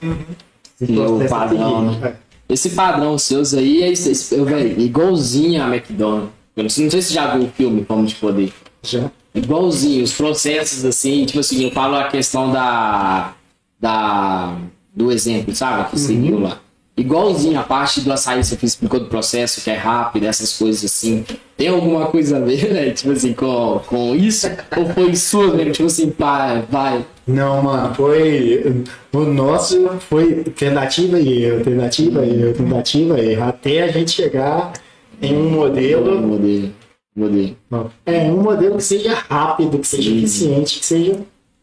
esse 0.80 0.92
E 0.92 0.98
o 0.98 1.28
padrão, 1.28 1.88
aqui. 1.90 1.98
né? 2.00 2.12
Esse 2.52 2.70
padrão 2.70 3.16
seus 3.16 3.54
aí 3.54 3.82
é 3.82 3.90
esse- 3.90 4.36
velho, 4.44 4.80
igualzinho 4.80 5.62
a 5.62 5.66
McDonald's. 5.74 6.30
Eu 6.54 6.62
não 6.64 6.70
sei, 6.70 6.84
não 6.84 6.90
sei 6.90 7.00
se 7.02 7.08
você 7.08 7.14
já 7.14 7.34
viu 7.34 7.44
o 7.46 7.48
filme 7.50 7.84
Fome 7.84 8.06
de 8.06 8.14
Poder. 8.16 8.52
Já. 8.82 9.10
Igualzinho, 9.34 10.04
os 10.04 10.12
processos 10.12 10.84
assim, 10.84 11.24
tipo 11.24 11.40
assim, 11.40 11.64
eu 11.64 11.70
falo 11.70 11.96
a 11.96 12.04
questão 12.08 12.52
da. 12.52 13.32
da 13.80 14.56
do 14.94 15.10
exemplo, 15.10 15.54
sabe? 15.54 15.88
Que 15.90 15.98
você 15.98 16.14
viu 16.14 16.38
lá. 16.40 16.60
Igualzinho 16.94 17.58
a 17.58 17.62
parte 17.62 18.02
do 18.02 18.12
açaí, 18.12 18.44
você 18.44 18.56
explicou 18.62 19.00
do 19.00 19.06
processo, 19.06 19.62
que 19.62 19.70
é 19.70 19.76
rápido, 19.76 20.26
essas 20.26 20.58
coisas 20.58 20.84
assim. 20.84 21.24
Tem 21.56 21.68
alguma 21.68 22.06
coisa 22.06 22.36
a 22.36 22.40
ver, 22.40 22.70
né? 22.72 22.90
Tipo 22.90 23.12
assim, 23.12 23.32
com, 23.32 23.80
com 23.86 24.14
isso? 24.14 24.46
Ou 24.76 24.86
foi 24.90 25.16
sua 25.16 25.54
mesmo? 25.54 25.72
Tipo 25.72 25.86
assim, 25.86 26.10
pá, 26.10 26.62
vai. 26.70 27.04
Não, 27.26 27.62
mano, 27.62 27.94
foi. 27.94 28.84
O 29.12 29.20
nosso 29.20 29.88
foi 30.00 30.44
tentativa 30.44 31.18
e 31.18 31.44
erro, 31.44 31.64
tentativa 31.64 32.26
e 32.26 32.42
erro, 32.42 32.54
tentativa 32.54 33.20
e 33.20 33.30
erro, 33.32 33.44
até 33.44 33.82
a 33.84 33.88
gente 33.88 34.10
chegar 34.10 34.72
em 35.20 35.34
um 35.34 35.48
modelo. 35.50 36.20
Modelo. 36.20 36.72
Modelo. 37.16 37.56
É, 38.04 38.18
um 38.24 38.42
modelo 38.42 38.76
que 38.76 38.84
seja 38.84 39.14
rápido, 39.14 39.78
que 39.78 39.86
seja 39.86 40.10
eficiente, 40.10 40.78
que 40.80 40.84
seja 40.86 41.20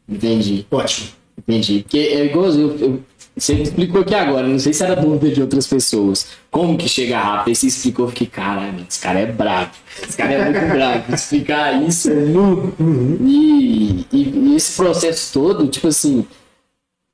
Entendi. 0.07 0.65
ótimo. 0.71 1.09
Entendi. 1.37 1.81
Porque 1.83 1.97
é 1.99 2.25
igualzinho, 2.25 2.75
eu, 2.79 2.87
eu- 2.87 2.99
você 3.39 3.53
explicou 3.55 4.01
aqui 4.01 4.13
agora, 4.15 4.47
não 4.47 4.59
sei 4.59 4.73
se 4.73 4.83
era 4.83 4.95
dúvida 4.95 5.33
de 5.33 5.41
outras 5.41 5.65
pessoas. 5.67 6.27
Como 6.51 6.77
que 6.77 6.87
chega 6.89 7.19
rápido? 7.19 7.55
Você 7.55 7.67
explicou, 7.67 8.05
eu 8.05 8.09
fiquei, 8.09 8.27
caralho, 8.27 8.85
esse 8.89 8.99
cara 8.99 9.19
é 9.19 9.25
brabo. 9.25 9.71
Esse 10.01 10.17
cara 10.17 10.31
é 10.33 10.45
muito 10.51 10.73
brabo. 10.73 11.13
Explicar 11.13 11.81
isso 11.83 12.09
nu. 12.13 12.73
E, 13.21 14.05
e- 14.11 14.49
e 14.51 14.55
esse 14.55 14.75
processo 14.75 15.31
todo, 15.33 15.67
tipo 15.67 15.87
assim, 15.87 16.25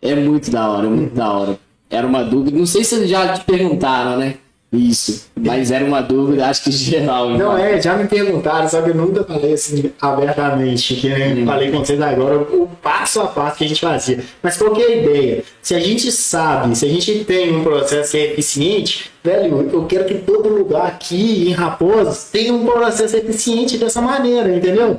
é 0.02 0.16
muito 0.16 0.50
da 0.52 0.70
hora, 0.70 0.90
muito 0.90 1.14
da 1.16 1.32
hora. 1.32 1.60
Era 1.90 2.06
uma 2.08 2.24
dúvida, 2.24 2.58
não 2.58 2.66
sei 2.66 2.84
se 2.84 3.08
já 3.08 3.34
te 3.34 3.46
perguntaram, 3.46 4.18
né? 4.18 4.36
Isso, 4.76 5.28
mas 5.36 5.72
era 5.72 5.86
uma 5.86 6.02
dúvida, 6.02 6.48
acho 6.48 6.64
que 6.64 6.72
geral. 6.72 7.30
Não 7.30 7.36
então. 7.36 7.58
é, 7.58 7.82
já 7.82 7.96
me 7.96 8.08
perguntaram, 8.08 8.68
que 8.68 8.76
eu 8.76 8.96
nunca 8.96 9.24
falei 9.24 9.54
assim 9.54 9.92
abertamente, 10.02 10.96
que 10.96 11.10
nem 11.10 11.46
falei 11.46 11.72
com 11.72 11.80
vocês 11.80 12.02
agora, 12.02 12.38
o 12.38 12.70
passo 12.82 13.22
a 13.22 13.28
passo 13.28 13.58
que 13.58 13.66
a 13.66 13.68
gente 13.68 13.82
fazia. 13.82 14.24
Mas 14.44 14.58
qual 14.58 14.72
que 14.74 14.82
é 14.82 14.86
a 14.86 14.96
ideia? 14.98 15.44
Se 15.62 15.74
a 15.74 15.80
gente 15.80 16.12
sabe, 16.12 16.76
se 16.76 16.86
a 16.86 16.90
gente 16.90 17.24
tem 17.24 17.56
um 17.56 17.64
processo 17.64 18.12
que 18.12 18.18
é 18.18 18.32
eficiente, 18.34 19.12
velho, 19.24 19.70
eu 19.72 19.86
quero 19.86 20.06
que 20.06 20.16
todo 20.16 20.50
lugar 20.50 20.88
aqui 20.88 21.48
em 21.48 21.52
Raposo 21.52 22.28
tenha 22.32 22.54
um 22.54 22.66
processo 22.66 23.16
eficiente 23.16 23.78
dessa 23.78 24.02
maneira, 24.02 24.56
entendeu? 24.56 24.98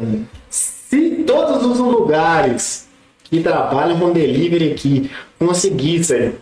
Se 0.49 1.25
todos 1.27 1.65
os 1.65 1.79
lugares 1.79 2.87
que 3.25 3.41
trabalham 3.41 3.99
com 3.99 4.13
delivery 4.13 4.73
aqui 4.73 5.11
conseguissem 5.39 6.35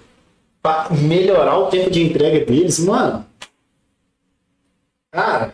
pa- 0.65 0.89
melhorar 0.91 1.59
o 1.59 1.67
tempo 1.67 1.91
de 1.91 2.03
entrega 2.03 2.43
deles, 2.47 2.79
mano, 2.79 3.25
cara, 5.13 5.53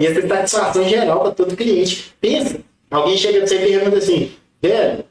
ia 0.00 0.14
ter 0.14 0.26
satisfação 0.26 0.88
geral 0.88 1.20
para 1.20 1.32
todo 1.32 1.54
cliente. 1.54 2.14
Pensa, 2.18 2.60
alguém 2.90 3.16
chega 3.18 3.38
pra 3.40 3.46
você 3.46 3.56
e 3.56 3.78
pergunta 3.78 3.98
assim, 3.98 4.32
velho, 4.62 5.04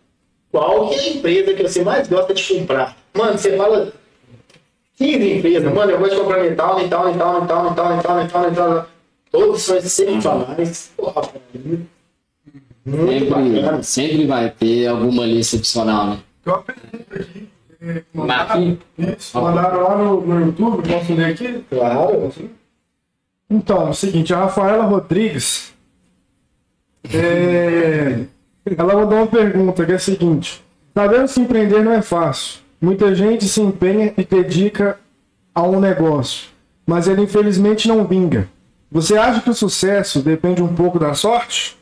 qual 0.51 0.89
que 0.89 0.95
é 0.95 0.99
a 0.99 1.09
empresa 1.09 1.53
que 1.53 1.61
você 1.63 1.83
mais 1.83 2.07
gosta 2.07 2.33
de 2.33 2.43
comprar? 2.43 2.97
Mano, 3.13 3.37
você 3.37 3.55
fala 3.55 3.93
15 4.97 5.33
empresas, 5.37 5.71
mano, 5.73 5.91
eu 5.91 5.99
gosto 5.99 6.15
de 6.15 6.21
comprar 6.21 6.45
em 6.51 6.55
tal, 6.55 6.79
em 6.81 6.89
tal, 6.89 7.09
em 7.11 7.17
tal, 7.17 7.43
em 7.43 7.45
tal, 7.47 7.71
em 7.71 7.75
tal, 7.75 7.93
em 7.95 8.01
tal, 8.01 8.21
em 8.23 8.27
tal, 8.27 8.49
em 8.49 8.53
tal. 8.55 8.87
Todos 9.31 9.61
são 9.61 9.77
excepcionais. 9.77 10.91
Porra, 10.97 11.21
muito 12.85 13.25
Sempre, 13.25 13.29
bacana. 13.29 13.83
sempre 13.83 14.25
vai 14.27 14.49
ter 14.49 14.87
alguma 14.87 15.23
ali 15.23 15.39
excepcional, 15.39 16.07
né? 16.07 16.19
Uma 16.45 16.61
pergunta 16.63 17.15
aqui. 17.19 17.47
Mandaram, 18.13 18.77
isso, 18.97 19.39
mandaram 19.39 19.83
lá 19.83 19.97
no, 19.97 20.21
no 20.21 20.45
YouTube, 20.47 20.87
posso 20.87 21.13
ler 21.13 21.25
aqui? 21.25 21.63
Claro. 21.69 22.31
Então, 23.49 23.87
é 23.87 23.89
o 23.89 23.93
seguinte, 23.93 24.33
a 24.33 24.39
Rafaela 24.39 24.85
Rodrigues, 24.85 25.73
é, 27.13 28.25
ela 28.65 28.95
mandou 28.95 29.19
uma 29.19 29.27
pergunta 29.27 29.85
que 29.85 29.91
é 29.91 29.95
a 29.95 29.99
seguinte: 29.99 30.63
Sabendo 30.93 31.27
se 31.27 31.39
empreender 31.41 31.83
não 31.83 31.91
é 31.91 32.01
fácil. 32.01 32.61
Muita 32.81 33.13
gente 33.13 33.47
se 33.47 33.61
empenha 33.61 34.13
e 34.17 34.23
dedica 34.23 34.97
a 35.53 35.63
um 35.63 35.79
negócio, 35.79 36.49
mas 36.85 37.07
ele 37.07 37.21
infelizmente 37.21 37.87
não 37.87 38.05
vinga. 38.05 38.47
Você 38.91 39.17
acha 39.17 39.41
que 39.41 39.49
o 39.49 39.53
sucesso 39.53 40.21
depende 40.21 40.61
um 40.61 40.73
pouco 40.73 40.97
da 40.97 41.13
sorte? 41.13 41.77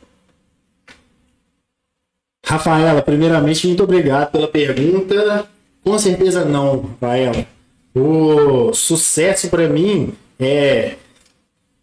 Rafaela, 2.44 3.00
primeiramente, 3.02 3.66
muito 3.66 3.84
obrigado 3.84 4.30
pela 4.32 4.48
pergunta. 4.48 5.46
Com 5.84 5.98
certeza 5.98 6.44
não, 6.44 6.80
Rafaela. 6.80 7.46
O 7.94 8.72
sucesso 8.72 9.48
para 9.48 9.68
mim 9.68 10.14
é. 10.40 10.96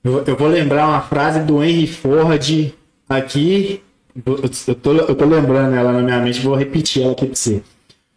Eu, 0.03 0.35
vou 0.35 0.47
lembrar 0.47 0.87
uma 0.87 1.01
frase 1.01 1.41
do 1.41 1.63
Henry 1.63 1.85
Ford 1.85 2.73
aqui. 3.07 3.81
Eu, 4.25 4.41
eu 4.67 4.75
tô, 4.75 4.93
eu 4.93 5.15
tô 5.15 5.25
lembrando 5.25 5.75
ela 5.75 5.93
na 5.93 6.01
minha 6.01 6.19
mente, 6.19 6.41
vou 6.41 6.55
repetir 6.55 7.03
ela 7.03 7.11
aqui 7.11 7.27
para 7.27 7.35
você. 7.35 7.61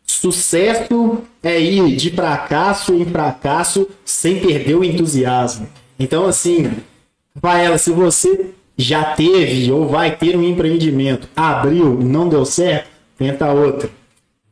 Sucesso 0.07 1.23
é 1.43 1.61
ir 1.61 1.95
de 1.97 2.11
fracasso 2.11 2.95
em 2.95 3.05
fracasso 3.05 3.87
sem 4.05 4.41
perder 4.41 4.75
o 4.75 4.83
entusiasmo. 4.83 5.69
Então, 5.99 6.27
assim, 6.27 6.73
Rafaela, 7.35 7.77
se 7.77 7.91
você 7.91 8.51
já 8.77 9.15
teve 9.15 9.71
ou 9.71 9.87
vai 9.87 10.17
ter 10.17 10.37
um 10.37 10.43
empreendimento, 10.43 11.29
abriu, 11.37 11.95
não 12.01 12.29
deu 12.29 12.45
certo, 12.45 12.89
tenta 13.19 13.53
outro. 13.53 13.91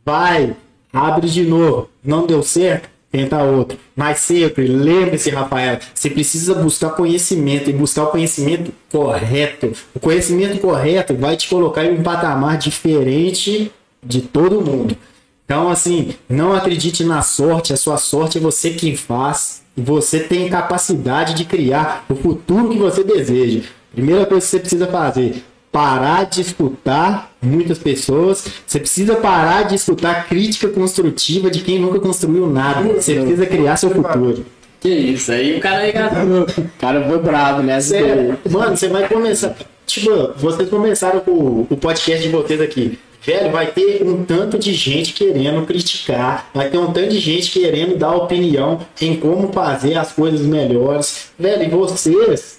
Vai, 0.05 0.55
abre 0.93 1.29
de 1.29 1.43
novo, 1.43 1.89
não 2.05 2.27
deu 2.27 2.43
certo, 2.43 2.89
tenta 3.11 3.43
outro. 3.43 3.79
Mas 3.95 4.19
sempre, 4.21 4.67
lembre-se, 4.67 5.31
Rafael, 5.31 5.79
você 5.95 6.11
precisa 6.11 6.55
buscar 6.55 6.91
conhecimento 6.91 7.71
e 7.71 7.73
buscar 7.73 8.05
o 8.05 8.11
conhecimento 8.11 8.73
correto. 8.91 9.73
O 9.95 10.01
conhecimento 10.01 10.59
correto 10.59 11.15
vai 11.15 11.37
te 11.37 11.49
colocar 11.49 11.85
em 11.85 11.99
um 11.99 12.03
patamar 12.03 12.57
diferente 12.59 13.71
de 14.03 14.23
todo 14.23 14.61
mundo. 14.61 14.97
Então, 15.45 15.69
assim, 15.69 16.15
não 16.29 16.55
acredite 16.55 17.05
na 17.05 17.21
sorte, 17.21 17.73
a 17.73 17.77
sua 17.77 17.99
sorte 17.99 18.39
é 18.39 18.41
você 18.41 18.71
quem 18.71 18.97
faz. 18.97 19.63
Você 19.77 20.21
tem 20.21 20.49
capacidade 20.49 21.35
de 21.35 21.45
criar 21.45 22.05
o 22.09 22.15
futuro 22.15 22.71
que 22.71 22.79
você 22.79 23.05
deseja. 23.05 23.63
Primeira 23.95 24.25
coisa 24.25 24.45
que 24.45 24.51
você 24.51 24.61
precisa 24.61 24.87
fazer, 24.87 25.43
parar 25.73 26.25
de 26.27 26.43
escutar 26.43 27.33
muitas 27.41 27.79
pessoas. 27.79 28.47
Você 28.67 28.79
precisa 28.79 29.17
parar 29.17 29.63
de 29.63 29.75
escutar 29.75 30.29
crítica 30.29 30.69
construtiva 30.69 31.51
de 31.51 31.61
quem 31.61 31.79
nunca 31.79 31.99
construiu 31.99 32.47
nada. 32.47 32.83
Você 32.93 33.15
precisa 33.15 33.47
criar 33.47 33.77
seu 33.77 33.91
futuro. 33.91 34.45
Que 34.79 34.91
isso, 34.91 35.33
aí 35.33 35.57
o 35.57 35.61
cara 35.61 35.79
aí, 35.79 35.91
o 35.91 36.79
cara 36.79 37.09
foi 37.09 37.19
bravo 37.19 37.63
nessa. 37.63 37.91
Sério, 37.91 38.39
mano, 38.51 38.77
você 38.77 38.89
vai 38.89 39.09
começar. 39.09 39.57
Tipo, 39.87 40.33
vocês 40.37 40.69
começaram 40.69 41.21
com 41.21 41.67
o 41.71 41.77
podcast 41.77 42.23
de 42.23 42.29
vocês 42.29 42.61
aqui. 42.61 42.99
Velho, 43.25 43.53
vai 43.53 43.67
ter 43.67 44.03
um 44.03 44.25
tanto 44.25 44.59
de 44.59 44.75
gente 44.75 45.13
querendo 45.13 45.65
criticar, 45.65 46.51
vai 46.53 46.69
ter 46.69 46.79
um 46.79 46.93
tanto 46.93 47.11
de 47.11 47.21
gente 47.21 47.53
querendo 47.53 47.97
dar 47.97 48.17
opinião 48.17 48.81
em 49.01 49.17
como 49.17 49.53
fazer 49.53 49.97
as 49.97 50.11
coisas 50.11 50.41
melhores. 50.41 51.31
Velho, 51.39 51.63
e 51.63 51.69
vocês, 51.69 52.59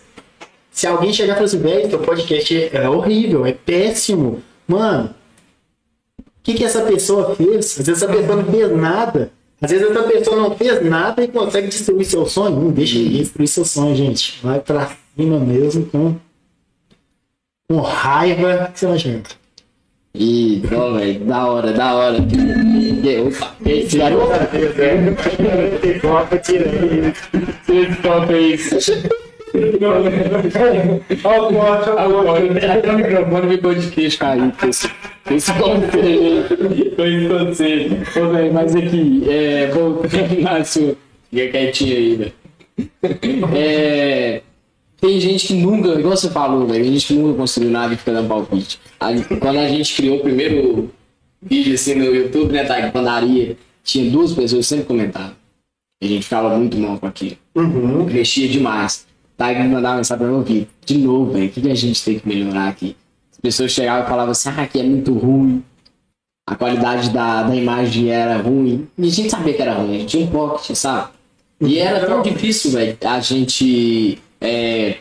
se 0.73 0.87
alguém 0.87 1.13
chegar 1.13 1.33
e 1.33 1.35
falar 1.35 1.45
assim, 1.45 1.59
velho, 1.59 1.89
seu 1.89 1.99
podcast 1.99 2.69
é 2.73 2.89
horrível, 2.89 3.45
é 3.45 3.51
péssimo, 3.53 4.41
mano, 4.67 5.13
o 6.19 6.23
que, 6.43 6.55
que 6.55 6.63
essa 6.65 6.81
pessoa 6.81 7.35
fez? 7.35 7.79
Às 7.79 7.85
vezes 7.87 8.03
essa 8.03 8.11
pessoa 8.11 8.35
não 8.41 8.51
fez 8.51 8.71
nada. 8.75 9.31
Às 9.61 9.71
vezes 9.71 9.89
essa 9.89 10.03
pessoa 10.03 10.35
não 10.35 10.57
fez 10.57 10.83
nada 10.85 11.23
e 11.23 11.27
consegue 11.29 11.67
destruir 11.69 12.03
seu 12.03 12.25
sonho. 12.25 12.59
Não 12.59 12.69
deixa 12.71 12.97
ninguém 12.99 13.21
destruir 13.21 13.47
seu 13.47 13.63
sonho, 13.63 13.95
gente. 13.95 14.39
Vai 14.43 14.59
pra 14.59 14.91
cima 15.15 15.39
mesmo 15.39 15.85
com, 15.85 16.15
com 17.69 17.79
raiva 17.79 18.69
que 18.73 18.79
você 18.79 18.87
vai 18.87 18.99
chegar. 18.99 19.21
Ih, 20.15 20.61
não, 20.69 20.95
velho, 20.95 21.23
da 21.23 21.45
hora, 21.47 21.71
da 21.71 21.93
hora. 21.95 22.17
Que- 22.21 23.19
Opa, 23.21 23.55
esse 23.65 23.97
garoto. 23.97 24.27
Copa, 26.01 26.37
tira 26.39 26.69
aí. 26.69 27.13
Esse 27.69 28.01
toca 28.01 28.37
isso. 28.37 28.75
Até 32.77 32.91
o 32.91 32.97
microfone 32.97 33.55
ficou 33.55 33.75
de 33.75 33.91
queixo 33.91 34.17
cair 34.17 34.51
esse, 34.67 34.89
conselho. 35.53 36.45
Esse 36.97 38.09
conselho. 38.11 38.51
Mas 38.51 38.75
aqui, 38.75 39.23
é, 39.29 39.67
vou 39.67 39.97
terminar 40.07 40.65
sua. 40.65 40.95
Fica 41.29 41.51
quietinho 41.51 41.95
aí, 41.95 42.15
velho. 42.15 42.33
É, 43.55 44.41
tem 44.99 45.19
gente 45.19 45.47
que 45.47 45.53
nunca, 45.53 45.89
igual 45.99 46.17
você 46.17 46.29
falou, 46.29 46.65
velho, 46.65 46.83
tem 46.83 46.93
gente 46.93 47.13
nunca 47.13 47.37
construiu 47.37 47.69
nada 47.69 47.93
e 47.93 47.97
fica 47.97 48.23
palpite. 48.23 48.79
Quando 49.39 49.59
a 49.59 49.67
gente 49.67 49.95
criou 49.95 50.17
o 50.17 50.21
primeiro 50.21 50.89
vídeo 51.41 51.75
assim 51.75 51.95
no 51.95 52.05
YouTube, 52.05 52.53
né, 52.53 52.63
tá? 52.63 52.89
Pandaria, 52.89 53.55
tinha 53.83 54.09
duas 54.09 54.33
pessoas 54.33 54.65
sempre 54.65 54.85
comentavam. 54.85 55.35
A 56.01 56.05
gente 56.05 56.23
ficava 56.23 56.57
muito 56.57 56.77
mal 56.77 56.97
com 56.97 57.05
aquilo. 57.07 57.37
Uhum. 57.55 58.05
Crescia 58.05 58.47
demais. 58.47 59.05
Tá 59.37 59.53
me 59.53 59.67
mandava 59.67 59.97
mensagem 59.97 60.27
pra 60.27 60.39
aqui. 60.39 60.67
De 60.85 60.97
novo, 60.97 61.31
velho, 61.31 61.47
o 61.47 61.49
que, 61.49 61.61
que 61.61 61.71
a 61.71 61.75
gente 61.75 62.03
tem 62.03 62.19
que 62.19 62.27
melhorar 62.27 62.69
aqui? 62.69 62.95
As 63.31 63.39
pessoas 63.39 63.71
chegavam 63.71 64.05
e 64.05 64.09
falavam 64.09 64.31
assim, 64.31 64.49
ah, 64.49 64.61
aqui 64.61 64.79
é 64.79 64.83
muito 64.83 65.13
ruim. 65.13 65.63
A 66.47 66.55
qualidade 66.55 67.09
da, 67.09 67.43
da 67.43 67.55
imagem 67.55 68.09
era 68.09 68.37
ruim. 68.37 68.87
E 68.97 69.07
a 69.07 69.11
gente 69.11 69.29
sabia 69.29 69.53
que 69.53 69.61
era 69.61 69.73
ruim, 69.73 69.95
a 69.95 69.99
gente 69.99 70.09
tinha 70.09 70.25
um 70.25 70.29
pocket, 70.29 70.75
sabe? 70.75 71.09
E 71.61 71.77
era 71.77 72.05
tão 72.05 72.21
difícil, 72.21 72.71
velho, 72.71 72.97
a 73.05 73.19
gente 73.21 74.19
é, 74.41 74.97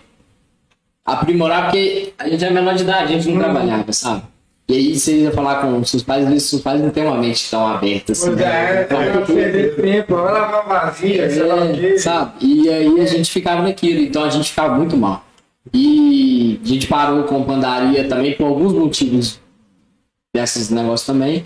aprimorar, 1.04 1.64
porque 1.64 2.12
a 2.16 2.28
gente 2.28 2.44
é 2.44 2.50
menor 2.50 2.74
de 2.74 2.82
idade, 2.82 3.12
a 3.12 3.16
gente 3.18 3.28
não 3.28 3.40
trabalhava, 3.40 3.92
sabe? 3.92 4.22
E 4.68 4.74
aí 4.74 4.98
você 4.98 5.22
ia 5.22 5.32
falar 5.32 5.60
com 5.60 5.84
seus 5.84 6.02
pais, 6.02 6.26
vezes 6.28 6.44
seus 6.44 6.62
pais 6.62 6.80
não 6.80 6.90
têm 6.90 7.05
uma 7.05 7.18
mente 7.18 7.51
tão 7.51 7.66
aberta 7.66 8.12
assim. 8.12 8.26
Pois 8.28 8.40
é, 8.40 8.82
Então, 8.84 8.98
vai 8.98 9.24
perder 9.26 9.76
tempo, 9.76 10.14
vai 10.14 10.32
lavar 10.32 10.66
vazia, 10.66 11.30
sei 11.30 11.43
lá 11.43 11.56
o 11.56 11.64
é, 11.64 11.72
quê. 11.72 11.98
sabe? 11.98 12.32
E 12.40 12.68
aí 12.68 13.01
a 13.01 13.06
gente 13.06 13.30
ficava 13.30 13.62
naquilo, 13.62 14.01
então 14.01 14.24
a 14.24 14.30
gente 14.30 14.48
ficava 14.51 14.74
muito 14.74 14.97
mal. 14.97 15.24
E 15.74 16.60
a 16.64 16.66
gente 16.66 16.86
parou 16.86 17.24
com 17.24 17.44
pandaria 17.44 18.09
também 18.09 18.34
por 18.34 18.47
alguns 18.47 18.72
motivos 18.72 19.40
desses 20.34 20.70
negócios 20.70 21.06
também. 21.06 21.44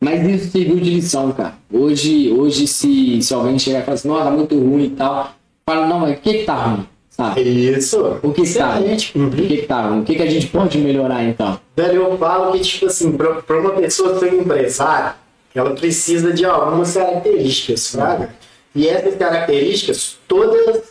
Mas 0.00 0.26
isso 0.26 0.50
serviu 0.50 0.76
de 0.76 0.90
lição, 0.90 1.32
cara. 1.32 1.54
Hoje, 1.72 2.30
hoje 2.30 2.66
se, 2.66 3.22
se 3.22 3.32
alguém 3.32 3.58
chegar 3.58 3.80
e 3.80 3.82
falar 3.84 3.94
assim, 3.94 4.08
nossa, 4.08 4.24
tá 4.24 4.30
muito 4.30 4.54
ruim 4.58 4.84
e 4.84 4.90
tal, 4.90 5.32
fala, 5.64 5.86
não, 5.86 6.00
mas 6.00 6.18
o 6.18 6.20
que 6.20 6.34
que 6.34 6.44
tá 6.44 6.54
ruim? 6.54 6.86
Sabe? 7.16 7.42
Isso. 7.42 8.18
O 8.24 8.32
que 8.32 8.42
que 8.42 8.54
tá 8.54 8.74
ruim? 8.74 8.92
Excelente. 8.92 9.18
O 9.18 9.30
que 9.30 9.62
tá 9.62 9.82
ruim? 9.82 10.00
O 10.00 10.04
que 10.04 10.16
que 10.16 10.22
a 10.22 10.30
gente 10.30 10.48
pode 10.48 10.78
melhorar 10.78 11.22
então? 11.22 11.60
Velho, 11.76 12.02
eu 12.02 12.18
falo 12.18 12.52
que, 12.52 12.58
tipo 12.58 12.86
assim, 12.86 13.12
pra 13.12 13.60
uma 13.60 13.70
pessoa 13.70 14.18
ser 14.18 14.34
empresária, 14.34 15.14
ela 15.54 15.70
precisa 15.76 16.32
de 16.32 16.44
algumas 16.44 16.92
características, 16.94 17.80
sabe? 17.82 18.28
E 18.74 18.88
essas 18.88 19.14
características, 19.14 20.18
todas 20.26 20.82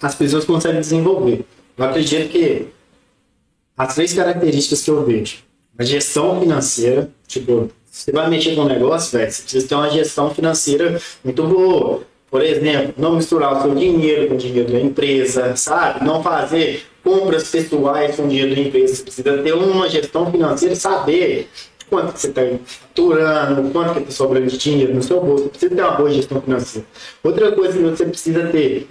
as 0.00 0.14
pessoas 0.14 0.44
conseguem 0.44 0.80
desenvolver. 0.80 1.44
Eu 1.76 1.84
acredito 1.84 2.30
que 2.30 2.68
as 3.76 3.92
três 3.92 4.12
características 4.12 4.82
que 4.82 4.90
eu 4.90 5.04
vejo, 5.04 5.38
a 5.76 5.82
gestão 5.82 6.40
financeira, 6.40 7.10
tipo, 7.26 7.68
você 7.90 8.12
vai 8.12 8.30
mexer 8.30 8.54
com 8.54 8.60
um 8.62 8.68
negócio, 8.68 9.18
velho, 9.18 9.32
você 9.32 9.42
precisa 9.42 9.66
ter 9.66 9.74
uma 9.74 9.90
gestão 9.90 10.32
financeira 10.32 11.00
muito 11.24 11.42
boa. 11.44 12.02
Por 12.34 12.42
exemplo, 12.42 12.94
não 12.98 13.14
misturar 13.14 13.56
o 13.56 13.62
seu 13.62 13.76
dinheiro 13.76 14.26
com 14.26 14.34
o 14.34 14.36
dinheiro 14.36 14.72
da 14.72 14.80
empresa, 14.80 15.54
sabe? 15.54 16.04
Não 16.04 16.20
fazer 16.20 16.82
compras 17.04 17.48
pessoais 17.48 18.16
com 18.16 18.24
o 18.24 18.28
dinheiro 18.28 18.56
da 18.56 18.60
empresa. 18.60 18.96
Você 18.96 19.02
precisa 19.04 19.38
ter 19.38 19.54
uma 19.54 19.88
gestão 19.88 20.28
financeira 20.32 20.74
saber 20.74 21.48
quanto 21.88 22.12
que 22.12 22.20
você 22.20 22.26
está 22.26 22.42
faturando, 22.66 23.70
quanto 23.70 23.92
que 23.92 23.98
está 24.00 24.10
sobrando 24.10 24.48
de 24.48 24.58
dinheiro 24.58 24.92
no 24.92 25.00
seu 25.00 25.20
bolso. 25.20 25.44
Você 25.44 25.50
precisa 25.50 25.76
ter 25.76 25.82
uma 25.82 25.92
boa 25.92 26.10
gestão 26.10 26.42
financeira. 26.42 26.88
Outra 27.22 27.52
coisa 27.52 27.78
que 27.78 27.84
você 27.84 28.04
precisa 28.04 28.48
ter 28.48 28.88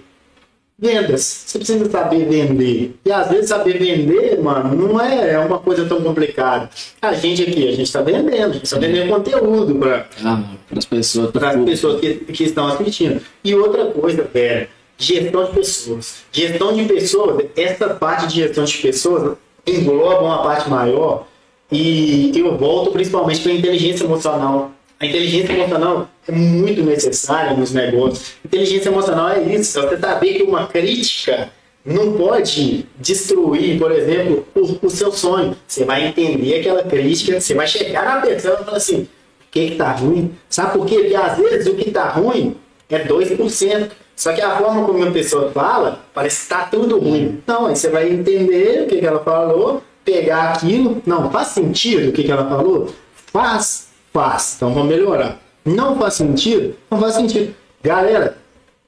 Vendas. 0.78 1.44
Você 1.46 1.58
precisa 1.60 1.90
saber 1.90 2.26
vender. 2.28 2.96
E 3.06 3.12
às 3.12 3.30
vezes 3.30 3.50
saber 3.50 3.78
vender, 3.78 4.42
mano, 4.42 4.76
não 4.76 5.00
é 5.00 5.38
uma 5.40 5.60
coisa 5.60 5.86
tão 5.86 6.02
complicada. 6.02 6.70
A 7.02 7.14
gente 7.14 7.44
aqui, 7.44 7.68
a 7.68 7.72
gente 7.72 7.84
está 7.84 8.02
vendendo, 8.02 8.50
a 8.50 8.54
gente 8.54 8.64
está 8.66 8.78
vendendo 8.80 9.10
conteúdo 9.10 9.76
para 9.76 10.08
Ah, 10.26 10.44
as 10.76 10.86
pessoas. 10.86 11.32
para 11.32 11.52
as 11.52 11.64
pessoas 11.64 12.02
que, 12.02 12.16
que 12.16 12.44
estão 12.44 12.68
assistindo. 12.68 13.22
E 13.44 13.56
outra 13.56 13.86
coisa, 13.86 14.24
velho, 14.34 14.68
gestão 14.98 15.46
de 15.46 15.52
pessoas. 15.52 16.16
Gestão 16.32 16.74
de 16.74 16.86
pessoas, 16.86 17.46
essa 17.56 17.88
parte 17.94 18.28
de 18.28 18.36
gestão 18.36 18.64
de 18.64 18.78
pessoas 18.78 19.38
engloba 19.66 20.22
uma 20.24 20.44
parte 20.44 20.70
maior 20.70 21.26
e 21.72 22.32
eu 22.38 22.58
volto 22.58 22.92
principalmente 22.92 23.42
para 23.42 23.52
a 23.52 23.56
inteligência 23.56 24.04
emocional. 24.04 24.72
A 25.04 25.06
inteligência 25.06 25.52
emocional 25.52 26.08
é 26.26 26.32
muito 26.32 26.82
necessária 26.82 27.54
nos 27.54 27.74
negócios. 27.74 28.36
Inteligência 28.46 28.88
emocional 28.88 29.32
é 29.32 29.42
isso, 29.42 29.82
você 29.82 29.98
saber 29.98 30.36
que 30.36 30.44
uma 30.44 30.66
crítica 30.66 31.50
não 31.84 32.14
pode 32.14 32.86
destruir, 32.98 33.78
por 33.78 33.92
exemplo, 33.92 34.48
o, 34.56 34.86
o, 34.86 34.90
seu 34.90 35.12
sonho. 35.12 35.58
Você 35.68 35.84
vai 35.84 36.08
entender 36.08 36.62
aquela 36.62 36.84
crítica, 36.84 37.42
você 37.42 37.54
vai 37.54 37.68
chegar 37.68 38.06
na 38.06 38.22
pessoa 38.22 38.60
e 38.62 38.64
falar 38.64 38.78
assim, 38.78 39.02
o 39.02 39.08
que 39.52 39.72
que 39.72 39.76
tá 39.76 39.92
ruim? 39.92 40.34
Sabe 40.50 40.78
por 40.78 40.86
quê? 40.86 41.00
Porque 41.00 41.16
às 41.16 41.38
vezes 41.38 41.68
o 41.68 41.76
que 41.76 41.92
tá 41.92 42.08
ruim 42.08 42.56
é 42.90 43.04
2%. 43.04 43.92
Só 44.16 44.32
que 44.32 44.40
a 44.40 44.58
forma 44.58 44.86
como 44.86 45.04
a 45.04 45.12
pessoa 45.12 45.52
fala, 45.52 46.00
parece 46.14 46.44
que 46.44 46.48
tá 46.48 46.64
tudo 46.72 46.98
ruim. 46.98 47.44
Não, 47.46 47.66
aí 47.66 47.76
você 47.76 47.90
vai 47.90 48.10
entender 48.10 48.84
o 48.84 48.88
que, 48.88 49.00
que 49.00 49.06
ela 49.06 49.20
falou, 49.20 49.84
pegar 50.06 50.54
aquilo. 50.54 51.02
Não, 51.06 51.30
faz 51.30 51.50
sentido 51.50 52.08
o 52.08 52.14
que, 52.14 52.24
que 52.24 52.32
ela 52.32 52.48
falou? 52.48 52.88
Faz, 53.34 53.90
faz. 54.14 54.54
Então 54.56 54.74
vamos 54.74 54.90
melhorar. 54.90 55.40
Não 55.66 55.98
faz 55.98 56.14
sentido? 56.14 56.76
Não 56.92 57.00
faz 57.00 57.16
sentido. 57.16 57.54
Galera, 57.82 58.38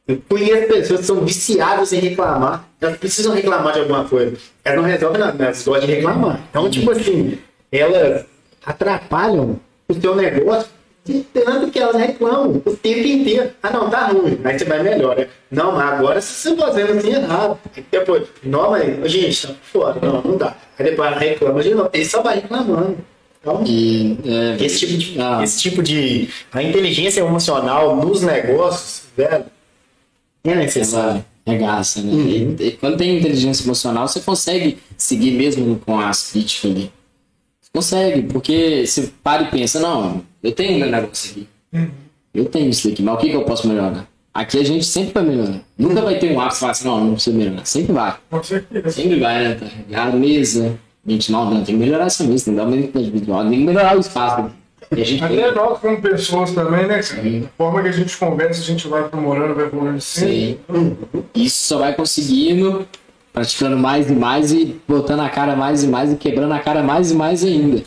eu 0.08 0.22
conheço 0.30 0.68
pessoas 0.68 1.00
que 1.00 1.06
são 1.06 1.22
viciadas 1.22 1.92
em 1.92 2.00
reclamar. 2.00 2.68
Elas 2.80 2.98
precisam 2.98 3.34
reclamar 3.34 3.74
de 3.74 3.80
alguma 3.80 4.06
coisa. 4.06 4.38
Elas 4.64 4.82
não 4.82 4.88
resolvem 4.88 5.20
nada, 5.20 5.44
elas 5.44 5.66
gostam 5.66 5.88
de 5.88 5.96
reclamar. 5.96 6.40
Então, 6.50 6.70
tipo 6.70 6.92
assim, 6.92 7.40
elas 7.72 8.26
atrapalham 8.64 9.60
o 9.90 9.94
seu 9.94 10.16
negócio 10.16 10.70
de 11.04 11.22
tanto 11.22 11.70
que 11.72 11.80
elas 11.80 11.96
reclamam 11.96 12.62
o 12.66 12.76
tempo 12.76 13.08
inteiro. 13.08 13.52
Ah, 13.62 13.70
não, 13.70 13.90
tá 13.90 14.08
ruim. 14.08 14.40
Aí 14.44 14.58
você 14.58 14.66
vai 14.66 14.82
melhor? 14.82 15.28
Não, 15.52 15.72
mas 15.72 15.94
agora 15.94 16.22
você 16.22 16.50
está 16.50 16.66
fazendo 16.66 16.98
assim 16.98 17.14
errado. 17.14 17.60
Aí 17.76 17.86
depois, 17.92 18.28
não, 18.44 18.72
mas, 18.72 19.12
gente, 19.12 19.48
tá 19.48 19.54
fora. 19.62 20.00
Não, 20.02 20.22
não 20.22 20.38
dá. 20.38 20.56
Aí 20.78 20.86
depois 20.86 21.12
ela 21.12 21.20
reclama 21.20 21.62
de 21.62 21.74
novo. 21.76 21.90
Ele 21.94 22.06
só 22.06 22.22
vai 22.22 22.36
reclamando. 22.36 22.98
Então, 23.46 23.64
e, 23.64 24.18
é, 24.26 24.66
esse, 24.66 24.80
tipo 24.80 24.98
de, 24.98 25.22
ah. 25.22 25.44
esse 25.44 25.62
tipo 25.62 25.84
de. 25.84 26.30
A 26.52 26.64
inteligência 26.64 27.22
emocional 27.22 27.96
nos 27.96 28.24
negócios, 28.24 29.04
velho, 29.16 29.46
é 30.44 30.56
necessário. 30.56 31.24
É 31.46 31.56
gasta, 31.56 32.02
né? 32.02 32.12
Uhum. 32.12 32.56
E, 32.60 32.64
e, 32.64 32.72
quando 32.72 32.98
tem 32.98 33.20
inteligência 33.20 33.64
emocional, 33.64 34.08
você 34.08 34.20
consegue 34.20 34.80
seguir 34.98 35.30
mesmo 35.30 35.80
com 35.86 36.00
as 36.00 36.32
críticas 36.32 36.72
ali. 36.72 36.92
Você 37.62 37.70
consegue, 37.72 38.24
porque 38.24 38.84
você 38.88 39.12
para 39.22 39.44
e 39.44 39.52
pensa, 39.52 39.80
não, 39.80 40.24
eu 40.42 40.52
tenho 40.52 40.84
um 40.84 40.90
negócio 40.90 41.32
aqui. 41.32 41.48
Uhum. 41.72 41.92
Eu 42.34 42.46
tenho 42.46 42.70
isso 42.72 42.88
aqui, 42.88 43.04
mas 43.04 43.14
o 43.14 43.18
que, 43.20 43.30
que 43.30 43.36
eu 43.36 43.44
posso 43.44 43.68
melhorar? 43.68 44.08
Aqui 44.34 44.60
a 44.60 44.64
gente 44.64 44.86
sempre 44.86 45.14
vai 45.14 45.24
melhorar. 45.24 45.62
Nunca 45.78 46.02
vai 46.02 46.18
ter 46.18 46.32
um 46.32 46.42
ápice 46.42 46.58
e 46.58 46.60
falar 46.62 46.72
assim, 46.72 46.88
não, 46.88 47.06
não 47.06 47.14
precisa 47.14 47.38
melhorar. 47.38 47.66
Sempre 47.66 47.94
vai. 47.94 48.16
Com 48.28 48.44
certeza. 48.44 48.90
Sempre 48.90 49.20
vai, 49.20 49.44
né? 49.44 49.56
Tá? 49.56 50.04
A 50.04 50.12
mesa, 50.12 50.80
gente, 51.08 51.32
não, 51.32 51.46
não, 51.46 51.64
tem 51.64 51.76
que 51.76 51.82
melhorar 51.82 52.06
essa 52.06 52.24
mesa, 52.24 52.46
tem 52.46 52.54
que 52.54 52.60
dar 52.60 52.68
uma 52.68 52.76
individual, 52.76 53.42
tem 53.44 53.60
que 53.60 53.66
melhorar 53.66 53.98
o 53.98 54.00
espaço. 54.00 54.52
E 54.96 55.02
a 55.02 55.06
gente 55.06 55.24
Até 55.24 55.36
tem... 55.36 55.56
nós 55.56 55.80
como 55.80 56.02
pessoas 56.02 56.52
também, 56.52 56.88
né, 56.88 57.02
Sim. 57.02 57.46
A 57.46 57.58
forma 57.58 57.82
que 57.82 57.88
a 57.88 57.92
gente 57.92 58.18
conversa, 58.18 58.62
a 58.62 58.64
gente 58.64 58.88
vai 58.88 59.02
aprimorando, 59.02 59.56
vai 59.56 59.66
aprimorando 59.66 60.02
sempre. 60.02 60.60
Sim. 60.72 60.98
Isso 61.34 61.68
só 61.68 61.80
vai 61.80 61.94
conseguindo, 61.94 62.86
praticando 63.34 63.78
mais 63.78 64.10
e 64.10 64.14
mais 64.14 64.52
e 64.52 64.80
botando 64.88 65.22
a 65.22 65.30
cara 65.30 65.56
mais 65.56 65.84
e 65.84 65.88
mais 65.88 66.14
e 66.14 66.16
quebrando 66.16 66.54
a 66.54 66.60
cara 66.60 66.84
mais 66.84 67.12
e 67.12 67.16
mais 67.16 67.44
ainda. 67.44 67.84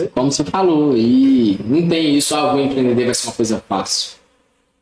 É 0.00 0.06
como 0.06 0.30
você 0.30 0.44
falou. 0.44 0.96
E 0.96 1.58
não 1.64 1.88
tem 1.88 2.16
isso, 2.16 2.34
ah, 2.34 2.52
vou 2.52 2.60
empreender, 2.60 3.04
vai 3.04 3.14
ser 3.14 3.26
uma 3.28 3.34
coisa 3.34 3.62
fácil. 3.68 4.12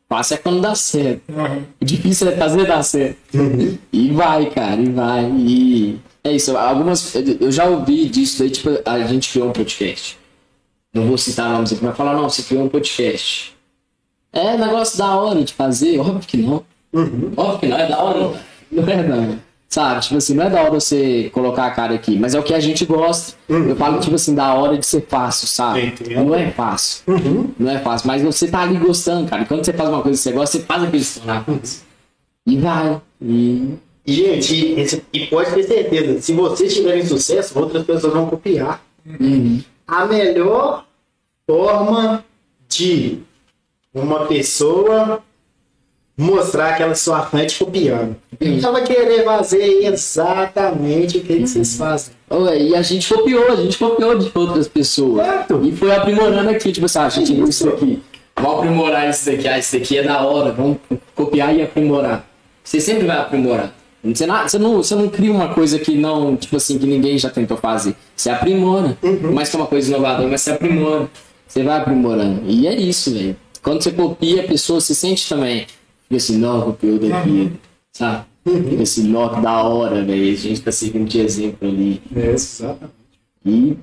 Fácil 0.07 0.33
é 0.33 0.37
quando 0.37 0.61
dá 0.61 0.75
certo. 0.75 1.21
Uhum. 1.29 1.63
O 1.81 1.85
difícil 1.85 2.27
é 2.27 2.35
fazer 2.35 2.67
dar 2.67 2.83
certo. 2.83 3.17
Uhum. 3.33 3.77
E 3.93 4.11
vai, 4.11 4.45
cara, 4.47 4.81
e 4.81 4.89
vai. 4.89 5.23
E 5.37 5.99
é 6.23 6.31
isso. 6.31 6.55
Algumas. 6.55 7.15
Eu 7.15 7.51
já 7.51 7.65
ouvi 7.65 8.07
disso 8.09 8.39
daí, 8.39 8.49
tipo, 8.49 8.69
a 8.85 8.99
gente 9.07 9.31
criou 9.31 9.49
um 9.49 9.53
podcast. 9.53 10.17
Não 10.93 11.07
vou 11.07 11.17
citar 11.17 11.49
nomes 11.49 11.71
aqui, 11.71 11.83
mas 11.83 11.95
falar, 11.95 12.13
não, 12.13 12.29
você 12.29 12.43
criou 12.43 12.65
um 12.65 12.69
podcast. 12.69 13.55
É 14.33 14.57
negócio 14.57 14.97
da 14.97 15.15
hora 15.15 15.43
de 15.43 15.53
fazer, 15.53 15.99
óbvio 15.99 16.19
que 16.19 16.37
não. 16.37 16.63
Uhum. 16.93 17.31
Óbvio 17.35 17.59
que 17.59 17.67
não, 17.67 17.77
é 17.77 17.87
da 17.87 17.99
hora. 18.03 18.41
Não, 18.71 18.87
é 18.87 19.03
não. 19.03 19.39
Sabe, 19.69 20.01
tipo 20.01 20.17
assim, 20.17 20.33
não 20.33 20.43
é 20.43 20.49
da 20.49 20.61
hora 20.61 20.71
você 20.71 21.29
colocar 21.33 21.65
a 21.65 21.71
cara 21.71 21.93
aqui, 21.93 22.19
mas 22.19 22.35
é 22.35 22.39
o 22.39 22.43
que 22.43 22.53
a 22.53 22.59
gente 22.59 22.85
gosta. 22.85 23.37
Uhum. 23.47 23.69
Eu 23.69 23.75
falo, 23.77 24.01
tipo 24.01 24.15
assim, 24.15 24.35
da 24.35 24.53
hora 24.53 24.77
de 24.77 24.85
ser 24.85 25.05
fácil, 25.07 25.47
sabe? 25.47 25.85
Entendo. 25.85 26.25
Não 26.25 26.35
é 26.35 26.51
fácil. 26.51 27.03
Uhum. 27.07 27.49
Não 27.57 27.71
é 27.71 27.79
fácil, 27.79 28.07
mas 28.07 28.21
você 28.21 28.49
tá 28.49 28.63
ali 28.63 28.77
gostando, 28.77 29.29
cara. 29.29 29.45
Quando 29.45 29.63
você 29.63 29.71
faz 29.71 29.87
uma 29.87 30.01
coisa 30.01 30.17
que 30.17 30.23
você 30.23 30.31
gosta, 30.33 30.57
você 30.57 30.65
faz 30.65 30.83
aquilo 30.83 31.03
se 31.03 31.19
tornar 31.19 31.45
coisa. 31.45 31.77
E 32.45 32.57
vai. 32.57 33.01
E. 33.21 33.73
Gente, 34.05 34.55
e, 34.55 35.03
e, 35.13 35.27
pode 35.27 35.53
ter 35.53 35.63
certeza, 35.63 36.21
se 36.21 36.33
vocês 36.33 36.73
tiverem 36.73 37.05
sucesso, 37.05 37.57
outras 37.59 37.83
pessoas 37.83 38.13
vão 38.13 38.27
copiar. 38.27 38.83
Uhum 39.05 39.61
a 39.91 40.05
melhor 40.05 40.85
forma 41.45 42.23
de 42.69 43.19
uma 43.93 44.25
pessoa 44.25 45.21
mostrar 46.17 46.77
que 46.77 46.83
ela 46.83 46.93
é 46.93 46.95
sua 46.95 47.23
fã 47.23 47.45
de 47.45 47.55
copiando. 47.55 48.15
Ela 48.39 48.71
vai 48.71 48.83
querer 48.85 49.25
fazer 49.25 49.83
exatamente 49.83 51.17
o 51.17 51.21
que 51.21 51.39
vocês 51.41 51.75
fazem. 51.75 52.13
e 52.57 52.73
a 52.73 52.81
gente 52.81 53.13
copiou, 53.13 53.51
a 53.51 53.55
gente 53.57 53.77
copiou 53.77 54.17
de 54.17 54.31
outras 54.33 54.69
pessoas. 54.69 55.25
Certo. 55.25 55.61
E 55.61 55.73
foi 55.73 55.93
aprimorando 55.93 56.49
aqui, 56.49 56.71
tipo 56.71 56.85
assim, 56.85 56.99
ah, 56.99 57.05
a 57.05 57.09
gente 57.09 57.33
viu 57.33 57.49
isso 57.49 57.67
aqui. 57.67 58.01
Vamos 58.37 58.59
aprimorar 58.59 59.09
isso 59.09 59.29
daqui, 59.29 59.47
ah, 59.47 59.59
isso 59.59 59.77
daqui 59.77 59.97
é 59.97 60.03
da 60.03 60.25
hora, 60.25 60.53
vamos 60.53 60.77
copiar 61.13 61.53
e 61.53 61.61
aprimorar. 61.61 62.25
Você 62.63 62.79
sempre 62.79 63.05
vai 63.05 63.17
aprimorar. 63.17 63.73
Você 64.03 64.25
não, 64.25 64.47
você, 64.47 64.57
não, 64.57 64.77
você 64.77 64.95
não 64.95 65.09
cria 65.09 65.31
uma 65.31 65.53
coisa 65.53 65.77
que 65.77 65.95
não, 65.95 66.35
tipo 66.35 66.55
assim, 66.55 66.79
que 66.79 66.87
ninguém 66.87 67.17
já 67.17 67.29
tentou 67.29 67.55
fazer. 67.55 67.95
Você 68.15 68.29
aprimora. 68.29 68.97
Uhum. 69.03 69.33
Mais 69.33 69.49
que 69.49 69.55
uma 69.55 69.67
coisa 69.67 69.89
inovadora, 69.89 70.27
mas 70.27 70.41
você 70.41 70.51
aprimora. 70.51 71.09
Você 71.47 71.63
vai 71.63 71.79
aprimorando. 71.79 72.41
E 72.47 72.65
é 72.65 72.75
isso, 72.75 73.13
velho. 73.13 73.35
Quando 73.61 73.83
você 73.83 73.91
copia, 73.91 74.43
a 74.43 74.47
pessoa 74.47 74.81
se 74.81 74.95
sente 74.95 75.29
também. 75.29 75.67
Fica 76.03 76.15
assim, 76.15 76.37
não, 76.37 76.61
copiou 76.61 76.97
daqui. 76.97 77.29
Uhum. 77.29 77.51
Sabe? 77.91 78.25
Uhum. 78.45 78.63
Fica 78.69 78.83
assim, 78.83 79.03
nó, 79.07 79.27
da 79.39 79.63
hora, 79.63 80.03
velho. 80.03 80.31
A 80.31 80.35
gente 80.35 80.61
tá 80.61 80.71
seguindo 80.71 81.07
de 81.07 81.19
exemplo 81.19 81.67
ali. 81.67 82.01
É, 82.15 82.31
exatamente. 82.31 82.93
E 83.45 83.77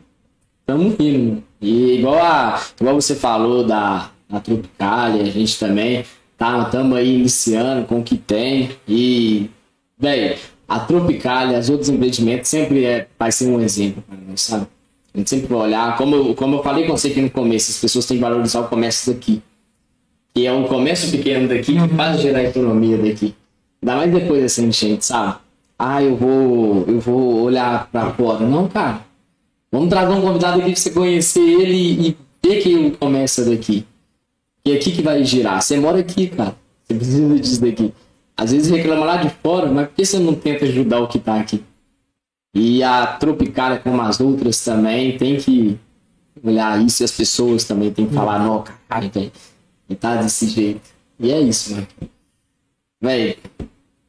tamo 0.66 0.96
indo. 0.98 1.42
E 1.60 1.98
igual, 1.98 2.18
a, 2.18 2.60
igual 2.80 2.94
você 2.94 3.14
falou 3.14 3.64
da, 3.64 4.10
da 4.28 4.40
Tropicalia, 4.40 5.22
a 5.22 5.26
gente 5.26 5.58
também 5.58 6.04
tá, 6.36 6.64
tamo 6.66 6.94
aí 6.94 7.16
iniciando 7.16 7.86
com 7.86 8.00
o 8.00 8.02
que 8.02 8.16
tem. 8.16 8.70
E 8.88 9.48
velho, 9.98 10.38
a 10.66 10.80
Tropicália, 10.80 11.58
os 11.58 11.70
outros 11.70 11.88
empreendimentos 11.88 12.48
sempre 12.48 12.84
é, 12.84 13.06
vai 13.18 13.32
ser 13.32 13.46
um 13.46 13.60
exemplo 13.60 14.02
para 14.02 14.36
sabe? 14.36 14.66
A 15.14 15.18
gente 15.18 15.30
sempre 15.30 15.46
vai 15.46 15.58
olhar, 15.58 15.96
como 15.96 16.14
eu, 16.14 16.34
como 16.34 16.56
eu 16.56 16.62
falei 16.62 16.86
com 16.86 16.96
você 16.96 17.08
aqui 17.08 17.20
no 17.20 17.30
começo, 17.30 17.70
as 17.70 17.78
pessoas 17.78 18.06
têm 18.06 18.18
que 18.18 18.22
valorizar 18.22 18.60
o 18.60 18.68
comércio 18.68 19.12
daqui. 19.12 19.42
Que 20.34 20.46
é 20.46 20.52
um 20.52 20.64
comércio 20.64 21.10
pequeno 21.10 21.48
daqui 21.48 21.74
que 21.74 21.94
faz 21.96 22.20
gerar 22.20 22.44
economia 22.44 22.98
daqui. 22.98 23.34
Ainda 23.82 23.96
mais 23.96 24.12
depois 24.12 24.42
dessa 24.42 24.60
enchente, 24.60 25.06
sabe? 25.06 25.38
Ah, 25.78 26.02
eu 26.02 26.16
vou, 26.16 26.84
eu 26.86 27.00
vou 27.00 27.42
olhar 27.42 27.88
para 27.90 28.12
fora. 28.12 28.46
Não, 28.46 28.68
cara. 28.68 29.00
Vamos 29.72 29.88
trazer 29.88 30.12
um 30.12 30.20
convidado 30.20 30.60
aqui 30.60 30.72
pra 30.72 30.80
você 30.80 30.90
conhecer 30.90 31.40
ele 31.40 32.08
e 32.08 32.16
ver 32.44 32.62
que 32.62 32.72
ele 32.72 32.90
começa 32.92 33.44
daqui. 33.44 33.84
E 34.64 34.72
é 34.72 34.74
aqui 34.74 34.92
que 34.92 35.02
vai 35.02 35.24
girar. 35.24 35.62
Você 35.62 35.78
mora 35.78 35.98
aqui, 35.98 36.28
cara. 36.28 36.54
Você 36.84 36.94
precisa 36.94 37.38
disso 37.38 37.60
daqui. 37.60 37.92
Às 38.38 38.52
vezes 38.52 38.70
reclama 38.70 39.04
lá 39.04 39.16
de 39.16 39.28
fora, 39.42 39.66
mas 39.66 39.88
por 39.88 39.96
que 39.96 40.06
você 40.06 40.20
não 40.20 40.32
tenta 40.32 40.64
ajudar 40.64 41.00
o 41.00 41.08
que 41.08 41.18
tá 41.18 41.40
aqui? 41.40 41.64
E 42.54 42.84
a 42.84 43.04
Tropicália, 43.04 43.80
como 43.80 44.00
as 44.00 44.20
outras 44.20 44.62
também, 44.62 45.18
tem 45.18 45.38
que 45.38 45.76
olhar 46.40 46.80
isso 46.80 47.02
e 47.02 47.04
as 47.04 47.10
pessoas 47.10 47.64
também 47.64 47.90
tem 47.90 48.06
que 48.06 48.14
falar, 48.14 48.38
não, 48.38 48.62
cara, 48.88 49.08
velho, 49.08 49.32
tá 49.98 50.22
desse 50.22 50.46
jeito. 50.46 50.80
E 51.18 51.32
é 51.32 51.40
isso, 51.40 51.74
mano. 51.74 51.88
Velho, 53.02 53.36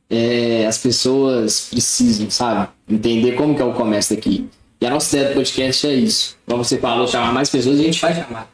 é, 0.07 0.68
as 0.68 0.77
pessoas 0.77 1.68
precisam, 1.72 2.30
sabe, 2.30 2.69
entender 2.88 3.31
como 3.31 3.56
que 3.56 3.64
é 3.64 3.65
o 3.65 3.73
comércio 3.73 4.15
aqui. 4.15 4.47
E 4.80 4.85
a 4.85 4.91
nossa 4.91 5.15
ideia 5.15 5.31
do 5.31 5.35
podcast 5.38 5.88
é 5.88 5.93
isso. 5.95 6.38
Como 6.45 6.64
você 6.64 6.77
falou, 6.77 7.07
chamar 7.07 7.34
mais 7.34 7.49
pessoas, 7.49 7.80
a 7.80 7.84
gente 7.84 7.99
vai 7.99 8.14
chamar. 8.14 8.47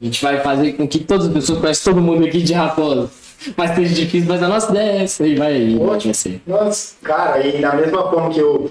A 0.00 0.04
gente 0.04 0.20
vai 0.20 0.40
fazer 0.40 0.72
com 0.72 0.88
que 0.88 0.98
todas 0.98 1.28
as 1.28 1.32
pessoas 1.32 1.60
conheçam 1.60 1.94
todo 1.94 2.02
mundo 2.02 2.26
aqui 2.26 2.42
de 2.42 2.52
Raposa 2.52 3.08
mas 3.56 3.74
seja 3.74 3.94
difícil, 3.94 4.28
mas 4.28 4.42
a 4.42 4.48
nossa 4.48 4.70
ideia 4.70 4.90
é 4.90 5.02
essa 5.04 5.26
e 5.26 5.34
vai 5.34 5.52
aí, 5.54 5.78
vai 5.78 6.14
ser. 6.14 6.40
Nossa, 6.46 6.94
cara, 7.02 7.46
e 7.46 7.60
da 7.60 7.74
mesma 7.74 8.10
forma 8.10 8.30
que 8.30 8.40
eu, 8.40 8.70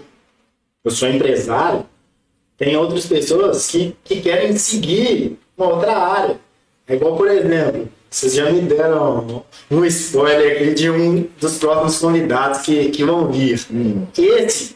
eu 0.83 0.91
sou 0.91 1.09
empresário, 1.09 1.85
tem 2.57 2.75
outras 2.75 3.05
pessoas 3.05 3.67
que, 3.67 3.95
que 4.03 4.21
querem 4.21 4.55
seguir 4.57 5.37
uma 5.57 5.75
outra 5.75 5.97
área. 5.97 6.39
É 6.87 6.95
igual, 6.95 7.15
por 7.15 7.27
exemplo, 7.27 7.89
vocês 8.09 8.33
já 8.33 8.51
me 8.51 8.61
deram 8.61 9.43
um 9.69 9.85
spoiler 9.85 10.57
aqui 10.57 10.73
de 10.73 10.89
um 10.89 11.27
dos 11.39 11.57
próximos 11.57 11.99
convidados 11.99 12.59
que, 12.59 12.89
que 12.89 13.03
vão 13.03 13.31
vir. 13.31 13.65
Hum. 13.71 14.05
Esse 14.17 14.75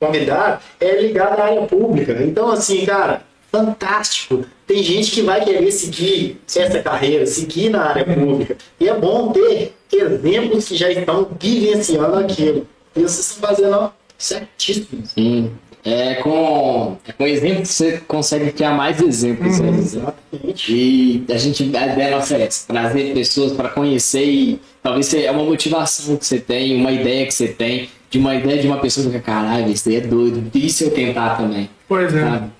convidado 0.00 0.60
é 0.80 1.00
ligado 1.00 1.40
à 1.40 1.44
área 1.44 1.62
pública. 1.62 2.12
Então, 2.22 2.50
assim, 2.50 2.84
cara, 2.84 3.22
fantástico. 3.52 4.44
Tem 4.66 4.82
gente 4.82 5.10
que 5.10 5.20
vai 5.20 5.44
querer 5.44 5.70
seguir 5.70 6.40
essa 6.56 6.82
carreira, 6.82 7.26
seguir 7.26 7.68
na 7.68 7.84
área 7.84 8.04
pública. 8.04 8.56
E 8.80 8.88
é 8.88 8.94
bom 8.94 9.30
ter 9.30 9.74
exemplos 9.92 10.66
que 10.66 10.76
já 10.76 10.90
estão 10.90 11.28
vivenciando 11.38 12.16
aquilo. 12.16 12.66
E 12.96 13.00
vocês 13.00 13.30
estão 13.30 13.48
fazendo 13.48 13.92
certíssimo. 14.16 15.04
Sim. 15.04 15.50
É 15.84 16.14
com, 16.14 16.96
é 17.06 17.12
com 17.12 17.26
exemplos 17.26 17.68
que 17.68 17.74
você 17.74 17.98
consegue 18.06 18.52
criar 18.52 18.72
mais 18.72 19.02
exemplos. 19.02 19.58
Uhum, 19.58 19.78
exatamente. 19.78 20.72
E 20.72 21.24
a 21.28 21.36
gente, 21.36 21.76
a 21.76 21.86
ideia 21.88 22.16
nossa 22.16 22.36
é 22.36 22.48
trazer 22.68 23.12
pessoas 23.12 23.52
para 23.52 23.68
conhecer 23.68 24.24
e 24.24 24.60
talvez 24.80 25.12
é 25.12 25.30
uma 25.30 25.44
motivação 25.44 26.16
que 26.16 26.24
você 26.24 26.38
tem, 26.38 26.76
uma 26.76 26.92
ideia 26.92 27.26
que 27.26 27.34
você 27.34 27.48
tem 27.48 27.90
de 28.12 28.18
uma 28.18 28.34
ideia 28.34 28.60
de 28.60 28.66
uma 28.66 28.76
pessoa 28.76 29.10
que 29.10 29.18
caralho, 29.20 29.68
isso 29.72 29.86
daí 29.86 29.96
é 29.96 30.00
doido. 30.02 30.44
E 30.54 30.68
se 30.68 30.84
eu 30.84 30.90
tentar 30.90 31.34
também? 31.38 31.70
Pois 31.88 32.14
é. 32.14 32.20
Sabe? 32.20 32.50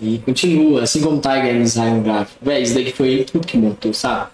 E 0.00 0.18
continua, 0.18 0.82
assim 0.82 1.00
como 1.00 1.18
o 1.18 1.20
Tiger 1.20 1.54
no 1.54 1.62
design 1.62 2.00
gráfico. 2.00 2.38
Véi, 2.42 2.62
isso 2.62 2.74
daqui 2.74 2.92
foi 2.92 3.08
ele 3.10 3.24
tudo 3.24 3.46
que 3.46 3.56
montou, 3.56 3.94
sabe? 3.94 4.26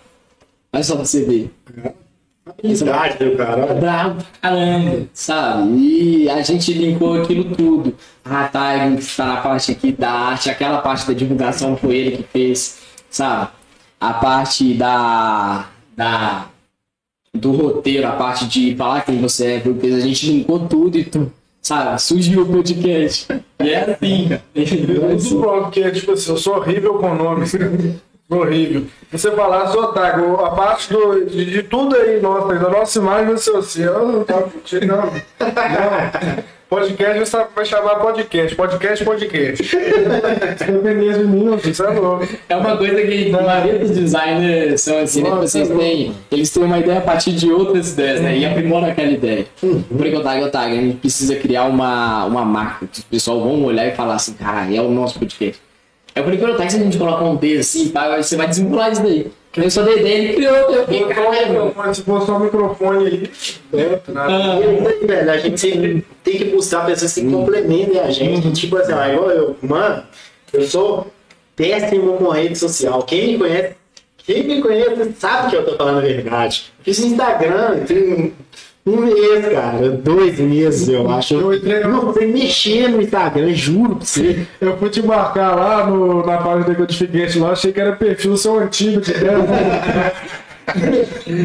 Olha 0.73 0.83
só 0.83 0.97
pra 0.97 1.05
você 1.05 1.23
ver. 1.27 1.51
Habilidade 2.47 3.19
do 3.19 3.25
É 3.33 3.37
cara. 3.37 3.75
bravo 3.75 4.15
pra 4.17 4.25
caramba, 4.41 5.07
sabe? 5.13 5.69
E 5.77 6.31
a 6.31 6.41
gente 6.41 6.73
linkou 6.73 7.21
aquilo 7.23 7.45
tudo. 7.55 7.95
Ah, 8.25 8.49
tá, 8.49 8.87
ele 8.87 9.03
tá 9.03 9.27
na 9.27 9.37
parte 9.37 9.71
aqui 9.73 9.93
da 9.93 10.11
arte, 10.11 10.49
aquela 10.51 10.79
parte 10.79 11.07
da 11.07 11.13
divulgação 11.13 11.77
foi 11.77 11.95
ele 11.97 12.17
que 12.17 12.23
fez, 12.25 12.79
sabe? 13.11 13.51
A 14.01 14.15
parte 14.15 14.73
da. 14.75 15.67
da 15.95 16.47
do 17.35 17.53
roteiro, 17.53 18.07
a 18.07 18.13
parte 18.13 18.47
de 18.47 18.77
falar 18.77 19.05
quem 19.05 19.21
você 19.21 19.53
é, 19.55 19.61
porque 19.61 19.87
a 19.87 20.01
gente 20.01 20.31
linkou 20.31 20.69
tudo 20.69 20.99
e 20.99 21.05
tudo, 21.05 21.33
sabe? 21.61 22.01
Surgiu 22.01 22.43
o 22.43 22.47
podcast. 22.47 23.27
E 23.59 23.71
é 23.71 23.91
assim, 23.91 24.29
cara. 24.29 24.43
Porque, 25.63 25.91
tipo 25.93 26.13
assim, 26.13 26.31
eu 26.31 26.37
sou 26.37 26.57
horrível 26.57 26.95
com 26.99 27.15
nomes. 27.15 27.53
Horrível. 28.39 28.85
Você 29.11 29.31
falar, 29.33 29.69
sou 29.69 29.85
Otago, 29.85 30.37
a 30.45 30.51
parte 30.51 30.91
do, 30.93 31.25
de, 31.27 31.45
de 31.45 31.63
tudo 31.63 31.95
aí, 31.97 32.21
nossa, 32.21 32.55
da 32.55 32.71
nossa 32.71 32.99
imagem 32.99 33.27
vai 33.27 33.37
ser 33.37 33.57
assim. 33.57 33.83
Eu 33.83 34.09
não 34.09 34.25
tava 34.25 34.43
curtindo, 34.43 34.87
não. 34.87 35.03
Não. 35.03 35.13
Podcast 36.73 37.19
você 37.19 37.47
vai 37.55 37.67
chamar 37.67 37.97
podcast. 37.97 38.57
Podcast, 38.57 39.05
podcast. 39.05 39.77
Depender 40.59 41.19
de 41.19 41.25
mim, 41.25 41.55
você 41.59 41.83
é 41.83 41.91
louco. 41.91 42.27
É 42.49 42.57
uma 42.57 42.79
coisa 42.79 43.03
que 43.03 43.31
a 43.31 43.43
maioria 43.43 43.79
dos 43.79 43.91
designers 43.91 44.81
são 44.81 44.99
assim, 44.99 45.23
né? 45.23 45.29
Nossa, 45.29 45.49
Vocês 45.49 45.71
é 45.71 45.75
têm, 45.77 46.15
eles 46.31 46.49
têm 46.49 46.63
uma 46.63 46.79
ideia 46.79 46.97
a 46.97 47.03
partir 47.03 47.33
de 47.33 47.53
outras 47.53 47.93
ideias, 47.93 48.23
né? 48.23 48.39
E 48.39 48.47
aprimoram 48.47 48.87
aquela 48.87 49.11
ideia. 49.11 49.45
Por 49.61 50.03
que 50.03 50.17
o 50.17 50.23
Tag, 50.23 50.43
o 50.43 50.51
Tag, 50.51 50.73
a 50.73 50.81
gente 50.81 50.97
precisa 50.97 51.37
criar 51.37 51.65
uma, 51.65 52.25
uma 52.25 52.43
marca 52.43 52.87
que 52.87 53.01
os 53.01 53.05
pessoal 53.05 53.43
vão 53.43 53.63
olhar 53.65 53.87
e 53.87 53.93
falar 53.95 54.15
assim, 54.15 54.33
cara, 54.33 54.75
é 54.75 54.81
o 54.81 54.91
nosso 54.91 55.19
podcast. 55.19 55.61
É 56.15 56.23
por 56.23 56.37
que 56.37 56.45
o 56.45 56.57
Tag, 56.57 56.71
se 56.71 56.77
a 56.77 56.81
gente 56.81 56.99
colocar 56.99 57.25
um 57.25 57.37
D 57.37 57.59
assim, 57.59 57.89
pá, 57.89 58.17
você 58.17 58.37
vai 58.37 58.47
desenrolar 58.47 58.91
isso 58.91 59.03
daí. 59.03 59.31
Eu 59.55 59.71
só 59.71 59.83
dei 59.83 59.99
ideia, 59.99 60.19
ele 60.19 60.33
criou, 60.35 60.55
eu 60.57 60.85
fiquei, 60.87 61.05
caralho. 61.07 61.75
Se 61.95 62.03
fosse 62.03 62.27
só 62.27 62.37
o 62.37 62.41
microfone 62.41 63.07
aí, 63.07 63.31
né? 63.73 64.01
nada. 64.09 64.33
Ah, 64.35 64.61
E 64.61 64.87
aí, 64.87 65.07
velho, 65.07 65.31
a 65.31 65.37
gente 65.39 65.61
sempre 65.61 66.07
tem 66.25 66.39
que 66.39 66.45
buscar 66.47 66.87
pessoas 66.87 67.13
que 67.13 67.31
complementem 67.31 68.01
a 68.01 68.11
gente. 68.11 68.51
Tipo 68.53 68.77
assim, 68.79 68.93
ó, 68.93 69.07
igual 69.07 69.31
eu, 69.31 69.57
mano, 69.63 70.05
eu 70.55 70.63
sou 70.63 71.13
péssimo 71.55 72.17
com 72.17 72.29
rede 72.31 72.57
social. 72.57 73.03
Quem 73.03 73.33
me 73.33 73.39
conhece, 73.39 73.75
quem 74.25 74.43
me 74.45 74.63
conhece 74.63 75.13
sabe 75.19 75.51
que 75.51 75.57
eu 75.57 75.67
tô 75.67 75.77
falando 75.77 75.99
a 75.99 76.03
verdade. 76.03 76.73
Fiz 76.83 76.99
Instagram, 77.01 77.81
tem 77.87 78.33
um 78.85 78.97
mês, 79.03 79.47
cara, 79.53 79.91
dois 79.91 80.39
meses, 80.41 80.89
eu 80.89 81.09
acho. 81.11 81.35
Eu 81.35 81.55
entrei- 81.55 81.85
não 81.85 82.13
sei 82.13 82.27
mexer 82.33 82.89
no 82.89 83.01
Instagram, 83.01 83.53
juro 83.55 83.97
pra 83.97 84.05
você. 84.05 84.47
Eu 84.61 84.77
fui 84.77 84.91
te 84.91 85.01
marcar 85.03 85.55
lá 85.55 85.87
no, 85.87 86.25
na 86.27 86.39
página 86.39 86.67
da 86.67 86.75
Codificante 86.75 87.39
lá, 87.39 87.51
achei 87.53 87.73
que 87.73 87.81
era 87.81 87.93
perfil 87.95 88.37
seu 88.37 88.59
antigo 88.59 89.01
de. 89.01 89.13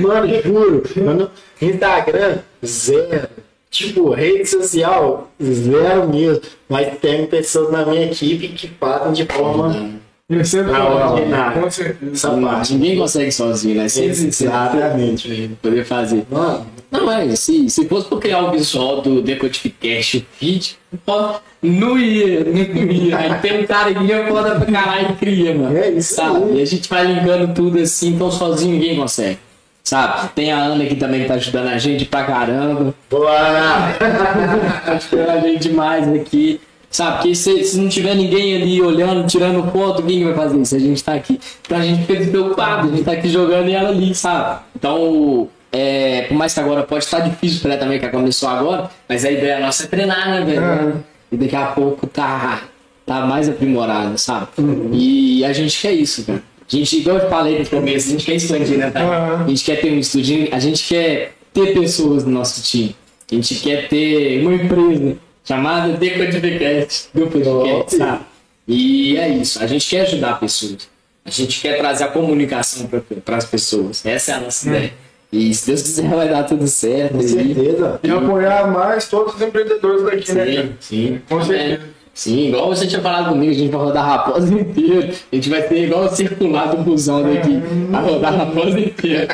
Mano, 0.01 0.41
juro. 0.43 0.84
Mano, 0.97 1.30
Instagram, 1.61 2.38
zero. 2.65 3.27
Tipo, 3.69 4.11
rede 4.11 4.45
social, 4.45 5.30
zero 5.43 6.07
mesmo. 6.09 6.41
Mas 6.69 6.97
tem 6.99 7.26
pessoas 7.27 7.72
na 7.72 7.85
minha 7.85 8.05
equipe 8.05 8.47
que 8.49 8.68
fazem 8.80 9.14
de 9.14 9.26
forma. 9.26 9.91
É 10.30 10.36
Extraordinário. 10.36 11.62
Com 11.62 11.72
certeza. 11.72 12.12
Essa 12.12 12.32
parte. 12.41 12.74
Ninguém 12.74 12.98
consegue 12.98 13.32
sozinho, 13.32 13.78
né? 13.78 13.88
Sem 13.88 14.08
Exatamente. 14.08 15.52
poder 15.62 15.86
fazer. 15.86 16.26
Mano, 16.30 16.68
Não, 16.91 17.10
é, 17.10 17.34
se, 17.34 17.70
se 17.70 17.88
fosse 17.88 18.10
por 18.10 18.20
criar 18.20 18.41
o 18.44 18.52
visual 18.52 19.02
do 19.02 19.22
Decodificast 19.22 20.28
Feed, 20.34 20.78
ó, 21.08 21.36
não 21.62 21.98
ia, 21.98 22.44
não 22.44 22.91
ia. 22.91 23.18
Aí 23.18 23.34
tem 23.36 23.62
um 23.62 23.66
cara 23.66 23.94
que 23.94 24.04
ia 24.04 24.28
foda 24.28 24.60
pra 24.60 24.66
caralho 24.70 25.12
e 25.12 25.14
cria, 25.14 25.56
mano. 25.56 25.78
É 25.78 25.91
isso 25.91 26.16
sabe? 26.16 26.58
E 26.58 26.62
a 26.62 26.66
gente 26.66 26.90
vai 26.90 27.06
linkando 27.06 27.54
tudo 27.54 27.80
assim, 27.80 28.10
então 28.10 28.30
sozinho 28.30 28.74
ninguém 28.74 28.98
consegue. 28.98 29.40
Sabe? 29.82 30.28
Tem 30.36 30.52
a 30.52 30.58
Ana 30.58 30.84
aqui 30.84 30.95
também 30.95 31.22
que 31.22 31.28
tá 31.30 31.36
ajudando 31.36 31.68
a 31.70 31.78
gente 31.78 32.04
pra 32.04 32.26
caramba. 32.26 32.94
bora! 33.10 33.95
Tá 33.98 34.91
ajudando 34.91 35.30
a 35.30 35.40
gente 35.40 35.70
demais 35.70 36.06
aqui. 36.10 36.60
Sabe? 36.98 37.18
Porque 37.18 37.36
se, 37.36 37.64
se 37.64 37.80
não 37.80 37.88
tiver 37.88 38.15
ninguém 38.15 38.56
ali 38.56 38.82
olhando, 38.82 39.28
tirando 39.28 39.72
foto, 39.72 40.02
quem 40.02 40.18
que 40.18 40.26
vai 40.26 40.34
fazer 40.34 40.60
isso? 40.60 40.76
A 40.76 40.80
gente 40.80 41.03
tá 41.03 41.14
aqui. 41.14 41.40
Então 41.61 41.78
a 41.78 41.84
gente 41.84 42.02
fica 42.07 42.15
despreocupado, 42.15 42.88
a 42.88 42.91
gente 42.91 43.03
tá 43.03 43.11
aqui 43.11 43.30
jogando 43.30 43.69
e 43.69 43.74
ela 43.74 43.90
ali, 43.90 44.15
sabe? 44.15 44.61
Então, 44.76 45.48
é, 45.72 46.24
por 46.24 46.34
mais 46.36 46.56
que 46.56 46.60
agora 46.60 46.82
pode 46.82 47.03
estar 47.03 47.19
difícil 47.19 47.61
pra 47.61 47.74
ela 47.74 47.80
também, 47.80 47.99
que 47.99 48.10
começou 48.10 48.49
agora, 48.49 48.90
mas 49.07 49.24
a 49.24 49.32
ideia 49.32 49.60
nossa 49.60 49.84
é 49.84 49.86
treinar, 49.86 50.28
né, 50.28 50.44
velho? 50.44 50.64
É. 50.64 50.94
E 51.34 51.38
daqui 51.38 51.56
a 51.56 51.68
pouco 51.68 52.07
tá, 52.07 52.64
tá 53.06 53.28
mais 53.28 53.48
aprimorado, 53.48 54.18
sabe? 54.18 54.48
E 54.91 55.45
a 55.45 55.53
gente 55.53 55.80
quer 55.80 55.91
isso, 55.91 56.26
cara. 56.26 56.41
A 56.68 56.76
gente, 56.76 56.98
igual 56.98 57.18
eu 57.18 57.30
falei 57.30 57.60
no 57.60 57.65
começo, 57.68 58.07
a 58.07 58.11
gente 58.14 58.26
quer 58.26 58.34
expandir, 58.34 58.80
né, 58.80 58.90
tá? 58.90 59.03
Uhum. 59.03 59.44
A 59.44 59.48
gente 59.48 59.64
quer 59.64 59.80
ter 59.80 59.91
um 59.91 59.99
estúdio, 59.99 60.49
a 60.52 60.57
gente 60.57 60.84
quer 60.84 61.34
ter 61.53 61.76
pessoas 61.76 62.24
no 62.24 62.32
nosso 62.32 62.64
time. 62.64 62.95
A 63.32 63.36
gente 63.36 63.53
quer 63.53 63.88
ter 63.88 64.41
uma 64.41 64.56
empresa 64.56 65.27
chamada 65.48 65.94
Decodificast 65.94 67.10
do 67.14 67.28
podcast, 67.28 67.98
sabe? 67.98 68.22
E 68.68 69.18
é 69.18 69.30
isso. 69.30 69.64
A 69.64 69.68
gente 69.68 69.88
quer 69.90 70.02
ajudar 70.02 70.40
pessoas. 70.40 70.90
A 71.24 71.30
gente 71.30 71.61
quer 71.61 71.78
trazer 71.78 72.03
a 72.06 72.07
comunicação 72.07 72.90
para 73.24 73.38
as 73.38 73.45
pessoas. 73.45 74.06
Essa 74.06 74.32
é 74.32 74.36
a 74.36 74.40
nossa 74.41 74.68
ideia. 74.68 74.94
E 75.32 75.53
se 75.53 75.68
Deus 75.68 75.82
quiser, 75.82 76.07
vai 76.10 76.30
dar 76.30 76.44
tudo 76.44 76.65
certo. 76.68 77.14
Com 77.15 77.19
E- 77.22 77.28
certeza. 77.28 77.99
E 78.03 78.10
apoiar 78.10 78.68
mais 78.72 79.07
todos 79.10 79.36
os 79.36 79.41
empreendedores 79.41 80.03
daqui, 80.03 80.32
né, 80.34 80.45
cara? 80.45 80.68
Sim, 80.68 80.76
sim. 80.80 81.22
Com 81.28 81.41
É. 81.53 81.80
Sim, 82.18 82.48
igual 82.48 82.68
você 82.68 82.88
tinha 82.88 82.99
falado 82.99 83.30
comigo, 83.30 83.52
a 83.52 83.53
gente 83.53 83.69
vai 83.69 83.80
rodar 83.80 84.03
a 84.03 84.07
raposa 84.07 84.52
inteira. 84.52 85.14
A 85.31 85.35
gente 85.35 85.49
vai 85.52 85.61
ter 85.61 85.84
igual 85.84 86.06
o 86.06 86.10
circular 86.10 86.76
do 86.76 86.81
busão 86.81 87.22
daqui, 87.22 87.61
a 87.94 87.99
rodar 87.99 88.34
a 88.34 88.38
raposa 88.38 88.80
inteira. 88.80 89.27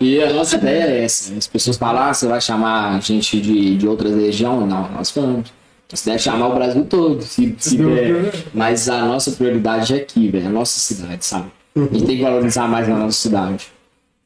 E 0.00 0.22
a 0.22 0.32
nossa 0.32 0.54
ideia 0.54 0.84
é 0.84 1.02
essa. 1.02 1.34
As 1.34 1.48
pessoas 1.48 1.76
falam, 1.76 2.04
ah, 2.04 2.14
você 2.14 2.28
vai 2.28 2.40
chamar 2.40 3.02
gente 3.02 3.40
de, 3.40 3.76
de 3.76 3.88
outra 3.88 4.08
região? 4.08 4.64
Não, 4.64 4.92
nós 4.92 5.10
vamos. 5.10 5.52
Você 5.88 6.08
deve 6.08 6.22
chamar 6.22 6.46
o 6.46 6.54
Brasil 6.54 6.84
todo, 6.84 7.20
se, 7.20 7.52
se 7.58 7.76
der. 7.76 8.32
Mas 8.54 8.88
a 8.88 9.04
nossa 9.04 9.32
prioridade 9.32 9.92
é 9.92 9.96
aqui, 9.96 10.28
velho, 10.28 10.46
a 10.46 10.50
nossa 10.50 10.78
cidade, 10.78 11.24
sabe? 11.24 11.50
A 11.74 11.80
gente 11.80 12.04
tem 12.04 12.16
que 12.16 12.22
valorizar 12.22 12.68
mais 12.68 12.88
a 12.88 12.94
nossa 12.94 13.18
cidade. 13.18 13.66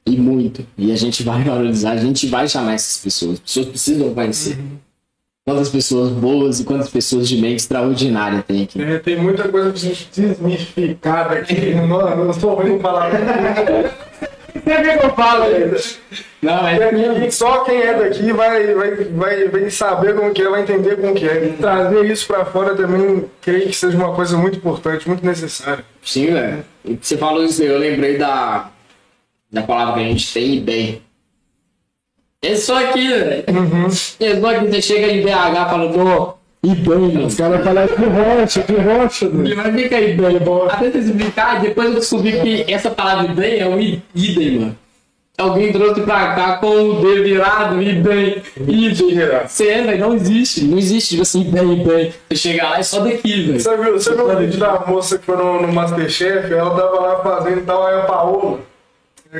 E 0.04 0.14
muito. 0.18 0.66
E 0.76 0.92
a 0.92 0.96
gente 0.96 1.22
vai 1.22 1.42
valorizar, 1.42 1.92
a 1.92 1.96
gente 1.96 2.26
vai 2.26 2.46
chamar 2.46 2.74
essas 2.74 3.02
pessoas. 3.02 3.36
As 3.36 3.40
pessoas 3.40 3.66
precisam 3.68 4.12
conhecer. 4.12 4.58
Quantas 5.46 5.68
pessoas 5.68 6.10
boas 6.10 6.60
e 6.60 6.64
quantas 6.64 6.88
pessoas 6.88 7.28
de 7.28 7.36
mente 7.36 7.56
extraordinária 7.56 8.42
tem 8.42 8.62
aqui. 8.62 8.80
É, 8.80 8.98
tem 8.98 9.18
muita 9.18 9.46
coisa 9.46 9.68
pra 9.68 9.78
gente 9.78 10.08
desmistificar 10.10 11.28
daqui. 11.28 11.74
Não, 11.74 12.24
eu 12.24 12.32
sou 12.32 12.54
ruim 12.54 12.76
em 12.76 12.80
falar. 12.80 13.10
Sempre 14.54 14.98
que 14.98 15.04
eu 15.04 15.14
falo 15.14 15.42
ainda. 15.42 15.76
Não, 16.40 16.66
é 16.66 17.26
E 17.26 17.30
só 17.30 17.62
quem 17.62 17.78
é 17.78 17.92
daqui 17.92 18.32
vai, 18.32 18.72
vai, 18.72 18.94
vai, 19.04 19.48
vai 19.48 19.70
saber 19.70 20.14
como 20.14 20.32
que 20.32 20.40
é, 20.40 20.48
vai 20.48 20.62
entender 20.62 20.96
como 20.96 21.14
que 21.14 21.28
é. 21.28 21.44
E 21.44 21.52
trazer 21.58 22.10
isso 22.10 22.26
pra 22.26 22.46
fora 22.46 22.74
também, 22.74 23.26
creio 23.42 23.66
que 23.66 23.76
seja 23.76 23.98
uma 23.98 24.14
coisa 24.14 24.38
muito 24.38 24.56
importante, 24.56 25.06
muito 25.06 25.26
necessária. 25.26 25.84
Sim, 26.02 26.32
velho. 26.32 26.64
E 26.86 26.98
Você 26.98 27.18
falou 27.18 27.44
isso 27.44 27.62
eu 27.62 27.78
lembrei 27.78 28.16
da, 28.16 28.70
da 29.52 29.62
palavra 29.62 29.94
que 29.94 30.00
a 30.00 30.04
gente 30.04 30.32
tem, 30.32 30.58
bem. 30.62 31.02
É 32.44 32.56
só 32.56 32.84
aqui, 32.84 33.08
velho. 33.08 33.44
É 34.20 34.40
só 34.40 34.54
que 34.54 34.66
você 34.66 34.82
chega 34.82 35.12
em 35.12 35.22
BH 35.22 35.70
falando, 35.70 36.34
bem, 36.62 36.98
mano. 36.98 37.26
Os 37.26 37.34
caras 37.34 37.64
falam 37.64 37.86
de 37.86 38.04
rocha, 38.04 38.62
de 38.62 38.76
rocha. 38.76 39.28
né? 39.28 39.50
E 39.50 39.54
vai 39.54 39.72
ficar 39.72 39.96
aí, 39.96 40.14
bem, 40.14 40.36
Até 40.68 40.90
você 40.90 40.98
explicar, 40.98 41.60
depois 41.60 41.88
eu 41.88 41.94
descobri 41.94 42.40
que 42.40 42.72
essa 42.72 42.90
palavra 42.90 43.32
bem 43.34 43.60
é 43.60 43.68
um 43.68 43.80
idem, 44.14 44.58
mano. 44.58 44.78
Alguém 45.36 45.72
trouxe 45.72 46.00
pra 46.02 46.32
cá 46.36 46.58
com 46.58 46.68
o 46.68 47.00
D 47.00 47.22
virado, 47.22 47.82
e 47.82 47.92
bem, 47.94 48.40
Mentira. 48.56 49.46
Você 49.48 49.66
é, 49.66 49.82
velho, 49.82 49.98
não 49.98 50.14
existe. 50.14 50.62
Não 50.62 50.78
existe, 50.78 51.08
tipo 51.10 51.22
assim, 51.22 51.42
bem, 51.50 51.82
bem. 51.82 52.12
Você 52.28 52.36
chega 52.36 52.70
lá 52.70 52.78
é 52.78 52.82
só 52.84 53.00
daqui, 53.00 53.42
velho. 53.42 53.60
Você 53.60 53.76
viu, 53.76 53.92
você 53.94 54.14
viu 54.14 54.28
o 54.28 54.36
vídeo 54.36 54.60
da 54.60 54.84
moça 54.86 55.18
que 55.18 55.24
foi 55.24 55.36
no, 55.36 55.60
no 55.60 55.72
Masterchef? 55.72 56.52
Ela 56.52 56.70
tava 56.70 57.00
lá 57.00 57.18
fazendo 57.20 57.66
tal, 57.66 57.84
aí 57.84 57.96
a 57.96 58.02
Paola, 58.02 58.60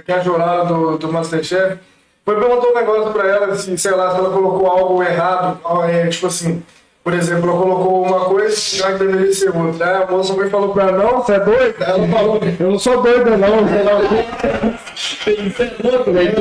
que 0.05 0.11
é 0.11 0.15
a 0.17 0.21
jurada 0.21 0.65
do, 0.65 0.99
do 0.99 1.13
Masterchef, 1.13 1.79
foi 2.25 2.41
perguntou 2.41 2.71
um 2.71 2.75
negócio 2.75 3.13
pra 3.13 3.29
ela, 3.29 3.47
assim, 3.47 3.77
sei 3.77 3.93
lá, 3.93 4.11
se 4.11 4.19
ela 4.19 4.31
colocou 4.31 4.67
algo 4.67 5.03
errado, 5.03 5.61
é, 5.85 6.09
tipo 6.09 6.27
assim, 6.27 6.63
por 7.05 7.13
exemplo, 7.13 7.51
ela 7.51 7.59
colocou 7.61 8.07
uma 8.07 8.21
coisa 8.25 8.57
já 8.57 8.93
que 8.95 9.05
deveria 9.05 9.33
ser 9.33 9.55
outra. 9.55 9.87
Aí 9.99 10.03
a 10.05 10.07
moça 10.11 10.33
foi 10.33 10.47
e 10.47 10.51
falou 10.51 10.71
pra 10.71 10.85
ela, 10.85 11.05
não, 11.05 11.21
você 11.23 11.35
é 11.35 11.41
doida? 11.41 11.85
Ela 11.85 12.09
falou, 12.09 12.41
eu 12.59 12.71
não 12.71 12.79
sou 12.79 13.03
doida 13.03 13.37
não. 13.37 13.49
Isso 15.27 15.63
é 15.63 15.71
louco, 15.83 16.13
velho. 16.13 16.33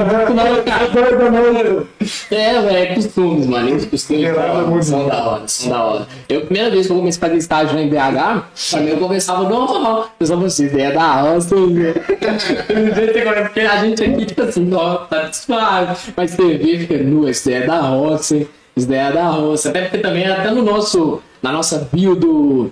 Doida 0.94 1.31
não. 1.31 1.88
É, 2.31 2.61
velho, 2.61 2.77
é 2.77 2.85
costumes, 2.95 3.45
mano. 3.45 3.76
Os 3.76 3.85
costumes 3.85 4.22
Gerado 4.22 4.84
são- 4.84 5.07
da 5.10 5.27
hora, 5.27 5.44
são 5.48 5.69
da 5.69 5.84
hora. 5.84 6.07
Eu, 6.30 6.41
primeira 6.45 6.69
vez 6.69 6.88
que 6.88 6.94
eu 6.94 6.98
comecei 6.98 7.19
a 7.19 7.26
fazer 7.27 7.38
estágio 7.40 7.77
em 7.77 7.90
BH, 7.90 8.44
pra 8.72 8.80
mim 8.80 8.90
eu 8.90 8.98
conversava 8.98 9.44
normal. 9.49 10.07
Eu 10.18 10.26
só 10.26 10.38
você, 10.38 10.65
ideia 10.68 10.91
da 10.94 11.22
roça, 11.22 11.56
né? 11.57 11.94
porque 13.44 13.60
a 13.60 13.77
gente 13.84 14.02
aqui, 14.02 14.26
tipo 14.26 14.41
assim, 14.44 14.73
ó, 14.73 14.95
tá 14.95 15.30
suave. 15.34 16.14
Mas 16.15 16.31
você 16.31 16.57
vê, 16.57 16.77
fica 16.80 16.98
nu, 16.99 17.27
essa 17.27 17.49
ideia 17.49 17.64
é 17.65 17.68
da 17.68 17.81
roça. 17.81 18.38
Isso 18.38 18.48
daí 18.76 18.98
é 18.98 19.12
da 19.12 19.30
roça. 19.30 19.70
Até 19.70 19.84
porque 19.84 20.00
também, 20.00 20.26
até 20.26 20.50
no 20.52 20.64
nosso, 20.64 21.22
na 21.41 21.52
nossa 21.52 21.88
bio 21.91 22.16
do, 22.16 22.72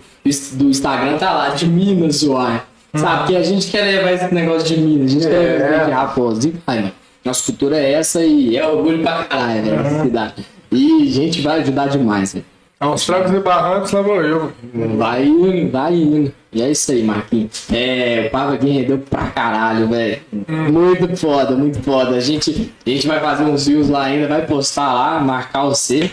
do 0.53 0.65
Instagram, 0.65 1.17
tá 1.17 1.31
lá, 1.31 1.49
de 1.49 1.67
Minas, 1.67 2.23
uai. 2.23 2.61
Sabe? 2.95 3.17
Porque 3.19 3.35
a 3.35 3.43
gente 3.43 3.71
quer 3.71 3.83
levar 3.83 4.11
esse 4.11 4.33
negócio 4.33 4.67
de 4.67 4.81
Minas, 4.81 5.11
a 5.11 5.13
gente 5.13 5.27
quer 5.27 5.37
levar 5.37 5.85
de 5.85 5.91
raposa. 5.91 6.47
E 6.47 6.53
vai, 6.65 6.79
mano. 6.79 6.91
Nossa 7.23 7.45
cultura 7.45 7.77
é 7.77 7.93
essa 7.93 8.23
e 8.25 8.57
é 8.57 8.67
orgulho 8.67 9.03
pra 9.03 9.23
caralho, 9.23 9.63
velho, 9.63 9.79
essa 9.79 10.03
cidade. 10.03 10.45
E 10.71 11.03
a 11.03 11.11
gente 11.11 11.41
vai 11.41 11.61
ajudar 11.61 11.87
demais, 11.87 12.33
velho. 12.33 12.45
Aos 12.81 13.05
trancos 13.05 13.31
e 13.31 13.39
barrancos 13.39 13.91
lá 13.91 14.01
vou 14.01 14.23
eu. 14.23 14.51
Vai 14.97 15.23
indo, 15.23 15.71
vai 15.71 15.93
indo. 15.93 16.33
E 16.51 16.63
é 16.63 16.71
isso 16.71 16.91
aí, 16.91 17.03
Marquinhos. 17.03 17.71
É, 17.71 18.25
o 18.25 18.31
papo 18.31 18.53
aqui 18.53 18.71
rendeu 18.71 18.97
pra 18.97 19.27
caralho, 19.27 19.87
velho. 19.87 20.19
Muito 20.47 21.15
foda, 21.15 21.55
muito 21.55 21.79
foda. 21.83 22.15
A 22.15 22.19
gente, 22.19 22.73
a 22.83 22.89
gente 22.89 23.07
vai 23.07 23.19
fazer 23.19 23.43
uns 23.43 23.67
views 23.67 23.87
lá 23.87 24.05
ainda, 24.05 24.27
vai 24.27 24.47
postar 24.47 24.95
lá, 24.95 25.19
marcar 25.19 25.65
você. 25.69 26.09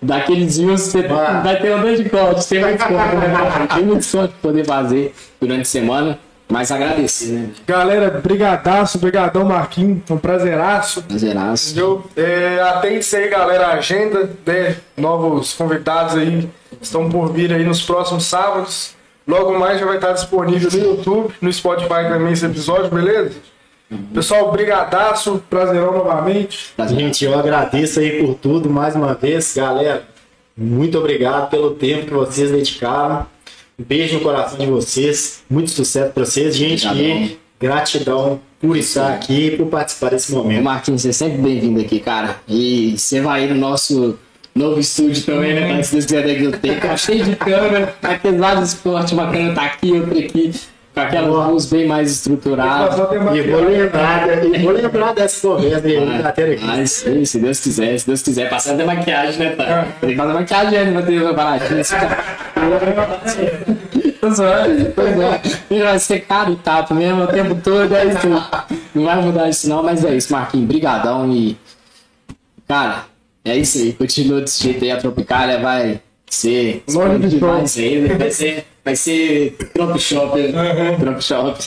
Daqueles 0.00 0.56
views 0.56 0.80
você 0.80 1.02
vai 1.02 1.60
ter 1.60 1.76
um 1.76 1.94
de 1.94 2.08
corte, 2.08 2.48
tem 2.48 2.60
muito 2.60 2.78
desconto, 2.78 3.16
né? 3.16 3.66
Tem 3.74 3.84
muito 3.84 3.98
desconto 3.98 4.28
pra 4.28 4.50
poder 4.50 4.64
fazer 4.64 5.14
durante 5.38 5.60
a 5.60 5.64
semana. 5.66 6.18
Mas 6.50 6.72
agradecer, 6.72 7.26
né? 7.32 7.50
Galera, 7.64 8.10
brigadaço, 8.10 8.98
brigadão 8.98 9.44
Marquinhos, 9.44 10.02
um 10.10 10.18
prazeraço. 10.18 11.02
Prazeraço. 11.02 11.70
Entendeu? 11.70 12.04
É, 12.16 12.60
atente 12.60 13.14
aí, 13.14 13.28
galera, 13.28 13.68
a 13.68 13.72
agenda, 13.74 14.28
né? 14.44 14.76
Novos 14.96 15.52
convidados 15.52 16.16
aí 16.16 16.48
estão 16.80 17.08
por 17.08 17.32
vir 17.32 17.52
aí 17.52 17.64
nos 17.64 17.82
próximos 17.82 18.24
sábados. 18.24 18.94
Logo 19.26 19.56
mais 19.56 19.78
já 19.78 19.86
vai 19.86 19.96
estar 19.96 20.12
disponível 20.12 20.68
no 20.72 20.78
YouTube, 20.78 21.34
no 21.40 21.52
Spotify 21.52 22.08
também 22.08 22.32
esse 22.32 22.44
episódio, 22.44 22.90
beleza? 22.90 23.32
Pessoal, 24.12 24.50
brigadaço, 24.50 25.42
prazerão 25.48 25.92
novamente. 25.92 26.72
Gente, 26.88 27.24
eu 27.24 27.38
agradeço 27.38 28.00
aí 28.00 28.24
por 28.24 28.34
tudo 28.34 28.68
mais 28.68 28.96
uma 28.96 29.14
vez, 29.14 29.54
galera. 29.56 30.04
Muito 30.56 30.98
obrigado 30.98 31.48
pelo 31.48 31.70
tempo 31.72 32.06
que 32.06 32.12
vocês 32.12 32.50
dedicaram. 32.50 33.26
Um 33.80 33.84
beijo 33.84 34.16
no 34.16 34.20
coração 34.20 34.58
de 34.58 34.66
vocês. 34.66 35.42
Muito 35.48 35.70
sucesso 35.70 36.12
para 36.12 36.26
vocês, 36.26 36.54
gente. 36.54 36.86
E 36.86 37.38
gratidão 37.58 38.38
por 38.60 38.76
estar 38.76 39.14
aqui 39.14 39.46
e 39.46 39.56
por 39.56 39.68
participar 39.68 40.10
desse 40.10 40.32
momento. 40.32 40.62
Marquinhos, 40.62 41.00
você 41.00 41.08
é 41.08 41.12
sempre 41.12 41.38
bem-vindo 41.38 41.80
aqui, 41.80 41.98
cara. 41.98 42.36
E 42.46 42.94
você 42.98 43.22
vai 43.22 43.46
no 43.46 43.54
nosso 43.54 44.18
novo 44.54 44.78
estúdio 44.78 45.24
também, 45.24 45.54
né? 45.54 45.72
Antes 45.72 45.92
desse 45.92 46.14
biblioteca. 46.14 46.88
Tá 46.88 46.96
cheio 46.98 47.24
de 47.24 47.34
câmera, 47.36 47.96
aqueles 48.02 48.38
lados 48.38 48.68
de 48.68 48.76
esporte, 48.76 49.16
câmera 49.16 49.54
tá 49.54 49.62
aqui, 49.62 49.92
outra 49.92 50.18
aqui. 50.18 50.52
Com 50.92 51.00
aquelas 51.00 51.48
luzes 51.48 51.70
bem 51.70 51.86
mais 51.86 52.10
estruturadas. 52.10 52.98
E 53.34 53.42
vou 53.42 53.60
lembrar, 53.60 54.44
e 54.44 54.58
vou 54.58 54.72
lembrar 54.72 55.14
dessa 55.14 55.46
conversa 55.46 55.86
aí, 55.86 55.96
vamos 55.96 56.22
bater 56.22 56.52
aqui. 56.52 56.64
Mas 56.64 56.90
sim, 56.90 57.24
se 57.24 57.38
Deus 57.38 57.60
quiser, 57.60 57.98
se 57.98 58.06
Deus 58.06 58.22
quiser, 58.22 58.50
passar 58.50 58.74
até 58.74 58.84
maquiagem, 58.84 59.38
né, 59.38 59.50
tá? 59.50 59.86
Tem 60.00 60.10
que 60.10 60.16
fazer 60.16 60.32
maquiagem 60.32 60.78
ainda 60.78 60.92
pra 61.00 61.02
ter 61.02 61.32
baratinho. 61.32 61.80
Isso 61.80 61.94
Tô 64.20 64.30
zoando, 64.30 64.92
tô 64.92 65.02
zoando. 65.02 65.40
Vai 65.82 65.98
ser 65.98 66.20
caro 66.20 66.52
o 66.52 66.56
tapa 66.56 66.92
mesmo 66.92 67.22
o 67.22 67.26
tempo 67.26 67.54
todo, 67.54 67.94
é 67.94 68.04
isso. 68.06 68.28
Não 68.94 69.04
vai 69.04 69.22
mudar 69.22 69.48
isso 69.48 69.68
não, 69.68 69.82
mas 69.82 70.04
é 70.04 70.14
isso, 70.14 70.32
Marquinhos. 70.32 70.66
Brigadão 70.66 71.32
e... 71.32 71.56
Cara, 72.68 73.04
é 73.44 73.56
isso 73.56 73.78
aí. 73.78 73.92
Continua 73.94 74.42
desse 74.42 74.62
jeito 74.62 74.84
aí, 74.84 74.90
a 74.90 74.98
Tropicália 74.98 75.58
vai 75.58 76.00
ser... 76.26 76.82
Longe 76.92 77.18
de 77.20 77.38
demais 77.38 77.78
ainda. 77.78 78.18
Vai 78.18 78.30
ser... 78.30 78.66
Vai 78.84 78.96
ser 78.96 79.56
Trop 79.74 79.98
Shop. 79.98 80.38
Trop 80.98 81.20
Shop. 81.22 81.58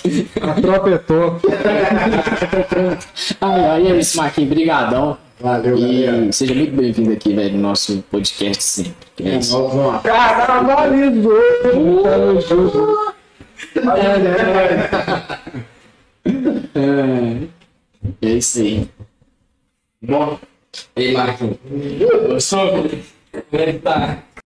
A 0.42 0.62
tropa 0.62 0.90
é 0.90 0.98
top. 0.98 1.48
Ai, 3.42 3.66
ai, 3.66 3.88
é 3.88 3.98
isso, 4.00 4.18
Marquinhos. 4.18 4.50
Brigadão. 4.50 5.18
Valeu, 5.40 5.78
galera. 5.80 6.26
E 6.26 6.34
seja 6.34 6.56
muito 6.56 6.76
bem-vindo 6.76 7.12
aqui, 7.14 7.34
velho, 7.34 7.56
no 7.56 7.62
nosso 7.62 8.04
podcast 8.10 8.64
sempre. 8.64 8.94
É 9.24 9.30
É 9.30 9.38
isso. 9.38 9.58
Carnavalizou! 10.04 11.42
Tamo 11.64 12.42
junto. 12.42 13.14
É, 16.76 18.28
é 18.28 18.30
isso 18.30 18.60
aí. 18.60 18.90
Bom, 20.02 20.40
ei, 20.96 21.14
Marquinhos. 21.14 21.58
Eu 21.70 22.40
sou. 22.42 22.72
Como 22.72 23.62
é 23.62 23.74
que 23.74 23.80
tá? 23.80 24.20